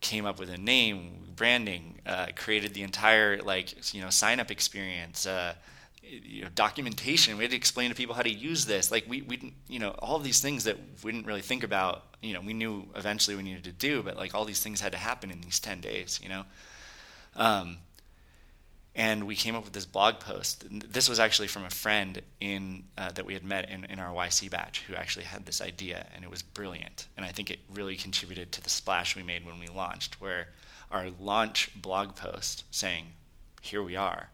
came 0.00 0.26
up 0.26 0.38
with 0.38 0.50
a 0.50 0.58
name, 0.58 1.32
branding, 1.34 2.00
uh, 2.06 2.26
created 2.36 2.74
the 2.74 2.82
entire 2.82 3.38
like 3.42 3.92
you 3.94 4.00
know 4.00 4.10
sign 4.10 4.40
up 4.40 4.50
experience, 4.50 5.26
uh, 5.26 5.54
you 6.08 6.42
know, 6.42 6.48
documentation. 6.54 7.36
We 7.36 7.44
had 7.44 7.50
to 7.50 7.56
explain 7.56 7.90
to 7.90 7.96
people 7.96 8.14
how 8.14 8.22
to 8.22 8.30
use 8.30 8.66
this. 8.66 8.90
Like 8.90 9.04
we 9.08 9.22
we 9.22 9.54
you 9.68 9.78
know 9.78 9.90
all 9.98 10.16
of 10.16 10.24
these 10.24 10.40
things 10.40 10.64
that 10.64 10.76
we 11.02 11.12
didn't 11.12 11.26
really 11.26 11.42
think 11.42 11.62
about. 11.62 12.04
You 12.22 12.34
know 12.34 12.40
we 12.40 12.54
knew 12.54 12.88
eventually 12.96 13.36
we 13.36 13.42
needed 13.42 13.64
to 13.64 13.72
do, 13.72 14.02
but 14.02 14.16
like 14.16 14.34
all 14.34 14.44
these 14.44 14.62
things 14.62 14.80
had 14.80 14.92
to 14.92 14.98
happen 14.98 15.30
in 15.30 15.40
these 15.40 15.60
ten 15.60 15.80
days. 15.80 16.20
You 16.22 16.28
know. 16.28 16.44
Um, 17.36 17.78
and 18.98 19.28
we 19.28 19.36
came 19.36 19.54
up 19.54 19.62
with 19.62 19.72
this 19.72 19.86
blog 19.86 20.18
post. 20.18 20.64
This 20.70 21.08
was 21.08 21.20
actually 21.20 21.46
from 21.46 21.64
a 21.64 21.70
friend 21.70 22.20
in 22.40 22.82
uh, 22.98 23.12
that 23.12 23.24
we 23.24 23.32
had 23.32 23.44
met 23.44 23.70
in, 23.70 23.84
in 23.84 24.00
our 24.00 24.12
YC 24.12 24.50
batch 24.50 24.82
who 24.88 24.94
actually 24.96 25.24
had 25.24 25.46
this 25.46 25.60
idea, 25.60 26.04
and 26.14 26.24
it 26.24 26.30
was 26.30 26.42
brilliant. 26.42 27.06
And 27.16 27.24
I 27.24 27.30
think 27.30 27.48
it 27.50 27.60
really 27.72 27.94
contributed 27.94 28.50
to 28.52 28.60
the 28.60 28.68
splash 28.68 29.14
we 29.14 29.22
made 29.22 29.46
when 29.46 29.60
we 29.60 29.68
launched, 29.68 30.20
where 30.20 30.48
our 30.90 31.10
launch 31.20 31.70
blog 31.80 32.16
post 32.16 32.64
saying, 32.72 33.12
"Here 33.60 33.82
we 33.82 33.94
are," 33.94 34.30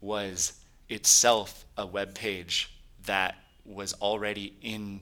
was 0.00 0.54
itself 0.88 1.64
a 1.76 1.86
web 1.86 2.14
page 2.14 2.70
that 3.06 3.36
was 3.64 3.94
already 3.94 4.54
in, 4.62 5.00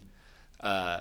uh, 0.60 1.00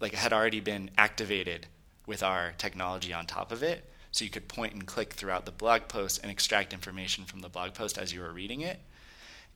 like 0.00 0.14
had 0.14 0.32
already 0.32 0.60
been 0.60 0.90
activated 0.98 1.66
with 2.06 2.22
our 2.22 2.52
technology 2.58 3.12
on 3.12 3.26
top 3.26 3.50
of 3.52 3.62
it 3.62 3.90
so 4.14 4.24
you 4.24 4.30
could 4.30 4.46
point 4.46 4.72
and 4.72 4.86
click 4.86 5.12
throughout 5.12 5.44
the 5.44 5.50
blog 5.50 5.88
post 5.88 6.20
and 6.22 6.30
extract 6.30 6.72
information 6.72 7.24
from 7.24 7.40
the 7.40 7.48
blog 7.48 7.74
post 7.74 7.98
as 7.98 8.12
you 8.12 8.20
were 8.20 8.32
reading 8.32 8.60
it. 8.60 8.78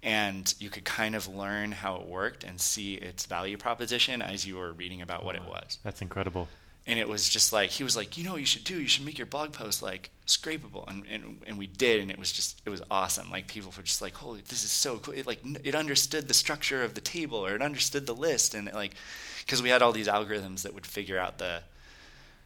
And 0.02 0.52
you 0.58 0.70
could 0.70 0.84
kind 0.84 1.14
of 1.14 1.28
learn 1.28 1.72
how 1.72 1.96
it 1.96 2.06
worked 2.06 2.44
and 2.44 2.60
see 2.60 2.94
its 2.94 3.26
value 3.26 3.56
proposition 3.56 4.22
as 4.22 4.46
you 4.46 4.56
were 4.56 4.72
reading 4.72 5.02
about 5.02 5.24
what 5.24 5.34
it 5.36 5.44
was. 5.44 5.78
That's 5.82 6.02
incredible. 6.02 6.48
And 6.88 6.98
it 6.98 7.06
was 7.06 7.28
just 7.28 7.52
like 7.52 7.70
he 7.70 7.84
was 7.84 7.96
like, 7.96 8.18
you 8.18 8.24
know, 8.24 8.32
what 8.32 8.40
you 8.40 8.46
should 8.46 8.64
do. 8.64 8.80
You 8.80 8.88
should 8.88 9.04
make 9.04 9.18
your 9.18 9.26
blog 9.26 9.52
post 9.52 9.82
like 9.82 10.10
scrapable, 10.26 10.88
and, 10.88 11.04
and 11.10 11.42
and 11.46 11.58
we 11.58 11.66
did, 11.66 12.00
and 12.00 12.10
it 12.10 12.18
was 12.18 12.32
just 12.32 12.60
it 12.64 12.70
was 12.70 12.82
awesome. 12.90 13.30
Like 13.30 13.46
people 13.46 13.72
were 13.76 13.82
just 13.82 14.02
like, 14.02 14.14
holy, 14.14 14.40
this 14.40 14.64
is 14.64 14.70
so 14.70 14.98
cool. 14.98 15.14
It 15.14 15.26
like 15.26 15.40
it 15.62 15.74
understood 15.74 16.28
the 16.28 16.34
structure 16.34 16.82
of 16.82 16.94
the 16.94 17.00
table, 17.02 17.44
or 17.44 17.54
it 17.54 17.62
understood 17.62 18.06
the 18.06 18.14
list, 18.14 18.54
and 18.54 18.68
it, 18.68 18.74
like 18.74 18.94
because 19.40 19.62
we 19.62 19.68
had 19.68 19.82
all 19.82 19.92
these 19.92 20.08
algorithms 20.08 20.62
that 20.62 20.74
would 20.74 20.86
figure 20.86 21.18
out 21.18 21.38
the 21.38 21.60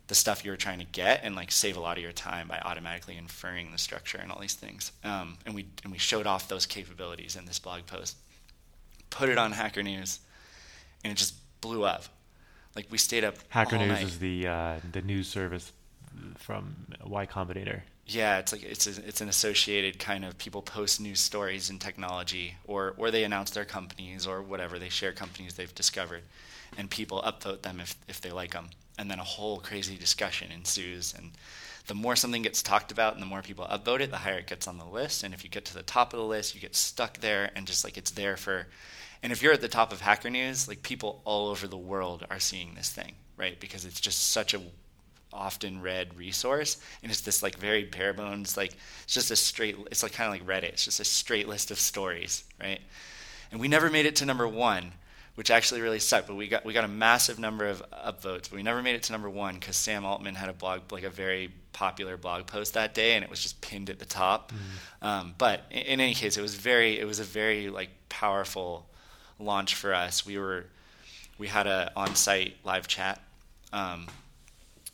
the 0.08 0.14
stuff 0.14 0.44
you 0.44 0.50
were 0.50 0.56
trying 0.56 0.78
to 0.78 0.84
get 0.84 1.20
and 1.22 1.34
like 1.34 1.50
save 1.50 1.76
a 1.76 1.80
lot 1.80 1.96
of 1.96 2.02
your 2.02 2.12
time 2.12 2.48
by 2.48 2.58
automatically 2.58 3.16
inferring 3.16 3.72
the 3.72 3.78
structure 3.78 4.18
and 4.18 4.30
all 4.30 4.40
these 4.40 4.54
things. 4.54 4.92
Um, 5.04 5.38
and 5.46 5.54
we 5.54 5.66
and 5.84 5.92
we 5.92 5.98
showed 5.98 6.26
off 6.26 6.48
those 6.48 6.66
capabilities 6.66 7.36
in 7.36 7.46
this 7.46 7.58
blog 7.58 7.86
post, 7.86 8.16
put 9.10 9.28
it 9.28 9.38
on 9.38 9.52
Hacker 9.52 9.82
News, 9.82 10.18
and 11.04 11.12
it 11.12 11.16
just 11.16 11.34
blew 11.60 11.84
up. 11.84 12.04
Like 12.74 12.86
we 12.90 12.98
stayed 12.98 13.24
up. 13.24 13.36
Hacker 13.48 13.78
News 13.78 13.88
night. 13.88 14.02
is 14.02 14.18
the 14.18 14.46
uh, 14.46 14.76
the 14.92 15.02
news 15.02 15.28
service 15.28 15.72
from 16.36 16.74
Y 17.04 17.26
Combinator. 17.26 17.82
Yeah, 18.06 18.38
it's 18.38 18.52
like 18.52 18.62
it's 18.64 18.86
a, 18.86 19.06
it's 19.06 19.20
an 19.20 19.28
associated 19.28 19.98
kind 19.98 20.24
of 20.24 20.36
people 20.38 20.62
post 20.62 21.00
news 21.00 21.20
stories 21.20 21.70
in 21.70 21.78
technology, 21.78 22.56
or 22.66 22.94
or 22.96 23.10
they 23.10 23.24
announce 23.24 23.50
their 23.50 23.64
companies 23.64 24.26
or 24.26 24.42
whatever 24.42 24.78
they 24.78 24.88
share 24.88 25.12
companies 25.12 25.54
they've 25.54 25.74
discovered, 25.74 26.22
and 26.76 26.90
people 26.90 27.22
upvote 27.22 27.62
them 27.62 27.80
if 27.80 27.96
if 28.08 28.20
they 28.20 28.30
like 28.30 28.52
them 28.52 28.70
and 28.98 29.10
then 29.10 29.18
a 29.18 29.24
whole 29.24 29.58
crazy 29.58 29.96
discussion 29.96 30.50
ensues. 30.52 31.14
And 31.16 31.32
the 31.86 31.94
more 31.94 32.16
something 32.16 32.42
gets 32.42 32.62
talked 32.62 32.92
about 32.92 33.14
and 33.14 33.22
the 33.22 33.26
more 33.26 33.42
people 33.42 33.66
upvote 33.66 34.00
it, 34.00 34.10
the 34.10 34.18
higher 34.18 34.38
it 34.38 34.46
gets 34.46 34.68
on 34.68 34.78
the 34.78 34.84
list. 34.84 35.24
And 35.24 35.34
if 35.34 35.44
you 35.44 35.50
get 35.50 35.64
to 35.66 35.74
the 35.74 35.82
top 35.82 36.12
of 36.12 36.18
the 36.18 36.26
list, 36.26 36.54
you 36.54 36.60
get 36.60 36.76
stuck 36.76 37.18
there 37.18 37.50
and 37.54 37.66
just 37.66 37.84
like 37.84 37.96
it's 37.96 38.12
there 38.12 38.36
for. 38.36 38.66
And 39.22 39.32
if 39.32 39.42
you're 39.42 39.52
at 39.52 39.60
the 39.60 39.68
top 39.68 39.92
of 39.92 40.00
Hacker 40.00 40.30
News, 40.30 40.66
like 40.68 40.82
people 40.82 41.20
all 41.24 41.48
over 41.48 41.68
the 41.68 41.76
world 41.76 42.26
are 42.30 42.40
seeing 42.40 42.74
this 42.74 42.90
thing, 42.90 43.14
right? 43.36 43.58
Because 43.60 43.84
it's 43.84 44.00
just 44.00 44.28
such 44.28 44.54
a 44.54 44.60
often 45.34 45.80
read 45.80 46.14
resource 46.14 46.76
and 47.02 47.10
it's 47.10 47.22
this 47.22 47.42
like 47.42 47.56
very 47.56 47.84
bare 47.84 48.12
bones 48.12 48.54
like 48.54 48.74
it's 49.02 49.14
just 49.14 49.30
a 49.30 49.36
straight 49.36 49.74
it's 49.90 50.02
like 50.02 50.12
kind 50.12 50.26
of 50.26 50.38
like 50.38 50.46
reddit 50.46 50.68
it's 50.68 50.84
just 50.84 51.00
a 51.00 51.04
straight 51.04 51.48
list 51.48 51.70
of 51.70 51.80
stories 51.80 52.44
right 52.60 52.80
and 53.50 53.58
we 53.58 53.66
never 53.66 53.88
made 53.88 54.04
it 54.04 54.14
to 54.14 54.26
number 54.26 54.46
one 54.46 54.92
which 55.34 55.50
actually 55.50 55.80
really 55.80 55.98
sucked. 55.98 56.26
But 56.26 56.36
we 56.36 56.48
got 56.48 56.64
we 56.64 56.72
got 56.72 56.84
a 56.84 56.88
massive 56.88 57.38
number 57.38 57.66
of 57.66 57.82
upvotes, 57.92 58.42
but 58.42 58.52
we 58.52 58.62
never 58.62 58.82
made 58.82 58.94
it 58.94 59.04
to 59.04 59.12
number 59.12 59.30
one 59.30 59.54
because 59.54 59.76
Sam 59.76 60.04
Altman 60.04 60.34
had 60.34 60.48
a 60.48 60.52
blog 60.52 60.92
like 60.92 61.04
a 61.04 61.10
very 61.10 61.50
popular 61.72 62.16
blog 62.16 62.46
post 62.46 62.74
that 62.74 62.94
day, 62.94 63.14
and 63.14 63.24
it 63.24 63.30
was 63.30 63.42
just 63.42 63.60
pinned 63.60 63.88
at 63.88 63.98
the 63.98 64.04
top. 64.04 64.52
Mm-hmm. 64.52 65.06
Um, 65.06 65.34
but 65.38 65.62
in, 65.70 65.82
in, 65.82 66.00
any 66.00 66.14
case, 66.14 66.36
it 66.36 66.42
was 66.42 66.54
very 66.54 66.98
it 66.98 67.06
was 67.06 67.18
a 67.18 67.24
very 67.24 67.70
like 67.70 67.90
powerful 68.08 68.86
launch 69.42 69.74
for 69.74 69.94
us. 69.94 70.24
We 70.24 70.38
were 70.38 70.66
we 71.38 71.48
had 71.48 71.66
a 71.66 71.92
on-site 71.96 72.56
live 72.64 72.86
chat, 72.86 73.20
um, 73.72 74.06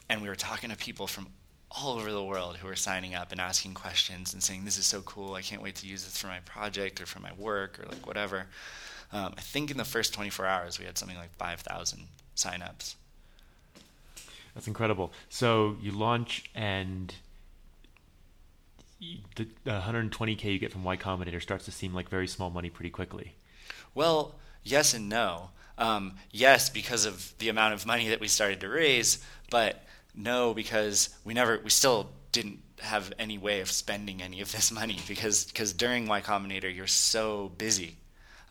and 0.08 0.22
we 0.22 0.28
were 0.28 0.36
talking 0.36 0.70
to 0.70 0.76
people 0.76 1.06
from 1.06 1.28
all 1.70 1.98
over 1.98 2.10
the 2.10 2.24
world 2.24 2.56
who 2.56 2.66
were 2.66 2.76
signing 2.76 3.14
up 3.14 3.32
and 3.32 3.40
asking 3.40 3.74
questions 3.74 4.32
and 4.32 4.42
saying, 4.42 4.64
"This 4.64 4.78
is 4.78 4.86
so 4.86 5.02
cool! 5.02 5.34
I 5.34 5.42
can't 5.42 5.62
wait 5.62 5.76
to 5.76 5.86
use 5.86 6.04
this 6.04 6.18
for 6.18 6.28
my 6.28 6.40
project 6.40 7.00
or 7.00 7.06
for 7.06 7.20
my 7.20 7.32
work 7.34 7.78
or 7.78 7.88
like 7.88 8.06
whatever." 8.06 8.46
Um, 9.12 9.34
I 9.38 9.40
think 9.40 9.70
in 9.70 9.78
the 9.78 9.84
first 9.84 10.12
24 10.12 10.44
hours 10.46 10.78
we 10.78 10.84
had 10.84 10.98
something 10.98 11.16
like 11.16 11.34
5,000 11.36 12.08
signups. 12.36 12.94
That's 14.54 14.66
incredible. 14.66 15.12
So 15.30 15.76
you 15.80 15.92
launch 15.92 16.44
and 16.54 17.14
the, 19.36 19.46
120k 19.66 20.44
you 20.44 20.58
get 20.58 20.72
from 20.72 20.84
Y 20.84 20.96
Combinator 20.96 21.40
starts 21.40 21.64
to 21.66 21.70
seem 21.70 21.94
like 21.94 22.08
very 22.08 22.26
small 22.26 22.50
money 22.50 22.68
pretty 22.68 22.90
quickly. 22.90 23.34
Well, 23.98 24.36
yes 24.62 24.94
and 24.94 25.08
no. 25.08 25.50
Um, 25.76 26.14
yes, 26.30 26.70
because 26.70 27.04
of 27.04 27.36
the 27.38 27.48
amount 27.48 27.74
of 27.74 27.84
money 27.84 28.10
that 28.10 28.20
we 28.20 28.28
started 28.28 28.60
to 28.60 28.68
raise, 28.68 29.18
but 29.50 29.82
no, 30.14 30.54
because 30.54 31.08
we 31.24 31.34
never, 31.34 31.58
we 31.64 31.70
still 31.70 32.08
didn't 32.30 32.60
have 32.78 33.12
any 33.18 33.38
way 33.38 33.60
of 33.60 33.68
spending 33.68 34.22
any 34.22 34.40
of 34.40 34.52
this 34.52 34.70
money 34.70 35.00
because 35.08 35.46
because 35.46 35.72
during 35.72 36.06
Y 36.06 36.20
Combinator 36.20 36.72
you're 36.72 36.86
so 36.86 37.50
busy 37.58 37.96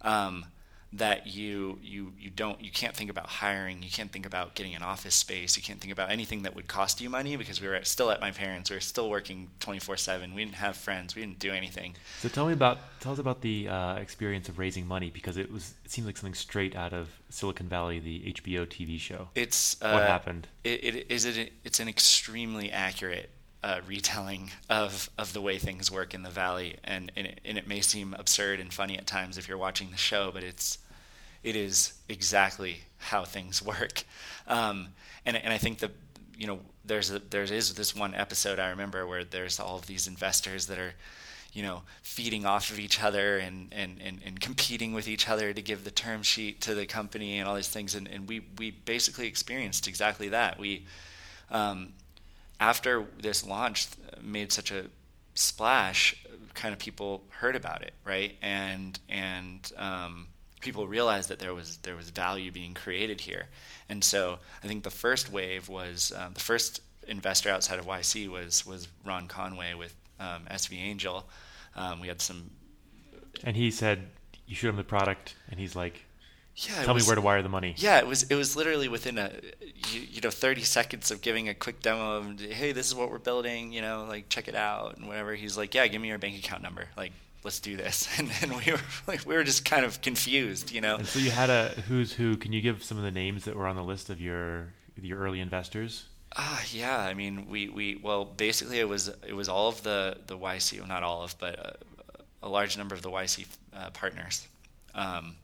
um, 0.01 0.43
that 0.93 1.27
you 1.27 1.79
you 1.81 2.13
you 2.17 2.29
don't 2.29 2.61
you 2.63 2.71
can't 2.71 2.95
think 2.95 3.09
about 3.09 3.27
hiring 3.27 3.83
you 3.83 3.89
can't 3.89 4.11
think 4.11 4.25
about 4.25 4.55
getting 4.55 4.73
an 4.73 4.81
office 4.81 5.15
space 5.15 5.57
you 5.57 5.63
can't 5.63 5.81
think 5.81 5.91
about 5.91 6.09
anything 6.09 6.43
that 6.43 6.55
would 6.55 6.67
cost 6.67 7.01
you 7.01 7.09
money 7.09 7.35
because 7.35 7.61
we 7.61 7.67
were 7.67 7.79
still 7.83 8.09
at 8.09 8.21
my 8.21 8.31
parents 8.31 8.69
we 8.69 8.75
were 8.75 8.81
still 8.81 9.09
working 9.09 9.49
24/7 9.59 10.33
we 10.33 10.45
didn't 10.45 10.55
have 10.55 10.77
friends 10.77 11.15
we 11.15 11.21
didn't 11.21 11.39
do 11.39 11.51
anything. 11.51 11.95
So 12.19 12.29
tell 12.29 12.47
me 12.47 12.53
about 12.53 12.77
tell 12.99 13.11
us 13.11 13.19
about 13.19 13.41
the 13.41 13.67
uh, 13.67 13.95
experience 13.95 14.49
of 14.49 14.59
raising 14.59 14.87
money 14.87 15.09
because 15.09 15.37
it 15.37 15.51
was 15.51 15.73
it 15.83 15.91
seemed 15.91 16.07
like 16.07 16.17
something 16.17 16.33
straight 16.33 16.75
out 16.75 16.93
of 16.93 17.09
Silicon 17.29 17.67
Valley 17.67 17.99
the 17.99 18.33
HBO 18.33 18.65
TV 18.65 18.99
show. 18.99 19.29
It's 19.35 19.81
uh, 19.81 19.91
what 19.91 20.03
happened? 20.03 20.47
it, 20.63 20.83
it 20.83 21.11
is 21.11 21.25
it 21.25 21.53
it's 21.63 21.79
an 21.79 21.87
extremely 21.87 22.71
accurate 22.71 23.29
uh, 23.63 23.79
retelling 23.87 24.51
of, 24.69 25.09
of 25.17 25.33
the 25.33 25.41
way 25.41 25.57
things 25.57 25.91
work 25.91 26.13
in 26.13 26.23
the 26.23 26.29
valley, 26.29 26.77
and 26.83 27.11
and 27.15 27.27
it, 27.27 27.41
and 27.43 27.57
it, 27.57 27.67
may 27.67 27.81
seem 27.81 28.15
absurd 28.17 28.59
and 28.59 28.73
funny 28.73 28.97
at 28.97 29.07
times 29.07 29.37
if 29.37 29.47
you're 29.47 29.57
watching 29.57 29.91
the 29.91 29.97
show, 29.97 30.31
but 30.33 30.43
it's 30.43 30.77
it 31.43 31.55
is 31.55 31.93
exactly 32.07 32.81
how 32.97 33.23
things 33.23 33.61
work, 33.65 34.03
um, 34.47 34.89
and 35.25 35.37
and 35.37 35.51
I 35.53 35.57
think 35.57 35.79
the 35.79 35.91
you 36.37 36.47
know 36.47 36.59
there's 36.85 37.11
a, 37.11 37.19
there 37.19 37.43
is 37.43 37.73
this 37.73 37.95
one 37.95 38.13
episode 38.13 38.59
I 38.59 38.69
remember 38.69 39.05
where 39.05 39.23
there's 39.23 39.59
all 39.59 39.77
of 39.77 39.87
these 39.87 40.07
investors 40.07 40.67
that 40.67 40.79
are 40.79 40.93
you 41.53 41.63
know 41.63 41.81
feeding 42.03 42.45
off 42.45 42.71
of 42.71 42.79
each 42.79 43.01
other 43.03 43.37
and, 43.37 43.67
and, 43.71 44.01
and, 44.03 44.19
and 44.25 44.39
competing 44.39 44.93
with 44.93 45.07
each 45.07 45.29
other 45.29 45.53
to 45.53 45.61
give 45.61 45.83
the 45.83 45.91
term 45.91 46.23
sheet 46.23 46.61
to 46.61 46.73
the 46.73 46.85
company 46.85 47.37
and 47.37 47.47
all 47.47 47.55
these 47.55 47.67
things. 47.67 47.93
And, 47.93 48.07
and 48.07 48.27
we, 48.27 48.41
we 48.57 48.71
basically 48.71 49.27
experienced 49.27 49.87
exactly 49.87 50.29
that. 50.29 50.59
We 50.59 50.85
um, 51.51 51.93
after 52.59 53.05
this 53.21 53.45
launch 53.45 53.87
made 54.21 54.51
such 54.51 54.71
a 54.71 54.85
splash, 55.35 56.15
kind 56.53 56.73
of 56.73 56.79
people 56.79 57.23
heard 57.29 57.55
about 57.55 57.81
it, 57.81 57.93
right? 58.03 58.35
And 58.41 58.99
and 59.09 59.71
um, 59.77 60.27
people 60.59 60.87
realized 60.87 61.29
that 61.29 61.39
there 61.39 61.53
was 61.53 61.77
there 61.77 61.95
was 61.95 62.09
value 62.09 62.51
being 62.51 62.73
created 62.73 63.21
here. 63.21 63.45
And 63.89 64.03
so 64.03 64.39
I 64.63 64.67
think 64.67 64.83
the 64.83 64.89
first 64.89 65.31
wave 65.31 65.69
was 65.69 66.11
um, 66.17 66.33
the 66.33 66.39
first 66.39 66.81
investor 67.07 67.49
outside 67.49 67.79
of 67.79 67.85
YC 67.85 68.27
was 68.29 68.65
was 68.65 68.87
Ron 69.05 69.27
Conway 69.27 69.73
with 69.73 69.95
um, 70.19 70.45
SV 70.51 70.77
Angel. 70.77 71.27
Um, 71.75 71.99
we 71.99 72.07
had 72.07 72.21
some, 72.21 72.49
and 73.43 73.55
he 73.55 73.69
said 73.69 74.07
you 74.47 74.55
showed 74.55 74.69
him 74.69 74.77
the 74.77 74.83
product, 74.83 75.35
and 75.49 75.59
he's 75.59 75.75
like, 75.75 76.05
yeah, 76.57 76.83
Tell 76.83 76.95
was, 76.95 77.03
me 77.05 77.07
where 77.07 77.15
to 77.15 77.21
wire 77.21 77.43
the 77.43 77.49
money. 77.49 77.75
Yeah, 77.77 77.99
it 77.99 78.07
was 78.07 78.23
it 78.23 78.35
was 78.35 78.55
literally 78.55 78.87
within 78.87 79.19
a 79.19 79.31
you, 79.91 80.01
you, 80.09 80.21
know 80.21 80.31
30 80.31 80.63
seconds 80.63 81.11
of 81.11 81.21
giving 81.21 81.47
a 81.47 81.53
quick 81.53 81.81
demo 81.81 82.17
of 82.17 82.39
hey 82.39 82.71
this 82.71 82.87
is 82.87 82.95
what 82.95 83.11
we're 83.11 83.19
building 83.19 83.71
you 83.71 83.81
know 83.81 84.05
like 84.09 84.27
check 84.29 84.47
it 84.47 84.55
out 84.55 84.97
and 84.97 85.07
whatever. 85.07 85.35
He's 85.35 85.55
like 85.55 85.75
yeah 85.75 85.85
give 85.85 86.01
me 86.01 86.07
your 86.07 86.17
bank 86.17 86.37
account 86.37 86.63
number 86.63 86.85
like 86.97 87.11
let's 87.43 87.59
do 87.59 87.77
this 87.77 88.09
and, 88.19 88.31
and 88.41 88.55
we 88.55 88.71
were 88.71 88.79
like 89.05 89.23
we 89.25 89.35
were 89.35 89.43
just 89.43 89.65
kind 89.65 89.85
of 89.85 90.01
confused 90.01 90.71
you 90.71 90.81
know. 90.81 90.95
And 90.95 91.07
so 91.07 91.19
you 91.19 91.29
had 91.29 91.51
a 91.51 91.69
who's 91.87 92.13
who. 92.13 92.37
Can 92.37 92.53
you 92.53 92.61
give 92.61 92.83
some 92.83 92.97
of 92.97 93.03
the 93.03 93.11
names 93.11 93.45
that 93.45 93.55
were 93.55 93.67
on 93.67 93.75
the 93.75 93.83
list 93.83 94.09
of 94.09 94.19
your 94.19 94.73
your 94.99 95.19
early 95.19 95.39
investors? 95.39 96.05
Ah, 96.35 96.59
uh, 96.59 96.63
yeah. 96.71 96.99
I 96.99 97.13
mean, 97.13 97.47
we, 97.47 97.69
we 97.69 97.99
well, 98.01 98.25
basically, 98.25 98.79
it 98.79 98.89
was 98.89 99.09
it 99.27 99.33
was 99.33 99.47
all 99.47 99.69
of 99.69 99.83
the 99.83 100.17
the 100.27 100.37
YC, 100.37 100.79
well, 100.79 100.87
not 100.87 101.03
all 101.03 101.23
of, 101.23 101.35
but 101.39 101.57
a, 101.57 101.75
a 102.43 102.49
large 102.49 102.77
number 102.77 102.95
of 102.95 103.01
the 103.01 103.09
YC 103.09 103.47
uh, 103.73 103.89
partners. 103.91 104.47
Um, 104.93 105.35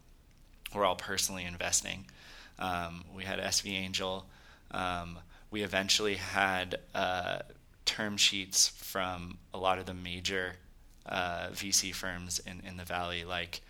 we're 0.75 0.85
all 0.85 0.95
personally 0.95 1.45
investing. 1.45 2.05
Um, 2.59 3.03
we 3.15 3.23
had 3.23 3.39
SV 3.39 3.71
Angel. 3.71 4.25
Um, 4.71 5.19
we 5.51 5.63
eventually 5.63 6.15
had 6.15 6.79
uh, 6.95 7.39
term 7.85 8.17
sheets 8.17 8.69
from 8.69 9.37
a 9.53 9.57
lot 9.57 9.79
of 9.79 9.85
the 9.85 9.93
major 9.93 10.53
uh, 11.05 11.47
VC 11.51 11.93
firms 11.93 12.39
in, 12.45 12.61
in 12.67 12.77
the 12.77 12.83
valley, 12.83 13.23
like 13.23 13.61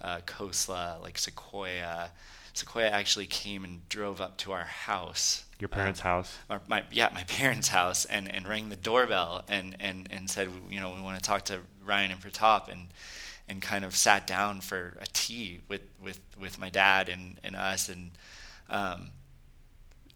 uh, 0.00 0.18
Khosla, 0.26 1.00
like 1.02 1.18
Sequoia. 1.18 2.10
Sequoia 2.52 2.88
actually 2.88 3.26
came 3.26 3.64
and 3.64 3.88
drove 3.88 4.20
up 4.20 4.36
to 4.38 4.52
our 4.52 4.64
house. 4.64 5.44
Your 5.60 5.68
parents' 5.68 6.00
um, 6.00 6.04
house? 6.04 6.38
My, 6.68 6.82
yeah, 6.90 7.10
my 7.14 7.24
parents' 7.24 7.68
house, 7.68 8.06
and, 8.06 8.32
and 8.32 8.48
rang 8.48 8.70
the 8.70 8.76
doorbell 8.76 9.44
and, 9.48 9.76
and, 9.78 10.08
and 10.10 10.28
said, 10.28 10.48
you 10.68 10.80
know, 10.80 10.92
we 10.94 11.00
want 11.00 11.16
to 11.16 11.22
talk 11.22 11.44
to 11.46 11.60
Ryan 11.84 12.12
and 12.12 12.20
Pratap. 12.20 12.68
And 12.68 12.88
and 13.50 13.60
kind 13.60 13.84
of 13.84 13.96
sat 13.96 14.26
down 14.26 14.60
for 14.60 14.96
a 15.00 15.06
tea 15.12 15.60
with, 15.68 15.82
with, 16.02 16.20
with 16.40 16.58
my 16.58 16.70
dad 16.70 17.08
and, 17.08 17.38
and 17.42 17.56
us 17.56 17.88
and 17.88 18.12
um, 18.70 19.10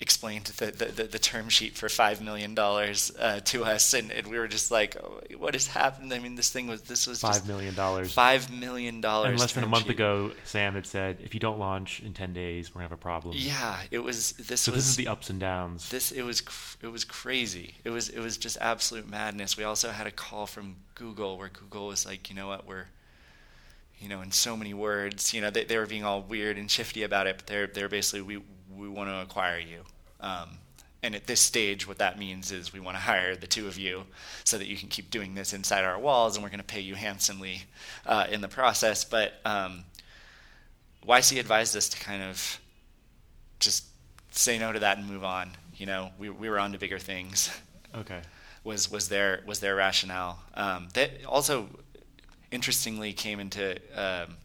explained 0.01 0.45
the, 0.45 0.67
the, 0.67 1.05
the, 1.05 1.19
term 1.19 1.49
sheet 1.49 1.77
for 1.77 1.89
$5 1.89 2.21
million 2.21 2.57
uh, 2.59 3.41
to 3.41 3.65
us. 3.65 3.95
And, 3.95 4.13
and, 4.13 4.27
we 4.27 4.39
were 4.39 4.47
just 4.47 4.71
like, 4.71 4.97
oh, 5.03 5.21
what 5.39 5.55
has 5.55 5.67
happened? 5.67 6.13
I 6.13 6.19
mean, 6.19 6.35
this 6.35 6.51
thing 6.51 6.67
was, 6.67 6.83
this 6.83 7.07
was 7.07 7.21
$5 7.23 7.47
million. 7.47 7.75
$5 7.75 8.51
million. 8.51 9.05
And 9.05 9.05
less 9.39 9.53
than 9.53 9.65
a 9.65 9.67
month 9.67 9.85
sheet. 9.85 9.93
ago, 9.93 10.31
Sam 10.45 10.75
had 10.75 10.87
said, 10.87 11.19
if 11.23 11.35
you 11.35 11.41
don't 11.41 11.59
launch 11.59 12.01
in 12.01 12.13
10 12.13 12.33
days, 12.33 12.71
we're 12.71 12.81
going 12.81 12.89
to 12.89 12.93
have 12.93 12.99
a 12.99 13.03
problem. 13.03 13.35
Yeah, 13.37 13.79
it 13.91 14.01
was, 14.01 14.33
this 14.33 14.61
so 14.61 14.73
was. 14.73 14.85
this 14.85 14.91
is 14.91 14.97
the 14.97 15.09
ups 15.09 15.31
and 15.31 15.41
downs. 15.41 15.89
This, 15.89 16.13
it 16.13 16.23
was, 16.23 16.43
it 16.83 16.89
was 16.89 17.05
crazy. 17.05 17.75
It 17.85 17.91
was, 17.91 18.09
it 18.09 18.21
was 18.21 18.37
just 18.37 18.59
absolute 18.61 19.09
madness. 19.09 19.57
We 19.57 19.65
also 19.65 19.91
had 19.91 20.07
a 20.07 20.13
call 20.13 20.47
from 20.47 20.77
Google 20.95 21.39
where 21.39 21.49
Google 21.49 21.89
was 21.89 22.07
like, 22.07 22.31
you 22.31 22.37
know 22.37 22.47
what, 22.49 22.67
we're, 22.67 22.87
you 23.99 24.09
know, 24.09 24.21
in 24.21 24.31
so 24.31 24.57
many 24.57 24.75
words. 24.75 25.33
You 25.33 25.41
know, 25.41 25.51
they, 25.51 25.65
they 25.65 25.79
were 25.79 25.87
being 25.87 26.05
all 26.05 26.23
weird 26.23 26.59
and 26.59 26.71
shifty 26.71 27.03
about 27.03 27.27
it, 27.27 27.37
but 27.37 27.47
they're 27.47 27.67
they're 27.67 27.89
basically 27.89 28.23
we 28.23 28.43
we 28.77 28.89
want 28.89 29.09
to 29.09 29.21
acquire 29.21 29.59
you. 29.59 29.83
Um, 30.21 30.59
and 31.03 31.15
at 31.15 31.27
this 31.27 31.41
stage, 31.41 31.87
what 31.87 31.99
that 31.99 32.19
means 32.19 32.51
is 32.51 32.73
we 32.73 32.81
want 32.81 32.97
to 32.97 33.01
hire 33.01 33.37
the 33.37 33.47
two 33.47 33.69
of 33.69 33.77
you 33.77 34.05
so 34.45 34.57
that 34.57 34.67
you 34.67 34.77
can 34.77 34.89
keep 34.89 35.11
doing 35.11 35.35
this 35.35 35.53
inside 35.53 35.85
our 35.85 35.99
walls, 35.99 36.35
and 36.35 36.43
we're 36.43 36.49
going 36.49 36.61
to 36.61 36.65
pay 36.65 36.81
you 36.81 36.95
handsomely 36.95 37.65
uh, 38.07 38.27
in 38.31 38.41
the 38.41 38.49
process. 38.49 39.05
But 39.05 39.35
um, 39.45 39.85
YC 41.07 41.39
advised 41.39 41.77
us 41.77 41.91
to 41.91 41.99
kind 41.99 42.23
of 42.23 42.59
just 43.61 43.85
say 44.31 44.59
no 44.59 44.73
to 44.73 44.79
that 44.79 44.97
and 44.97 45.07
move 45.07 45.25
on. 45.25 45.51
You 45.77 45.87
know, 45.87 46.11
we 46.19 46.31
we 46.31 46.49
were 46.49 46.59
on 46.59 46.73
to 46.73 46.79
bigger 46.79 46.99
things. 46.99 47.51
Okay. 47.95 48.21
Was 48.65 48.91
was 48.91 49.09
their 49.09 49.43
was 49.47 49.61
their 49.61 49.77
rationale? 49.77 50.41
Um, 50.55 50.89
that 50.95 51.25
also 51.27 51.69
interestingly 52.55 53.13
came 53.13 53.41
into 53.41 53.77
um, 53.95 54.37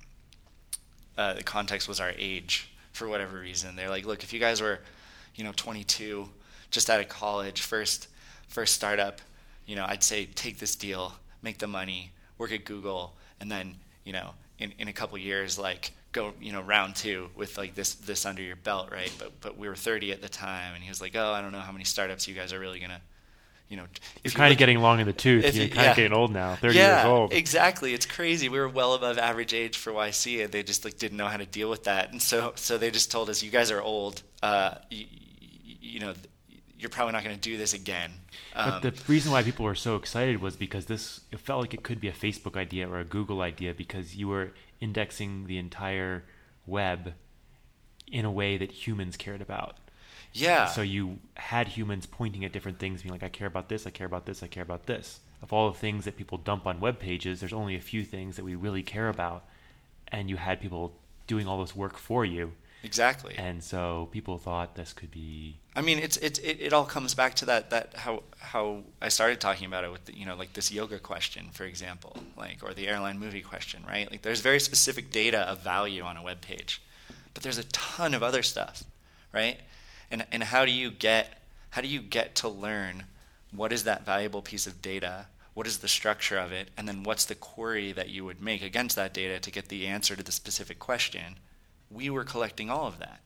uh, 1.18 1.34
the 1.34 1.44
context 1.44 1.88
was 1.88 1.99
our 1.99 2.11
age 2.18 2.72
for 2.91 3.07
whatever 3.07 3.40
reason. 3.40 3.76
They're 3.76 3.90
like, 3.90 4.06
look, 4.06 4.23
if 4.23 4.34
you 4.34 4.40
guys 4.40 4.61
were, 4.61 4.80
you 5.36 5.44
know, 5.44 5.52
22, 5.56 6.27
just 6.72 6.90
out 6.90 6.99
of 6.99 7.07
college, 7.07 7.61
first 7.61 8.07
first 8.48 8.73
startup, 8.73 9.22
you 9.65 9.76
know, 9.76 9.86
I'd 9.88 10.03
say 10.03 10.26
take 10.26 10.57
this 10.57 10.76
deal, 10.76 11.14
make 11.44 11.60
the 11.60 11.68
money, 11.68 12.11
work 12.38 12.52
at 12.52 12.65
Google, 12.65 13.14
and 13.40 13.52
then 13.52 13.76
you 14.03 14.14
know, 14.14 14.31
in, 14.57 14.73
in 14.80 14.88
a 14.88 14.94
couple 14.94 15.18
years, 15.18 15.60
like 15.60 15.91
go 16.11 16.34
you 16.41 16.52
know 16.52 16.61
round 16.61 16.95
two 16.95 17.30
with 17.36 17.57
like 17.57 17.76
this 17.76 17.94
this 17.94 18.26
under 18.26 18.41
your 18.41 18.56
belt, 18.56 18.90
right? 18.91 19.14
But 19.19 19.40
but 19.41 19.57
we 19.57 19.68
were 19.68 19.76
30 19.76 20.11
at 20.11 20.22
the 20.22 20.30
time, 20.30 20.73
and 20.73 20.84
he 20.84 20.90
was 20.90 20.99
like, 21.02 21.15
oh, 21.15 21.31
I 21.31 21.41
don't 21.41 21.52
know 21.52 21.60
how 21.60 21.72
many 21.72 21.86
startups 21.86 22.27
you 22.27 22.34
guys 22.34 22.53
are 22.53 22.60
really 22.60 22.80
gonna 22.80 23.02
you 23.70 23.78
know, 23.78 23.86
you're 24.24 24.32
kind 24.32 24.52
of 24.52 24.58
getting 24.58 24.80
long 24.80 25.00
in 25.00 25.06
the 25.06 25.14
tooth. 25.14 25.44
You're 25.56 25.68
kind 25.68 25.76
yeah. 25.76 25.91
of 25.91 25.96
getting 25.96 26.14
old 26.14 26.34
now, 26.34 26.56
30 26.56 26.76
yeah, 26.76 27.04
years 27.04 27.06
old. 27.06 27.34
exactly. 27.34 27.94
It's 27.94 28.08
crazy. 28.08 28.50
We 28.50 28.58
were 28.58 28.68
well 28.68 28.96
above 28.96 29.20
average 29.20 29.54
age 29.54 29.78
for 29.78 29.94
YC, 29.94 30.44
and 30.44 30.52
they 30.52 30.64
just 30.64 30.84
like 30.84 30.98
didn't 30.98 31.18
know 31.18 31.28
how 31.28 31.38
to 31.38 31.46
deal 31.46 31.70
with 31.70 31.84
that. 31.84 32.12
And 32.12 32.20
so, 32.20 32.54
so 32.56 32.80
they 32.80 32.90
just 32.90 33.12
told 33.12 33.30
us, 33.30 33.44
"You 33.44 33.52
guys 33.52 33.70
are 33.70 33.82
old. 33.82 34.24
Uh, 34.41 34.76
you, 34.90 35.06
you 35.82 36.00
know, 36.00 36.14
you're 36.80 36.90
probably 36.90 37.14
not 37.14 37.24
going 37.24 37.36
to 37.36 37.41
do 37.41 37.58
this 37.58 37.74
again." 37.74 38.12
Um, 38.56 38.80
but 38.82 38.96
the 38.96 39.04
reason 39.08 39.32
why 39.32 39.44
people 39.44 39.66
were 39.66 39.76
so 39.76 39.96
excited 39.96 40.41
was 40.41 40.56
because 40.56 40.88
this 40.88 41.22
it 41.32 41.40
felt 41.40 41.62
like 41.62 41.76
it 41.76 41.84
could 41.84 42.02
be 42.02 42.08
a 42.08 42.14
Facebook 42.14 42.58
idea 42.58 42.90
or 42.90 43.00
a 43.00 43.06
Google 43.06 43.41
idea 43.41 43.76
because 43.76 44.16
you 44.16 44.28
were 44.28 44.52
indexing 44.82 45.46
the 45.46 45.60
entire 45.60 46.24
web 46.66 47.14
in 48.12 48.26
a 48.26 48.32
way 48.32 48.58
that 48.58 48.72
humans 48.72 49.16
cared 49.16 49.41
about. 49.41 49.78
Yeah. 50.34 50.68
So 50.68 50.81
you 50.81 51.19
had 51.35 51.68
humans 51.68 52.06
pointing 52.06 52.45
at 52.45 52.51
different 52.51 52.80
things, 52.80 53.01
being 53.01 53.14
like, 53.14 53.23
I 53.23 53.30
care 53.30 53.47
about 53.47 53.69
this, 53.69 53.88
I 53.88 53.89
care 53.89 54.07
about 54.07 54.26
this, 54.26 54.43
I 54.43 54.47
care 54.47 54.64
about 54.64 54.85
this. 54.85 55.19
Of 55.41 55.53
all 55.53 55.72
the 55.72 55.77
things 55.77 56.06
that 56.06 56.18
people 56.18 56.38
dump 56.38 56.68
on 56.68 56.80
web 56.80 56.99
pages, 56.99 57.39
there's 57.39 57.53
only 57.53 57.76
a 57.76 57.81
few 57.81 58.03
things 58.03 58.35
that 58.35 58.43
we 58.43 58.56
really 58.56 58.84
care 58.84 59.10
about. 59.10 59.45
And 60.10 60.30
you 60.30 60.38
had 60.38 60.60
people 60.60 60.93
doing 61.27 61.47
all 61.47 61.61
this 61.61 61.76
work 61.76 61.97
for 61.97 62.26
you. 62.26 62.53
Exactly. 62.81 63.35
And 63.38 63.64
so 63.64 64.07
people 64.11 64.38
thought 64.38 64.76
this 64.76 64.93
could 64.93 65.11
be. 65.11 65.57
I 65.76 65.81
mean, 65.81 65.99
it's 65.99 66.18
it, 66.18 66.39
it, 66.39 66.61
it 66.61 66.73
all 66.73 66.85
comes 66.85 67.14
back 67.14 67.35
to 67.35 67.45
that 67.45 67.69
that 67.72 67.93
how 67.95 68.23
how 68.38 68.84
I 69.01 69.10
started 69.10 69.41
talking 69.41 69.68
about 69.68 69.84
it 69.84 69.91
with 69.91 70.06
the, 70.06 70.18
you 70.18 70.26
know 70.26 70.35
like 70.35 70.53
this 70.53 70.72
yoga 70.72 70.97
question, 70.99 71.49
for 71.51 71.65
example, 71.65 72.15
like 72.38 72.64
or 72.64 72.73
the 72.73 72.88
airline 72.88 73.19
movie 73.19 73.41
question, 73.41 73.84
right? 73.88 74.10
Like 74.10 74.22
there's 74.22 74.39
very 74.39 74.60
specific 74.60 75.11
data 75.11 75.39
of 75.39 75.60
value 75.60 76.03
on 76.03 76.15
a 76.15 76.23
web 76.23 76.41
page, 76.41 76.81
but 77.34 77.43
there's 77.43 77.57
a 77.57 77.65
ton 77.65 78.14
of 78.14 78.23
other 78.23 78.43
stuff, 78.43 78.84
right? 79.34 79.60
And 80.11 80.26
and 80.31 80.44
how 80.44 80.65
do 80.65 80.72
you 80.72 80.91
get 80.91 81.41
how 81.72 81.81
do 81.81 81.88
you 81.88 82.02
get 82.02 82.36
to 82.36 82.49
learn 82.49 83.03
what 83.52 83.73
is 83.73 83.84
that 83.84 84.06
valuable 84.06 84.41
piece 84.41 84.68
of 84.68 84.81
data? 84.81 85.27
What 85.53 85.68
is 85.68 85.80
the 85.80 85.88
structure 85.88 86.38
of 86.38 86.52
it? 86.52 86.69
And 86.77 86.88
then 86.88 87.03
what's 87.03 87.26
the 87.26 87.36
query 87.36 87.91
that 87.94 88.10
you 88.10 88.23
would 88.23 88.41
make 88.41 88.61
against 88.61 88.95
that 88.95 89.14
data 89.14 89.40
to 89.40 89.52
get 89.52 89.69
the 89.69 89.88
answer 89.88 90.15
to 90.15 90.23
the 90.23 90.31
specific 90.31 90.80
question? 90.80 91.38
We 91.90 92.10
were 92.10 92.23
collecting 92.23 92.69
all 92.69 92.86
of 92.86 92.99
that. 92.99 93.22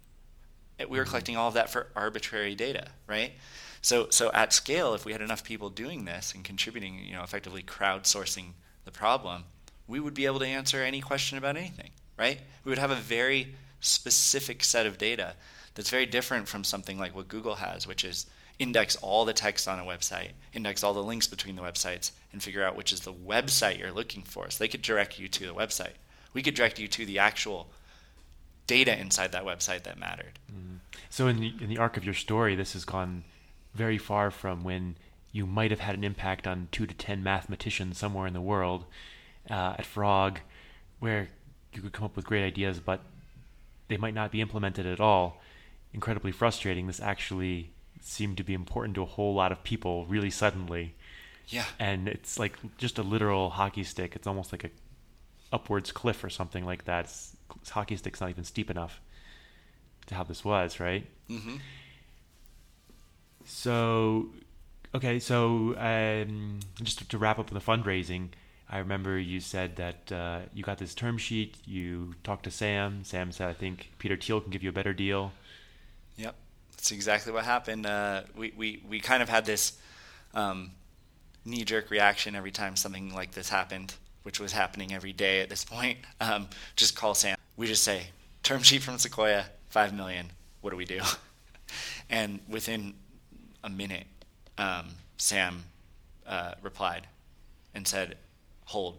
We 0.79 0.97
were 0.97 1.03
mm-hmm. 1.03 1.09
collecting 1.09 1.37
all 1.37 1.49
of 1.49 1.53
that 1.53 1.69
for 1.69 1.87
arbitrary 1.95 2.55
data 2.55 2.87
right? 3.07 3.33
So 3.81 4.07
so 4.09 4.31
at 4.33 4.53
scale 4.53 4.93
if 4.93 5.05
we 5.05 5.11
had 5.11 5.21
enough 5.21 5.43
people 5.43 5.69
doing 5.69 6.05
this 6.05 6.33
and 6.33 6.43
contributing 6.43 6.99
you 7.05 7.13
know 7.13 7.23
effectively 7.23 7.63
crowdsourcing 7.63 8.53
the 8.85 8.91
problem 8.91 9.43
we 9.87 9.99
would 9.99 10.13
be 10.13 10.25
able 10.25 10.39
to 10.39 10.45
answer 10.45 10.81
any 10.81 11.01
question 11.01 11.37
about 11.37 11.57
anything 11.57 11.91
right? 12.17 12.39
We 12.63 12.69
would 12.69 12.79
have 12.79 12.91
a 12.91 12.95
very 12.95 13.55
specific 13.79 14.63
set 14.63 14.85
of 14.85 14.97
data 14.97 15.35
that's 15.75 15.89
very 15.89 16.05
different 16.05 16.47
from 16.47 16.63
something 16.63 16.99
like 16.99 17.15
what 17.15 17.27
Google 17.27 17.55
has, 17.55 17.87
which 17.87 18.03
is 18.03 18.25
index 18.59 18.95
all 18.97 19.25
the 19.25 19.33
text 19.33 19.67
on 19.67 19.79
a 19.79 19.83
website, 19.83 20.31
index 20.53 20.83
all 20.83 20.93
the 20.93 21.03
links 21.03 21.27
between 21.27 21.55
the 21.55 21.61
websites, 21.61 22.11
and 22.31 22.41
figure 22.41 22.63
out 22.63 22.75
which 22.75 22.93
is 22.93 23.01
the 23.01 23.13
website 23.13 23.79
you're 23.79 23.91
looking 23.91 24.23
for. 24.23 24.49
So 24.49 24.63
they 24.63 24.67
could 24.67 24.81
direct 24.81 25.19
you 25.19 25.27
to 25.27 25.47
the 25.47 25.53
website. 25.53 25.93
We 26.33 26.43
could 26.43 26.55
direct 26.55 26.79
you 26.79 26.87
to 26.87 27.05
the 27.05 27.19
actual 27.19 27.67
data 28.67 28.97
inside 28.97 29.31
that 29.31 29.45
website 29.45 29.83
that 29.83 29.99
mattered. 29.99 30.39
Mm. 30.51 30.79
So 31.09 31.27
in 31.27 31.39
the 31.39 31.53
in 31.61 31.69
the 31.69 31.77
arc 31.77 31.97
of 31.97 32.05
your 32.05 32.13
story, 32.13 32.55
this 32.55 32.73
has 32.73 32.85
gone 32.85 33.23
very 33.73 33.97
far 33.97 34.31
from 34.31 34.63
when 34.63 34.95
you 35.31 35.45
might 35.45 35.71
have 35.71 35.79
had 35.79 35.95
an 35.95 36.03
impact 36.03 36.47
on 36.47 36.67
two 36.71 36.85
to 36.85 36.93
ten 36.93 37.23
mathematicians 37.23 37.97
somewhere 37.97 38.27
in 38.27 38.33
the 38.33 38.41
world 38.41 38.85
uh, 39.49 39.75
at 39.77 39.85
Frog, 39.85 40.39
where 40.99 41.29
you 41.73 41.81
could 41.81 41.91
come 41.91 42.05
up 42.05 42.15
with 42.15 42.25
great 42.25 42.43
ideas, 42.43 42.79
but 42.79 43.01
they 43.87 43.97
might 43.97 44.13
not 44.13 44.31
be 44.31 44.41
implemented 44.41 44.85
at 44.85 44.99
all. 44.99 45.41
Incredibly 45.93 46.31
frustrating. 46.31 46.87
This 46.87 46.99
actually 46.99 47.71
seemed 48.01 48.37
to 48.37 48.43
be 48.43 48.53
important 48.53 48.95
to 48.95 49.01
a 49.01 49.05
whole 49.05 49.33
lot 49.33 49.51
of 49.51 49.63
people 49.63 50.05
really 50.05 50.29
suddenly. 50.29 50.95
Yeah. 51.47 51.65
And 51.79 52.07
it's 52.07 52.39
like 52.39 52.57
just 52.77 52.97
a 52.97 53.03
literal 53.03 53.49
hockey 53.51 53.83
stick. 53.83 54.15
It's 54.15 54.27
almost 54.27 54.51
like 54.51 54.63
a 54.63 54.69
upwards 55.51 55.91
cliff 55.91 56.23
or 56.23 56.29
something 56.29 56.65
like 56.65 56.85
that. 56.85 57.05
It's, 57.05 57.35
hockey 57.69 57.95
stick's 57.95 58.19
not 58.19 58.29
even 58.29 58.43
steep 58.43 58.71
enough 58.71 58.99
to 60.07 60.15
how 60.15 60.23
this 60.23 60.43
was, 60.43 60.79
right? 60.79 61.05
Mm-hmm. 61.29 61.57
So, 63.45 64.29
okay, 64.95 65.19
so 65.19 65.75
um, 65.77 66.59
just 66.81 67.09
to 67.09 67.17
wrap 67.17 67.39
up 67.39 67.49
the 67.49 67.59
fundraising, 67.59 68.29
I 68.69 68.79
remember 68.79 69.19
you 69.19 69.39
said 69.39 69.75
that 69.75 70.11
uh, 70.11 70.39
you 70.53 70.63
got 70.63 70.77
this 70.77 70.95
term 70.95 71.17
sheet. 71.17 71.57
You 71.65 72.15
talked 72.23 72.45
to 72.45 72.51
Sam. 72.51 73.03
Sam 73.03 73.31
said, 73.31 73.49
"I 73.49 73.53
think 73.53 73.91
Peter 73.99 74.17
Thiel 74.17 74.41
can 74.41 74.49
give 74.49 74.63
you 74.63 74.69
a 74.69 74.73
better 74.73 74.93
deal." 74.93 75.31
That's 76.83 76.91
exactly 76.91 77.31
what 77.31 77.45
happened. 77.45 77.85
Uh, 77.85 78.23
we, 78.35 78.51
we 78.57 78.83
we 78.89 78.99
kind 78.99 79.23
of 79.23 79.29
had 79.29 79.45
this 79.45 79.79
um, 80.33 80.71
knee 81.45 81.63
jerk 81.63 81.89
reaction 81.89 82.35
every 82.35 82.51
time 82.51 82.75
something 82.75 83.13
like 83.13 83.31
this 83.31 83.47
happened, 83.47 83.93
which 84.23 84.37
was 84.37 84.51
happening 84.51 84.93
every 84.93 85.13
day 85.13 85.39
at 85.39 85.47
this 85.49 85.63
point. 85.63 85.99
Um, 86.19 86.49
just 86.75 86.93
call 86.93 87.15
Sam. 87.15 87.37
We 87.55 87.67
just 87.67 87.85
say, 87.85 88.07
"Term 88.43 88.61
sheet 88.63 88.81
from 88.81 88.97
Sequoia, 88.97 89.45
five 89.69 89.93
million. 89.93 90.31
What 90.59 90.71
do 90.71 90.75
we 90.75 90.83
do?" 90.83 90.99
and 92.09 92.41
within 92.49 92.95
a 93.63 93.69
minute, 93.69 94.07
um, 94.57 94.89
Sam 95.15 95.63
uh, 96.27 96.55
replied 96.61 97.07
and 97.73 97.87
said, 97.87 98.17
hold, 98.65 98.97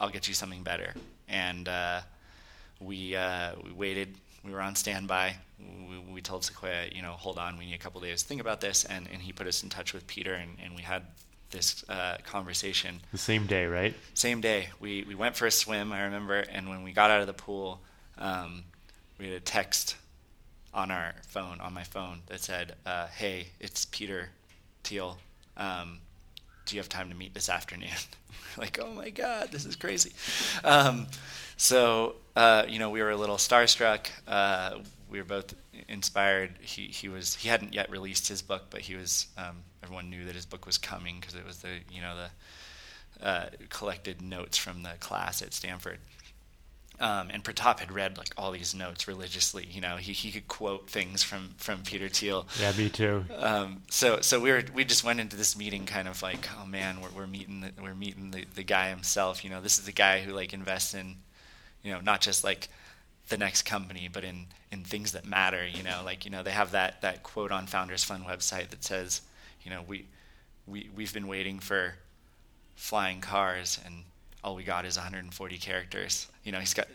I'll 0.00 0.08
get 0.08 0.26
you 0.26 0.32
something 0.32 0.62
better. 0.62 0.94
And 1.28 1.68
uh, 1.68 2.00
we 2.80 3.14
uh, 3.14 3.56
we 3.62 3.72
waited. 3.72 4.14
We 4.42 4.52
were 4.52 4.62
on 4.62 4.74
standby. 4.74 5.36
We, 5.60 5.98
we, 5.98 6.20
told 6.20 6.44
Sequoia, 6.44 6.86
you 6.92 7.02
know, 7.02 7.12
hold 7.12 7.38
on, 7.38 7.58
we 7.58 7.66
need 7.66 7.74
a 7.74 7.78
couple 7.78 8.00
days 8.00 8.22
to 8.22 8.28
think 8.28 8.40
about 8.40 8.60
this. 8.60 8.84
And, 8.84 9.08
and 9.12 9.22
he 9.22 9.32
put 9.32 9.46
us 9.46 9.62
in 9.62 9.68
touch 9.68 9.92
with 9.92 10.06
Peter, 10.06 10.34
and, 10.34 10.56
and 10.62 10.74
we 10.74 10.82
had 10.82 11.02
this 11.50 11.84
uh, 11.88 12.18
conversation. 12.24 13.00
The 13.12 13.18
same 13.18 13.46
day, 13.46 13.66
right? 13.66 13.94
Same 14.14 14.40
day. 14.40 14.68
We, 14.80 15.04
we 15.08 15.14
went 15.14 15.36
for 15.36 15.46
a 15.46 15.50
swim, 15.50 15.92
I 15.92 16.02
remember, 16.02 16.38
and 16.38 16.68
when 16.68 16.82
we 16.82 16.92
got 16.92 17.10
out 17.10 17.20
of 17.20 17.26
the 17.26 17.32
pool, 17.32 17.80
um, 18.18 18.64
we 19.18 19.26
had 19.26 19.34
a 19.34 19.40
text 19.40 19.96
on 20.74 20.90
our 20.90 21.14
phone, 21.26 21.60
on 21.60 21.72
my 21.72 21.84
phone, 21.84 22.20
that 22.26 22.40
said, 22.40 22.74
uh, 22.84 23.06
hey, 23.06 23.48
it's 23.60 23.86
Peter 23.86 24.30
Thiel. 24.84 25.18
Um, 25.56 25.98
do 26.66 26.76
you 26.76 26.80
have 26.80 26.88
time 26.88 27.08
to 27.08 27.16
meet 27.16 27.34
this 27.34 27.48
afternoon? 27.48 27.88
like, 28.58 28.78
oh 28.82 28.92
my 28.92 29.10
God, 29.10 29.48
this 29.50 29.64
is 29.64 29.74
crazy. 29.74 30.12
Um, 30.62 31.06
so, 31.56 32.16
uh, 32.36 32.64
you 32.68 32.78
know, 32.78 32.90
we 32.90 33.02
were 33.02 33.10
a 33.10 33.16
little 33.16 33.36
starstruck. 33.36 34.08
We 35.10 35.18
were 35.18 35.24
both 35.24 35.54
inspired. 35.88 36.58
He, 36.60 36.86
he 36.86 37.08
was, 37.08 37.34
he 37.34 37.48
hadn't 37.48 37.74
yet 37.74 37.90
released 37.90 38.28
his 38.28 38.42
book, 38.42 38.64
but 38.70 38.80
he 38.80 38.94
was, 38.94 39.26
um, 39.36 39.62
everyone 39.82 40.10
knew 40.10 40.24
that 40.24 40.34
his 40.34 40.46
book 40.46 40.66
was 40.66 40.78
coming 40.78 41.18
because 41.20 41.34
it 41.34 41.46
was 41.46 41.58
the, 41.58 41.78
you 41.90 42.02
know, 42.02 42.14
the 42.16 43.26
uh, 43.26 43.46
collected 43.70 44.20
notes 44.22 44.56
from 44.56 44.82
the 44.82 44.92
class 45.00 45.42
at 45.42 45.54
Stanford. 45.54 45.98
Um, 47.00 47.28
and 47.30 47.44
Pratap 47.44 47.78
had 47.78 47.92
read 47.92 48.18
like 48.18 48.30
all 48.36 48.50
these 48.50 48.74
notes 48.74 49.06
religiously. 49.06 49.68
You 49.70 49.80
know, 49.80 49.96
he, 49.98 50.12
he 50.12 50.32
could 50.32 50.48
quote 50.48 50.90
things 50.90 51.22
from, 51.22 51.50
from 51.56 51.82
Peter 51.84 52.08
Thiel. 52.08 52.48
Yeah, 52.60 52.72
me 52.72 52.88
too. 52.88 53.24
Um, 53.36 53.82
so 53.88 54.20
so 54.20 54.40
we 54.40 54.50
were 54.50 54.64
we 54.74 54.84
just 54.84 55.04
went 55.04 55.20
into 55.20 55.36
this 55.36 55.56
meeting 55.56 55.86
kind 55.86 56.08
of 56.08 56.22
like, 56.22 56.48
oh 56.60 56.66
man, 56.66 57.00
we're, 57.00 57.10
we're 57.10 57.26
meeting 57.28 57.60
the, 57.60 57.70
we're 57.80 57.94
meeting 57.94 58.32
the, 58.32 58.44
the 58.56 58.64
guy 58.64 58.90
himself. 58.90 59.44
You 59.44 59.50
know, 59.50 59.60
this 59.60 59.78
is 59.78 59.84
the 59.84 59.92
guy 59.92 60.20
who 60.20 60.32
like 60.32 60.52
invests 60.52 60.92
in, 60.92 61.18
you 61.84 61.92
know, 61.92 62.00
not 62.00 62.20
just 62.20 62.42
like 62.42 62.68
the 63.28 63.38
next 63.38 63.62
company, 63.62 64.08
but 64.12 64.24
in 64.24 64.46
in 64.70 64.84
things 64.84 65.12
that 65.12 65.24
matter. 65.26 65.66
You 65.66 65.82
know, 65.82 66.02
like 66.04 66.24
you 66.24 66.30
know 66.30 66.42
they 66.42 66.50
have 66.50 66.72
that 66.72 67.00
that 67.02 67.22
quote 67.22 67.52
on 67.52 67.66
Founders 67.66 68.04
Fund 68.04 68.24
website 68.24 68.70
that 68.70 68.84
says, 68.84 69.22
you 69.62 69.70
know, 69.70 69.82
we 69.86 70.06
we 70.66 70.90
we've 70.94 71.12
been 71.12 71.28
waiting 71.28 71.58
for 71.58 71.94
flying 72.74 73.20
cars 73.20 73.80
and 73.84 74.04
all 74.44 74.54
we 74.54 74.62
got 74.62 74.84
is 74.84 74.96
140 74.96 75.58
characters. 75.58 76.28
You 76.44 76.52
know, 76.52 76.60
he's 76.60 76.74
got 76.74 76.86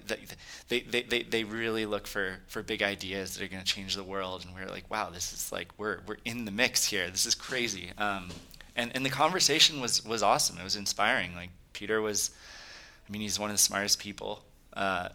they 0.68 0.82
they 0.82 1.04
they, 1.04 1.24
they 1.24 1.44
really 1.44 1.86
look 1.86 2.08
for 2.08 2.38
for 2.48 2.64
big 2.64 2.82
ideas 2.82 3.36
that 3.36 3.44
are 3.44 3.48
going 3.48 3.64
to 3.64 3.68
change 3.68 3.96
the 3.96 4.04
world, 4.04 4.46
and 4.46 4.56
we're 4.56 4.72
like, 4.72 4.90
wow, 4.90 5.10
this 5.10 5.34
is 5.34 5.52
like 5.52 5.68
we're 5.78 6.00
we're 6.08 6.18
in 6.26 6.46
the 6.46 6.52
mix 6.52 6.86
here. 6.86 7.10
This 7.10 7.26
is 7.26 7.36
crazy. 7.36 7.92
Um, 7.98 8.30
and 8.76 8.92
and 8.96 9.06
the 9.06 9.10
conversation 9.10 9.82
was 9.82 10.06
was 10.06 10.24
awesome. 10.24 10.58
It 10.58 10.64
was 10.64 10.76
inspiring. 10.76 11.36
Like 11.36 11.50
Peter 11.74 12.02
was, 12.02 12.32
I 13.08 13.12
mean, 13.12 13.22
he's 13.22 13.40
one 13.40 13.50
of 13.50 13.56
the 13.56 13.62
smartest 13.62 14.00
people 14.00 14.44
uh, 14.76 15.10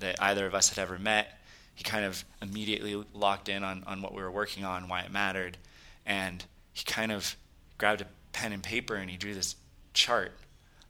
that 0.00 0.22
either 0.22 0.46
of 0.46 0.54
us 0.54 0.68
had 0.68 0.78
ever 0.78 0.98
met. 0.98 1.38
He 1.74 1.84
kind 1.84 2.04
of 2.04 2.24
immediately 2.40 3.04
locked 3.12 3.48
in 3.48 3.62
on 3.62 3.84
on 3.86 4.02
what 4.02 4.14
we 4.14 4.22
were 4.22 4.30
working 4.30 4.64
on, 4.64 4.88
why 4.88 5.00
it 5.02 5.12
mattered, 5.12 5.58
and 6.04 6.44
he 6.72 6.84
kind 6.84 7.12
of 7.12 7.36
grabbed 7.78 8.00
a 8.00 8.06
pen 8.32 8.52
and 8.52 8.62
paper 8.62 8.94
and 8.94 9.10
he 9.10 9.16
drew 9.16 9.34
this 9.34 9.56
chart 9.94 10.32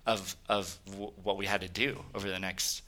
of 0.05 0.37
of 0.49 0.79
w- 0.87 1.13
what 1.23 1.37
we 1.37 1.47
had 1.47 1.61
to 1.61 1.69
do 1.69 2.05
over 2.15 2.29
the 2.29 2.39
next 2.39 2.83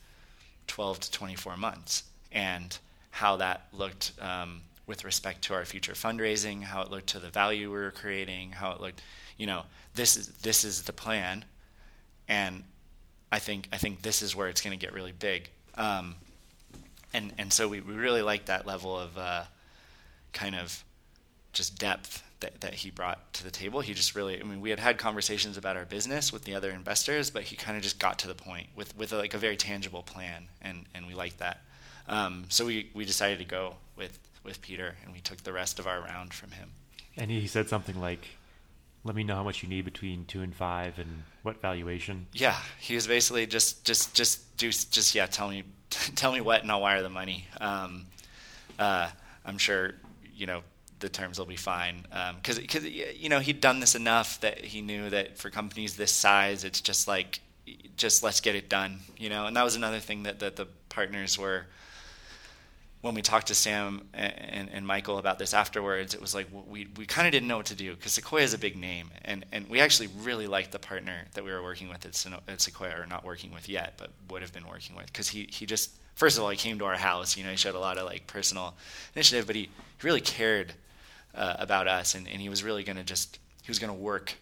12 0.66 1.01
to 1.01 1.11
24 1.11 1.57
months 1.57 2.05
and 2.31 2.78
how 3.11 3.36
that 3.36 3.66
looked 3.73 4.12
um, 4.20 4.61
with 4.86 5.05
respect 5.05 5.43
to 5.43 5.55
our 5.55 5.65
future 5.65 5.93
fundraising, 5.93 6.62
how 6.62 6.82
it 6.82 6.90
looked 6.90 7.09
to 7.09 7.19
the 7.19 7.31
value 7.31 7.70
we 7.70 7.78
were 7.78 7.90
creating, 7.90 8.53
how 8.53 8.73
it 8.73 8.81
looked, 8.81 9.03
you 9.36 9.47
know, 9.47 9.62
this 9.95 10.16
is 10.16 10.28
this 10.43 10.65
is 10.65 10.82
the 10.82 10.93
plan, 10.93 11.45
and 12.28 12.62
I 13.31 13.39
think 13.39 13.69
I 13.73 13.77
think 13.77 14.03
this 14.03 14.23
is 14.23 14.36
where 14.36 14.49
it's 14.49 14.61
going 14.61 14.78
to 14.78 14.85
get 14.85 14.95
really 14.95 15.12
big. 15.12 15.51
Um, 15.79 16.17
and 17.15 17.33
and 17.39 17.51
so 17.51 17.69
we, 17.69 17.81
we 17.81 17.95
really 17.95 18.21
like 18.21 18.45
that 18.47 18.67
level 18.67 18.99
of 18.99 19.17
uh, 19.17 19.45
kind 20.33 20.55
of 20.55 20.85
just 21.53 21.79
depth 21.79 22.23
that, 22.41 22.61
that 22.61 22.75
he 22.75 22.91
brought 22.91 23.33
to 23.35 23.45
the 23.45 23.51
table. 23.51 23.81
He 23.81 23.95
just 23.95 24.15
really, 24.15 24.41
I 24.41 24.45
mean, 24.45 24.61
we 24.61 24.71
had 24.71 24.79
had 24.79 24.99
conversations 24.99 25.57
about 25.57 25.77
our 25.77 25.85
business 25.85 26.33
with 26.33 26.45
the 26.45 26.55
other 26.55 26.71
investors, 26.71 27.31
but 27.31 27.43
he 27.45 27.57
kind 27.57 27.77
of 27.77 27.83
just 27.83 27.99
got 27.99 28.19
to 28.21 28.29
the 28.29 28.35
point 28.35 28.69
with, 28.77 28.97
with 28.97 29.13
a, 29.13 29.17
like 29.17 29.35
a 29.35 29.39
very 29.39 29.57
tangible 29.57 30.03
plan, 30.03 30.49
and, 30.63 30.85
and 30.95 31.07
we 31.07 31.15
liked 31.15 31.39
that. 31.39 31.63
Um, 32.09 32.45
so 32.49 32.65
we, 32.65 32.91
we 32.95 33.05
decided 33.05 33.39
to 33.39 33.45
go 33.45 33.75
with, 33.97 34.19
with 34.45 34.63
Peter, 34.63 34.97
and 35.05 35.13
we 35.13 35.21
took 35.21 35.43
the 35.43 35.53
rest 35.53 35.79
of 35.79 35.87
our 35.87 36.01
round 36.01 36.33
from 36.33 36.53
him. 36.53 36.71
And 37.17 37.31
he 37.31 37.47
said 37.47 37.69
something 37.69 38.01
like, 38.01 38.29
let 39.05 39.15
me 39.15 39.25
know 39.25 39.37
how 39.37 39.43
much 39.43 39.62
you 39.62 39.69
need 39.69 39.85
between 39.85 40.25
two 40.27 40.43
and 40.43 40.55
five 40.55 40.99
and 40.99 41.23
what 41.43 41.61
valuation. 41.61 42.27
Yeah, 42.33 42.57
he 42.79 42.95
was 42.95 43.07
basically 43.07 43.47
just, 43.47 43.85
just, 43.85 44.15
just 44.15 44.57
do, 44.57 44.69
just, 44.69 45.15
yeah, 45.15 45.27
tell 45.27 45.49
me, 45.49 45.65
tell 45.91 46.33
me 46.33 46.41
what 46.41 46.62
and 46.62 46.70
I'll 46.70 46.81
wire 46.81 47.03
the 47.03 47.09
money. 47.09 47.47
Um, 47.61 48.07
uh, 48.79 49.09
I'm 49.45 49.59
sure, 49.59 49.95
you 50.35 50.47
know, 50.47 50.62
the 51.01 51.09
terms 51.09 51.39
will 51.39 51.47
be 51.47 51.57
fine 51.57 52.05
because 52.37 52.57
um, 52.59 52.62
because 52.62 52.85
you 52.85 53.29
know 53.29 53.39
he'd 53.39 53.61
done 53.61 53.81
this 53.81 53.95
enough 53.95 54.41
that 54.41 54.65
he 54.65 54.83
knew 54.83 55.09
that 55.11 55.39
for 55.39 55.51
companies 55.51 55.97
this 55.97 56.11
size 56.11 56.65
it's 56.65 56.81
just 56.81 57.07
like 57.07 57.41
just 57.97 58.23
let's 58.23 58.41
get 58.41 58.55
it 58.55 58.69
done 58.69 58.99
you 59.16 59.29
know 59.29 59.47
and 59.47 59.57
that 59.57 59.62
was 59.62 59.77
another 59.77 60.01
thing 60.01 60.25
that, 60.25 60.41
that 60.41 60.57
the 60.57 60.66
partners 60.89 61.39
were 61.39 61.66
when 63.01 63.15
we 63.15 63.23
talked 63.23 63.47
to 63.47 63.55
Sam 63.55 64.09
and, 64.12 64.69
and 64.73 64.87
Michael 64.87 65.19
about 65.19 65.39
this 65.39 65.55
afterwards, 65.55 66.15
it 66.15 66.20
was 66.20 66.35
like 66.35 66.49
we, 66.69 66.89
we 66.97 67.07
kind 67.07 67.29
of 67.29 67.33
didn't 67.33 67.49
know 67.49 67.59
what 67.59 67.66
to 67.66 67.77
do 67.77 67.95
because 67.95 68.12
Sequoia 68.12 68.43
is 68.43 68.55
a 68.55 68.59
big 68.59 68.77
name, 68.77 69.11
and, 69.25 69.47
and 69.53 69.69
we 69.69 69.81
actually 69.81 70.09
really 70.20 70.49
liked 70.49 70.73
the 70.73 70.81
partner 70.81 71.27
that 71.35 71.45
we 71.45 71.53
were 71.53 71.62
working 71.62 71.89
with 71.89 72.05
at, 72.05 72.61
Sequoia, 72.61 73.01
or 73.01 73.07
not 73.07 73.25
working 73.25 73.53
with 73.53 73.69
yet, 73.69 73.95
but 73.99 74.11
would 74.31 74.43
have 74.43 74.53
been 74.53 74.66
working 74.66 74.97
with 74.97 75.07
because 75.07 75.29
he, 75.29 75.49
he 75.51 75.65
just 75.65 75.93
first 76.16 76.37
of 76.37 76.43
all 76.43 76.51
he 76.51 76.57
came 76.57 76.79
to 76.81 76.85
our 76.85 76.97
house, 76.97 77.37
you 77.37 77.45
know, 77.45 77.51
he 77.51 77.57
showed 77.57 77.77
a 77.77 77.81
lot 77.81 77.99
of 77.99 78.05
like 78.05 78.27
personal 78.27 78.75
initiative, 79.15 79.47
but 79.47 79.55
he, 79.55 79.62
he 79.62 80.07
really 80.07 80.20
cared 80.20 80.73
uh, 81.37 81.55
about 81.59 81.87
us, 81.87 82.16
and, 82.16 82.27
and 82.27 82.41
he 82.41 82.49
was 82.49 82.65
really 82.65 82.83
going 82.83 82.97
to 82.97 83.05
just 83.05 83.39
he 83.62 83.70
was 83.70 83.79
going 83.79 83.93
to 83.93 83.99
work 83.99 84.35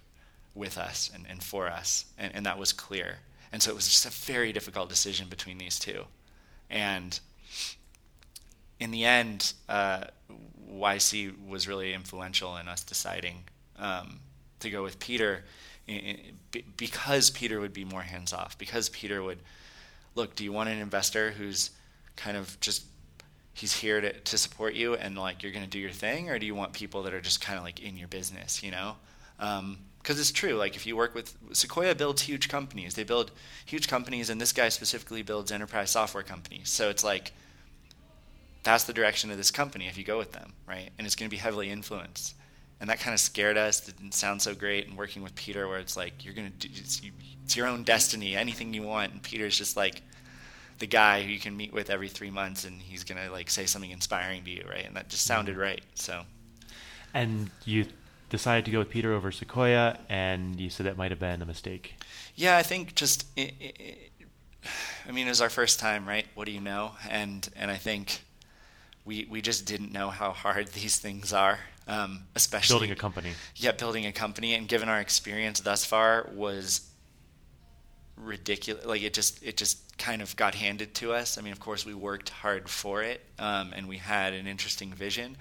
with 0.55 0.79
us 0.79 1.11
and, 1.15 1.27
and 1.29 1.43
for 1.43 1.69
us, 1.69 2.07
and, 2.17 2.35
and 2.35 2.47
that 2.47 2.59
was 2.59 2.73
clear. 2.73 3.19
And 3.53 3.63
so 3.63 3.71
it 3.71 3.75
was 3.75 3.87
just 3.87 4.07
a 4.07 4.11
very 4.11 4.53
difficult 4.53 4.89
decision 4.89 5.29
between 5.29 5.59
these 5.59 5.79
two, 5.79 6.05
and 6.71 7.21
in 8.81 8.91
the 8.91 9.05
end, 9.05 9.53
uh, 9.69 10.05
YC 10.71 11.47
was 11.49 11.67
really 11.67 11.95
influential 11.95 12.57
in 12.57 12.69
us 12.69 12.83
deciding 12.83 13.45
um, 13.79 14.21
to 14.61 14.71
go 14.71 14.83
with 14.83 14.99
Peter, 14.99 15.45
because 16.77 17.31
Peter 17.31 17.61
would 17.61 17.73
be 17.73 17.85
more 17.85 18.03
hands 18.03 18.33
off, 18.33 18.59
because 18.59 18.89
Peter 18.89 19.23
would 19.23 19.39
look, 20.15 20.35
do 20.35 20.45
you 20.45 20.53
want 20.53 20.69
an 20.69 20.79
investor 20.79 21.31
who's 21.31 21.71
kind 22.17 22.37
of 22.37 22.59
just 22.61 22.85
he's 23.53 23.73
here 23.73 24.01
to, 24.01 24.13
to 24.13 24.37
support 24.37 24.75
you 24.75 24.95
and 24.95 25.17
like 25.17 25.43
you're 25.43 25.53
going 25.53 25.65
to 25.65 25.71
do 25.71 25.79
your 25.79 25.91
thing 25.91 26.29
or 26.29 26.39
do 26.39 26.45
you 26.45 26.55
want 26.55 26.73
people 26.75 27.03
that 27.05 27.15
are 27.15 27.21
just 27.21 27.41
kind 27.41 27.57
of 27.57 27.65
like 27.65 27.81
in 27.81 27.97
your 27.97 28.09
business 28.09 28.63
you 28.63 28.71
know? 28.71 28.97
Because 29.39 29.61
um, 29.61 29.79
it's 30.07 30.33
true 30.33 30.55
like 30.55 30.77
if 30.77 30.87
you 30.87 30.97
work 30.97 31.15
with 31.15 31.37
sequoia 31.53 31.95
builds 31.95 32.23
huge 32.23 32.49
companies. 32.49 32.95
They 32.95 33.05
build 33.05 33.31
huge 33.65 33.89
companies 33.89 34.29
and 34.31 34.41
this 34.41 34.53
guy 34.53 34.69
specifically 34.69 35.23
builds 35.23 35.53
enterprise 35.53 35.91
software 35.91 36.23
companies. 36.23 36.69
So 36.69 36.91
it's 36.91 37.05
like 37.05 37.33
that's 38.67 38.85
the 38.85 38.93
direction 38.93 39.31
of 39.31 39.37
this 39.37 39.51
company 39.51 39.87
if 39.87 39.97
you 39.97 40.05
go 40.05 40.19
with 40.19 40.33
them 40.33 40.53
right 40.69 40.91
and 40.99 41.07
it's 41.07 41.17
going 41.17 41.29
to 41.29 41.35
be 41.35 41.41
heavily 41.41 41.71
influenced 41.71 42.35
and 42.81 42.91
that 42.91 43.01
kind 43.01 43.15
of 43.15 43.21
scared 43.21 43.57
us 43.57 43.89
it 43.89 43.97
didn't 43.97 44.13
sound 44.13 44.41
so 44.43 44.55
great 44.55 44.87
and 44.87 44.97
working 44.97 45.23
with 45.23 45.35
peter 45.35 45.67
where 45.67 45.79
it's 45.79 45.97
like 45.97 46.25
you're 46.25 46.35
going 46.35 46.51
to 46.51 46.69
do 46.69 46.69
it's, 46.77 47.01
it's 47.45 47.57
your 47.57 47.67
own 47.67 47.83
destiny 47.83 48.37
anything 48.37 48.75
you 48.75 48.83
want 48.83 49.13
and 49.13 49.23
peter's 49.23 49.57
just 49.57 49.77
like 49.77 50.03
the 50.79 50.87
guy 50.87 51.23
who 51.23 51.31
you 51.31 51.39
can 51.39 51.57
meet 51.57 51.73
with 51.73 51.91
every 51.91 52.09
three 52.09 52.31
months 52.31 52.65
and 52.65 52.81
he's 52.81 53.05
gonna 53.05 53.31
like 53.31 53.51
say 53.51 53.67
something 53.67 53.91
inspiring 53.91 54.45
to 54.45 54.51
you, 54.51 54.65
right? 54.69 54.85
And 54.85 54.97
that 54.97 55.09
just 55.09 55.25
sounded 55.25 55.57
right. 55.57 55.83
So. 55.95 56.23
And 57.15 57.51
you 57.65 57.87
decided 58.29 58.65
to 58.67 58.71
go 58.71 58.81
with 58.81 58.91
Peter 58.91 59.13
over 59.13 59.33
Sequoia, 59.33 59.99
and 60.09 60.61
you 60.61 60.69
said 60.69 60.87
that 60.87 60.99
might 60.99 61.11
have 61.11 61.21
been 61.21 61.41
a 61.41 61.47
mistake. 61.47 61.95
Yeah, 62.35 62.59
I 62.59 62.63
think 62.63 62.95
just. 62.95 63.27
It, 63.37 63.55
it, 63.59 64.13
I 65.09 65.13
mean, 65.13 65.27
it 65.27 65.31
was 65.31 65.41
our 65.41 65.49
first 65.49 65.79
time, 65.79 66.07
right? 66.07 66.27
What 66.35 66.47
do 66.47 66.53
you 66.53 66.61
know? 66.61 66.93
And 67.09 67.49
and 67.57 67.71
I 67.71 67.77
think 67.77 68.23
we 69.07 69.27
we 69.31 69.41
just 69.41 69.65
didn't 69.65 69.93
know 69.93 70.11
how 70.11 70.33
hard 70.33 70.69
these 70.73 70.99
things 70.99 71.33
are, 71.33 71.59
um, 71.89 72.25
especially 72.35 72.75
building 72.75 72.91
a 72.91 72.97
company. 72.97 73.31
Yeah, 73.55 73.73
building 73.73 74.05
a 74.05 74.13
company, 74.13 74.55
and 74.55 74.69
given 74.69 74.89
our 74.89 75.01
experience 75.01 75.61
thus 75.61 75.87
far, 75.87 76.29
was 76.35 76.87
ridiculous. 78.17 78.85
Like 78.85 79.03
it 79.03 79.15
just 79.15 79.43
it 79.43 79.57
just 79.57 79.97
kind 79.97 80.21
of 80.21 80.37
got 80.37 80.55
handed 80.55 80.95
to 80.97 81.13
us. 81.13 81.39
I 81.39 81.41
mean, 81.41 81.53
of 81.53 81.61
course, 81.61 81.87
we 81.87 81.95
worked 81.95 82.29
hard 82.29 82.69
for 82.69 83.03
it, 83.03 83.25
um, 83.39 83.73
and 83.75 83.89
we 83.89 83.97
had 83.97 84.35
an 84.35 84.47
interesting 84.47 84.93
vision, 84.93 85.37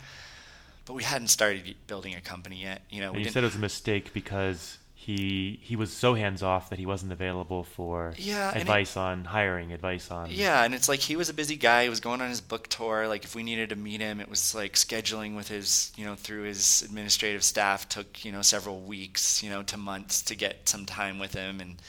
but 0.85 0.93
we 0.93 1.03
hadn't 1.03 1.29
started 1.29 1.75
building 1.87 2.15
a 2.15 2.21
company 2.21 2.61
yet. 2.61 2.83
You 2.89 3.01
know, 3.01 3.13
and 3.13 3.25
you 3.25 3.31
said 3.31 3.43
it 3.43 3.47
was 3.47 3.55
a 3.55 3.59
mistake 3.59 4.13
because 4.13 4.77
he 5.05 5.59
he 5.61 5.75
was 5.75 5.93
so 5.93 6.15
hands 6.15 6.41
off 6.41 6.71
that 6.71 6.79
he 6.79 6.87
wasn't 6.87 7.11
available 7.11 7.63
for 7.63 8.15
yeah, 8.17 8.51
advice 8.57 8.95
it, 8.95 8.99
on 8.99 9.23
hiring, 9.23 9.71
advice 9.71 10.09
on 10.09 10.31
yeah, 10.31 10.63
and 10.63 10.73
it's 10.73 10.89
like 10.89 10.99
he 10.99 11.15
was 11.15 11.29
a 11.29 11.33
busy 11.33 11.57
guy. 11.57 11.83
He 11.83 11.89
was 11.89 11.99
going 11.99 12.21
on 12.21 12.29
his 12.29 12.41
book 12.41 12.67
tour. 12.69 13.07
Like 13.07 13.23
if 13.23 13.35
we 13.35 13.43
needed 13.43 13.69
to 13.69 13.75
meet 13.75 14.01
him, 14.01 14.19
it 14.19 14.27
was 14.27 14.55
like 14.55 14.73
scheduling 14.73 15.35
with 15.35 15.47
his 15.47 15.91
you 15.95 16.05
know 16.05 16.15
through 16.15 16.43
his 16.43 16.81
administrative 16.81 17.43
staff 17.43 17.87
took 17.87 18.25
you 18.25 18.31
know 18.31 18.41
several 18.41 18.81
weeks 18.81 19.43
you 19.43 19.51
know 19.51 19.61
to 19.61 19.77
months 19.77 20.23
to 20.23 20.35
get 20.35 20.67
some 20.67 20.87
time 20.87 21.19
with 21.19 21.35
him 21.35 21.59
and 21.59 21.79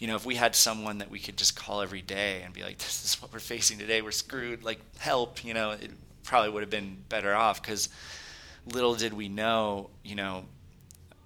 you 0.00 0.08
know, 0.08 0.16
if 0.16 0.26
we 0.26 0.34
had 0.34 0.56
someone 0.56 0.98
that 0.98 1.08
we 1.08 1.20
could 1.20 1.36
just 1.36 1.56
call 1.56 1.80
every 1.80 2.02
day 2.02 2.42
and 2.44 2.52
be 2.52 2.64
like, 2.64 2.78
this 2.78 3.04
is 3.04 3.22
what 3.22 3.32
we're 3.32 3.38
facing 3.38 3.78
today, 3.78 4.02
we're 4.02 4.10
screwed, 4.10 4.64
like, 4.64 4.80
help, 4.98 5.44
you 5.44 5.54
know, 5.54 5.70
it 5.70 5.92
probably 6.24 6.50
would 6.50 6.62
have 6.62 6.70
been 6.70 6.96
better 7.08 7.32
off 7.32 7.62
because 7.62 7.88
little 8.66 8.96
did 8.96 9.12
we 9.12 9.28
know, 9.28 9.90
you 10.02 10.16
know, 10.16 10.44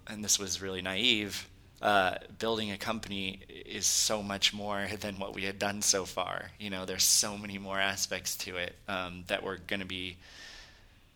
and 0.08 0.24
this 0.24 0.38
was 0.38 0.62
really 0.62 0.82
naive, 0.82 1.48
uh, 1.80 2.14
building 2.38 2.70
a 2.70 2.78
company 2.78 3.40
is 3.48 3.86
so 3.86 4.22
much 4.22 4.52
more 4.52 4.86
than 5.00 5.18
what 5.18 5.34
we 5.34 5.44
had 5.44 5.58
done 5.58 5.82
so 5.82 6.04
far. 6.04 6.50
You 6.58 6.70
know, 6.70 6.84
there's 6.84 7.04
so 7.04 7.38
many 7.38 7.58
more 7.58 7.78
aspects 7.78 8.36
to 8.38 8.56
it 8.56 8.74
um, 8.88 9.24
that 9.28 9.42
were 9.42 9.58
going 9.66 9.80
to 9.80 9.86
be 9.86 10.16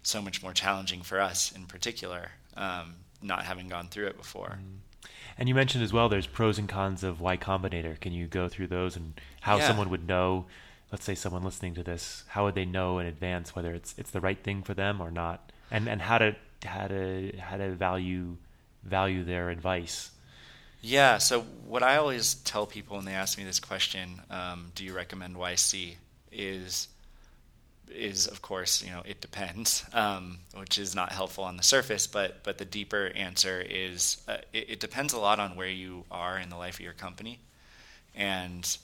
so 0.02 0.22
much 0.22 0.42
more 0.42 0.52
challenging 0.52 1.02
for 1.02 1.20
us 1.20 1.52
in 1.52 1.64
particular, 1.64 2.30
um, 2.56 2.94
not 3.22 3.44
having 3.44 3.68
gone 3.68 3.88
through 3.88 4.06
it 4.06 4.16
before. 4.16 4.58
Mm. 4.60 5.08
And 5.38 5.48
you 5.48 5.54
mentioned 5.54 5.82
as 5.82 5.92
well 5.92 6.08
there's 6.08 6.26
pros 6.26 6.58
and 6.58 6.68
cons 6.68 7.02
of 7.02 7.20
Y 7.20 7.36
Combinator. 7.36 7.98
Can 7.98 8.12
you 8.12 8.26
go 8.26 8.48
through 8.48 8.68
those 8.68 8.96
and 8.96 9.14
how 9.40 9.56
yeah. 9.56 9.66
someone 9.66 9.90
would 9.90 10.06
know? 10.06 10.46
Let's 10.90 11.04
say 11.04 11.14
someone 11.14 11.42
listening 11.42 11.74
to 11.74 11.82
this, 11.82 12.24
how 12.28 12.44
would 12.44 12.54
they 12.54 12.66
know 12.66 12.98
in 12.98 13.06
advance 13.06 13.56
whether 13.56 13.72
it's 13.72 13.94
it's 13.96 14.10
the 14.10 14.20
right 14.20 14.38
thing 14.38 14.62
for 14.62 14.74
them 14.74 15.00
or 15.00 15.10
not, 15.10 15.50
and 15.70 15.88
and 15.88 16.02
how 16.02 16.18
to 16.18 16.36
how 16.64 16.86
to 16.86 17.32
how 17.38 17.56
to 17.56 17.70
value 17.70 18.36
value 18.82 19.24
their 19.24 19.50
advice. 19.50 20.10
Yeah. 20.80 21.18
So 21.18 21.42
what 21.66 21.82
I 21.82 21.96
always 21.96 22.34
tell 22.34 22.66
people 22.66 22.96
when 22.96 23.06
they 23.06 23.14
ask 23.14 23.38
me 23.38 23.44
this 23.44 23.60
question, 23.60 24.20
um, 24.30 24.72
do 24.74 24.84
you 24.84 24.94
recommend 24.94 25.36
YC? 25.36 25.94
Is 26.32 26.88
is 27.94 28.26
of 28.26 28.40
course 28.40 28.82
you 28.82 28.90
know 28.90 29.02
it 29.04 29.20
depends, 29.20 29.84
um, 29.92 30.38
which 30.54 30.78
is 30.78 30.94
not 30.94 31.12
helpful 31.12 31.44
on 31.44 31.56
the 31.56 31.62
surface. 31.62 32.06
But 32.06 32.42
but 32.42 32.58
the 32.58 32.64
deeper 32.64 33.12
answer 33.14 33.60
is 33.60 34.22
uh, 34.26 34.38
it, 34.52 34.70
it, 34.70 34.80
depends 34.80 35.12
a 35.12 35.18
lot 35.18 35.38
on 35.38 35.56
where 35.56 35.68
you 35.68 36.04
are 36.10 36.38
in 36.38 36.48
the 36.48 36.56
life 36.56 36.74
of 36.74 36.80
your 36.80 36.94
company, 36.94 37.38
and 38.14 38.76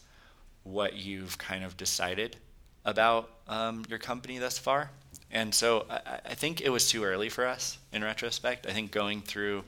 what 0.63 0.95
you've 0.95 1.39
kind 1.39 1.65
of 1.65 1.77
decided 1.77 2.37
about 2.85 3.31
um, 3.49 3.85
your 3.89 3.99
company 3.99 4.39
thus 4.39 4.59
far. 4.59 4.91
And 5.31 5.55
so 5.55 5.87
I, 5.91 6.21
I, 6.25 6.35
think 6.35 6.61
it 6.61 6.71
was 6.71 6.89
too 6.89 7.05
early 7.05 7.29
for 7.29 7.47
us 7.47 7.79
in 7.93 8.03
retrospect. 8.03 8.67
I 8.67 8.73
think 8.73 8.91
going 8.91 9.21
through 9.21 9.65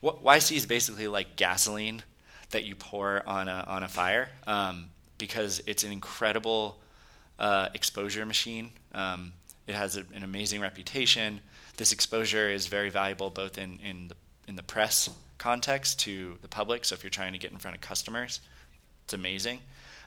what 0.00 0.24
YC 0.24 0.56
is 0.56 0.66
basically 0.66 1.08
like 1.08 1.36
gasoline 1.36 2.02
that 2.50 2.64
you 2.64 2.74
pour 2.74 3.22
on 3.28 3.48
a 3.48 3.64
on 3.68 3.82
a 3.82 3.88
fire 3.88 4.30
um, 4.46 4.86
because 5.18 5.62
it's 5.66 5.84
an 5.84 5.92
incredible 5.92 6.78
uh, 7.38 7.68
exposure 7.74 8.26
machine. 8.26 8.70
Um, 8.92 9.32
it 9.66 9.74
has 9.74 9.96
a, 9.96 10.04
an 10.14 10.24
amazing 10.24 10.60
reputation. 10.60 11.40
This 11.76 11.92
exposure 11.92 12.48
is 12.48 12.66
very 12.66 12.90
valuable 12.90 13.30
both 13.30 13.58
in, 13.58 13.78
in, 13.84 14.08
the, 14.08 14.14
in 14.48 14.56
the 14.56 14.62
press 14.62 15.10
context 15.36 16.00
to 16.00 16.36
the 16.42 16.48
public. 16.48 16.84
So 16.84 16.94
if 16.94 17.04
you're 17.04 17.10
trying 17.10 17.32
to 17.34 17.38
get 17.38 17.52
in 17.52 17.58
front 17.58 17.76
of 17.76 17.80
customers, 17.80 18.40
it's 19.04 19.14
amazing, 19.14 19.60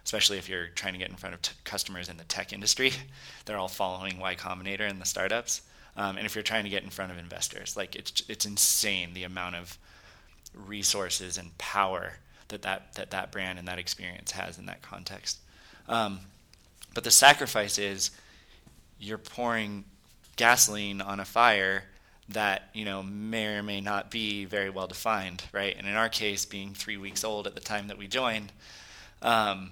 especially 0.03 0.37
if 0.37 0.49
you're 0.49 0.67
trying 0.67 0.93
to 0.93 0.99
get 0.99 1.09
in 1.09 1.15
front 1.15 1.35
of 1.35 1.41
t- 1.41 1.53
customers 1.63 2.09
in 2.09 2.17
the 2.17 2.23
tech 2.25 2.53
industry. 2.53 2.91
They're 3.45 3.57
all 3.57 3.67
following 3.67 4.19
Y 4.19 4.35
Combinator 4.35 4.89
and 4.89 5.01
the 5.01 5.05
startups. 5.05 5.61
Um, 5.97 6.17
and 6.17 6.25
if 6.25 6.35
you're 6.35 6.43
trying 6.43 6.63
to 6.63 6.69
get 6.69 6.83
in 6.83 6.89
front 6.89 7.11
of 7.11 7.17
investors, 7.17 7.75
like 7.75 7.95
it's 7.95 8.23
it's 8.29 8.45
insane 8.45 9.13
the 9.13 9.23
amount 9.23 9.55
of 9.55 9.77
resources 10.53 11.37
and 11.37 11.57
power 11.57 12.13
that 12.47 12.61
that 12.61 12.93
that, 12.93 13.11
that 13.11 13.31
brand 13.31 13.59
and 13.59 13.67
that 13.67 13.79
experience 13.79 14.31
has 14.31 14.57
in 14.57 14.65
that 14.67 14.81
context. 14.81 15.39
Um, 15.87 16.19
but 16.93 17.03
the 17.03 17.11
sacrifice 17.11 17.77
is 17.77 18.11
you're 18.99 19.17
pouring 19.17 19.85
gasoline 20.35 21.01
on 21.01 21.19
a 21.19 21.25
fire 21.25 21.83
that 22.29 22.69
you 22.73 22.85
know 22.85 23.03
may 23.03 23.57
or 23.57 23.63
may 23.63 23.81
not 23.81 24.09
be 24.09 24.45
very 24.45 24.69
well 24.69 24.87
defined, 24.87 25.43
right? 25.51 25.75
And 25.77 25.87
in 25.87 25.95
our 25.95 26.09
case, 26.09 26.45
being 26.45 26.73
three 26.73 26.97
weeks 26.97 27.23
old 27.23 27.47
at 27.47 27.55
the 27.55 27.61
time 27.61 27.87
that 27.87 27.97
we 27.97 28.07
joined, 28.07 28.51
um, 29.21 29.71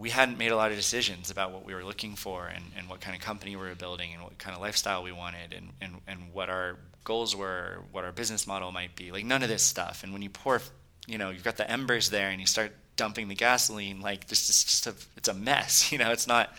we 0.00 0.08
hadn't 0.08 0.38
made 0.38 0.50
a 0.50 0.56
lot 0.56 0.70
of 0.70 0.78
decisions 0.78 1.30
about 1.30 1.52
what 1.52 1.62
we 1.62 1.74
were 1.74 1.84
looking 1.84 2.16
for 2.16 2.46
and, 2.46 2.64
and 2.76 2.88
what 2.88 3.02
kind 3.02 3.14
of 3.14 3.20
company 3.22 3.54
we 3.54 3.68
were 3.68 3.74
building 3.74 4.14
and 4.14 4.22
what 4.22 4.38
kind 4.38 4.56
of 4.56 4.62
lifestyle 4.62 5.02
we 5.02 5.12
wanted 5.12 5.52
and, 5.52 5.68
and, 5.82 5.96
and 6.08 6.32
what 6.32 6.48
our 6.48 6.78
goals 7.04 7.36
were, 7.36 7.80
what 7.92 8.02
our 8.02 8.10
business 8.10 8.46
model 8.46 8.72
might 8.72 8.96
be. 8.96 9.12
Like 9.12 9.26
none 9.26 9.42
of 9.42 9.50
this 9.50 9.62
stuff. 9.62 10.02
And 10.02 10.14
when 10.14 10.22
you 10.22 10.30
pour, 10.30 10.62
you 11.06 11.18
know, 11.18 11.28
you've 11.28 11.44
got 11.44 11.58
the 11.58 11.70
embers 11.70 12.08
there 12.08 12.30
and 12.30 12.40
you 12.40 12.46
start 12.46 12.72
dumping 12.96 13.28
the 13.28 13.34
gasoline, 13.34 14.00
like 14.00 14.26
this 14.28 14.48
is 14.48 14.64
just 14.64 14.86
a 14.86 14.94
it's 15.18 15.28
a 15.28 15.34
mess. 15.34 15.92
You 15.92 15.98
know, 15.98 16.12
it's 16.12 16.26
not 16.26 16.50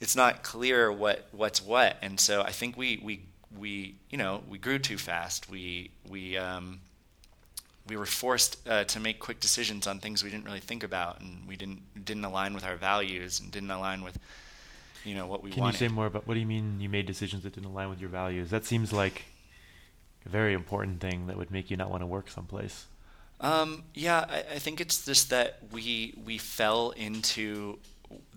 it's 0.00 0.16
not 0.16 0.42
clear 0.42 0.90
what 0.90 1.28
what's 1.30 1.62
what. 1.62 1.96
And 2.02 2.18
so 2.18 2.42
I 2.42 2.50
think 2.50 2.76
we 2.76 3.00
we 3.00 3.20
we 3.56 3.94
you 4.10 4.18
know 4.18 4.42
we 4.48 4.58
grew 4.58 4.80
too 4.80 4.98
fast. 4.98 5.48
We 5.48 5.90
we 6.08 6.36
um, 6.36 6.80
we 7.88 7.96
were 7.96 8.06
forced 8.06 8.66
uh, 8.68 8.84
to 8.84 9.00
make 9.00 9.18
quick 9.18 9.40
decisions 9.40 9.86
on 9.86 10.00
things 10.00 10.24
we 10.24 10.30
didn't 10.30 10.44
really 10.44 10.60
think 10.60 10.82
about, 10.82 11.20
and 11.20 11.46
we 11.46 11.56
didn't 11.56 12.04
didn't 12.04 12.24
align 12.24 12.54
with 12.54 12.64
our 12.64 12.76
values 12.76 13.40
and 13.40 13.50
didn't 13.50 13.70
align 13.70 14.02
with 14.02 14.18
you 15.04 15.14
know 15.14 15.26
what 15.26 15.42
we 15.42 15.50
wanted. 15.50 15.54
Can 15.54 15.62
wanted. 15.62 15.80
you 15.80 15.88
say 15.88 15.94
more 15.94 16.06
about 16.06 16.26
what 16.26 16.34
do 16.34 16.40
you 16.40 16.46
mean 16.46 16.80
you 16.80 16.88
made 16.88 17.06
decisions 17.06 17.42
that 17.44 17.54
didn't 17.54 17.70
align 17.70 17.88
with 17.88 18.00
your 18.00 18.10
values? 18.10 18.50
That 18.50 18.64
seems 18.64 18.92
like 18.92 19.24
a 20.24 20.28
very 20.28 20.52
important 20.52 21.00
thing 21.00 21.28
that 21.28 21.36
would 21.36 21.50
make 21.50 21.70
you 21.70 21.76
not 21.76 21.90
want 21.90 22.02
to 22.02 22.06
work 22.06 22.28
someplace. 22.28 22.86
Um, 23.40 23.84
yeah, 23.94 24.24
I, 24.28 24.38
I, 24.54 24.58
think 24.58 24.80
it's 24.80 25.04
just 25.04 25.28
that 25.28 25.58
we 25.70 26.14
we 26.24 26.38
fell 26.38 26.90
into 26.90 27.78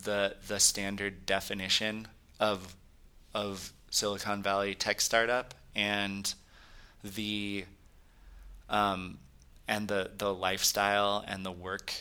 the 0.04 0.36
the 0.48 0.60
standard 0.60 1.26
definition 1.26 2.08
of 2.40 2.76
of 3.34 3.72
Silicon 3.90 4.44
Valley 4.44 4.76
tech 4.76 5.00
startup 5.00 5.54
and 5.74 6.34
the 7.04 7.66
um, 8.70 9.18
and 9.70 9.88
the 9.88 10.10
the 10.18 10.34
lifestyle 10.34 11.24
and 11.26 11.46
the 11.46 11.52
work 11.52 11.94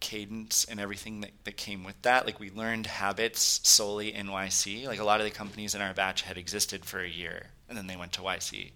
cadence 0.00 0.64
and 0.64 0.78
everything 0.78 1.20
that, 1.22 1.32
that 1.42 1.56
came 1.56 1.82
with 1.82 2.00
that. 2.02 2.24
Like 2.24 2.38
we 2.38 2.50
learned 2.50 2.86
habits 2.86 3.60
solely 3.64 4.14
in 4.14 4.28
YC. 4.28 4.86
Like 4.86 5.00
a 5.00 5.04
lot 5.04 5.20
of 5.20 5.24
the 5.24 5.32
companies 5.32 5.74
in 5.74 5.82
our 5.82 5.92
batch 5.92 6.22
had 6.22 6.38
existed 6.38 6.84
for 6.84 7.00
a 7.00 7.08
year 7.08 7.48
and 7.68 7.76
then 7.76 7.88
they 7.88 7.96
went 7.96 8.12
to 8.12 8.22
YC. 8.22 8.70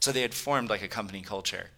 So 0.00 0.12
they 0.12 0.20
had 0.20 0.34
formed 0.34 0.68
like 0.68 0.82
a 0.82 0.88
company 0.88 1.22
culture 1.22 1.70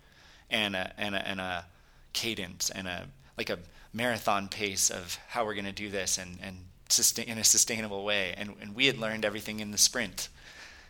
and 0.51 0.74
a, 0.74 0.93
and 0.99 1.15
a, 1.15 1.28
and 1.28 1.40
a 1.40 1.66
cadence 2.12 2.69
and 2.69 2.89
a 2.89 3.07
like 3.36 3.51
a 3.51 3.61
marathon 3.93 4.49
pace 4.49 4.90
of 4.90 5.16
how 5.28 5.45
we're 5.45 5.55
going 5.55 5.65
to 5.65 5.73
do 5.73 5.89
this 5.89 6.19
and 6.19 6.39
and 6.43 6.57
sustain 6.89 7.28
in 7.28 7.39
a 7.39 7.45
sustainable 7.45 8.05
way. 8.05 8.35
And 8.36 8.55
and 8.61 8.74
we 8.74 8.86
had 8.86 8.99
learned 8.99 9.24
everything 9.24 9.61
in 9.61 9.70
the 9.70 9.78
sprint, 9.78 10.28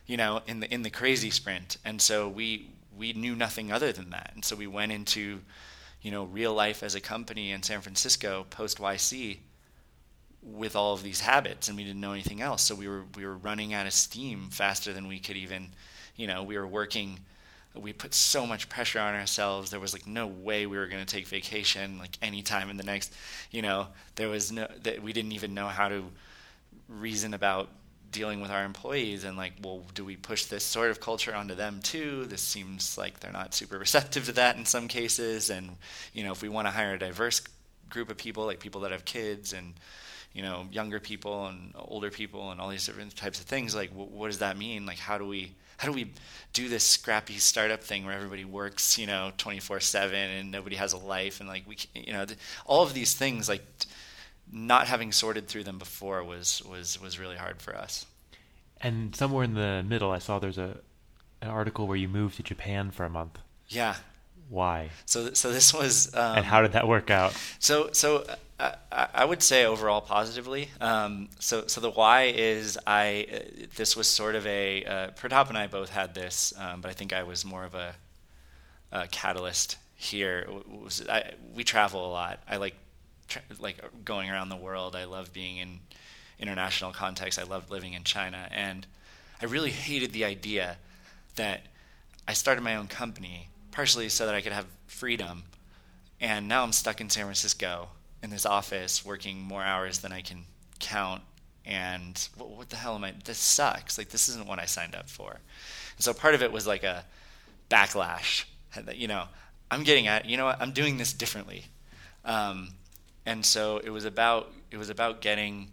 you 0.07 0.17
know, 0.17 0.41
in 0.47 0.61
the 0.61 0.73
in 0.73 0.81
the 0.81 0.89
crazy 0.89 1.29
sprint. 1.29 1.77
And 1.85 2.01
so 2.01 2.27
we 2.27 2.71
we 2.99 3.13
knew 3.13 3.35
nothing 3.35 3.71
other 3.71 3.91
than 3.91 4.09
that. 4.09 4.33
And 4.35 4.43
so 4.43 4.55
we 4.55 4.67
went 4.67 4.91
into, 4.91 5.39
you 6.01 6.11
know, 6.11 6.25
real 6.25 6.53
life 6.53 6.83
as 6.83 6.93
a 6.93 7.01
company 7.01 7.51
in 7.51 7.63
San 7.63 7.81
Francisco 7.81 8.45
post 8.49 8.77
YC 8.77 9.37
with 10.43 10.75
all 10.75 10.93
of 10.93 11.03
these 11.03 11.21
habits 11.21 11.67
and 11.67 11.77
we 11.77 11.83
didn't 11.83 11.99
know 11.99 12.13
anything 12.13 12.41
else 12.41 12.61
so 12.61 12.73
we 12.73 12.87
were 12.87 13.03
we 13.17 13.25
were 13.25 13.35
running 13.35 13.73
out 13.73 13.85
of 13.85 13.91
steam 13.91 14.47
faster 14.49 14.93
than 14.93 15.05
we 15.05 15.19
could 15.19 15.35
even 15.35 15.67
you 16.15 16.25
know 16.25 16.43
we 16.43 16.57
were 16.57 16.65
working 16.65 17.19
we 17.75 17.91
put 17.91 18.13
so 18.13 18.47
much 18.47 18.69
pressure 18.69 18.99
on 18.99 19.13
ourselves 19.13 19.69
there 19.69 19.81
was 19.81 19.91
like 19.91 20.07
no 20.07 20.25
way 20.25 20.65
we 20.65 20.77
were 20.77 20.87
going 20.87 21.05
to 21.05 21.13
take 21.13 21.27
vacation 21.27 21.99
like 21.99 22.17
anytime 22.21 22.69
in 22.69 22.77
the 22.77 22.83
next 22.83 23.13
you 23.51 23.61
know 23.61 23.87
there 24.15 24.29
was 24.29 24.49
no 24.49 24.65
that 24.81 25.03
we 25.03 25.11
didn't 25.11 25.33
even 25.33 25.53
know 25.53 25.67
how 25.67 25.89
to 25.89 26.05
reason 26.87 27.33
about 27.33 27.67
dealing 28.11 28.41
with 28.41 28.51
our 28.51 28.63
employees 28.63 29.23
and 29.23 29.37
like 29.37 29.53
well 29.63 29.83
do 29.93 30.03
we 30.03 30.15
push 30.15 30.45
this 30.45 30.63
sort 30.63 30.91
of 30.91 30.99
culture 30.99 31.33
onto 31.35 31.55
them 31.55 31.79
too? 31.81 32.25
This 32.25 32.41
seems 32.41 32.97
like 32.97 33.19
they're 33.19 33.31
not 33.31 33.53
super 33.53 33.77
receptive 33.77 34.25
to 34.25 34.31
that 34.33 34.57
in 34.57 34.65
some 34.65 34.87
cases. 34.87 35.49
And 35.49 35.77
you 36.13 36.23
know 36.23 36.31
if 36.31 36.41
we 36.41 36.49
want 36.49 36.67
to 36.67 36.71
hire 36.71 36.93
a 36.93 36.99
diverse 36.99 37.41
group 37.89 38.09
of 38.09 38.17
people 38.17 38.45
like 38.45 38.59
people 38.59 38.81
that 38.81 38.91
have 38.91 39.05
kids 39.05 39.53
and 39.53 39.73
you 40.33 40.43
know 40.43 40.67
younger 40.71 40.99
people 40.99 41.47
and 41.47 41.73
older 41.75 42.11
people 42.11 42.51
and 42.51 42.61
all 42.61 42.69
these 42.69 42.85
different 42.85 43.15
types 43.15 43.39
of 43.39 43.45
things 43.45 43.73
like 43.73 43.89
what 43.91 44.27
does 44.27 44.39
that 44.39 44.57
mean? 44.57 44.85
Like 44.85 44.99
how 44.99 45.17
do 45.17 45.25
we 45.25 45.51
how 45.77 45.87
do 45.87 45.93
we 45.93 46.11
do 46.51 46.67
this 46.67 46.83
scrappy 46.83 47.37
startup 47.37 47.81
thing 47.81 48.05
where 48.05 48.13
everybody 48.13 48.43
works 48.45 48.97
you 48.97 49.07
know 49.07 49.31
24/7 49.37 50.13
and 50.13 50.51
nobody 50.51 50.75
has 50.75 50.93
a 50.93 50.97
life? 50.97 51.39
And 51.39 51.49
like 51.49 51.63
we 51.67 51.77
you 51.95 52.13
know 52.13 52.25
th- 52.25 52.39
all 52.65 52.83
of 52.83 52.93
these 52.93 53.13
things 53.13 53.47
like 53.47 53.63
t- 53.79 53.87
not 54.51 54.87
having 54.87 55.11
sorted 55.11 55.47
through 55.47 55.63
them 55.63 55.77
before 55.77 56.23
was 56.23 56.61
was 56.63 57.01
was 57.01 57.19
really 57.19 57.37
hard 57.37 57.61
for 57.61 57.75
us. 57.75 58.05
And 58.81 59.15
somewhere 59.15 59.43
in 59.43 59.53
the 59.53 59.83
middle, 59.87 60.11
I 60.11 60.19
saw 60.19 60.39
there's 60.39 60.57
a 60.57 60.77
an 61.41 61.49
article 61.49 61.87
where 61.87 61.97
you 61.97 62.07
moved 62.07 62.37
to 62.37 62.43
Japan 62.43 62.91
for 62.91 63.05
a 63.05 63.09
month. 63.09 63.39
Yeah. 63.67 63.95
Why? 64.49 64.89
So 65.05 65.33
so 65.33 65.51
this 65.51 65.73
was. 65.73 66.13
Um, 66.15 66.37
and 66.37 66.45
how 66.45 66.61
did 66.61 66.73
that 66.73 66.87
work 66.87 67.09
out? 67.09 67.35
So 67.59 67.91
so. 67.91 68.25
Uh, 68.59 68.75
I 68.91 69.23
would 69.23 69.41
say 69.41 69.63
overall 69.63 70.01
positively. 70.01 70.67
Um, 70.81 71.29
so, 71.39 71.67
so 71.67 71.79
the 71.79 71.91
why 71.91 72.23
is 72.23 72.77
I. 72.85 73.25
Uh, 73.31 73.67
this 73.77 73.95
was 73.95 74.05
sort 74.05 74.35
of 74.35 74.45
a. 74.45 74.83
Uh, 74.83 75.07
Pratap 75.11 75.47
and 75.47 75.57
I 75.57 75.67
both 75.67 75.89
had 75.91 76.13
this, 76.13 76.53
um, 76.57 76.81
but 76.81 76.91
I 76.91 76.93
think 76.93 77.13
I 77.13 77.23
was 77.23 77.45
more 77.45 77.63
of 77.63 77.73
a, 77.73 77.95
a 78.91 79.07
catalyst 79.07 79.77
here. 79.95 80.45
Was, 80.67 81.07
I, 81.07 81.35
we 81.55 81.63
travel 81.63 82.05
a 82.05 82.11
lot. 82.11 82.41
I 82.49 82.57
like 82.57 82.75
like 83.59 83.79
going 84.05 84.29
around 84.29 84.49
the 84.49 84.55
world. 84.55 84.95
I 84.95 85.05
love 85.05 85.33
being 85.33 85.57
in 85.57 85.79
international 86.39 86.91
context. 86.91 87.37
I 87.39 87.43
loved 87.43 87.69
living 87.69 87.93
in 87.93 88.03
China, 88.03 88.47
and 88.51 88.85
I 89.41 89.45
really 89.45 89.71
hated 89.71 90.13
the 90.13 90.25
idea 90.25 90.77
that 91.35 91.61
I 92.27 92.33
started 92.33 92.61
my 92.61 92.75
own 92.75 92.87
company 92.87 93.49
partially 93.71 94.09
so 94.09 94.25
that 94.25 94.35
I 94.35 94.41
could 94.41 94.51
have 94.51 94.65
freedom, 94.87 95.43
and 96.19 96.47
now 96.47 96.63
I'm 96.63 96.73
stuck 96.73 97.01
in 97.01 97.09
San 97.09 97.23
Francisco 97.23 97.89
in 98.21 98.29
this 98.29 98.45
office 98.45 99.05
working 99.05 99.41
more 99.41 99.63
hours 99.63 99.99
than 99.99 100.11
I 100.11 100.21
can 100.21 100.45
count. 100.79 101.21
And 101.65 102.27
what, 102.35 102.49
what 102.49 102.69
the 102.69 102.75
hell 102.75 102.95
am 102.95 103.03
I? 103.03 103.13
This 103.23 103.37
sucks. 103.37 103.97
Like 103.97 104.09
this 104.09 104.27
isn't 104.29 104.47
what 104.47 104.59
I 104.59 104.65
signed 104.65 104.95
up 104.95 105.09
for. 105.09 105.31
And 105.31 106.03
so 106.03 106.13
part 106.13 106.35
of 106.35 106.43
it 106.43 106.51
was 106.51 106.67
like 106.67 106.83
a 106.83 107.05
backlash. 107.69 108.45
That 108.75 108.97
you 108.97 109.07
know, 109.07 109.25
I'm 109.71 109.83
getting 109.83 110.07
at. 110.07 110.25
You 110.25 110.37
know 110.37 110.45
what? 110.45 110.61
I'm 110.61 110.71
doing 110.71 110.97
this 110.97 111.13
differently. 111.13 111.65
Um, 112.25 112.69
and 113.25 113.45
so 113.45 113.77
it 113.77 113.89
was 113.89 114.05
about 114.05 114.51
it 114.71 114.77
was 114.77 114.89
about 114.89 115.21
getting 115.21 115.71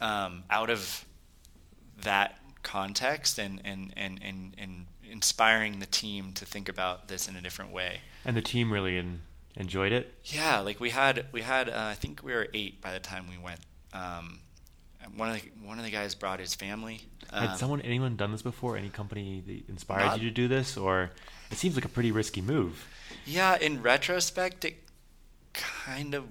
um, 0.00 0.44
out 0.50 0.70
of 0.70 1.04
that 2.02 2.38
context 2.62 3.38
and, 3.38 3.60
and, 3.64 3.92
and, 3.96 4.20
and, 4.22 4.54
and 4.58 4.86
inspiring 5.10 5.78
the 5.78 5.86
team 5.86 6.32
to 6.34 6.44
think 6.44 6.68
about 6.68 7.08
this 7.08 7.28
in 7.28 7.36
a 7.36 7.40
different 7.40 7.72
way. 7.72 8.00
And 8.24 8.36
the 8.36 8.42
team 8.42 8.72
really 8.72 8.96
in, 8.98 9.20
enjoyed 9.56 9.92
it. 9.92 10.12
Yeah, 10.24 10.60
like 10.60 10.80
we 10.80 10.90
had 10.90 11.26
we 11.32 11.42
had 11.42 11.68
uh, 11.68 11.74
I 11.76 11.94
think 11.94 12.22
we 12.22 12.32
were 12.32 12.48
eight 12.52 12.80
by 12.80 12.92
the 12.92 12.98
time 12.98 13.26
we 13.30 13.38
went. 13.38 13.60
Um, 13.92 14.40
one 15.16 15.30
of 15.30 15.40
the 15.40 15.50
one 15.64 15.78
of 15.78 15.84
the 15.84 15.90
guys 15.90 16.14
brought 16.16 16.40
his 16.40 16.54
family. 16.54 17.02
Had 17.32 17.50
um, 17.50 17.56
someone 17.56 17.80
anyone 17.82 18.16
done 18.16 18.32
this 18.32 18.42
before? 18.42 18.76
Any 18.76 18.88
company 18.88 19.42
that 19.46 19.68
inspired 19.68 20.04
not, 20.04 20.20
you 20.20 20.28
to 20.28 20.34
do 20.34 20.48
this, 20.48 20.76
or 20.76 21.12
it 21.50 21.56
seems 21.56 21.76
like 21.76 21.84
a 21.84 21.88
pretty 21.88 22.10
risky 22.10 22.40
move? 22.40 22.88
Yeah, 23.24 23.56
in 23.56 23.82
retrospect, 23.82 24.64
it 24.64 24.76
kind 25.56 26.14
of 26.14 26.24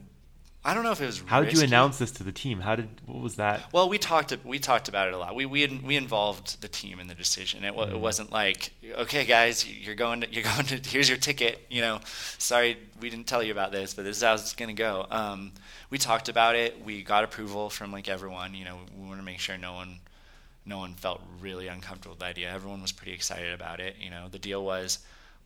I 0.66 0.74
don't 0.74 0.84
know 0.84 0.92
if 0.92 1.00
it 1.00 1.06
was. 1.06 1.22
How 1.28 1.44
did 1.44 1.54
you 1.54 1.62
announce 1.62 2.00
this 2.00 2.12
to 2.14 2.24
the 2.24 2.32
team? 2.32 2.60
How 2.60 2.76
did 2.76 2.90
what 3.06 3.22
was 3.22 3.36
that? 3.36 3.72
Well, 3.72 3.88
we 3.88 4.00
talked 4.00 4.36
we 4.44 4.58
talked 4.58 4.90
about 4.90 5.08
it 5.08 5.14
a 5.14 5.18
lot. 5.18 5.36
We 5.36 5.46
we 5.46 5.68
we 5.68 5.96
involved 5.96 6.60
the 6.60 6.68
team 6.68 7.00
in 7.00 7.06
the 7.06 7.14
decision. 7.14 7.64
It, 7.64 7.76
mm. 7.76 7.92
it 7.92 8.00
wasn't 8.00 8.32
like, 8.32 8.72
okay, 8.96 9.26
guys, 9.26 9.70
you're 9.70 9.94
going 9.94 10.22
to 10.22 10.34
you're 10.34 10.44
going 10.56 10.66
to 10.66 10.90
here's 10.90 11.08
your 11.08 11.20
ticket. 11.20 11.64
You 11.70 11.82
know, 11.82 12.00
sorry 12.40 12.80
we 13.00 13.12
didn't 13.12 13.28
tell 13.28 13.44
you 13.44 13.52
about 13.52 13.72
this, 13.72 13.94
but 13.94 14.06
this 14.06 14.18
is 14.18 14.24
how 14.24 14.34
it's 14.34 14.54
going 14.54 14.76
to 14.76 14.82
go. 14.82 15.06
Um, 15.12 15.52
we 15.92 16.00
talked 16.00 16.30
about 16.30 16.56
it. 16.56 16.84
We 16.84 17.04
got 17.04 17.24
approval 17.24 17.70
from 17.70 17.92
like 17.92 18.10
everyone. 18.10 18.56
You 18.56 18.66
know, 18.66 18.80
we 19.00 19.08
want 19.08 19.20
to 19.20 19.26
make 19.26 19.40
sure 19.40 19.60
no 19.60 19.74
one 19.74 20.00
no 20.66 20.80
one 20.80 20.96
felt 20.96 21.22
really 21.42 21.68
uncomfortable 21.68 22.14
with 22.14 22.22
the 22.22 22.26
idea. 22.26 22.52
Everyone 22.52 22.82
was 22.82 22.92
pretty 22.92 23.14
excited 23.14 23.54
about 23.54 23.80
it. 23.80 23.98
You 24.00 24.10
know, 24.10 24.30
the 24.30 24.40
deal 24.40 24.66
was 24.66 24.98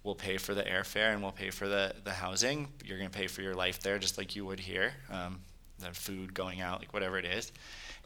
we'll 0.04 0.16
pay 0.16 0.38
for 0.38 0.54
the 0.54 0.64
airfare 0.64 1.14
and 1.14 1.22
we'll 1.22 1.32
pay 1.32 1.50
for 1.50 1.68
the, 1.68 1.94
the 2.04 2.12
housing. 2.12 2.68
You're 2.86 2.98
going 2.98 3.10
to 3.10 3.18
pay 3.18 3.28
for 3.28 3.42
your 3.42 3.56
life 3.56 3.80
there 3.80 4.00
just 4.00 4.18
like 4.18 4.36
you 4.36 4.46
would 4.46 4.60
here, 4.60 4.94
um, 5.12 5.42
the 5.80 5.92
food 5.92 6.34
going 6.34 6.62
out, 6.62 6.80
like 6.80 6.94
whatever 6.94 7.18
it 7.18 7.26
is. 7.26 7.52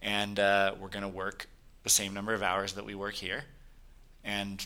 And 0.01 0.39
uh, 0.39 0.75
we're 0.79 0.89
going 0.89 1.03
to 1.03 1.09
work 1.09 1.47
the 1.83 1.89
same 1.89 2.13
number 2.13 2.33
of 2.33 2.43
hours 2.43 2.73
that 2.73 2.85
we 2.85 2.95
work 2.95 3.13
here. 3.13 3.43
And 4.23 4.65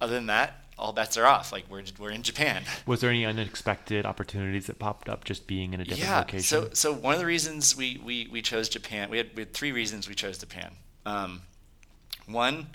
other 0.00 0.14
than 0.14 0.26
that, 0.26 0.64
all 0.78 0.92
bets 0.92 1.16
are 1.16 1.26
off. 1.26 1.52
Like 1.52 1.64
we're 1.68 1.82
we're 1.98 2.10
in 2.10 2.22
Japan. 2.22 2.62
Was 2.86 3.00
there 3.00 3.10
any 3.10 3.24
unexpected 3.24 4.06
opportunities 4.06 4.66
that 4.66 4.78
popped 4.78 5.08
up 5.08 5.24
just 5.24 5.46
being 5.46 5.74
in 5.74 5.80
a 5.80 5.84
different 5.84 6.04
yeah, 6.04 6.18
location? 6.18 6.44
So 6.44 6.70
so 6.72 6.92
one 6.92 7.14
of 7.14 7.20
the 7.20 7.26
reasons 7.26 7.76
we, 7.76 8.00
we, 8.04 8.28
we 8.30 8.42
chose 8.42 8.68
Japan, 8.68 9.10
we 9.10 9.18
had 9.18 9.30
we 9.34 9.42
had 9.42 9.52
three 9.52 9.72
reasons 9.72 10.08
we 10.08 10.14
chose 10.14 10.38
Japan. 10.38 10.72
Um, 11.04 11.42
one 12.26 12.68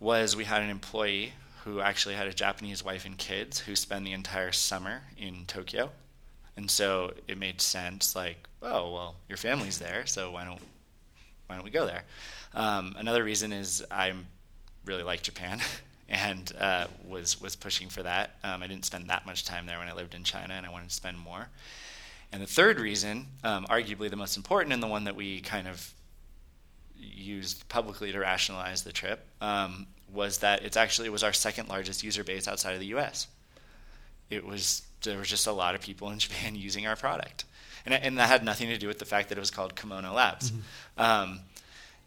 was 0.00 0.36
we 0.36 0.44
had 0.44 0.62
an 0.62 0.68
employee 0.68 1.32
who 1.64 1.80
actually 1.80 2.14
had 2.14 2.26
a 2.26 2.32
Japanese 2.32 2.84
wife 2.84 3.06
and 3.06 3.16
kids 3.16 3.60
who 3.60 3.74
spend 3.74 4.06
the 4.06 4.12
entire 4.12 4.52
summer 4.52 5.02
in 5.16 5.44
Tokyo. 5.46 5.90
And 6.56 6.70
so 6.70 7.12
it 7.26 7.38
made 7.38 7.60
sense, 7.60 8.14
like, 8.14 8.46
oh, 8.62 8.92
well, 8.92 9.16
your 9.28 9.38
family's 9.38 9.78
there, 9.78 10.06
so 10.06 10.30
why 10.30 10.44
don't 10.44 10.60
why 11.46 11.56
don't 11.56 11.64
we 11.64 11.70
go 11.70 11.84
there? 11.84 12.04
Um, 12.54 12.94
another 12.98 13.22
reason 13.22 13.52
is 13.52 13.84
I 13.90 14.12
really 14.84 15.02
like 15.02 15.22
Japan, 15.22 15.60
and 16.08 16.52
uh, 16.58 16.86
was 17.06 17.40
was 17.40 17.56
pushing 17.56 17.88
for 17.88 18.02
that. 18.02 18.36
Um, 18.44 18.62
I 18.62 18.66
didn't 18.66 18.84
spend 18.84 19.08
that 19.08 19.26
much 19.26 19.44
time 19.44 19.66
there 19.66 19.78
when 19.78 19.88
I 19.88 19.94
lived 19.94 20.14
in 20.14 20.22
China, 20.22 20.54
and 20.54 20.64
I 20.64 20.70
wanted 20.70 20.90
to 20.90 20.94
spend 20.94 21.18
more. 21.18 21.48
And 22.30 22.42
the 22.42 22.46
third 22.46 22.78
reason, 22.78 23.26
um, 23.42 23.66
arguably 23.66 24.10
the 24.10 24.16
most 24.16 24.36
important, 24.36 24.72
and 24.72 24.82
the 24.82 24.88
one 24.88 25.04
that 25.04 25.16
we 25.16 25.40
kind 25.40 25.68
of 25.68 25.94
used 26.96 27.68
publicly 27.68 28.12
to 28.12 28.18
rationalize 28.18 28.82
the 28.82 28.92
trip, 28.92 29.26
um, 29.40 29.86
was 30.14 30.38
that 30.38 30.62
it's 30.62 30.76
actually 30.76 31.08
it 31.08 31.12
was 31.12 31.24
our 31.24 31.32
second 31.32 31.68
largest 31.68 32.02
user 32.02 32.24
base 32.24 32.48
outside 32.48 32.72
of 32.72 32.80
the 32.80 32.86
U.S. 32.86 33.26
It 34.30 34.46
was 34.46 34.82
there 35.02 35.18
was 35.18 35.28
just 35.28 35.46
a 35.46 35.52
lot 35.52 35.74
of 35.74 35.80
people 35.80 36.10
in 36.10 36.18
Japan 36.24 36.54
using 36.54 36.86
our 36.86 36.96
product, 36.96 37.44
and 37.84 37.94
and 37.94 38.18
that 38.18 38.28
had 38.28 38.44
nothing 38.44 38.68
to 38.68 38.78
do 38.78 38.86
with 38.86 38.98
the 38.98 39.04
fact 39.04 39.28
that 39.28 39.38
it 39.38 39.40
was 39.40 39.50
called 39.50 39.74
Kimono 39.74 40.12
Labs. 40.12 40.50
Mm-hmm. 40.50 41.02
Um, 41.02 41.40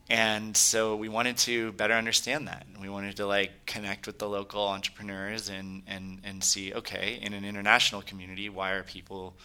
and 0.09 0.55
so 0.55 0.95
we 0.95 1.09
wanted 1.09 1.37
to 1.39 1.73
better 1.73 1.93
understand 1.93 2.47
that. 2.47 2.65
We 2.79 2.87
wanted 2.87 3.17
to 3.17 3.25
like 3.25 3.65
connect 3.65 4.07
with 4.07 4.19
the 4.19 4.29
local 4.29 4.65
entrepreneurs 4.67 5.49
and 5.49 5.83
and 5.85 6.19
and 6.23 6.43
see 6.43 6.73
okay 6.73 7.19
in 7.21 7.33
an 7.33 7.43
international 7.43 8.01
community 8.01 8.49
why 8.49 8.71
are 8.71 8.83
people 8.83 9.35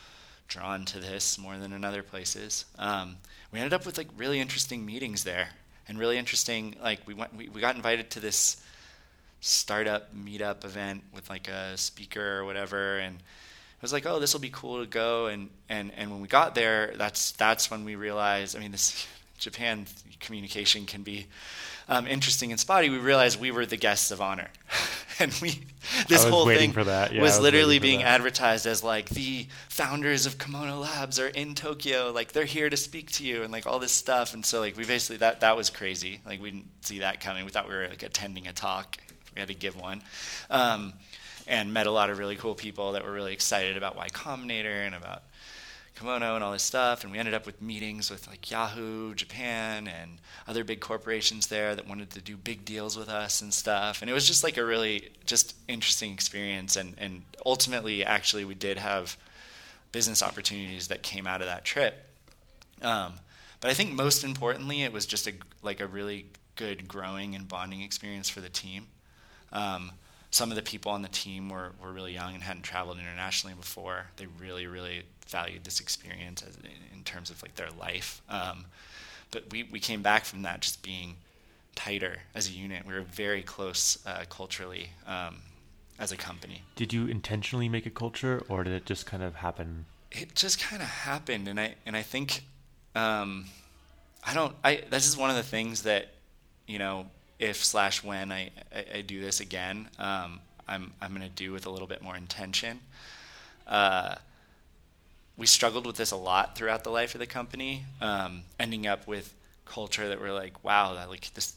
drawn 0.48 0.84
to 0.84 1.00
this 1.00 1.38
more 1.38 1.56
than 1.56 1.72
in 1.72 1.84
other 1.84 2.02
places. 2.02 2.66
Um, 2.78 3.16
we 3.50 3.58
ended 3.58 3.72
up 3.72 3.86
with 3.86 3.98
like 3.98 4.08
really 4.16 4.38
interesting 4.38 4.84
meetings 4.84 5.24
there 5.24 5.48
and 5.88 5.98
really 5.98 6.18
interesting. 6.18 6.76
Like 6.82 7.00
we 7.06 7.14
went, 7.14 7.34
we, 7.34 7.48
we 7.48 7.60
got 7.60 7.76
invited 7.76 8.10
to 8.10 8.20
this 8.20 8.62
startup 9.40 10.14
meetup 10.14 10.64
event 10.64 11.02
with 11.14 11.28
like 11.28 11.48
a 11.48 11.76
speaker 11.76 12.38
or 12.38 12.44
whatever, 12.44 12.98
and 12.98 13.16
it 13.16 13.82
was 13.82 13.92
like, 13.92 14.06
oh, 14.06 14.18
this 14.18 14.32
will 14.32 14.40
be 14.40 14.50
cool 14.50 14.80
to 14.80 14.86
go. 14.86 15.26
And 15.26 15.50
and 15.68 15.92
and 15.96 16.10
when 16.10 16.20
we 16.20 16.28
got 16.28 16.54
there, 16.54 16.94
that's 16.96 17.32
that's 17.32 17.70
when 17.70 17.84
we 17.84 17.96
realized. 17.96 18.56
I 18.56 18.60
mean, 18.60 18.72
this 18.72 19.06
Japan 19.38 19.86
communication 20.20 20.86
can 20.86 21.02
be 21.02 21.26
um, 21.88 22.06
interesting 22.06 22.50
and 22.50 22.60
spotty. 22.60 22.90
We 22.90 22.98
realized 22.98 23.40
we 23.40 23.50
were 23.50 23.66
the 23.66 23.76
guests 23.76 24.10
of 24.10 24.20
honor, 24.20 24.48
and 25.18 25.32
we 25.42 25.60
this 26.08 26.24
whole 26.24 26.46
thing 26.46 26.72
yeah, 26.72 27.10
was, 27.12 27.32
was 27.32 27.40
literally 27.40 27.78
being 27.78 28.00
that. 28.00 28.08
advertised 28.08 28.66
as 28.66 28.82
like 28.82 29.08
the 29.10 29.46
founders 29.68 30.26
of 30.26 30.38
Kimono 30.38 30.78
Labs 30.78 31.18
are 31.18 31.28
in 31.28 31.54
Tokyo, 31.54 32.12
like 32.12 32.32
they're 32.32 32.44
here 32.44 32.70
to 32.70 32.76
speak 32.76 33.10
to 33.12 33.24
you, 33.24 33.42
and 33.42 33.52
like 33.52 33.66
all 33.66 33.78
this 33.78 33.92
stuff. 33.92 34.34
And 34.34 34.44
so 34.44 34.60
like 34.60 34.76
we 34.76 34.84
basically 34.84 35.18
that 35.18 35.40
that 35.40 35.56
was 35.56 35.70
crazy. 35.70 36.20
Like 36.26 36.40
we 36.40 36.50
didn't 36.50 36.84
see 36.84 37.00
that 37.00 37.20
coming. 37.20 37.44
We 37.44 37.50
thought 37.50 37.68
we 37.68 37.74
were 37.74 37.88
like 37.88 38.02
attending 38.02 38.46
a 38.46 38.52
talk. 38.52 38.98
We 39.34 39.40
had 39.40 39.48
to 39.48 39.54
give 39.54 39.76
one. 39.76 40.02
Um, 40.50 40.92
and 41.46 41.72
met 41.74 41.86
a 41.88 41.90
lot 41.90 42.08
of 42.08 42.18
really 42.18 42.36
cool 42.36 42.54
people 42.54 42.92
that 42.92 43.04
were 43.04 43.12
really 43.12 43.32
excited 43.32 43.76
about 43.76 43.96
Y 43.96 44.08
Combinator 44.08 44.86
and 44.86 44.94
about 44.94 45.24
kimono 45.94 46.34
and 46.34 46.44
all 46.44 46.52
this 46.52 46.62
stuff. 46.62 47.02
And 47.02 47.12
we 47.12 47.18
ended 47.18 47.34
up 47.34 47.46
with 47.46 47.60
meetings 47.60 48.10
with 48.10 48.26
like 48.28 48.50
Yahoo 48.50 49.14
Japan 49.14 49.88
and 49.88 50.18
other 50.46 50.64
big 50.64 50.80
corporations 50.80 51.46
there 51.48 51.74
that 51.74 51.88
wanted 51.88 52.10
to 52.10 52.20
do 52.20 52.36
big 52.36 52.64
deals 52.64 52.96
with 52.96 53.08
us 53.08 53.40
and 53.40 53.52
stuff. 53.52 54.00
And 54.00 54.10
it 54.10 54.14
was 54.14 54.26
just 54.26 54.42
like 54.42 54.56
a 54.56 54.64
really 54.64 55.10
just 55.26 55.54
interesting 55.68 56.12
experience. 56.12 56.76
And, 56.76 56.94
and 56.98 57.22
ultimately, 57.44 58.04
actually, 58.04 58.44
we 58.44 58.54
did 58.54 58.78
have 58.78 59.16
business 59.92 60.22
opportunities 60.22 60.88
that 60.88 61.02
came 61.02 61.26
out 61.26 61.40
of 61.40 61.46
that 61.46 61.64
trip. 61.64 62.08
Um, 62.80 63.14
but 63.60 63.70
I 63.70 63.74
think 63.74 63.92
most 63.92 64.24
importantly, 64.24 64.82
it 64.82 64.92
was 64.92 65.06
just 65.06 65.28
a 65.28 65.32
like 65.62 65.80
a 65.80 65.86
really 65.86 66.26
good 66.56 66.88
growing 66.88 67.34
and 67.34 67.46
bonding 67.46 67.82
experience 67.82 68.28
for 68.28 68.40
the 68.40 68.48
team. 68.48 68.88
Um, 69.52 69.92
some 70.30 70.50
of 70.50 70.56
the 70.56 70.62
people 70.62 70.90
on 70.92 71.02
the 71.02 71.08
team 71.08 71.50
were, 71.50 71.72
were 71.80 71.92
really 71.92 72.14
young 72.14 72.34
and 72.34 72.42
hadn't 72.42 72.62
traveled 72.62 72.98
internationally 72.98 73.54
before. 73.54 74.06
They 74.16 74.26
really, 74.26 74.66
really 74.66 75.02
valued 75.32 75.64
this 75.64 75.80
experience 75.80 76.42
as, 76.42 76.56
in 76.94 77.02
terms 77.04 77.30
of 77.30 77.42
like 77.42 77.56
their 77.56 77.70
life. 77.78 78.22
Um, 78.28 78.66
but 79.32 79.50
we, 79.50 79.64
we 79.64 79.80
came 79.80 80.02
back 80.02 80.24
from 80.24 80.42
that 80.42 80.60
just 80.60 80.82
being 80.82 81.16
tighter 81.74 82.18
as 82.34 82.48
a 82.48 82.52
unit. 82.52 82.86
We 82.86 82.94
were 82.94 83.00
very 83.00 83.42
close 83.42 83.98
uh, 84.06 84.24
culturally 84.28 84.90
um, 85.06 85.38
as 85.98 86.12
a 86.12 86.16
company. 86.16 86.62
Did 86.76 86.92
you 86.92 87.06
intentionally 87.06 87.68
make 87.68 87.86
a 87.86 87.90
culture, 87.90 88.42
or 88.48 88.62
did 88.62 88.74
it 88.74 88.84
just 88.84 89.06
kind 89.06 89.22
of 89.22 89.36
happen? 89.36 89.86
It 90.10 90.34
just 90.34 90.60
kind 90.60 90.82
of 90.82 90.88
happened, 90.88 91.48
and 91.48 91.58
I 91.58 91.74
and 91.86 91.96
I 91.96 92.02
think 92.02 92.44
um, 92.94 93.46
I 94.24 94.34
don't. 94.34 94.54
I 94.62 94.82
this 94.90 95.08
is 95.08 95.16
one 95.16 95.30
of 95.30 95.36
the 95.36 95.42
things 95.42 95.82
that 95.82 96.12
you 96.66 96.78
know 96.78 97.06
if 97.38 97.64
slash 97.64 98.04
when 98.04 98.30
I, 98.30 98.50
I, 98.74 98.84
I 98.96 99.00
do 99.00 99.20
this 99.20 99.40
again, 99.40 99.88
um, 99.98 100.40
I'm 100.68 100.92
I'm 101.00 101.10
going 101.10 101.22
to 101.22 101.34
do 101.34 101.52
with 101.52 101.66
a 101.66 101.70
little 101.70 101.88
bit 101.88 102.02
more 102.02 102.16
intention. 102.16 102.80
Uh, 103.66 104.16
we 105.36 105.46
struggled 105.46 105.86
with 105.86 105.96
this 105.96 106.10
a 106.10 106.16
lot 106.16 106.56
throughout 106.56 106.84
the 106.84 106.90
life 106.90 107.14
of 107.14 107.18
the 107.18 107.26
company, 107.26 107.84
um, 108.00 108.42
ending 108.60 108.86
up 108.86 109.06
with 109.06 109.34
culture 109.64 110.08
that 110.08 110.20
we're 110.20 110.32
like, 110.32 110.62
wow, 110.62 110.94
that, 110.94 111.08
like 111.08 111.32
this 111.34 111.54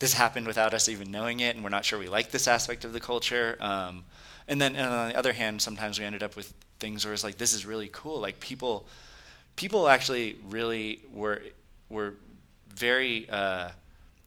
this 0.00 0.12
happened 0.12 0.46
without 0.46 0.74
us 0.74 0.88
even 0.88 1.10
knowing 1.10 1.40
it, 1.40 1.54
and 1.54 1.64
we're 1.64 1.70
not 1.70 1.84
sure 1.84 1.98
we 1.98 2.08
like 2.08 2.30
this 2.30 2.46
aspect 2.46 2.84
of 2.84 2.92
the 2.92 3.00
culture. 3.00 3.56
Um, 3.60 4.04
and 4.48 4.60
then 4.60 4.76
and 4.76 4.86
on 4.86 5.08
the 5.08 5.16
other 5.16 5.32
hand, 5.32 5.62
sometimes 5.62 5.98
we 5.98 6.04
ended 6.04 6.22
up 6.22 6.36
with 6.36 6.52
things 6.78 7.04
where 7.04 7.14
it's 7.14 7.24
like, 7.24 7.38
this 7.38 7.54
is 7.54 7.64
really 7.64 7.88
cool. 7.92 8.20
Like 8.20 8.40
people 8.40 8.86
people 9.56 9.88
actually 9.88 10.36
really 10.48 11.00
were 11.12 11.42
were 11.88 12.14
very 12.74 13.28
uh, 13.30 13.70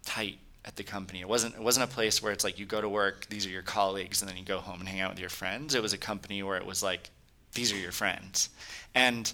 tight 0.06 0.40
at 0.66 0.76
the 0.76 0.84
company. 0.84 1.22
It 1.22 1.30
wasn't 1.30 1.56
it 1.56 1.62
wasn't 1.62 1.90
a 1.92 1.94
place 1.94 2.24
where 2.24 2.32
it's 2.32 2.44
like 2.44 2.58
you 2.58 2.66
go 2.66 2.82
to 2.82 2.90
work, 2.90 3.28
these 3.30 3.46
are 3.46 3.50
your 3.50 3.62
colleagues, 3.62 4.22
and 4.22 4.30
then 4.30 4.38
you 4.38 4.46
go 4.46 4.60
home 4.60 4.80
and 4.80 4.90
hang 4.90 5.02
out 5.02 5.12
with 5.12 5.20
your 5.20 5.30
friends. 5.30 5.76
It 5.76 5.82
was 5.82 5.94
a 5.94 5.98
company 5.98 6.42
where 6.44 6.58
it 6.58 6.66
was 6.66 6.82
like 6.82 7.10
these 7.54 7.72
are 7.74 7.78
your 7.78 7.92
friends, 7.92 8.50
and 8.94 9.32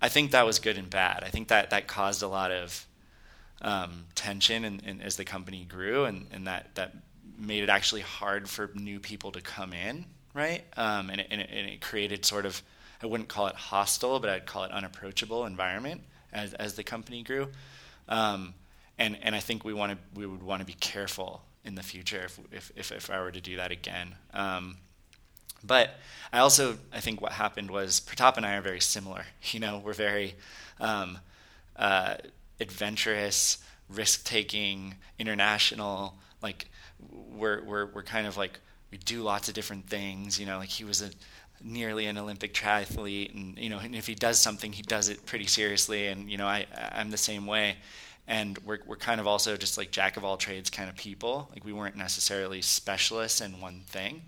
I 0.00 0.08
think 0.08 0.30
that 0.30 0.44
was 0.46 0.58
good 0.58 0.78
and 0.78 0.88
bad. 0.88 1.22
I 1.24 1.28
think 1.28 1.48
that 1.48 1.70
that 1.70 1.86
caused 1.86 2.22
a 2.22 2.28
lot 2.28 2.50
of 2.50 2.86
um, 3.62 4.04
tension 4.14 4.64
and, 4.64 4.82
and 4.84 5.02
as 5.02 5.16
the 5.16 5.24
company 5.24 5.64
grew, 5.68 6.04
and, 6.04 6.26
and 6.32 6.46
that 6.46 6.74
that 6.74 6.94
made 7.38 7.62
it 7.62 7.68
actually 7.68 8.00
hard 8.00 8.48
for 8.48 8.70
new 8.74 8.98
people 8.98 9.32
to 9.32 9.40
come 9.40 9.72
in, 9.72 10.06
right? 10.34 10.64
Um, 10.76 11.10
and, 11.10 11.20
it, 11.20 11.26
and, 11.30 11.40
it, 11.40 11.50
and 11.52 11.68
it 11.68 11.80
created 11.80 12.24
sort 12.24 12.46
of 12.46 12.62
I 13.02 13.06
wouldn't 13.06 13.28
call 13.28 13.46
it 13.46 13.54
hostile, 13.54 14.20
but 14.20 14.30
I'd 14.30 14.46
call 14.46 14.64
it 14.64 14.70
unapproachable 14.70 15.44
environment 15.44 16.02
as 16.32 16.54
as 16.54 16.74
the 16.74 16.84
company 16.84 17.22
grew. 17.22 17.48
Um, 18.08 18.54
and 18.98 19.18
and 19.22 19.34
I 19.34 19.40
think 19.40 19.64
we 19.64 19.72
want 19.72 19.92
to 19.92 19.98
we 20.18 20.26
would 20.26 20.42
want 20.42 20.60
to 20.60 20.66
be 20.66 20.74
careful 20.74 21.42
in 21.64 21.74
the 21.74 21.82
future 21.82 22.22
if 22.24 22.38
if 22.52 22.72
if, 22.76 22.92
if 22.92 23.10
I 23.10 23.20
were 23.20 23.30
to 23.30 23.40
do 23.40 23.56
that 23.56 23.70
again. 23.70 24.14
Um, 24.32 24.78
but 25.66 25.90
I 26.32 26.38
also 26.38 26.78
I 26.92 27.00
think 27.00 27.20
what 27.20 27.32
happened 27.32 27.70
was 27.70 28.00
Pratap 28.00 28.36
and 28.36 28.46
I 28.46 28.56
are 28.56 28.62
very 28.62 28.80
similar. 28.80 29.24
You 29.52 29.60
know, 29.60 29.80
we're 29.84 29.94
very 29.94 30.34
um, 30.80 31.18
uh, 31.76 32.16
adventurous, 32.60 33.58
risk 33.88 34.24
taking, 34.24 34.96
international. 35.18 36.14
Like 36.42 36.68
we're 37.10 37.62
we're 37.62 37.86
we're 37.86 38.02
kind 38.02 38.26
of 38.26 38.36
like 38.36 38.58
we 38.90 38.98
do 38.98 39.22
lots 39.22 39.48
of 39.48 39.54
different 39.54 39.88
things. 39.88 40.38
You 40.38 40.46
know, 40.46 40.58
like 40.58 40.68
he 40.68 40.84
was 40.84 41.02
a 41.02 41.10
nearly 41.62 42.06
an 42.06 42.18
Olympic 42.18 42.54
triathlete, 42.54 43.34
and 43.34 43.58
you 43.58 43.68
know, 43.68 43.78
and 43.78 43.94
if 43.94 44.06
he 44.06 44.14
does 44.14 44.40
something, 44.40 44.72
he 44.72 44.82
does 44.82 45.08
it 45.08 45.24
pretty 45.26 45.46
seriously. 45.46 46.08
And 46.08 46.30
you 46.30 46.38
know, 46.38 46.46
I 46.46 46.66
I'm 46.92 47.10
the 47.10 47.16
same 47.16 47.46
way. 47.46 47.76
And 48.28 48.58
we're 48.64 48.80
we're 48.86 48.96
kind 48.96 49.20
of 49.20 49.26
also 49.26 49.56
just 49.56 49.78
like 49.78 49.90
jack 49.90 50.16
of 50.16 50.24
all 50.24 50.36
trades 50.36 50.70
kind 50.70 50.88
of 50.88 50.96
people. 50.96 51.48
Like 51.52 51.64
we 51.64 51.72
weren't 51.72 51.96
necessarily 51.96 52.60
specialists 52.62 53.40
in 53.40 53.60
one 53.60 53.82
thing, 53.86 54.22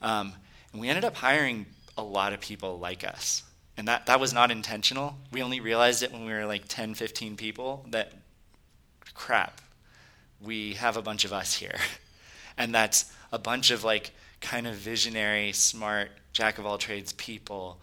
um, 0.00 0.32
and 0.74 0.80
we 0.80 0.88
ended 0.88 1.04
up 1.04 1.14
hiring 1.14 1.66
a 1.96 2.02
lot 2.02 2.32
of 2.32 2.40
people 2.40 2.80
like 2.80 3.04
us. 3.04 3.44
And 3.76 3.86
that 3.88 4.06
that 4.06 4.20
was 4.20 4.32
not 4.32 4.50
intentional. 4.50 5.16
We 5.32 5.40
only 5.42 5.60
realized 5.60 6.02
it 6.02 6.12
when 6.12 6.24
we 6.24 6.32
were 6.32 6.46
like 6.46 6.64
10, 6.68 6.94
15 6.94 7.36
people. 7.36 7.86
That 7.90 8.12
crap, 9.14 9.60
we 10.40 10.74
have 10.74 10.96
a 10.96 11.02
bunch 11.02 11.24
of 11.24 11.32
us 11.32 11.54
here, 11.54 11.76
and 12.58 12.74
that's 12.74 13.12
a 13.32 13.38
bunch 13.38 13.70
of 13.70 13.84
like 13.84 14.12
kind 14.40 14.66
of 14.66 14.74
visionary, 14.74 15.52
smart, 15.52 16.10
jack 16.32 16.58
of 16.58 16.66
all 16.66 16.76
trades 16.76 17.12
people, 17.12 17.80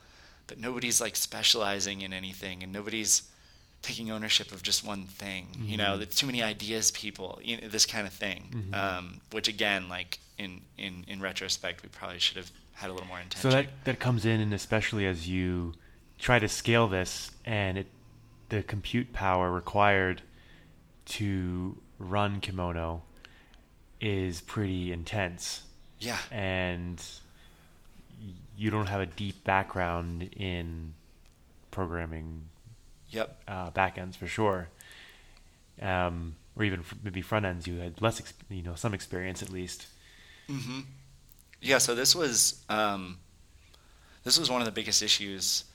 but 0.47 0.59
nobody's 0.59 1.01
like 1.01 1.15
specializing 1.15 2.01
in 2.01 2.13
anything 2.13 2.61
and 2.61 2.72
nobody's 2.72 3.23
taking 3.81 4.11
ownership 4.11 4.51
of 4.51 4.61
just 4.61 4.85
one 4.85 5.05
thing. 5.05 5.47
Mm-hmm. 5.53 5.65
You 5.65 5.77
know, 5.77 5.84
mm-hmm. 5.85 5.99
there's 5.99 6.15
too 6.15 6.27
many 6.27 6.43
ideas, 6.43 6.91
people. 6.91 7.39
You 7.41 7.59
know, 7.59 7.68
this 7.68 7.85
kind 7.85 8.05
of 8.05 8.13
thing. 8.13 8.49
Mm-hmm. 8.53 8.73
Um, 8.73 9.22
which 9.31 9.47
again, 9.47 9.89
like 9.89 10.19
in 10.38 10.61
in 10.77 11.05
in 11.07 11.22
retrospect, 11.22 11.84
we 11.84 11.89
probably 11.89 12.19
should 12.19 12.38
have 12.38 12.51
had 12.73 12.89
a 12.89 12.93
little 12.93 13.07
more 13.07 13.19
intention. 13.19 13.49
So 13.49 13.56
that 13.56 13.68
that 13.85 13.99
comes 13.99 14.26
in, 14.26 14.39
and 14.39 14.53
especially 14.53 15.06
as 15.06 15.27
you 15.27 15.73
try 16.19 16.39
to 16.39 16.48
scale 16.48 16.88
this, 16.88 17.31
and 17.45 17.77
it 17.77 17.88
the 18.49 18.64
compute 18.64 19.14
power 19.14 19.52
required 19.52 20.22
to 21.06 21.77
run 21.98 22.41
Kimono 22.41 23.03
is 23.99 24.41
pretty 24.41 24.91
intense. 24.91 25.64
Yeah. 25.99 26.18
And 26.31 27.02
you 28.57 28.69
don't 28.69 28.88
have 28.88 29.02
a 29.02 29.06
deep 29.06 29.43
background 29.43 30.30
in 30.35 30.93
programming 31.72 32.43
yep 33.10 33.41
uh, 33.48 33.72
backends 33.72 34.15
for 34.15 34.27
sure 34.27 34.68
um, 35.81 36.35
or 36.56 36.64
even 36.64 36.84
maybe 37.03 37.22
front 37.22 37.45
ends 37.45 37.65
you 37.65 37.80
had 37.80 38.02
less 38.02 38.22
you 38.49 38.61
know 38.61 38.76
some 38.76 38.93
experience 38.93 39.41
at 39.41 39.49
least 39.49 39.88
mm-hmm. 40.49 40.81
Yeah 41.61 41.77
so 41.77 41.95
this 41.95 42.15
was 42.15 42.63
um, 42.69 43.17
this 44.23 44.38
was 44.38 44.49
one 44.49 44.61
of 44.61 44.65
the 44.65 44.71
biggest 44.71 45.01
issues 45.01 45.65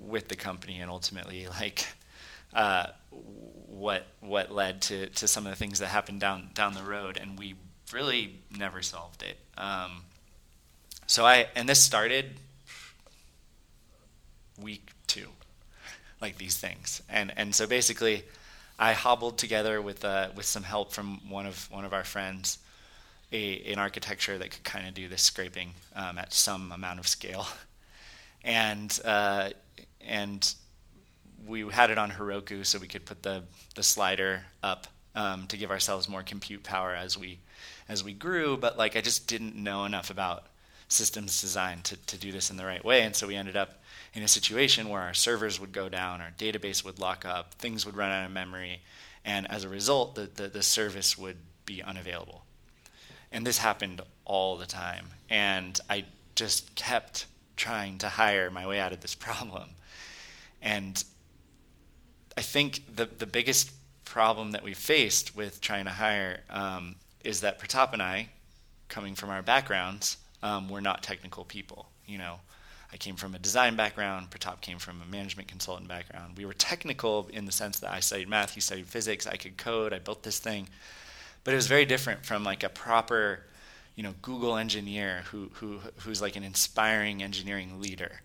with 0.00 0.28
the 0.28 0.36
company 0.36 0.80
and 0.80 0.90
ultimately 0.90 1.46
like 1.48 1.86
uh, 2.54 2.86
what 3.10 4.06
what 4.20 4.50
led 4.50 4.82
to, 4.82 5.06
to 5.08 5.28
some 5.28 5.46
of 5.46 5.52
the 5.52 5.56
things 5.56 5.78
that 5.78 5.86
happened 5.88 6.20
down 6.20 6.50
down 6.54 6.74
the 6.74 6.82
road 6.82 7.18
and 7.20 7.38
we 7.38 7.54
really 7.92 8.38
never 8.56 8.82
solved 8.82 9.22
it. 9.22 9.38
Um, 9.58 10.04
so 11.06 11.24
I 11.24 11.46
and 11.54 11.68
this 11.68 11.80
started 11.80 12.36
week 14.60 14.90
two, 15.06 15.28
like 16.20 16.38
these 16.38 16.56
things, 16.56 17.02
and 17.08 17.32
and 17.36 17.54
so 17.54 17.66
basically, 17.66 18.24
I 18.78 18.92
hobbled 18.92 19.38
together 19.38 19.80
with 19.82 20.04
uh, 20.04 20.28
with 20.34 20.46
some 20.46 20.62
help 20.62 20.92
from 20.92 21.28
one 21.28 21.46
of 21.46 21.70
one 21.70 21.84
of 21.84 21.92
our 21.92 22.04
friends, 22.04 22.58
a 23.32 23.62
an 23.72 23.78
architecture 23.78 24.38
that 24.38 24.50
could 24.50 24.64
kind 24.64 24.86
of 24.88 24.94
do 24.94 25.08
this 25.08 25.22
scraping 25.22 25.74
um, 25.94 26.18
at 26.18 26.32
some 26.32 26.72
amount 26.72 26.98
of 26.98 27.08
scale, 27.08 27.46
and 28.44 28.98
uh, 29.04 29.50
and 30.00 30.54
we 31.46 31.66
had 31.68 31.90
it 31.90 31.98
on 31.98 32.10
Heroku 32.10 32.64
so 32.66 32.78
we 32.78 32.88
could 32.88 33.06
put 33.06 33.22
the 33.22 33.42
the 33.74 33.82
slider 33.82 34.42
up 34.62 34.86
um, 35.14 35.46
to 35.48 35.56
give 35.56 35.70
ourselves 35.70 36.08
more 36.08 36.22
compute 36.22 36.62
power 36.62 36.94
as 36.94 37.16
we 37.18 37.38
as 37.88 38.04
we 38.04 38.12
grew. 38.12 38.56
But 38.56 38.78
like 38.78 38.96
I 38.96 39.00
just 39.00 39.26
didn't 39.26 39.56
know 39.56 39.84
enough 39.84 40.10
about 40.10 40.44
systems 40.90 41.40
design 41.40 41.80
to, 41.82 41.96
to 42.06 42.18
do 42.18 42.32
this 42.32 42.50
in 42.50 42.56
the 42.56 42.64
right 42.64 42.84
way. 42.84 43.02
And 43.02 43.14
so 43.14 43.26
we 43.26 43.36
ended 43.36 43.56
up 43.56 43.80
in 44.12 44.22
a 44.22 44.28
situation 44.28 44.88
where 44.88 45.02
our 45.02 45.14
servers 45.14 45.60
would 45.60 45.72
go 45.72 45.88
down, 45.88 46.20
our 46.20 46.32
database 46.36 46.84
would 46.84 46.98
lock 46.98 47.24
up, 47.24 47.54
things 47.54 47.86
would 47.86 47.96
run 47.96 48.10
out 48.10 48.26
of 48.26 48.32
memory, 48.32 48.82
and 49.24 49.48
as 49.50 49.64
a 49.64 49.68
result, 49.68 50.16
the, 50.16 50.28
the, 50.34 50.48
the 50.48 50.62
service 50.62 51.16
would 51.16 51.36
be 51.64 51.82
unavailable. 51.82 52.44
And 53.32 53.46
this 53.46 53.58
happened 53.58 54.00
all 54.24 54.56
the 54.56 54.66
time. 54.66 55.06
And 55.28 55.78
I 55.88 56.04
just 56.34 56.74
kept 56.74 57.26
trying 57.56 57.98
to 57.98 58.08
hire 58.08 58.50
my 58.50 58.66
way 58.66 58.80
out 58.80 58.92
of 58.92 59.00
this 59.00 59.14
problem. 59.26 59.70
And 60.62 61.02
I 62.36 62.42
think 62.42 62.96
the, 62.96 63.06
the 63.06 63.26
biggest 63.26 63.70
problem 64.04 64.50
that 64.52 64.62
we 64.62 64.74
faced 64.74 65.36
with 65.36 65.60
trying 65.60 65.84
to 65.84 65.90
hire 65.90 66.40
um, 66.50 66.96
is 67.24 67.42
that 67.42 67.60
Pratap 67.60 67.92
and 67.92 68.02
I, 68.02 68.28
coming 68.88 69.14
from 69.14 69.30
our 69.30 69.42
backgrounds, 69.42 70.16
um, 70.42 70.68
we're 70.68 70.80
not 70.80 71.02
technical 71.02 71.44
people. 71.44 71.86
You 72.06 72.18
know, 72.18 72.40
I 72.92 72.96
came 72.96 73.14
from 73.14 73.34
a 73.34 73.38
design 73.38 73.76
background. 73.76 74.30
Pratap 74.30 74.60
came 74.60 74.78
from 74.78 75.00
a 75.00 75.06
management 75.06 75.48
consultant 75.48 75.88
background. 75.88 76.36
We 76.36 76.44
were 76.44 76.54
technical 76.54 77.28
in 77.32 77.44
the 77.44 77.52
sense 77.52 77.78
that 77.80 77.92
I 77.92 78.00
studied 78.00 78.28
math, 78.28 78.54
he 78.54 78.60
studied 78.60 78.86
physics. 78.86 79.26
I 79.26 79.36
could 79.36 79.56
code. 79.56 79.92
I 79.92 79.98
built 79.98 80.22
this 80.22 80.38
thing, 80.38 80.68
but 81.44 81.52
it 81.52 81.56
was 81.56 81.66
very 81.66 81.84
different 81.84 82.24
from 82.24 82.44
like 82.44 82.62
a 82.62 82.68
proper, 82.68 83.40
you 83.94 84.02
know, 84.02 84.14
Google 84.22 84.56
engineer 84.56 85.22
who 85.30 85.50
who 85.54 85.80
who's 85.98 86.20
like 86.22 86.36
an 86.36 86.44
inspiring 86.44 87.22
engineering 87.22 87.80
leader. 87.80 88.20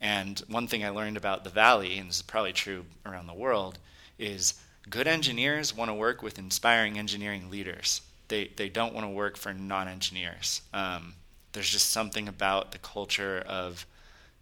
And 0.00 0.38
one 0.48 0.66
thing 0.66 0.84
I 0.84 0.90
learned 0.90 1.16
about 1.16 1.44
the 1.44 1.50
Valley, 1.50 1.98
and 1.98 2.08
this 2.08 2.16
is 2.16 2.22
probably 2.22 2.52
true 2.52 2.84
around 3.06 3.26
the 3.26 3.34
world, 3.34 3.78
is 4.18 4.54
good 4.90 5.06
engineers 5.06 5.74
want 5.74 5.88
to 5.88 5.94
work 5.94 6.22
with 6.22 6.38
inspiring 6.38 6.98
engineering 6.98 7.50
leaders. 7.50 8.02
They 8.28 8.50
they 8.56 8.68
don't 8.68 8.94
want 8.94 9.06
to 9.06 9.10
work 9.10 9.36
for 9.36 9.52
non-engineers. 9.52 10.62
Um, 10.72 11.14
there's 11.52 11.70
just 11.70 11.90
something 11.90 12.28
about 12.28 12.72
the 12.72 12.78
culture 12.78 13.42
of 13.46 13.86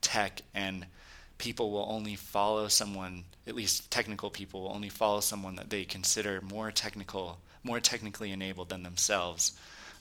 tech 0.01 0.43
and 0.55 0.87
people 1.43 1.73
will 1.73 1.87
only 1.89 2.15
follow 2.15 2.69
someone, 2.69 3.25
at 3.49 3.55
least 3.57 3.91
technical 3.91 4.31
people 4.31 4.63
will 4.63 4.73
only 4.73 4.89
follow 4.89 5.21
someone 5.21 5.57
that 5.57 5.71
they 5.71 5.85
consider 5.85 6.41
more 6.41 6.71
technical, 6.71 7.39
more 7.65 7.81
technically 7.81 8.33
enabled 8.33 8.69
than 8.69 8.83
themselves. 8.83 9.53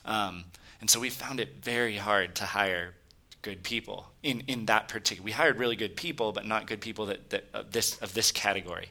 Um, 0.04 0.44
and 0.80 0.90
so 0.90 1.00
we 1.00 1.10
found 1.10 1.40
it 1.40 1.56
very 1.62 1.96
hard 1.96 2.34
to 2.36 2.44
hire 2.44 2.94
good 3.42 3.62
people 3.62 4.10
in, 4.22 4.42
in 4.46 4.66
that 4.66 4.88
particular. 4.88 5.24
We 5.24 5.32
hired 5.32 5.58
really 5.58 5.76
good 5.76 5.96
people, 5.96 6.32
but 6.32 6.46
not 6.46 6.66
good 6.66 6.80
people 6.80 7.06
that, 7.06 7.30
that 7.30 7.44
of 7.52 7.72
this 7.72 7.98
of 7.98 8.14
this 8.14 8.32
category. 8.32 8.88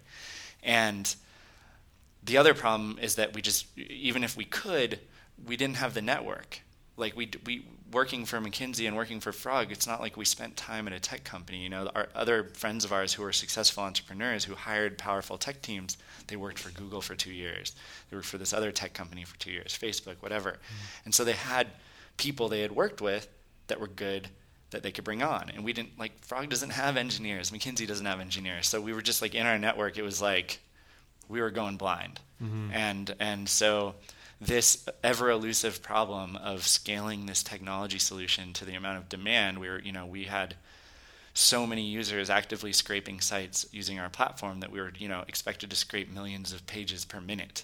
And 0.64 1.14
the 2.24 2.38
other 2.38 2.54
problem 2.54 3.00
is 3.02 3.16
that 3.16 3.34
we 3.34 3.42
just 3.42 3.66
even 3.78 4.24
if 4.24 4.38
we 4.38 4.46
could, 4.46 5.00
we 5.46 5.58
didn't 5.58 5.78
have 5.78 5.94
the 5.94 6.02
network. 6.02 6.62
Like 6.98 7.16
we 7.16 7.30
we 7.46 7.66
working 7.92 8.26
for 8.26 8.40
McKinsey 8.40 8.88
and 8.88 8.96
working 8.96 9.20
for 9.20 9.32
Frog, 9.32 9.72
it's 9.72 9.88
not 9.88 10.00
like 10.00 10.18
we 10.18 10.26
spent 10.26 10.58
time 10.58 10.88
at 10.88 10.94
a 10.94 11.00
tech 11.00 11.24
company. 11.24 11.64
You 11.64 11.70
know, 11.70 11.90
our 11.94 12.08
other 12.16 12.46
friends 12.54 12.86
of 12.86 12.92
ours 12.92 13.14
who 13.14 13.24
were 13.24 13.34
successful 13.34 13.84
entrepreneurs 13.84 14.46
who 14.46 14.56
hired 14.56 14.98
powerful 14.98 15.38
tech 15.38 15.62
teams, 15.62 15.98
they 16.28 16.36
worked 16.36 16.60
for 16.60 16.72
Google 16.72 17.02
for 17.02 17.16
two 17.16 17.34
years. 17.34 17.76
They 18.10 18.18
worked 18.18 18.28
for 18.28 18.38
this 18.38 18.54
other 18.54 18.72
tech 18.72 18.94
company 18.94 19.24
for 19.24 19.38
two 19.38 19.52
years, 19.52 19.78
Facebook, 19.80 20.18
whatever. 20.22 20.52
Mm-hmm. 20.52 21.06
And 21.06 21.16
so 21.16 21.24
they 21.24 21.34
had 21.34 21.68
people 22.18 22.50
they 22.50 22.62
had 22.62 22.72
worked 22.72 23.02
with 23.02 23.28
that 23.68 23.80
were 23.80 23.88
good 23.88 24.30
that 24.72 24.84
they 24.84 24.92
could 24.92 25.04
bring 25.04 25.22
on. 25.22 25.52
And 25.54 25.64
we 25.64 25.74
didn't 25.74 26.00
like 26.00 26.24
Frog 26.24 26.50
doesn't 26.50 26.72
have 26.72 26.98
engineers, 26.98 27.52
McKinsey 27.52 27.88
doesn't 27.88 28.06
have 28.06 28.20
engineers. 28.20 28.68
So 28.68 28.82
we 28.82 28.94
were 28.94 29.02
just 29.02 29.22
like 29.22 29.36
in 29.36 29.46
our 29.46 29.60
network, 29.60 29.98
it 29.98 30.04
was 30.04 30.22
like 30.22 30.60
we 31.28 31.42
were 31.42 31.52
going 31.52 31.78
blind. 31.78 32.20
Mm-hmm. 32.42 32.74
And 32.74 33.16
and 33.20 33.50
so 33.50 33.96
this 34.42 34.90
ever 35.04 35.30
elusive 35.30 35.84
problem 35.84 36.36
of 36.36 36.66
scaling 36.66 37.28
this 37.28 37.44
technology 37.44 38.00
solution 38.00 38.52
to 38.54 38.66
the 38.66 38.74
amount 38.74 38.98
of 38.98 39.08
demand 39.08 39.60
we 39.60 39.70
were 39.70 39.80
you 39.80 39.92
know 39.92 40.06
we 40.06 40.24
had 40.24 40.56
so 41.34 41.66
many 41.66 41.84
users 41.84 42.30
actively 42.30 42.74
scraping 42.74 43.22
sites 43.22 43.66
using 43.72 44.00
our 44.00 44.10
platform 44.10 44.60
that 44.60 44.72
we 44.72 44.82
were 44.82 44.92
you 44.98 45.08
know 45.08 45.24
expected 45.28 45.70
to 45.70 45.76
scrape 45.76 46.12
millions 46.12 46.52
of 46.52 46.66
pages 46.68 47.06
per 47.06 47.22
minute. 47.22 47.64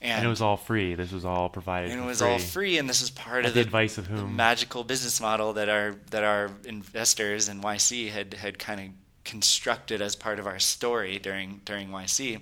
And, 0.00 0.18
and 0.18 0.26
it 0.26 0.28
was 0.28 0.40
all 0.40 0.56
free. 0.56 0.94
This 0.94 1.10
was 1.10 1.24
all 1.24 1.48
provided 1.48 1.90
and 1.90 2.00
it 2.00 2.06
was 2.06 2.20
free. 2.20 2.28
all 2.28 2.38
free. 2.38 2.78
and 2.78 2.88
this 2.88 3.00
is 3.00 3.10
part 3.10 3.44
At 3.44 3.48
of 3.48 3.54
the, 3.54 3.60
advice 3.60 3.98
of 3.98 4.06
whom? 4.06 4.18
The 4.18 4.26
magical 4.26 4.84
business 4.84 5.20
model 5.20 5.54
that 5.54 5.68
our 5.68 5.96
that 6.10 6.22
our 6.22 6.50
investors 6.64 7.48
and 7.48 7.62
YC 7.62 8.10
had 8.10 8.34
had 8.34 8.58
kind 8.58 8.80
of 8.80 8.86
constructed 9.24 10.00
as 10.00 10.14
part 10.14 10.38
of 10.38 10.46
our 10.46 10.58
story 10.58 11.18
during 11.18 11.62
during 11.64 11.88
YC 11.88 12.40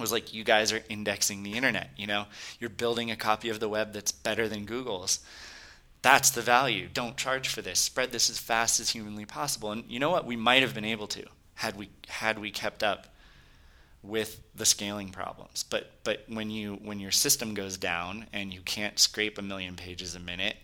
was 0.00 0.12
like 0.12 0.34
you 0.34 0.44
guys 0.44 0.72
are 0.72 0.82
indexing 0.88 1.42
the 1.42 1.54
internet 1.54 1.90
you 1.96 2.06
know? 2.06 2.26
You're 2.58 2.70
building 2.70 3.10
a 3.10 3.16
copy 3.16 3.48
of 3.48 3.60
the 3.60 3.68
web 3.68 3.92
that's 3.92 4.12
better 4.12 4.48
than 4.48 4.64
google's. 4.64 5.20
That's 6.02 6.30
the 6.30 6.42
value. 6.42 6.88
Don't 6.92 7.16
charge 7.16 7.48
for 7.48 7.60
this. 7.60 7.78
Spread 7.78 8.10
this 8.10 8.30
as 8.30 8.38
fast 8.38 8.80
as 8.80 8.90
humanly 8.90 9.26
possible. 9.26 9.70
And 9.70 9.84
you 9.86 9.98
know 9.98 10.10
what? 10.10 10.24
We 10.24 10.36
might 10.36 10.62
have 10.62 10.74
been 10.74 10.84
able 10.84 11.06
to 11.08 11.24
had 11.54 11.76
we 11.76 11.90
had 12.08 12.38
we 12.38 12.50
kept 12.50 12.82
up 12.82 13.06
with 14.02 14.40
the 14.54 14.64
scaling 14.64 15.10
problems. 15.10 15.62
But 15.62 15.92
but 16.04 16.24
when 16.28 16.50
you 16.50 16.78
when 16.82 17.00
your 17.00 17.10
system 17.10 17.54
goes 17.54 17.76
down 17.76 18.26
and 18.32 18.52
you 18.52 18.62
can't 18.62 18.98
scrape 18.98 19.36
a 19.36 19.42
million 19.42 19.76
pages 19.76 20.14
a 20.14 20.20
minute 20.20 20.56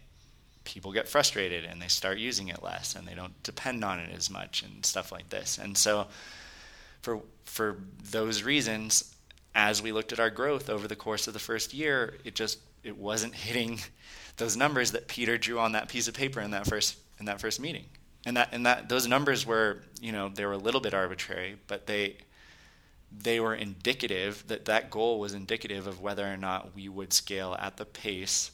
people 0.64 0.92
get 0.92 1.08
frustrated 1.08 1.64
and 1.64 1.80
they 1.80 1.86
start 1.86 2.18
using 2.18 2.48
it 2.48 2.62
less 2.62 2.96
and 2.96 3.06
they 3.06 3.14
don't 3.14 3.40
depend 3.44 3.84
on 3.84 4.00
it 4.00 4.10
as 4.12 4.28
much 4.28 4.62
and 4.62 4.84
stuff 4.84 5.12
like 5.12 5.28
this. 5.30 5.58
And 5.58 5.78
so 5.78 6.08
for 7.02 7.20
for 7.44 7.78
those 8.10 8.42
reasons 8.42 9.15
as 9.56 9.82
we 9.82 9.90
looked 9.90 10.12
at 10.12 10.20
our 10.20 10.28
growth 10.30 10.68
over 10.68 10.86
the 10.86 10.94
course 10.94 11.26
of 11.26 11.32
the 11.32 11.40
first 11.40 11.72
year, 11.74 12.14
it 12.24 12.34
just 12.36 12.58
it 12.84 12.96
wasn't 12.96 13.34
hitting 13.46 13.80
those 14.36 14.56
numbers 14.56 14.92
that 14.92 15.08
Peter 15.08 15.38
drew 15.38 15.58
on 15.58 15.72
that 15.72 15.88
piece 15.88 16.06
of 16.06 16.14
paper 16.14 16.40
in 16.40 16.52
that 16.52 16.66
first 16.66 16.96
in 17.18 17.24
that 17.26 17.40
first 17.40 17.58
meeting. 17.58 17.86
And 18.26 18.36
that 18.36 18.50
and 18.52 18.66
that 18.66 18.88
those 18.88 19.08
numbers 19.08 19.46
were, 19.46 19.82
you 20.00 20.12
know, 20.12 20.28
they 20.28 20.44
were 20.44 20.52
a 20.52 20.58
little 20.58 20.80
bit 20.80 20.92
arbitrary, 20.94 21.56
but 21.66 21.86
they 21.86 22.18
they 23.18 23.40
were 23.40 23.54
indicative 23.54 24.44
that 24.48 24.66
that 24.66 24.90
goal 24.90 25.18
was 25.18 25.32
indicative 25.32 25.86
of 25.86 26.00
whether 26.02 26.30
or 26.30 26.36
not 26.36 26.74
we 26.74 26.88
would 26.88 27.12
scale 27.12 27.56
at 27.58 27.76
the 27.78 27.84
pace 27.86 28.50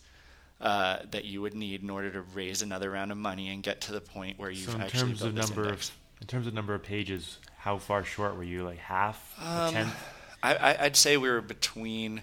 uh, 0.60 0.98
that 1.10 1.24
you 1.24 1.40
would 1.42 1.54
need 1.54 1.82
in 1.82 1.90
order 1.90 2.12
to 2.12 2.20
raise 2.20 2.62
another 2.62 2.90
round 2.90 3.10
of 3.10 3.18
money 3.18 3.48
and 3.48 3.64
get 3.64 3.80
to 3.80 3.92
the 3.92 4.00
point 4.00 4.38
where 4.38 4.50
you've 4.50 4.68
so 4.70 4.76
in 4.76 4.82
actually 4.82 5.00
terms 5.00 5.18
built 5.18 5.30
of 5.30 5.34
this 5.36 5.48
number 5.48 5.64
index. 5.64 5.88
of 5.88 5.94
in 6.20 6.26
terms 6.28 6.46
of 6.46 6.54
number 6.54 6.74
of 6.74 6.82
pages, 6.84 7.38
how 7.58 7.78
far 7.78 8.04
short 8.04 8.36
were 8.36 8.44
you? 8.44 8.62
Like 8.62 8.78
half, 8.78 9.34
Um, 9.40 9.68
a 9.68 9.70
tenth? 9.72 9.94
I, 10.43 10.77
I'd 10.81 10.97
say 10.97 11.16
we 11.16 11.31
were 11.31 11.40
between, 11.40 12.23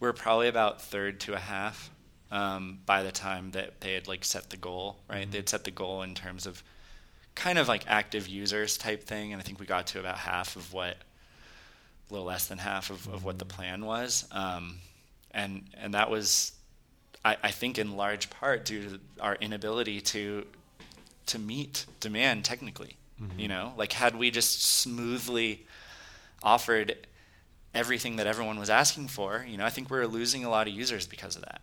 we 0.00 0.08
were 0.08 0.12
probably 0.12 0.48
about 0.48 0.80
third 0.80 1.20
to 1.20 1.34
a 1.34 1.38
half 1.38 1.90
um, 2.30 2.78
by 2.86 3.02
the 3.02 3.12
time 3.12 3.50
that 3.52 3.80
they 3.80 3.94
had 3.94 4.08
like 4.08 4.24
set 4.24 4.50
the 4.50 4.56
goal, 4.56 4.96
right? 5.08 5.22
Mm-hmm. 5.22 5.30
They'd 5.32 5.48
set 5.48 5.64
the 5.64 5.70
goal 5.70 6.02
in 6.02 6.14
terms 6.14 6.46
of 6.46 6.62
kind 7.34 7.58
of 7.58 7.68
like 7.68 7.84
active 7.86 8.28
users 8.28 8.78
type 8.78 9.04
thing, 9.04 9.32
and 9.32 9.40
I 9.40 9.44
think 9.44 9.60
we 9.60 9.66
got 9.66 9.86
to 9.88 10.00
about 10.00 10.18
half 10.18 10.56
of 10.56 10.72
what, 10.72 10.96
a 12.08 12.12
little 12.12 12.26
less 12.26 12.46
than 12.46 12.58
half 12.58 12.90
of, 12.90 13.06
of 13.08 13.24
what 13.24 13.38
the 13.38 13.44
plan 13.44 13.84
was, 13.84 14.26
um, 14.32 14.78
and 15.32 15.64
and 15.74 15.94
that 15.94 16.10
was, 16.10 16.52
I, 17.24 17.36
I 17.42 17.50
think, 17.50 17.78
in 17.78 17.96
large 17.96 18.30
part 18.30 18.64
due 18.64 18.82
to 18.82 19.00
our 19.20 19.36
inability 19.36 20.00
to 20.00 20.44
to 21.26 21.38
meet 21.38 21.86
demand 22.00 22.44
technically. 22.44 22.96
Mm-hmm. 23.22 23.38
You 23.38 23.48
know, 23.48 23.72
like 23.76 23.92
had 23.92 24.16
we 24.16 24.30
just 24.30 24.64
smoothly 24.64 25.66
offered 26.42 26.96
everything 27.74 28.16
that 28.16 28.26
everyone 28.26 28.58
was 28.58 28.70
asking 28.70 29.08
for, 29.08 29.44
you 29.48 29.56
know, 29.56 29.64
I 29.64 29.70
think 29.70 29.90
we 29.90 29.98
are 29.98 30.06
losing 30.06 30.44
a 30.44 30.50
lot 30.50 30.66
of 30.68 30.74
users 30.74 31.06
because 31.06 31.36
of 31.36 31.42
that. 31.42 31.60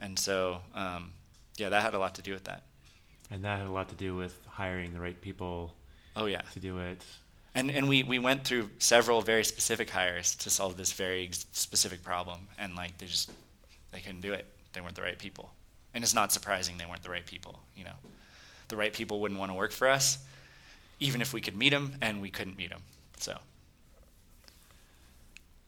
And 0.00 0.18
so, 0.18 0.60
um, 0.74 1.12
yeah, 1.56 1.68
that 1.70 1.82
had 1.82 1.94
a 1.94 1.98
lot 1.98 2.14
to 2.16 2.22
do 2.22 2.32
with 2.32 2.44
that. 2.44 2.62
And 3.30 3.44
that 3.44 3.58
had 3.58 3.66
a 3.66 3.72
lot 3.72 3.88
to 3.88 3.94
do 3.94 4.14
with 4.16 4.38
hiring 4.46 4.92
the 4.92 5.00
right 5.00 5.20
people 5.20 5.74
Oh 6.16 6.26
yeah, 6.26 6.40
to 6.52 6.60
do 6.60 6.78
it. 6.78 7.04
and 7.54 7.70
and 7.70 7.88
we 7.88 8.02
we 8.02 8.18
went 8.18 8.44
through 8.44 8.70
several 8.78 9.20
very 9.22 9.44
specific 9.44 9.90
hires 9.90 10.34
to 10.36 10.50
solve 10.50 10.76
this 10.76 10.92
very 10.92 11.30
specific 11.52 12.02
problem, 12.02 12.48
and 12.58 12.74
like 12.74 12.98
they 12.98 13.06
just 13.06 13.30
they 13.92 14.00
couldn't 14.00 14.22
do 14.22 14.32
it. 14.32 14.46
They 14.72 14.80
weren't 14.80 14.96
the 14.96 15.02
right 15.02 15.18
people, 15.18 15.50
and 15.94 16.02
it's 16.02 16.14
not 16.14 16.32
surprising 16.32 16.76
they 16.78 16.86
weren't 16.86 17.02
the 17.04 17.10
right 17.10 17.26
people. 17.26 17.60
You 17.76 17.84
know, 17.84 17.96
the 18.68 18.76
right 18.76 18.92
people 18.92 19.20
wouldn't 19.20 19.38
want 19.38 19.50
to 19.50 19.54
work 19.54 19.70
for 19.72 19.88
us, 19.88 20.18
even 20.98 21.20
if 21.20 21.32
we 21.32 21.40
could 21.40 21.56
meet 21.56 21.70
them, 21.70 21.92
and 22.00 22.20
we 22.20 22.30
couldn't 22.30 22.56
meet 22.56 22.70
them. 22.70 22.82
So 23.18 23.38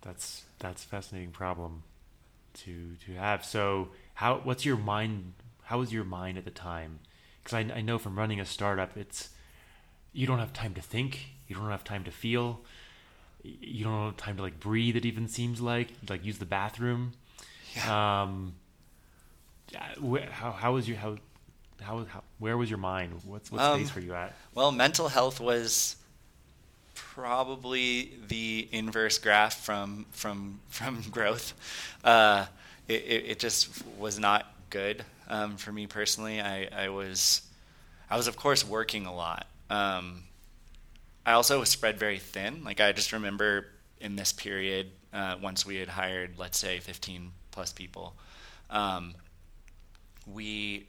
That's 0.02 0.44
that's 0.58 0.84
a 0.84 0.86
fascinating 0.86 1.30
problem 1.30 1.82
to 2.54 2.96
to 3.06 3.12
have. 3.14 3.44
So 3.44 3.88
how 4.14 4.40
what's 4.44 4.64
your 4.64 4.76
mind? 4.76 5.34
How 5.64 5.78
was 5.78 5.92
your 5.92 6.04
mind 6.04 6.38
at 6.38 6.44
the 6.44 6.50
time? 6.50 7.00
Because 7.42 7.54
I, 7.54 7.78
I 7.78 7.80
know 7.80 7.98
from 7.98 8.18
running 8.18 8.40
a 8.40 8.44
startup, 8.44 8.96
it's 8.96 9.30
you 10.12 10.26
don't 10.26 10.38
have 10.38 10.52
time 10.52 10.74
to 10.74 10.80
think, 10.82 11.26
you 11.46 11.54
don't 11.54 11.70
have 11.70 11.84
time 11.84 12.04
to 12.04 12.10
feel, 12.10 12.60
you 13.42 13.84
don't 13.84 14.06
have 14.06 14.16
time 14.16 14.36
to 14.36 14.42
like 14.42 14.58
breathe. 14.58 14.96
It 14.96 15.04
even 15.06 15.28
seems 15.28 15.60
like 15.60 15.88
like 16.08 16.24
use 16.24 16.38
the 16.38 16.46
bathroom. 16.46 17.12
yeah. 17.74 18.22
Um, 18.22 18.54
how 20.30 20.52
how 20.52 20.72
was 20.74 20.88
your 20.88 20.98
how 20.98 21.16
how, 21.80 22.04
how 22.04 22.22
where 22.38 22.56
was 22.56 22.68
your 22.68 22.78
mind? 22.78 23.12
What's 23.24 23.50
what 23.52 23.60
Um, 23.60 23.80
space 23.84 23.94
were 23.94 24.02
you 24.02 24.14
at? 24.14 24.34
Well, 24.54 24.72
mental 24.72 25.08
health 25.08 25.40
was 25.40 25.96
probably 27.14 28.12
the 28.28 28.68
inverse 28.72 29.18
graph 29.18 29.64
from 29.64 30.06
from 30.10 30.60
from 30.68 31.02
growth. 31.10 31.54
Uh, 32.04 32.46
it, 32.88 33.02
it, 33.02 33.24
it 33.26 33.38
just 33.38 33.70
was 33.98 34.18
not 34.18 34.46
good 34.70 35.04
um, 35.28 35.56
for 35.56 35.72
me 35.72 35.86
personally. 35.86 36.40
I, 36.40 36.68
I 36.72 36.88
was 36.88 37.42
I 38.10 38.16
was 38.16 38.26
of 38.26 38.36
course 38.36 38.66
working 38.66 39.06
a 39.06 39.14
lot. 39.14 39.46
Um, 39.68 40.24
I 41.24 41.32
also 41.32 41.60
was 41.60 41.68
spread 41.68 41.98
very 41.98 42.18
thin. 42.18 42.64
Like 42.64 42.80
I 42.80 42.92
just 42.92 43.12
remember 43.12 43.66
in 44.00 44.16
this 44.16 44.32
period, 44.32 44.90
uh, 45.12 45.36
once 45.40 45.66
we 45.66 45.76
had 45.76 45.88
hired, 45.88 46.38
let's 46.38 46.58
say, 46.58 46.78
15 46.80 47.32
plus 47.50 47.72
people, 47.72 48.14
um, 48.70 49.14
we 50.26 50.86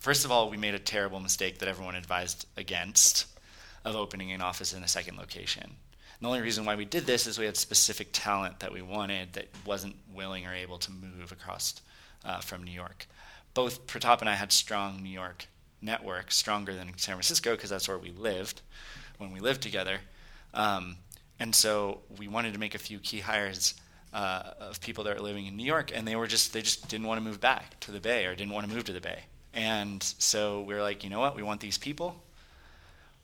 first 0.00 0.24
of 0.24 0.30
all 0.30 0.50
we 0.50 0.56
made 0.56 0.74
a 0.74 0.78
terrible 0.78 1.20
mistake 1.20 1.58
that 1.58 1.68
everyone 1.68 1.94
advised 1.94 2.46
against 2.56 3.26
of 3.84 3.96
opening 3.96 4.32
an 4.32 4.40
office 4.40 4.72
in 4.72 4.82
a 4.82 4.88
second 4.88 5.16
location. 5.16 5.62
And 5.64 5.74
the 6.20 6.28
only 6.28 6.40
reason 6.40 6.64
why 6.64 6.76
we 6.76 6.84
did 6.84 7.06
this 7.06 7.26
is 7.26 7.38
we 7.38 7.46
had 7.46 7.56
specific 7.56 8.08
talent 8.12 8.60
that 8.60 8.72
we 8.72 8.82
wanted 8.82 9.32
that 9.32 9.48
wasn't 9.64 9.96
willing 10.14 10.46
or 10.46 10.54
able 10.54 10.78
to 10.78 10.92
move 10.92 11.32
across 11.32 11.80
uh, 12.24 12.40
from 12.40 12.62
New 12.62 12.72
York. 12.72 13.06
Both 13.54 13.86
Pratap 13.86 14.20
and 14.20 14.30
I 14.30 14.34
had 14.34 14.52
strong 14.52 15.02
New 15.02 15.10
York 15.10 15.46
networks, 15.80 16.36
stronger 16.36 16.74
than 16.74 16.96
San 16.96 17.16
Francisco 17.16 17.52
because 17.52 17.70
that's 17.70 17.88
where 17.88 17.98
we 17.98 18.12
lived 18.12 18.62
when 19.18 19.32
we 19.32 19.40
lived 19.40 19.62
together. 19.62 19.98
Um, 20.54 20.96
and 21.38 21.54
so 21.54 22.00
we 22.18 22.28
wanted 22.28 22.52
to 22.54 22.60
make 22.60 22.74
a 22.74 22.78
few 22.78 22.98
key 22.98 23.20
hires 23.20 23.74
uh, 24.12 24.52
of 24.60 24.80
people 24.80 25.04
that 25.04 25.16
are 25.16 25.20
living 25.20 25.46
in 25.46 25.56
New 25.56 25.64
York, 25.64 25.90
and 25.94 26.06
they 26.06 26.16
were 26.16 26.26
just 26.26 26.52
they 26.52 26.62
just 26.62 26.88
didn't 26.88 27.06
want 27.06 27.18
to 27.18 27.24
move 27.24 27.40
back 27.40 27.80
to 27.80 27.90
the 27.90 28.00
Bay 28.00 28.26
or 28.26 28.34
didn't 28.34 28.52
want 28.52 28.68
to 28.68 28.74
move 28.74 28.84
to 28.84 28.92
the 28.92 29.00
Bay. 29.00 29.20
And 29.54 30.02
so 30.02 30.62
we 30.62 30.74
are 30.74 30.82
like, 30.82 31.04
you 31.04 31.10
know 31.10 31.20
what, 31.20 31.36
we 31.36 31.42
want 31.42 31.60
these 31.60 31.78
people. 31.78 32.22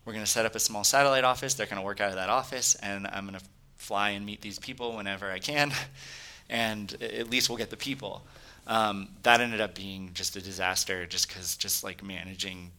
We're 0.09 0.15
going 0.15 0.25
to 0.25 0.31
set 0.31 0.47
up 0.47 0.55
a 0.55 0.59
small 0.59 0.85
satellite 0.85 1.25
office. 1.25 1.53
They're 1.53 1.67
going 1.67 1.83
to 1.83 1.85
work 1.85 2.01
out 2.01 2.09
of 2.09 2.15
that 2.15 2.31
office, 2.31 2.75
and 2.77 3.07
I'm 3.09 3.27
going 3.27 3.39
to 3.39 3.45
fly 3.77 4.09
and 4.13 4.25
meet 4.25 4.41
these 4.41 4.59
people 4.59 4.97
whenever 4.97 5.31
I 5.31 5.39
can, 5.39 5.71
and 6.49 6.97
at 7.03 7.29
least 7.29 7.51
we'll 7.51 7.59
get 7.59 7.69
the 7.69 7.77
people. 7.77 8.23
Um, 8.67 9.11
that 9.23 9.43
ended 9.43 9.61
up 9.61 9.75
being 9.75 10.13
just 10.15 10.35
a 10.35 10.41
disaster, 10.41 11.05
just 11.05 11.29
because 11.29 11.59
just 11.59 11.85
like 11.85 12.03
managing 12.03 12.71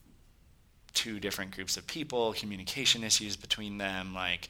two 0.95 1.19
different 1.19 1.51
groups 1.51 1.77
of 1.77 1.85
people, 1.85 2.33
communication 2.33 3.03
issues 3.03 3.35
between 3.35 3.77
them, 3.77 4.15
like 4.15 4.49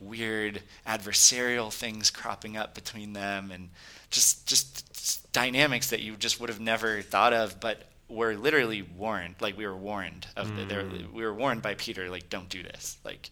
weird 0.00 0.62
adversarial 0.86 1.70
things 1.70 2.10
cropping 2.10 2.56
up 2.56 2.74
between 2.74 3.12
them, 3.12 3.50
and 3.50 3.68
just 4.08 4.46
just 4.46 5.30
dynamics 5.34 5.90
that 5.90 6.00
you 6.00 6.16
just 6.16 6.40
would 6.40 6.48
have 6.48 6.58
never 6.60 7.02
thought 7.02 7.34
of, 7.34 7.60
but 7.60 7.82
were 8.08 8.34
literally 8.34 8.82
warned. 8.82 9.36
Like 9.40 9.56
we 9.56 9.66
were 9.66 9.76
warned 9.76 10.26
of 10.36 10.48
mm. 10.48 10.68
the, 10.68 11.06
we 11.12 11.24
were 11.24 11.34
warned 11.34 11.62
by 11.62 11.74
Peter, 11.74 12.10
like 12.10 12.28
don't 12.28 12.48
do 12.48 12.62
this, 12.62 12.98
like 13.04 13.30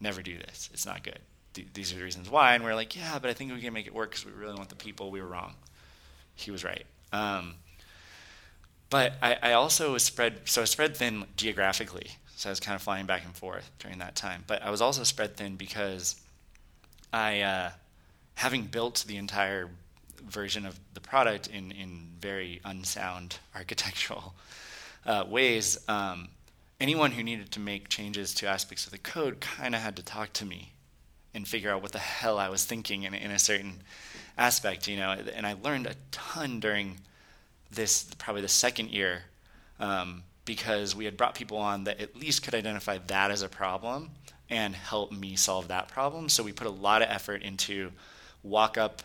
never 0.00 0.22
do 0.22 0.36
this. 0.38 0.70
It's 0.72 0.86
not 0.86 1.02
good. 1.02 1.18
Th- 1.54 1.68
these 1.74 1.92
are 1.92 1.96
the 1.96 2.04
reasons 2.04 2.30
why, 2.30 2.54
and 2.54 2.64
we're 2.64 2.74
like, 2.74 2.94
yeah, 2.96 3.18
but 3.18 3.30
I 3.30 3.34
think 3.34 3.52
we 3.52 3.60
can 3.60 3.72
make 3.72 3.86
it 3.86 3.94
work 3.94 4.10
because 4.10 4.26
we 4.26 4.32
really 4.32 4.54
want 4.54 4.68
the 4.68 4.76
people. 4.76 5.10
We 5.10 5.20
were 5.20 5.28
wrong. 5.28 5.54
He 6.34 6.50
was 6.50 6.64
right. 6.64 6.84
Um, 7.12 7.54
but 8.90 9.14
I, 9.20 9.36
I 9.42 9.52
also 9.52 9.92
was 9.92 10.02
spread, 10.02 10.40
so 10.44 10.60
I 10.60 10.62
was 10.62 10.70
spread 10.70 10.96
thin 10.96 11.24
geographically. 11.36 12.12
So 12.36 12.48
I 12.48 12.52
was 12.52 12.60
kind 12.60 12.76
of 12.76 12.82
flying 12.82 13.06
back 13.06 13.24
and 13.24 13.34
forth 13.34 13.70
during 13.80 13.98
that 13.98 14.14
time. 14.14 14.44
But 14.46 14.62
I 14.62 14.70
was 14.70 14.80
also 14.80 15.02
spread 15.02 15.36
thin 15.36 15.56
because 15.56 16.20
I, 17.12 17.40
uh, 17.40 17.70
having 18.36 18.66
built 18.66 19.04
the 19.08 19.16
entire 19.16 19.68
version 20.20 20.66
of 20.66 20.78
the 20.94 21.00
product 21.00 21.48
in, 21.48 21.72
in 21.72 22.10
very 22.20 22.60
unsound 22.64 23.38
architectural 23.54 24.34
uh, 25.06 25.24
ways, 25.28 25.78
um, 25.88 26.28
anyone 26.80 27.12
who 27.12 27.22
needed 27.22 27.50
to 27.52 27.60
make 27.60 27.88
changes 27.88 28.34
to 28.34 28.46
aspects 28.46 28.84
of 28.86 28.92
the 28.92 28.98
code 28.98 29.40
kind 29.40 29.74
of 29.74 29.80
had 29.80 29.96
to 29.96 30.02
talk 30.02 30.32
to 30.34 30.44
me 30.44 30.72
and 31.34 31.46
figure 31.46 31.70
out 31.70 31.82
what 31.82 31.92
the 31.92 31.98
hell 31.98 32.38
I 32.38 32.48
was 32.48 32.64
thinking 32.64 33.04
in, 33.04 33.14
in 33.14 33.30
a 33.30 33.38
certain 33.38 33.82
aspect, 34.36 34.88
you 34.88 34.96
know. 34.96 35.16
And 35.34 35.46
I 35.46 35.54
learned 35.62 35.86
a 35.86 35.94
ton 36.10 36.60
during 36.60 36.98
this 37.70 38.04
probably 38.18 38.42
the 38.42 38.48
second 38.48 38.90
year 38.90 39.22
um, 39.78 40.22
because 40.44 40.96
we 40.96 41.04
had 41.04 41.16
brought 41.16 41.34
people 41.34 41.58
on 41.58 41.84
that 41.84 42.00
at 42.00 42.16
least 42.16 42.42
could 42.42 42.54
identify 42.54 42.98
that 43.06 43.30
as 43.30 43.42
a 43.42 43.48
problem 43.48 44.10
and 44.50 44.74
help 44.74 45.12
me 45.12 45.36
solve 45.36 45.68
that 45.68 45.88
problem. 45.88 46.28
So 46.28 46.42
we 46.42 46.52
put 46.52 46.66
a 46.66 46.70
lot 46.70 47.02
of 47.02 47.08
effort 47.10 47.42
into 47.42 47.92
walk 48.42 48.78
up, 48.78 49.02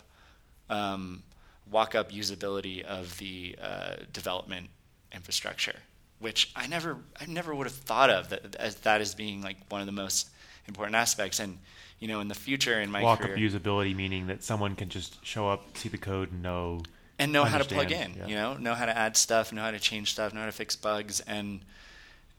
um, 0.69 1.23
walk 1.69 1.95
up 1.95 2.11
usability 2.11 2.83
of 2.83 3.17
the 3.17 3.55
uh, 3.61 3.95
development 4.11 4.69
infrastructure, 5.13 5.75
which 6.19 6.51
I 6.55 6.67
never, 6.67 6.97
I 7.19 7.25
never 7.25 7.53
would 7.53 7.67
have 7.67 7.75
thought 7.75 8.09
of 8.09 8.29
that 8.29 8.55
as 8.55 8.75
that 8.77 9.01
as 9.01 9.15
being 9.15 9.41
like 9.41 9.57
one 9.69 9.81
of 9.81 9.87
the 9.87 9.93
most 9.93 10.29
important 10.67 10.95
aspects. 10.95 11.39
And 11.39 11.59
you 11.99 12.07
know, 12.07 12.19
in 12.19 12.27
the 12.27 12.35
future 12.35 12.81
in 12.81 12.91
my 12.91 13.01
walk 13.01 13.21
career, 13.21 13.33
up 13.33 13.39
usability 13.39 13.95
meaning 13.95 14.27
that 14.27 14.43
someone 14.43 14.75
can 14.75 14.89
just 14.89 15.23
show 15.25 15.47
up, 15.49 15.77
see 15.77 15.89
the 15.89 15.97
code, 15.97 16.31
and 16.31 16.41
know 16.41 16.81
and 17.19 17.31
know 17.31 17.43
how 17.43 17.57
to 17.57 17.65
plug 17.65 17.91
in. 17.91 18.13
Yeah. 18.17 18.27
You 18.27 18.35
know, 18.35 18.53
know 18.55 18.73
how 18.73 18.85
to 18.85 18.97
add 18.97 19.15
stuff, 19.15 19.53
know 19.53 19.61
how 19.61 19.71
to 19.71 19.79
change 19.79 20.11
stuff, 20.11 20.33
know 20.33 20.41
how 20.41 20.45
to 20.47 20.51
fix 20.51 20.75
bugs, 20.75 21.19
and 21.21 21.61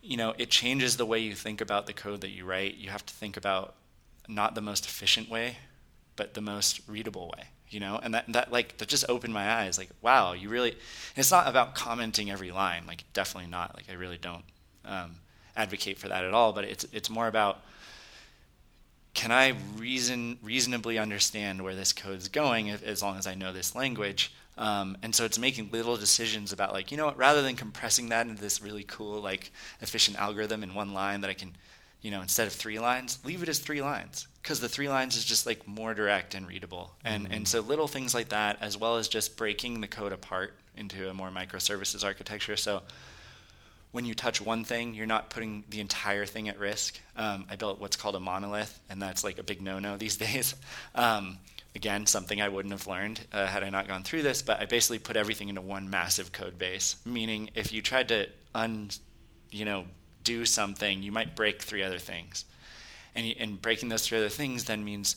you 0.03 0.19
know, 0.19 0.35
it 0.37 0.51
changes 0.51 0.99
the 0.99 1.07
way 1.07 1.19
you 1.19 1.35
think 1.35 1.63
about 1.63 1.87
the 1.87 1.95
code 1.95 2.21
that 2.21 2.31
you 2.31 2.45
write. 2.45 2.77
You 2.77 2.91
have 2.91 3.07
to 3.07 3.15
think 3.15 3.37
about 3.39 3.75
not 4.29 4.55
the 4.55 4.61
most 4.61 4.85
efficient 4.85 5.31
way, 5.31 5.57
but 6.15 6.35
the 6.35 6.43
most 6.43 6.83
readable 6.87 7.33
way. 7.37 7.45
You 7.75 7.81
know, 7.81 7.99
and 8.01 8.15
that 8.15 8.25
that 8.29 8.53
like 8.53 8.77
that 8.79 8.87
just 8.87 9.05
opened 9.09 9.35
my 9.35 9.53
eyes. 9.53 9.79
Like, 9.79 9.91
wow, 10.01 10.33
you 10.33 10.49
really. 10.49 10.77
it's 11.17 11.33
not 11.33 11.49
about 11.49 11.75
commenting 11.75 12.31
every 12.31 12.53
line. 12.53 12.85
Like, 12.87 13.03
definitely 13.13 13.51
not. 13.51 13.75
Like, 13.75 13.87
I 13.91 13.95
really 13.95 14.17
don't 14.17 14.45
um, 14.85 15.17
advocate 15.57 15.99
for 15.99 16.07
that 16.07 16.23
at 16.23 16.33
all. 16.33 16.53
But 16.53 16.67
it's 16.67 16.87
it's 16.93 17.11
more 17.11 17.27
about 17.27 17.63
can 19.15 19.33
I 19.33 19.55
reason 19.77 20.39
reasonably 20.41 20.99
understand 20.99 21.63
where 21.63 21.75
this 21.75 21.93
code 21.93 22.19
is 22.19 22.29
going 22.29 22.69
if, 22.69 22.83
as 22.85 23.03
long 23.03 23.17
as 23.17 23.27
I 23.27 23.35
know 23.35 23.53
this 23.53 23.75
language? 23.75 24.33
Um, 24.57 24.97
and 25.03 25.15
so 25.15 25.25
it's 25.25 25.39
making 25.39 25.71
little 25.73 25.97
decisions 25.97 26.53
about 26.53 26.73
like, 26.73 26.91
you 26.91 26.97
know 26.97 27.07
what, 27.07 27.17
rather 27.17 27.43
than 27.43 27.57
compressing 27.57 28.11
that 28.11 28.27
into 28.27 28.41
this 28.41 28.63
really 28.63 28.85
cool, 28.85 29.21
like 29.21 29.53
efficient 29.81 30.19
algorithm 30.19 30.63
in 30.63 30.75
one 30.75 30.93
line 30.93 31.23
that 31.23 31.31
I 31.31 31.35
can, 31.35 31.57
you 32.03 32.11
know, 32.11 32.21
instead 32.21 32.47
of 32.47 32.53
three 32.53 32.79
lines, 32.79 33.19
leave 33.25 33.43
it 33.43 33.49
as 33.49 33.59
three 33.59 33.83
lines. 33.83 34.29
Because 34.45 34.61
the 34.61 34.69
three 34.69 34.91
lines 34.91 35.17
is 35.17 35.25
just 35.25 35.47
like 35.47 35.67
more 35.67 35.95
direct 35.95 36.35
and 36.35 36.47
readable. 36.47 36.95
And 37.03 37.25
mm-hmm. 37.25 37.33
and 37.33 37.49
so 37.49 37.61
little 37.61 37.89
things 37.89 38.15
like 38.15 38.29
that, 38.29 38.59
as 38.61 38.77
well 38.77 38.99
as 38.99 39.09
just 39.09 39.37
breaking 39.37 39.81
the 39.81 39.89
code 39.89 40.13
apart 40.13 40.55
into 40.77 41.09
a 41.09 41.15
more 41.15 41.31
microservices 41.31 42.05
architecture. 42.05 42.57
So 42.57 42.83
when 43.93 44.05
you 44.05 44.15
touch 44.15 44.41
one 44.41 44.65
thing, 44.65 44.93
you're 44.93 45.07
not 45.07 45.31
putting 45.31 45.65
the 45.71 45.81
entire 45.81 46.27
thing 46.27 46.49
at 46.49 46.59
risk. 46.59 47.01
Um, 47.17 47.47
I 47.49 47.57
built 47.57 47.81
what's 47.81 47.97
called 47.97 48.17
a 48.17 48.21
monolith, 48.21 48.81
and 48.91 49.01
that's 49.01 49.25
like 49.25 49.39
a 49.39 49.43
big 49.43 49.63
no-no 49.63 49.97
these 49.99 50.17
days. 50.17 50.55
Um, 50.95 51.39
again, 51.75 52.05
something 52.07 52.43
I 52.43 52.49
wouldn't 52.49 52.73
have 52.73 52.87
learned 52.87 53.21
uh, 53.33 53.47
had 53.47 53.63
I 53.63 53.71
not 53.71 53.89
gone 53.89 54.03
through 54.03 54.23
this, 54.23 54.43
but 54.43 54.61
I 54.61 54.67
basically 54.67 54.99
put 54.99 55.17
everything 55.17 55.49
into 55.49 55.61
one 55.61 55.91
massive 55.91 56.33
code 56.33 56.59
base. 56.59 56.97
Meaning, 57.07 57.51
if 57.55 57.73
you 57.73 57.83
tried 57.83 58.09
to 58.09 58.27
un, 58.55 58.91
you 59.51 59.65
know, 59.65 59.85
do 60.23 60.45
something, 60.45 61.03
you 61.03 61.13
might 61.13 61.37
break 61.37 61.63
three 61.63 61.83
other 61.83 61.99
things, 61.99 62.45
and 63.15 63.35
and 63.39 63.61
breaking 63.61 63.89
those 63.89 64.07
three 64.07 64.19
other 64.19 64.29
things 64.29 64.65
then 64.65 64.85
means 64.85 65.17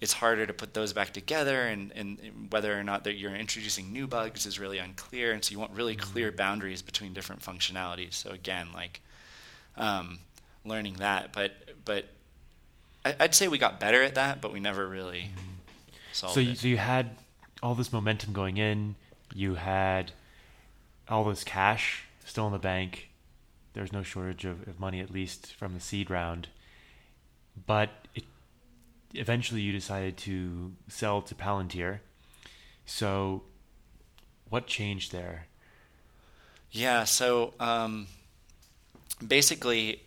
it's 0.00 0.12
harder 0.12 0.46
to 0.46 0.52
put 0.52 0.74
those 0.74 0.92
back 0.92 1.12
together, 1.14 1.62
and, 1.62 1.90
and 1.92 2.48
whether 2.50 2.78
or 2.78 2.84
not 2.84 3.04
that 3.04 3.14
you're 3.14 3.34
introducing 3.34 3.92
new 3.92 4.06
bugs 4.06 4.44
is 4.44 4.58
really 4.58 4.76
unclear, 4.76 5.32
and 5.32 5.42
so 5.42 5.52
you 5.52 5.58
want 5.58 5.72
really 5.72 5.96
mm-hmm. 5.96 6.12
clear 6.12 6.30
boundaries 6.30 6.82
between 6.82 7.14
different 7.14 7.40
functionalities. 7.40 8.12
So 8.12 8.30
again, 8.30 8.68
like 8.74 9.00
um, 9.76 10.18
learning 10.64 10.94
that, 10.94 11.32
but 11.32 11.52
but 11.84 12.04
I'd 13.04 13.34
say 13.34 13.48
we 13.48 13.56
got 13.58 13.80
better 13.80 14.02
at 14.02 14.16
that, 14.16 14.40
but 14.40 14.52
we 14.52 14.60
never 14.60 14.86
really. 14.86 15.30
Mm-hmm 15.34 15.56
so 16.16 16.40
you, 16.40 16.54
so 16.54 16.66
you 16.66 16.78
had 16.78 17.10
all 17.62 17.74
this 17.74 17.92
momentum 17.92 18.32
going 18.32 18.56
in. 18.56 18.94
You 19.34 19.54
had 19.54 20.12
all 21.08 21.24
this 21.24 21.44
cash 21.44 22.04
still 22.24 22.46
in 22.46 22.52
the 22.52 22.58
bank. 22.58 23.10
There's 23.74 23.92
no 23.92 24.02
shortage 24.02 24.44
of, 24.44 24.66
of 24.66 24.80
money, 24.80 25.00
at 25.00 25.10
least 25.10 25.54
from 25.54 25.74
the 25.74 25.80
seed 25.80 26.10
round. 26.10 26.48
But 27.64 27.90
it, 28.14 28.24
eventually, 29.14 29.60
you 29.60 29.72
decided 29.72 30.16
to 30.18 30.72
sell 30.88 31.22
to 31.22 31.34
Palantir. 31.34 32.00
So, 32.84 33.42
what 34.48 34.66
changed 34.66 35.12
there? 35.12 35.46
Yeah. 36.70 37.04
So 37.04 37.54
um, 37.58 38.06
basically, 39.26 40.02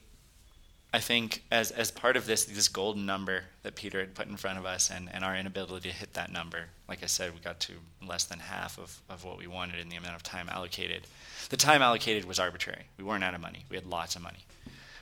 I 0.94 1.00
think 1.00 1.44
as 1.52 1.72
as 1.72 1.92
part 1.92 2.18
of 2.18 2.26
this 2.26 2.46
this 2.46 2.68
golden 2.68 3.06
number 3.06 3.44
that 3.64 3.76
Peter 3.76 4.00
had 4.00 4.16
put 4.16 4.28
in 4.28 4.38
front 4.38 4.58
of 4.58 4.66
us 4.66 4.90
and, 4.90 5.10
and 5.14 5.24
our 5.24 5.36
inability 5.36 5.90
to 5.90 5.96
hit 5.96 6.14
that 6.14 6.32
number, 6.32 6.66
like 6.88 7.04
I 7.04 7.08
said, 7.08 7.34
we 7.34 7.40
got 7.40 7.60
to 7.62 7.74
less 8.06 8.24
than 8.26 8.40
half 8.40 8.78
of, 8.80 9.02
of 9.10 9.24
what 9.24 9.38
we 9.38 9.48
wanted 9.48 9.80
in 9.80 9.90
the 9.90 9.96
amount 9.96 10.16
of 10.16 10.24
time 10.24 10.50
allocated. 10.50 11.06
The 11.50 11.58
time 11.58 11.82
allocated 11.82 12.26
was 12.26 12.40
arbitrary. 12.40 12.86
We 12.98 13.04
weren't 13.04 13.24
out 13.24 13.34
of 13.34 13.42
money. 13.42 13.66
We 13.70 13.76
had 13.76 13.86
lots 13.86 14.16
of 14.16 14.22
money. 14.22 14.46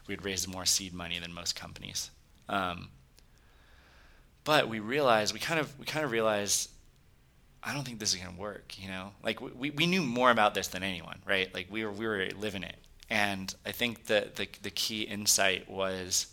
We 0.07 0.13
had 0.13 0.25
raised 0.25 0.47
more 0.47 0.65
seed 0.65 0.93
money 0.93 1.19
than 1.19 1.33
most 1.33 1.55
companies. 1.55 2.11
Um, 2.49 2.89
but 4.43 4.69
we 4.69 4.79
realized 4.79 5.33
we 5.33 5.39
kind 5.39 5.59
of 5.59 5.77
we 5.79 5.85
kind 5.85 6.05
of 6.05 6.11
realized 6.11 6.69
I 7.63 7.73
don't 7.73 7.83
think 7.83 7.99
this 7.99 8.13
is 8.13 8.21
to 8.21 8.31
work. 8.39 8.75
You 8.79 8.87
know, 8.87 9.11
like 9.23 9.41
we, 9.41 9.71
we 9.71 9.85
knew 9.87 10.01
more 10.01 10.31
about 10.31 10.53
this 10.53 10.67
than 10.67 10.83
anyone, 10.83 11.19
right? 11.27 11.53
Like 11.53 11.67
we 11.69 11.83
were 11.83 11.91
we 11.91 12.07
were 12.07 12.29
living 12.37 12.63
it, 12.63 12.77
and 13.09 13.53
I 13.65 13.71
think 13.71 14.05
that 14.05 14.35
the, 14.35 14.47
the 14.61 14.71
key 14.71 15.01
insight 15.01 15.69
was 15.69 16.27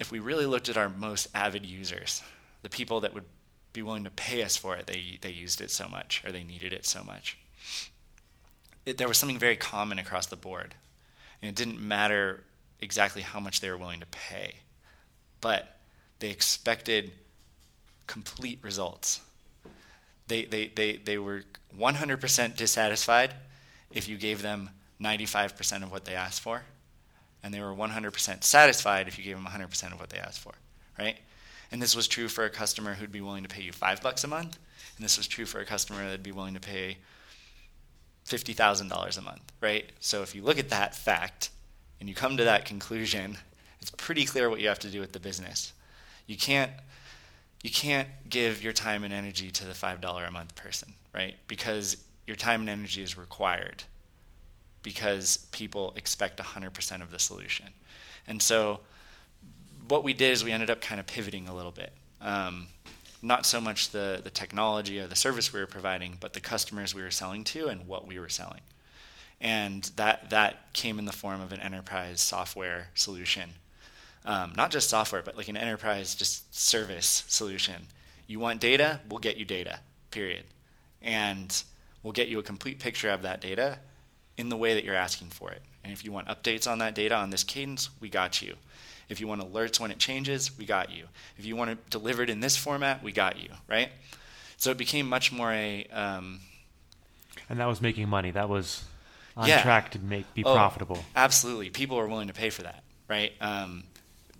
if 0.00 0.10
we 0.10 0.18
really 0.18 0.46
looked 0.46 0.68
at 0.68 0.76
our 0.76 0.88
most 0.88 1.28
avid 1.34 1.66
users, 1.66 2.22
the 2.62 2.70
people 2.70 3.00
that 3.00 3.12
would 3.14 3.26
be 3.72 3.82
willing 3.82 4.04
to 4.04 4.10
pay 4.10 4.42
us 4.42 4.56
for 4.56 4.74
it, 4.76 4.86
they, 4.86 5.18
they 5.20 5.30
used 5.30 5.60
it 5.60 5.70
so 5.70 5.88
much 5.88 6.22
or 6.24 6.32
they 6.32 6.42
needed 6.42 6.72
it 6.72 6.86
so 6.86 7.04
much. 7.04 7.38
It, 8.86 8.98
there 8.98 9.06
was 9.06 9.18
something 9.18 9.38
very 9.38 9.56
common 9.56 9.98
across 9.98 10.26
the 10.26 10.36
board. 10.36 10.74
And 11.40 11.50
it 11.50 11.54
didn't 11.54 11.80
matter 11.80 12.44
exactly 12.80 13.22
how 13.22 13.40
much 13.40 13.60
they 13.60 13.70
were 13.70 13.76
willing 13.76 14.00
to 14.00 14.06
pay, 14.06 14.54
but 15.40 15.76
they 16.18 16.30
expected 16.30 17.12
complete 18.06 18.58
results. 18.62 19.20
They, 20.28 20.44
they, 20.44 20.68
they, 20.68 20.96
they 20.96 21.18
were 21.18 21.44
100% 21.78 22.56
dissatisfied 22.56 23.34
if 23.90 24.08
you 24.08 24.16
gave 24.16 24.42
them 24.42 24.70
95% 25.00 25.82
of 25.82 25.90
what 25.90 26.04
they 26.04 26.14
asked 26.14 26.40
for, 26.40 26.62
and 27.42 27.52
they 27.52 27.60
were 27.60 27.74
100% 27.74 28.44
satisfied 28.44 29.08
if 29.08 29.18
you 29.18 29.24
gave 29.24 29.36
them 29.36 29.46
100% 29.46 29.92
of 29.92 30.00
what 30.00 30.10
they 30.10 30.18
asked 30.18 30.40
for, 30.40 30.52
right? 30.98 31.16
And 31.72 31.80
this 31.80 31.96
was 31.96 32.08
true 32.08 32.28
for 32.28 32.44
a 32.44 32.50
customer 32.50 32.94
who'd 32.94 33.12
be 33.12 33.20
willing 33.20 33.42
to 33.42 33.48
pay 33.48 33.62
you 33.62 33.72
five 33.72 34.02
bucks 34.02 34.24
a 34.24 34.28
month, 34.28 34.58
and 34.96 35.04
this 35.04 35.16
was 35.16 35.26
true 35.26 35.46
for 35.46 35.60
a 35.60 35.64
customer 35.64 36.04
that'd 36.04 36.22
be 36.22 36.32
willing 36.32 36.54
to 36.54 36.60
pay 36.60 36.98
fifty 38.24 38.52
thousand 38.52 38.88
dollars 38.88 39.16
a 39.16 39.22
month, 39.22 39.52
right? 39.60 39.90
So 40.00 40.22
if 40.22 40.34
you 40.34 40.42
look 40.42 40.58
at 40.58 40.68
that 40.70 40.94
fact 40.94 41.50
and 42.00 42.08
you 42.08 42.14
come 42.14 42.36
to 42.36 42.44
that 42.44 42.64
conclusion, 42.64 43.36
it's 43.80 43.90
pretty 43.90 44.24
clear 44.24 44.50
what 44.50 44.60
you 44.60 44.68
have 44.68 44.78
to 44.80 44.90
do 44.90 45.00
with 45.00 45.12
the 45.12 45.20
business. 45.20 45.72
You 46.26 46.36
can't 46.36 46.72
you 47.62 47.70
can't 47.70 48.08
give 48.30 48.62
your 48.62 48.72
time 48.72 49.04
and 49.04 49.12
energy 49.12 49.50
to 49.50 49.66
the 49.66 49.74
five 49.74 50.00
dollar 50.00 50.24
a 50.24 50.30
month 50.30 50.56
person, 50.56 50.94
right? 51.14 51.36
Because 51.46 51.98
your 52.26 52.36
time 52.36 52.60
and 52.60 52.70
energy 52.70 53.02
is 53.02 53.18
required 53.18 53.82
because 54.82 55.46
people 55.52 55.92
expect 55.96 56.38
100% 56.38 57.02
of 57.02 57.10
the 57.10 57.18
solution. 57.18 57.66
And 58.26 58.40
so 58.40 58.80
what 59.88 60.04
we 60.04 60.14
did 60.14 60.32
is 60.32 60.44
we 60.44 60.52
ended 60.52 60.70
up 60.70 60.80
kind 60.80 61.00
of 61.00 61.06
pivoting 61.06 61.48
a 61.48 61.54
little 61.54 61.72
bit. 61.72 61.92
Um, 62.20 62.68
not 63.22 63.44
so 63.44 63.60
much 63.60 63.90
the, 63.90 64.20
the 64.22 64.30
technology 64.30 65.00
or 65.00 65.06
the 65.06 65.16
service 65.16 65.52
we 65.52 65.60
were 65.60 65.66
providing, 65.66 66.16
but 66.20 66.32
the 66.32 66.40
customers 66.40 66.94
we 66.94 67.02
were 67.02 67.10
selling 67.10 67.44
to 67.44 67.66
and 67.66 67.86
what 67.86 68.06
we 68.06 68.18
were 68.18 68.28
selling. 68.28 68.60
And 69.40 69.84
that 69.96 70.30
that 70.30 70.72
came 70.72 70.98
in 70.98 71.04
the 71.06 71.12
form 71.12 71.40
of 71.40 71.52
an 71.52 71.60
enterprise 71.60 72.20
software 72.20 72.88
solution. 72.94 73.50
Um, 74.24 74.52
not 74.56 74.70
just 74.70 74.90
software, 74.90 75.22
but 75.22 75.36
like 75.36 75.48
an 75.48 75.56
enterprise 75.56 76.14
just 76.14 76.54
service 76.54 77.24
solution. 77.26 77.86
You 78.26 78.38
want 78.38 78.60
data, 78.60 79.00
we'll 79.08 79.18
get 79.18 79.38
you 79.38 79.44
data. 79.44 79.80
Period. 80.10 80.44
And 81.00 81.62
we'll 82.02 82.12
get 82.12 82.28
you 82.28 82.38
a 82.38 82.42
complete 82.42 82.78
picture 82.78 83.10
of 83.10 83.22
that 83.22 83.40
data 83.40 83.78
in 84.36 84.50
the 84.50 84.56
way 84.56 84.74
that 84.74 84.84
you're 84.84 84.94
asking 84.94 85.28
for 85.28 85.50
it. 85.50 85.62
And 85.82 85.92
if 85.92 86.04
you 86.04 86.12
want 86.12 86.28
updates 86.28 86.70
on 86.70 86.78
that 86.78 86.94
data 86.94 87.14
on 87.14 87.30
this 87.30 87.42
cadence, 87.42 87.88
we 88.00 88.10
got 88.10 88.42
you. 88.42 88.56
If 89.08 89.20
you 89.20 89.26
want 89.26 89.40
alerts 89.40 89.80
when 89.80 89.90
it 89.90 89.98
changes, 89.98 90.56
we 90.56 90.66
got 90.66 90.92
you. 90.92 91.04
If 91.38 91.44
you 91.44 91.56
want 91.56 91.70
it 91.70 91.90
delivered 91.90 92.30
in 92.30 92.40
this 92.40 92.56
format, 92.56 93.02
we 93.02 93.12
got 93.12 93.42
you, 93.42 93.48
right? 93.68 93.90
So 94.56 94.70
it 94.70 94.76
became 94.76 95.08
much 95.08 95.32
more 95.32 95.50
a. 95.50 95.86
Um, 95.86 96.40
and 97.48 97.58
that 97.58 97.66
was 97.66 97.80
making 97.80 98.08
money. 98.08 98.30
That 98.30 98.48
was 98.48 98.84
on 99.36 99.48
Yeah. 99.48 99.62
track 99.62 99.90
to 99.92 99.98
make 99.98 100.32
be 100.34 100.44
Oh, 100.44 100.54
profitable. 100.54 101.04
Absolutely. 101.16 101.70
People 101.70 101.98
are 101.98 102.06
willing 102.06 102.28
to 102.28 102.34
pay 102.34 102.50
for 102.50 102.62
that, 102.62 102.82
right? 103.08 103.32
Um, 103.40 103.84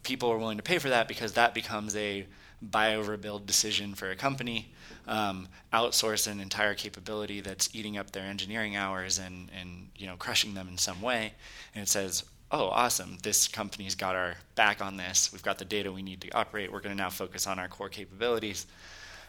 people 0.03 0.31
are 0.31 0.39
willing 0.39 0.57
to 0.57 0.63
pay 0.63 0.79
for 0.79 0.89
that 0.89 1.09
because 1.09 1.33
that 1.35 1.55
becomes 1.55 1.95
a 1.97 2.27
buy 2.63 2.95
over 2.95 3.17
build 3.17 3.47
decision 3.47 3.95
for 3.95 4.11
a 4.11 4.17
company. 4.17 4.73
Um, 5.07 5.49
outsource 5.73 6.27
an 6.31 6.41
entire 6.41 6.75
capability 6.75 7.41
that's 7.41 7.75
eating 7.75 7.97
up 7.97 8.11
their 8.11 8.25
engineering 8.25 8.77
hours 8.77 9.19
and, 9.19 9.51
and 9.59 9.89
you 9.97 10.07
know 10.07 10.17
crushing 10.17 10.55
them 10.55 10.69
in 10.69 10.77
some 10.79 11.01
way. 11.01 11.33
And 11.75 11.83
it 11.83 11.89
says, 11.89 12.25
oh, 12.53 12.69
awesome, 12.69 13.19
this 13.23 13.49
company's 13.49 13.95
got 13.95 14.15
our 14.17 14.35
back 14.57 14.83
on 14.83 14.97
this. 14.97 15.31
We've 15.33 15.43
got 15.43 15.59
the 15.59 15.65
data 15.65 15.91
we 15.93 16.03
need 16.03 16.21
to 16.23 16.31
operate. 16.31 16.71
We're 16.73 16.81
going 16.81 16.97
to 16.97 17.03
now 17.03 17.11
focus 17.11 17.47
on 17.47 17.59
our 17.59 17.69
core 17.69 17.89
capabilities. 17.89 18.67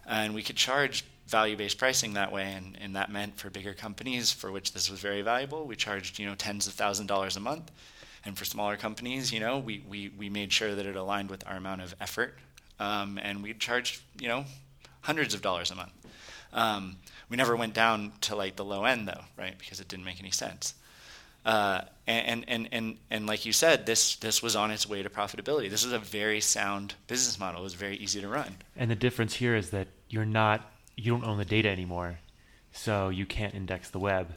And 0.08 0.34
we 0.34 0.42
could 0.44 0.56
charge 0.56 1.06
value 1.32 1.58
based 1.58 1.78
pricing 1.78 2.14
that 2.14 2.32
way. 2.32 2.54
And, 2.54 2.78
and 2.80 2.96
that 2.96 3.12
meant 3.12 3.38
for 3.38 3.50
bigger 3.50 3.74
companies 3.74 4.32
for 4.32 4.52
which 4.52 4.74
this 4.74 4.92
was 4.92 5.00
very 5.00 5.22
valuable, 5.22 5.66
we 5.66 5.76
charged 5.76 6.20
you 6.20 6.28
know 6.28 6.36
tens 6.36 6.68
of 6.68 6.74
thousand 6.74 7.08
dollars 7.08 7.38
a 7.38 7.40
month. 7.40 7.72
And 8.24 8.38
for 8.38 8.46
smaller 8.46 8.78
companies, 8.78 9.34
you 9.34 9.40
know, 9.40 9.58
we, 9.58 9.84
we, 9.90 10.12
we 10.16 10.30
made 10.30 10.54
sure 10.54 10.76
that 10.76 10.86
it 10.86 10.96
aligned 10.96 11.32
with 11.32 11.44
our 11.48 11.56
amount 11.56 11.82
of 11.82 11.96
effort. 12.00 12.38
Um, 12.80 13.20
and 13.22 13.42
we 13.42 13.54
charged, 13.56 14.02
you 14.20 14.28
know, 14.28 14.46
hundreds 15.02 15.34
of 15.34 15.42
dollars 15.42 15.72
a 15.72 15.76
month. 15.76 15.92
Um, 16.54 16.98
we 17.30 17.38
never 17.38 17.56
went 17.56 17.74
down 17.74 18.14
to 18.22 18.36
like 18.36 18.58
the 18.58 18.66
low 18.66 18.86
end 18.86 19.08
though, 19.08 19.22
right? 19.38 19.58
Because 19.58 19.80
it 19.80 19.88
didn't 19.88 20.06
make 20.06 20.20
any 20.20 20.32
sense. 20.32 20.76
Uh, 21.44 21.82
and, 22.06 22.46
and, 22.48 22.70
and, 22.72 22.98
and 23.10 23.26
like 23.26 23.46
you 23.46 23.54
said, 23.54 23.88
this, 23.88 24.18
this 24.18 24.44
was 24.44 24.56
on 24.56 24.70
its 24.70 24.88
way 24.88 25.02
to 25.02 25.10
profitability. 25.10 25.70
This 25.70 25.84
was 25.84 25.94
a 25.94 26.00
very 26.00 26.42
sound 26.42 26.94
business 27.08 27.40
model. 27.40 27.62
It 27.62 27.64
was 27.64 27.74
very 27.74 27.98
easy 27.98 28.22
to 28.22 28.28
run. 28.28 28.58
And 28.76 28.92
the 28.92 28.96
difference 28.96 29.36
here 29.36 29.56
is 29.56 29.72
that 29.72 29.88
you're 30.10 30.26
not 30.26 30.71
you 31.02 31.12
don't 31.12 31.26
own 31.26 31.38
the 31.38 31.46
data 31.46 31.70
anymore, 31.70 32.20
so 32.72 33.10
you 33.10 33.26
can't 33.26 33.54
index 33.54 33.90
the 33.90 34.00
web. 34.00 34.30
So 34.32 34.36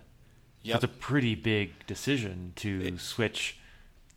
Yep. 0.63 0.75
It's 0.77 0.85
a 0.85 0.89
pretty 0.89 1.35
big 1.35 1.87
decision 1.87 2.53
to 2.57 2.83
It- 2.87 3.01
switch 3.01 3.59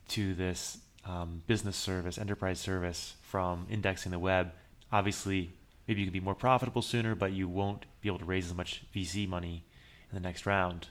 to 0.09 0.33
this 0.33 0.77
um, 1.03 1.41
business 1.47 1.75
service, 1.75 2.17
enterprise 2.17 2.59
service 2.59 3.15
from 3.21 3.67
indexing 3.69 4.11
the 4.11 4.19
web. 4.19 4.51
Obviously, 4.91 5.51
maybe 5.87 6.01
you 6.01 6.05
can 6.07 6.13
be 6.13 6.19
more 6.21 6.35
profitable 6.35 6.81
sooner, 6.81 7.15
but 7.15 7.33
you 7.33 7.47
won't 7.49 7.85
be 8.01 8.07
able 8.09 8.19
to 8.19 8.25
raise 8.25 8.45
as 8.45 8.53
much 8.53 8.83
VC 8.93 9.27
money 9.27 9.63
in 10.09 10.15
the 10.15 10.21
next 10.21 10.45
round. 10.45 10.87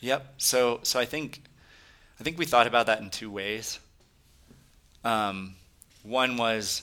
Yep. 0.00 0.34
So 0.38 0.80
so 0.82 0.98
I 1.00 1.04
think 1.04 1.42
I 2.20 2.24
think 2.24 2.38
we 2.38 2.46
thought 2.46 2.66
about 2.66 2.86
that 2.86 3.00
in 3.00 3.10
two 3.10 3.30
ways. 3.30 3.78
Um, 5.02 5.56
one 6.02 6.36
was 6.38 6.82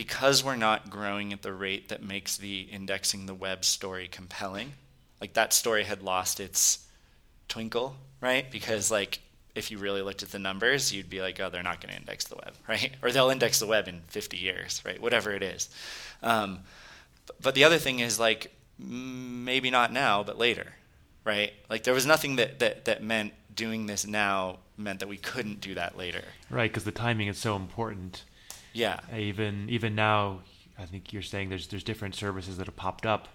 because 0.00 0.42
we're 0.42 0.56
not 0.56 0.88
growing 0.88 1.30
at 1.30 1.42
the 1.42 1.52
rate 1.52 1.90
that 1.90 2.02
makes 2.02 2.38
the 2.38 2.60
indexing 2.60 3.26
the 3.26 3.34
web 3.34 3.66
story 3.66 4.08
compelling. 4.10 4.72
Like 5.20 5.34
that 5.34 5.52
story 5.52 5.84
had 5.84 6.02
lost 6.02 6.40
its 6.40 6.86
twinkle, 7.48 7.96
right? 8.22 8.50
Because 8.50 8.90
like 8.90 9.18
if 9.54 9.70
you 9.70 9.76
really 9.76 10.00
looked 10.00 10.22
at 10.22 10.30
the 10.30 10.38
numbers, 10.38 10.90
you'd 10.90 11.10
be 11.10 11.20
like, 11.20 11.38
oh, 11.38 11.50
they're 11.50 11.62
not 11.62 11.82
going 11.82 11.92
to 11.92 12.00
index 12.00 12.24
the 12.28 12.36
web, 12.36 12.54
right? 12.66 12.92
Or 13.02 13.12
they'll 13.12 13.28
index 13.28 13.60
the 13.60 13.66
web 13.66 13.88
in 13.88 14.00
50 14.08 14.38
years, 14.38 14.80
right? 14.86 14.98
Whatever 14.98 15.32
it 15.32 15.42
is. 15.42 15.68
Um, 16.22 16.60
but 17.42 17.54
the 17.54 17.64
other 17.64 17.76
thing 17.76 17.98
is 17.98 18.18
like 18.18 18.50
maybe 18.78 19.70
not 19.70 19.92
now, 19.92 20.22
but 20.22 20.38
later, 20.38 20.72
right? 21.26 21.52
Like 21.68 21.84
there 21.84 21.92
was 21.92 22.06
nothing 22.06 22.36
that 22.36 22.60
that 22.60 22.86
that 22.86 23.02
meant 23.02 23.34
doing 23.54 23.84
this 23.84 24.06
now 24.06 24.60
meant 24.78 25.00
that 25.00 25.10
we 25.10 25.18
couldn't 25.18 25.60
do 25.60 25.74
that 25.74 25.98
later. 25.98 26.24
Right, 26.48 26.70
because 26.70 26.84
the 26.84 26.90
timing 26.90 27.28
is 27.28 27.36
so 27.36 27.54
important. 27.54 28.24
Yeah. 28.72 29.00
Even 29.16 29.68
even 29.68 29.94
now, 29.94 30.40
I 30.78 30.84
think 30.84 31.12
you're 31.12 31.22
saying 31.22 31.48
there's 31.48 31.66
there's 31.68 31.84
different 31.84 32.14
services 32.14 32.56
that 32.58 32.66
have 32.66 32.76
popped 32.76 33.06
up 33.06 33.28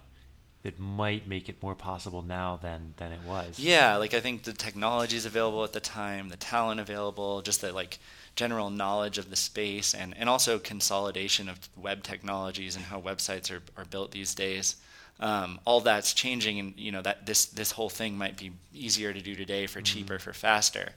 that 0.62 0.80
might 0.80 1.28
make 1.28 1.48
it 1.48 1.62
more 1.62 1.76
possible 1.76 2.22
now 2.22 2.58
than 2.60 2.94
than 2.96 3.12
it 3.12 3.20
was. 3.22 3.58
Yeah, 3.58 3.96
like 3.96 4.14
I 4.14 4.20
think 4.20 4.42
the 4.42 4.52
technology 4.52 5.16
is 5.16 5.24
available 5.24 5.62
at 5.62 5.72
the 5.72 5.80
time, 5.80 6.28
the 6.28 6.36
talent 6.36 6.80
available, 6.80 7.40
just 7.42 7.60
the 7.60 7.72
like 7.72 7.98
general 8.34 8.68
knowledge 8.68 9.16
of 9.16 9.30
the 9.30 9.36
space, 9.36 9.94
and, 9.94 10.14
and 10.16 10.28
also 10.28 10.58
consolidation 10.58 11.48
of 11.48 11.68
web 11.76 12.02
technologies 12.02 12.76
and 12.76 12.84
how 12.84 13.00
websites 13.00 13.50
are, 13.50 13.62
are 13.76 13.84
built 13.84 14.10
these 14.10 14.34
days. 14.34 14.76
Um, 15.20 15.60
all 15.64 15.80
that's 15.80 16.12
changing, 16.12 16.58
and 16.58 16.74
you 16.76 16.90
know 16.92 17.02
that 17.02 17.26
this 17.26 17.46
this 17.46 17.70
whole 17.70 17.88
thing 17.88 18.18
might 18.18 18.36
be 18.36 18.50
easier 18.74 19.12
to 19.12 19.20
do 19.20 19.34
today 19.34 19.66
for 19.66 19.80
cheaper, 19.80 20.18
for 20.18 20.32
faster. 20.32 20.90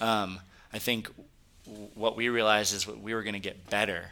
Um, 0.00 0.40
I 0.72 0.78
think 0.78 1.08
what 1.94 2.16
we 2.16 2.28
realized 2.28 2.74
is 2.74 2.86
what 2.86 3.00
we 3.00 3.14
were 3.14 3.22
going 3.22 3.34
to 3.34 3.40
get 3.40 3.70
better 3.70 4.10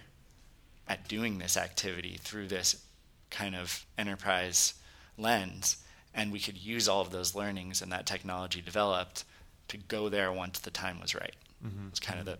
at 0.88 1.08
doing 1.08 1.38
this 1.38 1.56
activity 1.56 2.18
through 2.20 2.48
this 2.48 2.82
kind 3.30 3.54
of 3.54 3.84
enterprise 3.96 4.74
lens 5.18 5.78
and 6.14 6.32
we 6.32 6.38
could 6.38 6.58
use 6.58 6.88
all 6.88 7.00
of 7.00 7.10
those 7.10 7.34
learnings 7.34 7.80
and 7.80 7.90
that 7.92 8.06
technology 8.06 8.60
developed 8.60 9.24
to 9.68 9.76
go 9.76 10.08
there 10.08 10.30
once 10.32 10.58
the 10.58 10.70
time 10.70 11.00
was 11.00 11.14
right. 11.14 11.34
Mhm. 11.64 11.88
It's 11.88 12.00
kind 12.00 12.18
of 12.18 12.26
the, 12.26 12.38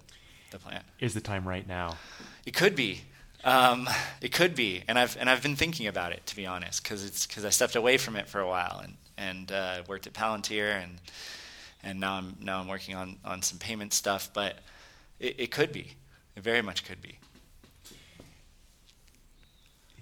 the 0.50 0.58
plan. 0.58 0.82
Is 0.98 1.14
the 1.14 1.20
time 1.20 1.46
right 1.48 1.66
now? 1.66 1.96
It 2.44 2.52
could 2.54 2.76
be, 2.76 3.02
um, 3.44 3.88
it 4.20 4.32
could 4.32 4.54
be, 4.54 4.82
and 4.86 4.98
I've 4.98 5.16
and 5.16 5.30
I've 5.30 5.42
been 5.42 5.56
thinking 5.56 5.86
about 5.86 6.12
it 6.12 6.26
to 6.26 6.36
be 6.36 6.46
honest, 6.46 6.82
because 6.82 7.04
it's 7.04 7.26
because 7.26 7.44
I 7.44 7.50
stepped 7.50 7.76
away 7.76 7.96
from 7.96 8.16
it 8.16 8.28
for 8.28 8.40
a 8.40 8.46
while 8.46 8.80
and 8.82 8.96
and 9.16 9.52
uh, 9.52 9.82
worked 9.88 10.06
at 10.06 10.12
Palantir 10.12 10.82
and 10.82 10.98
and 11.82 12.00
now 12.00 12.14
I'm 12.14 12.36
now 12.40 12.60
I'm 12.60 12.68
working 12.68 12.94
on 12.94 13.16
on 13.24 13.40
some 13.42 13.58
payment 13.58 13.92
stuff, 13.94 14.28
but 14.34 14.58
it, 15.22 15.36
it 15.38 15.50
could 15.50 15.72
be, 15.72 15.94
it 16.36 16.42
very 16.42 16.60
much 16.60 16.84
could 16.84 17.00
be. 17.00 17.18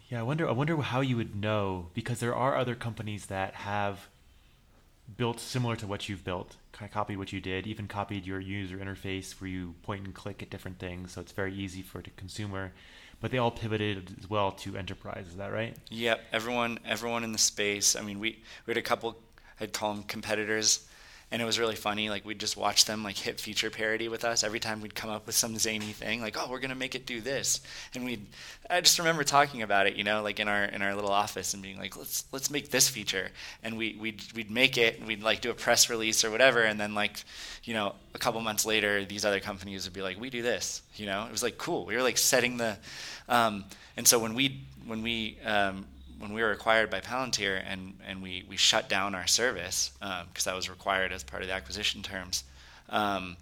Yeah, 0.08 0.20
I 0.20 0.22
wonder. 0.24 0.48
I 0.48 0.52
wonder 0.52 0.76
how 0.78 1.02
you 1.02 1.16
would 1.16 1.36
know 1.36 1.90
because 1.94 2.18
there 2.18 2.34
are 2.34 2.56
other 2.56 2.74
companies 2.74 3.26
that 3.26 3.54
have 3.54 4.08
built 5.16 5.38
similar 5.38 5.76
to 5.76 5.86
what 5.86 6.08
you've 6.08 6.24
built, 6.24 6.56
kind 6.72 6.88
of 6.88 6.92
copied 6.92 7.18
what 7.18 7.32
you 7.32 7.40
did, 7.40 7.66
even 7.66 7.86
copied 7.86 8.26
your 8.26 8.40
user 8.40 8.78
interface 8.78 9.40
where 9.40 9.48
you 9.48 9.74
point 9.82 10.04
and 10.04 10.14
click 10.14 10.42
at 10.42 10.50
different 10.50 10.78
things, 10.80 11.12
so 11.12 11.20
it's 11.20 11.32
very 11.32 11.54
easy 11.54 11.82
for 11.82 12.00
the 12.00 12.10
consumer. 12.10 12.72
But 13.20 13.30
they 13.30 13.38
all 13.38 13.50
pivoted 13.50 14.16
as 14.18 14.28
well 14.28 14.50
to 14.52 14.76
enterprise. 14.76 15.26
Is 15.28 15.36
that 15.36 15.52
right? 15.52 15.76
Yep, 15.90 16.20
everyone 16.32 16.80
everyone 16.84 17.22
in 17.22 17.30
the 17.30 17.38
space. 17.38 17.94
I 17.94 18.00
mean, 18.00 18.18
we 18.18 18.42
we 18.66 18.72
had 18.72 18.78
a 18.78 18.82
couple. 18.82 19.16
I'd 19.60 19.72
call 19.72 19.94
them 19.94 20.02
competitors, 20.04 20.88
and 21.32 21.40
it 21.40 21.44
was 21.44 21.58
really 21.58 21.76
funny. 21.76 22.10
Like 22.10 22.24
we'd 22.24 22.40
just 22.40 22.56
watch 22.56 22.84
them 22.86 23.04
like 23.04 23.16
hit 23.16 23.40
feature 23.40 23.70
parody 23.70 24.08
with 24.08 24.24
us 24.24 24.42
every 24.42 24.58
time 24.58 24.80
we'd 24.80 24.94
come 24.94 25.10
up 25.10 25.26
with 25.26 25.34
some 25.34 25.56
zany 25.56 25.92
thing. 25.92 26.20
Like, 26.20 26.36
oh, 26.38 26.50
we're 26.50 26.58
gonna 26.58 26.74
make 26.74 26.94
it 26.94 27.06
do 27.06 27.20
this, 27.20 27.60
and 27.94 28.04
we. 28.04 28.20
I 28.68 28.80
just 28.80 28.98
remember 28.98 29.24
talking 29.24 29.62
about 29.62 29.86
it, 29.86 29.96
you 29.96 30.04
know, 30.04 30.22
like 30.22 30.40
in 30.40 30.48
our 30.48 30.64
in 30.64 30.82
our 30.82 30.94
little 30.94 31.10
office, 31.10 31.54
and 31.54 31.62
being 31.62 31.78
like, 31.78 31.96
let's 31.96 32.24
let's 32.32 32.50
make 32.50 32.70
this 32.70 32.88
feature, 32.88 33.28
and 33.62 33.76
we 33.78 33.96
we'd 34.00 34.22
we'd 34.34 34.50
make 34.50 34.76
it, 34.76 34.98
and 34.98 35.06
we'd 35.06 35.22
like 35.22 35.40
do 35.40 35.50
a 35.50 35.54
press 35.54 35.88
release 35.88 36.24
or 36.24 36.30
whatever, 36.30 36.62
and 36.62 36.80
then 36.80 36.94
like, 36.94 37.22
you 37.64 37.74
know, 37.74 37.94
a 38.14 38.18
couple 38.18 38.40
months 38.40 38.66
later, 38.66 39.04
these 39.04 39.24
other 39.24 39.40
companies 39.40 39.84
would 39.84 39.94
be 39.94 40.02
like, 40.02 40.20
we 40.20 40.30
do 40.30 40.42
this, 40.42 40.82
you 40.96 41.06
know. 41.06 41.24
It 41.26 41.32
was 41.32 41.42
like 41.42 41.58
cool. 41.58 41.86
We 41.86 41.94
were 41.94 42.02
like 42.02 42.18
setting 42.18 42.56
the, 42.56 42.76
um, 43.28 43.64
and 43.96 44.06
so 44.06 44.18
when 44.18 44.34
we 44.34 44.62
when 44.86 45.02
we 45.02 45.38
um, 45.44 45.86
when 46.20 46.34
we 46.34 46.42
were 46.42 46.52
acquired 46.52 46.90
by 46.90 47.00
Palantir 47.00 47.62
and, 47.66 47.94
and 48.06 48.22
we, 48.22 48.44
we 48.46 48.56
shut 48.56 48.88
down 48.90 49.14
our 49.14 49.26
service 49.26 49.90
because 50.28 50.44
that 50.44 50.54
was 50.54 50.68
required 50.68 51.12
as 51.12 51.24
part 51.24 51.42
of 51.42 51.48
the 51.48 51.54
acquisition 51.54 52.02
terms, 52.02 52.44
um, 52.90 53.36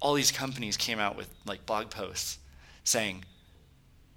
all 0.00 0.14
these 0.14 0.32
companies 0.32 0.76
came 0.76 0.98
out 0.98 1.16
with 1.16 1.32
like 1.46 1.64
blog 1.64 1.90
posts 1.90 2.38
saying, 2.84 3.24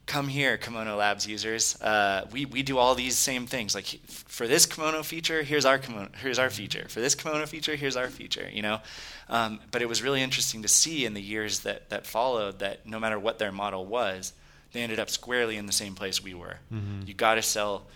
"Come 0.07 0.27
here, 0.27 0.57
Kimono 0.57 0.97
Labs 0.97 1.27
users. 1.27 1.79
Uh, 1.81 2.27
we 2.31 2.45
we 2.45 2.63
do 2.63 2.77
all 2.77 2.95
these 2.95 3.17
same 3.17 3.45
things. 3.45 3.75
Like 3.75 3.85
for 4.07 4.47
this 4.47 4.65
Kimono 4.65 5.03
feature, 5.03 5.43
here's 5.43 5.65
our 5.65 5.77
Kimono, 5.77 6.09
here's 6.21 6.39
our 6.39 6.49
feature. 6.49 6.87
For 6.89 6.99
this 6.99 7.15
Kimono 7.15 7.45
feature, 7.45 7.75
here's 7.75 7.95
our 7.95 8.09
feature. 8.09 8.49
You 8.51 8.61
know." 8.61 8.81
Um, 9.29 9.59
but 9.71 9.83
it 9.83 9.87
was 9.87 10.01
really 10.01 10.23
interesting 10.23 10.63
to 10.63 10.67
see 10.67 11.05
in 11.05 11.13
the 11.13 11.21
years 11.21 11.59
that 11.61 11.89
that 11.91 12.05
followed 12.05 12.59
that 12.59 12.85
no 12.85 12.99
matter 12.99 13.19
what 13.19 13.39
their 13.39 13.51
model 13.51 13.85
was, 13.85 14.33
they 14.71 14.81
ended 14.81 14.99
up 14.99 15.09
squarely 15.09 15.57
in 15.57 15.65
the 15.65 15.71
same 15.73 15.95
place 15.95 16.23
we 16.23 16.33
were. 16.33 16.59
Mhm. 16.71 17.07
You 17.07 17.13
got 17.13 17.35
to 17.35 17.41
sell 17.41 17.87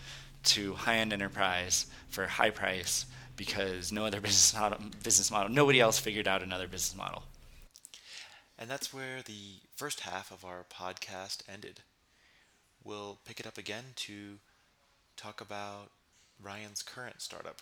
to 0.44 0.76
high-end 0.76 1.14
enterprise 1.14 1.86
for 2.10 2.28
high 2.28 2.50
price 2.50 3.06
because 3.36 3.92
no 3.92 4.06
other 4.06 4.20
business 4.22 4.54
model, 4.54 4.80
business 5.04 5.32
model, 5.32 5.50
nobody 5.50 5.80
else 5.80 6.00
figured 6.00 6.28
out 6.28 6.44
another 6.44 6.68
business 6.68 6.96
model. 6.96 7.24
And 8.58 8.70
that's 8.70 8.94
where 8.94 9.22
the 9.24 9.62
first 9.76 10.02
half 10.02 10.32
of 10.32 10.46
our 10.46 10.64
podcast 10.72 11.40
ended. 11.52 11.82
We'll 12.84 13.20
pick 13.26 13.40
it 13.40 13.48
up 13.48 13.58
again 13.58 13.86
to 13.96 14.40
talk 15.18 15.42
about 15.42 15.92
Ryan's 16.42 16.82
current 16.84 17.22
startup, 17.22 17.62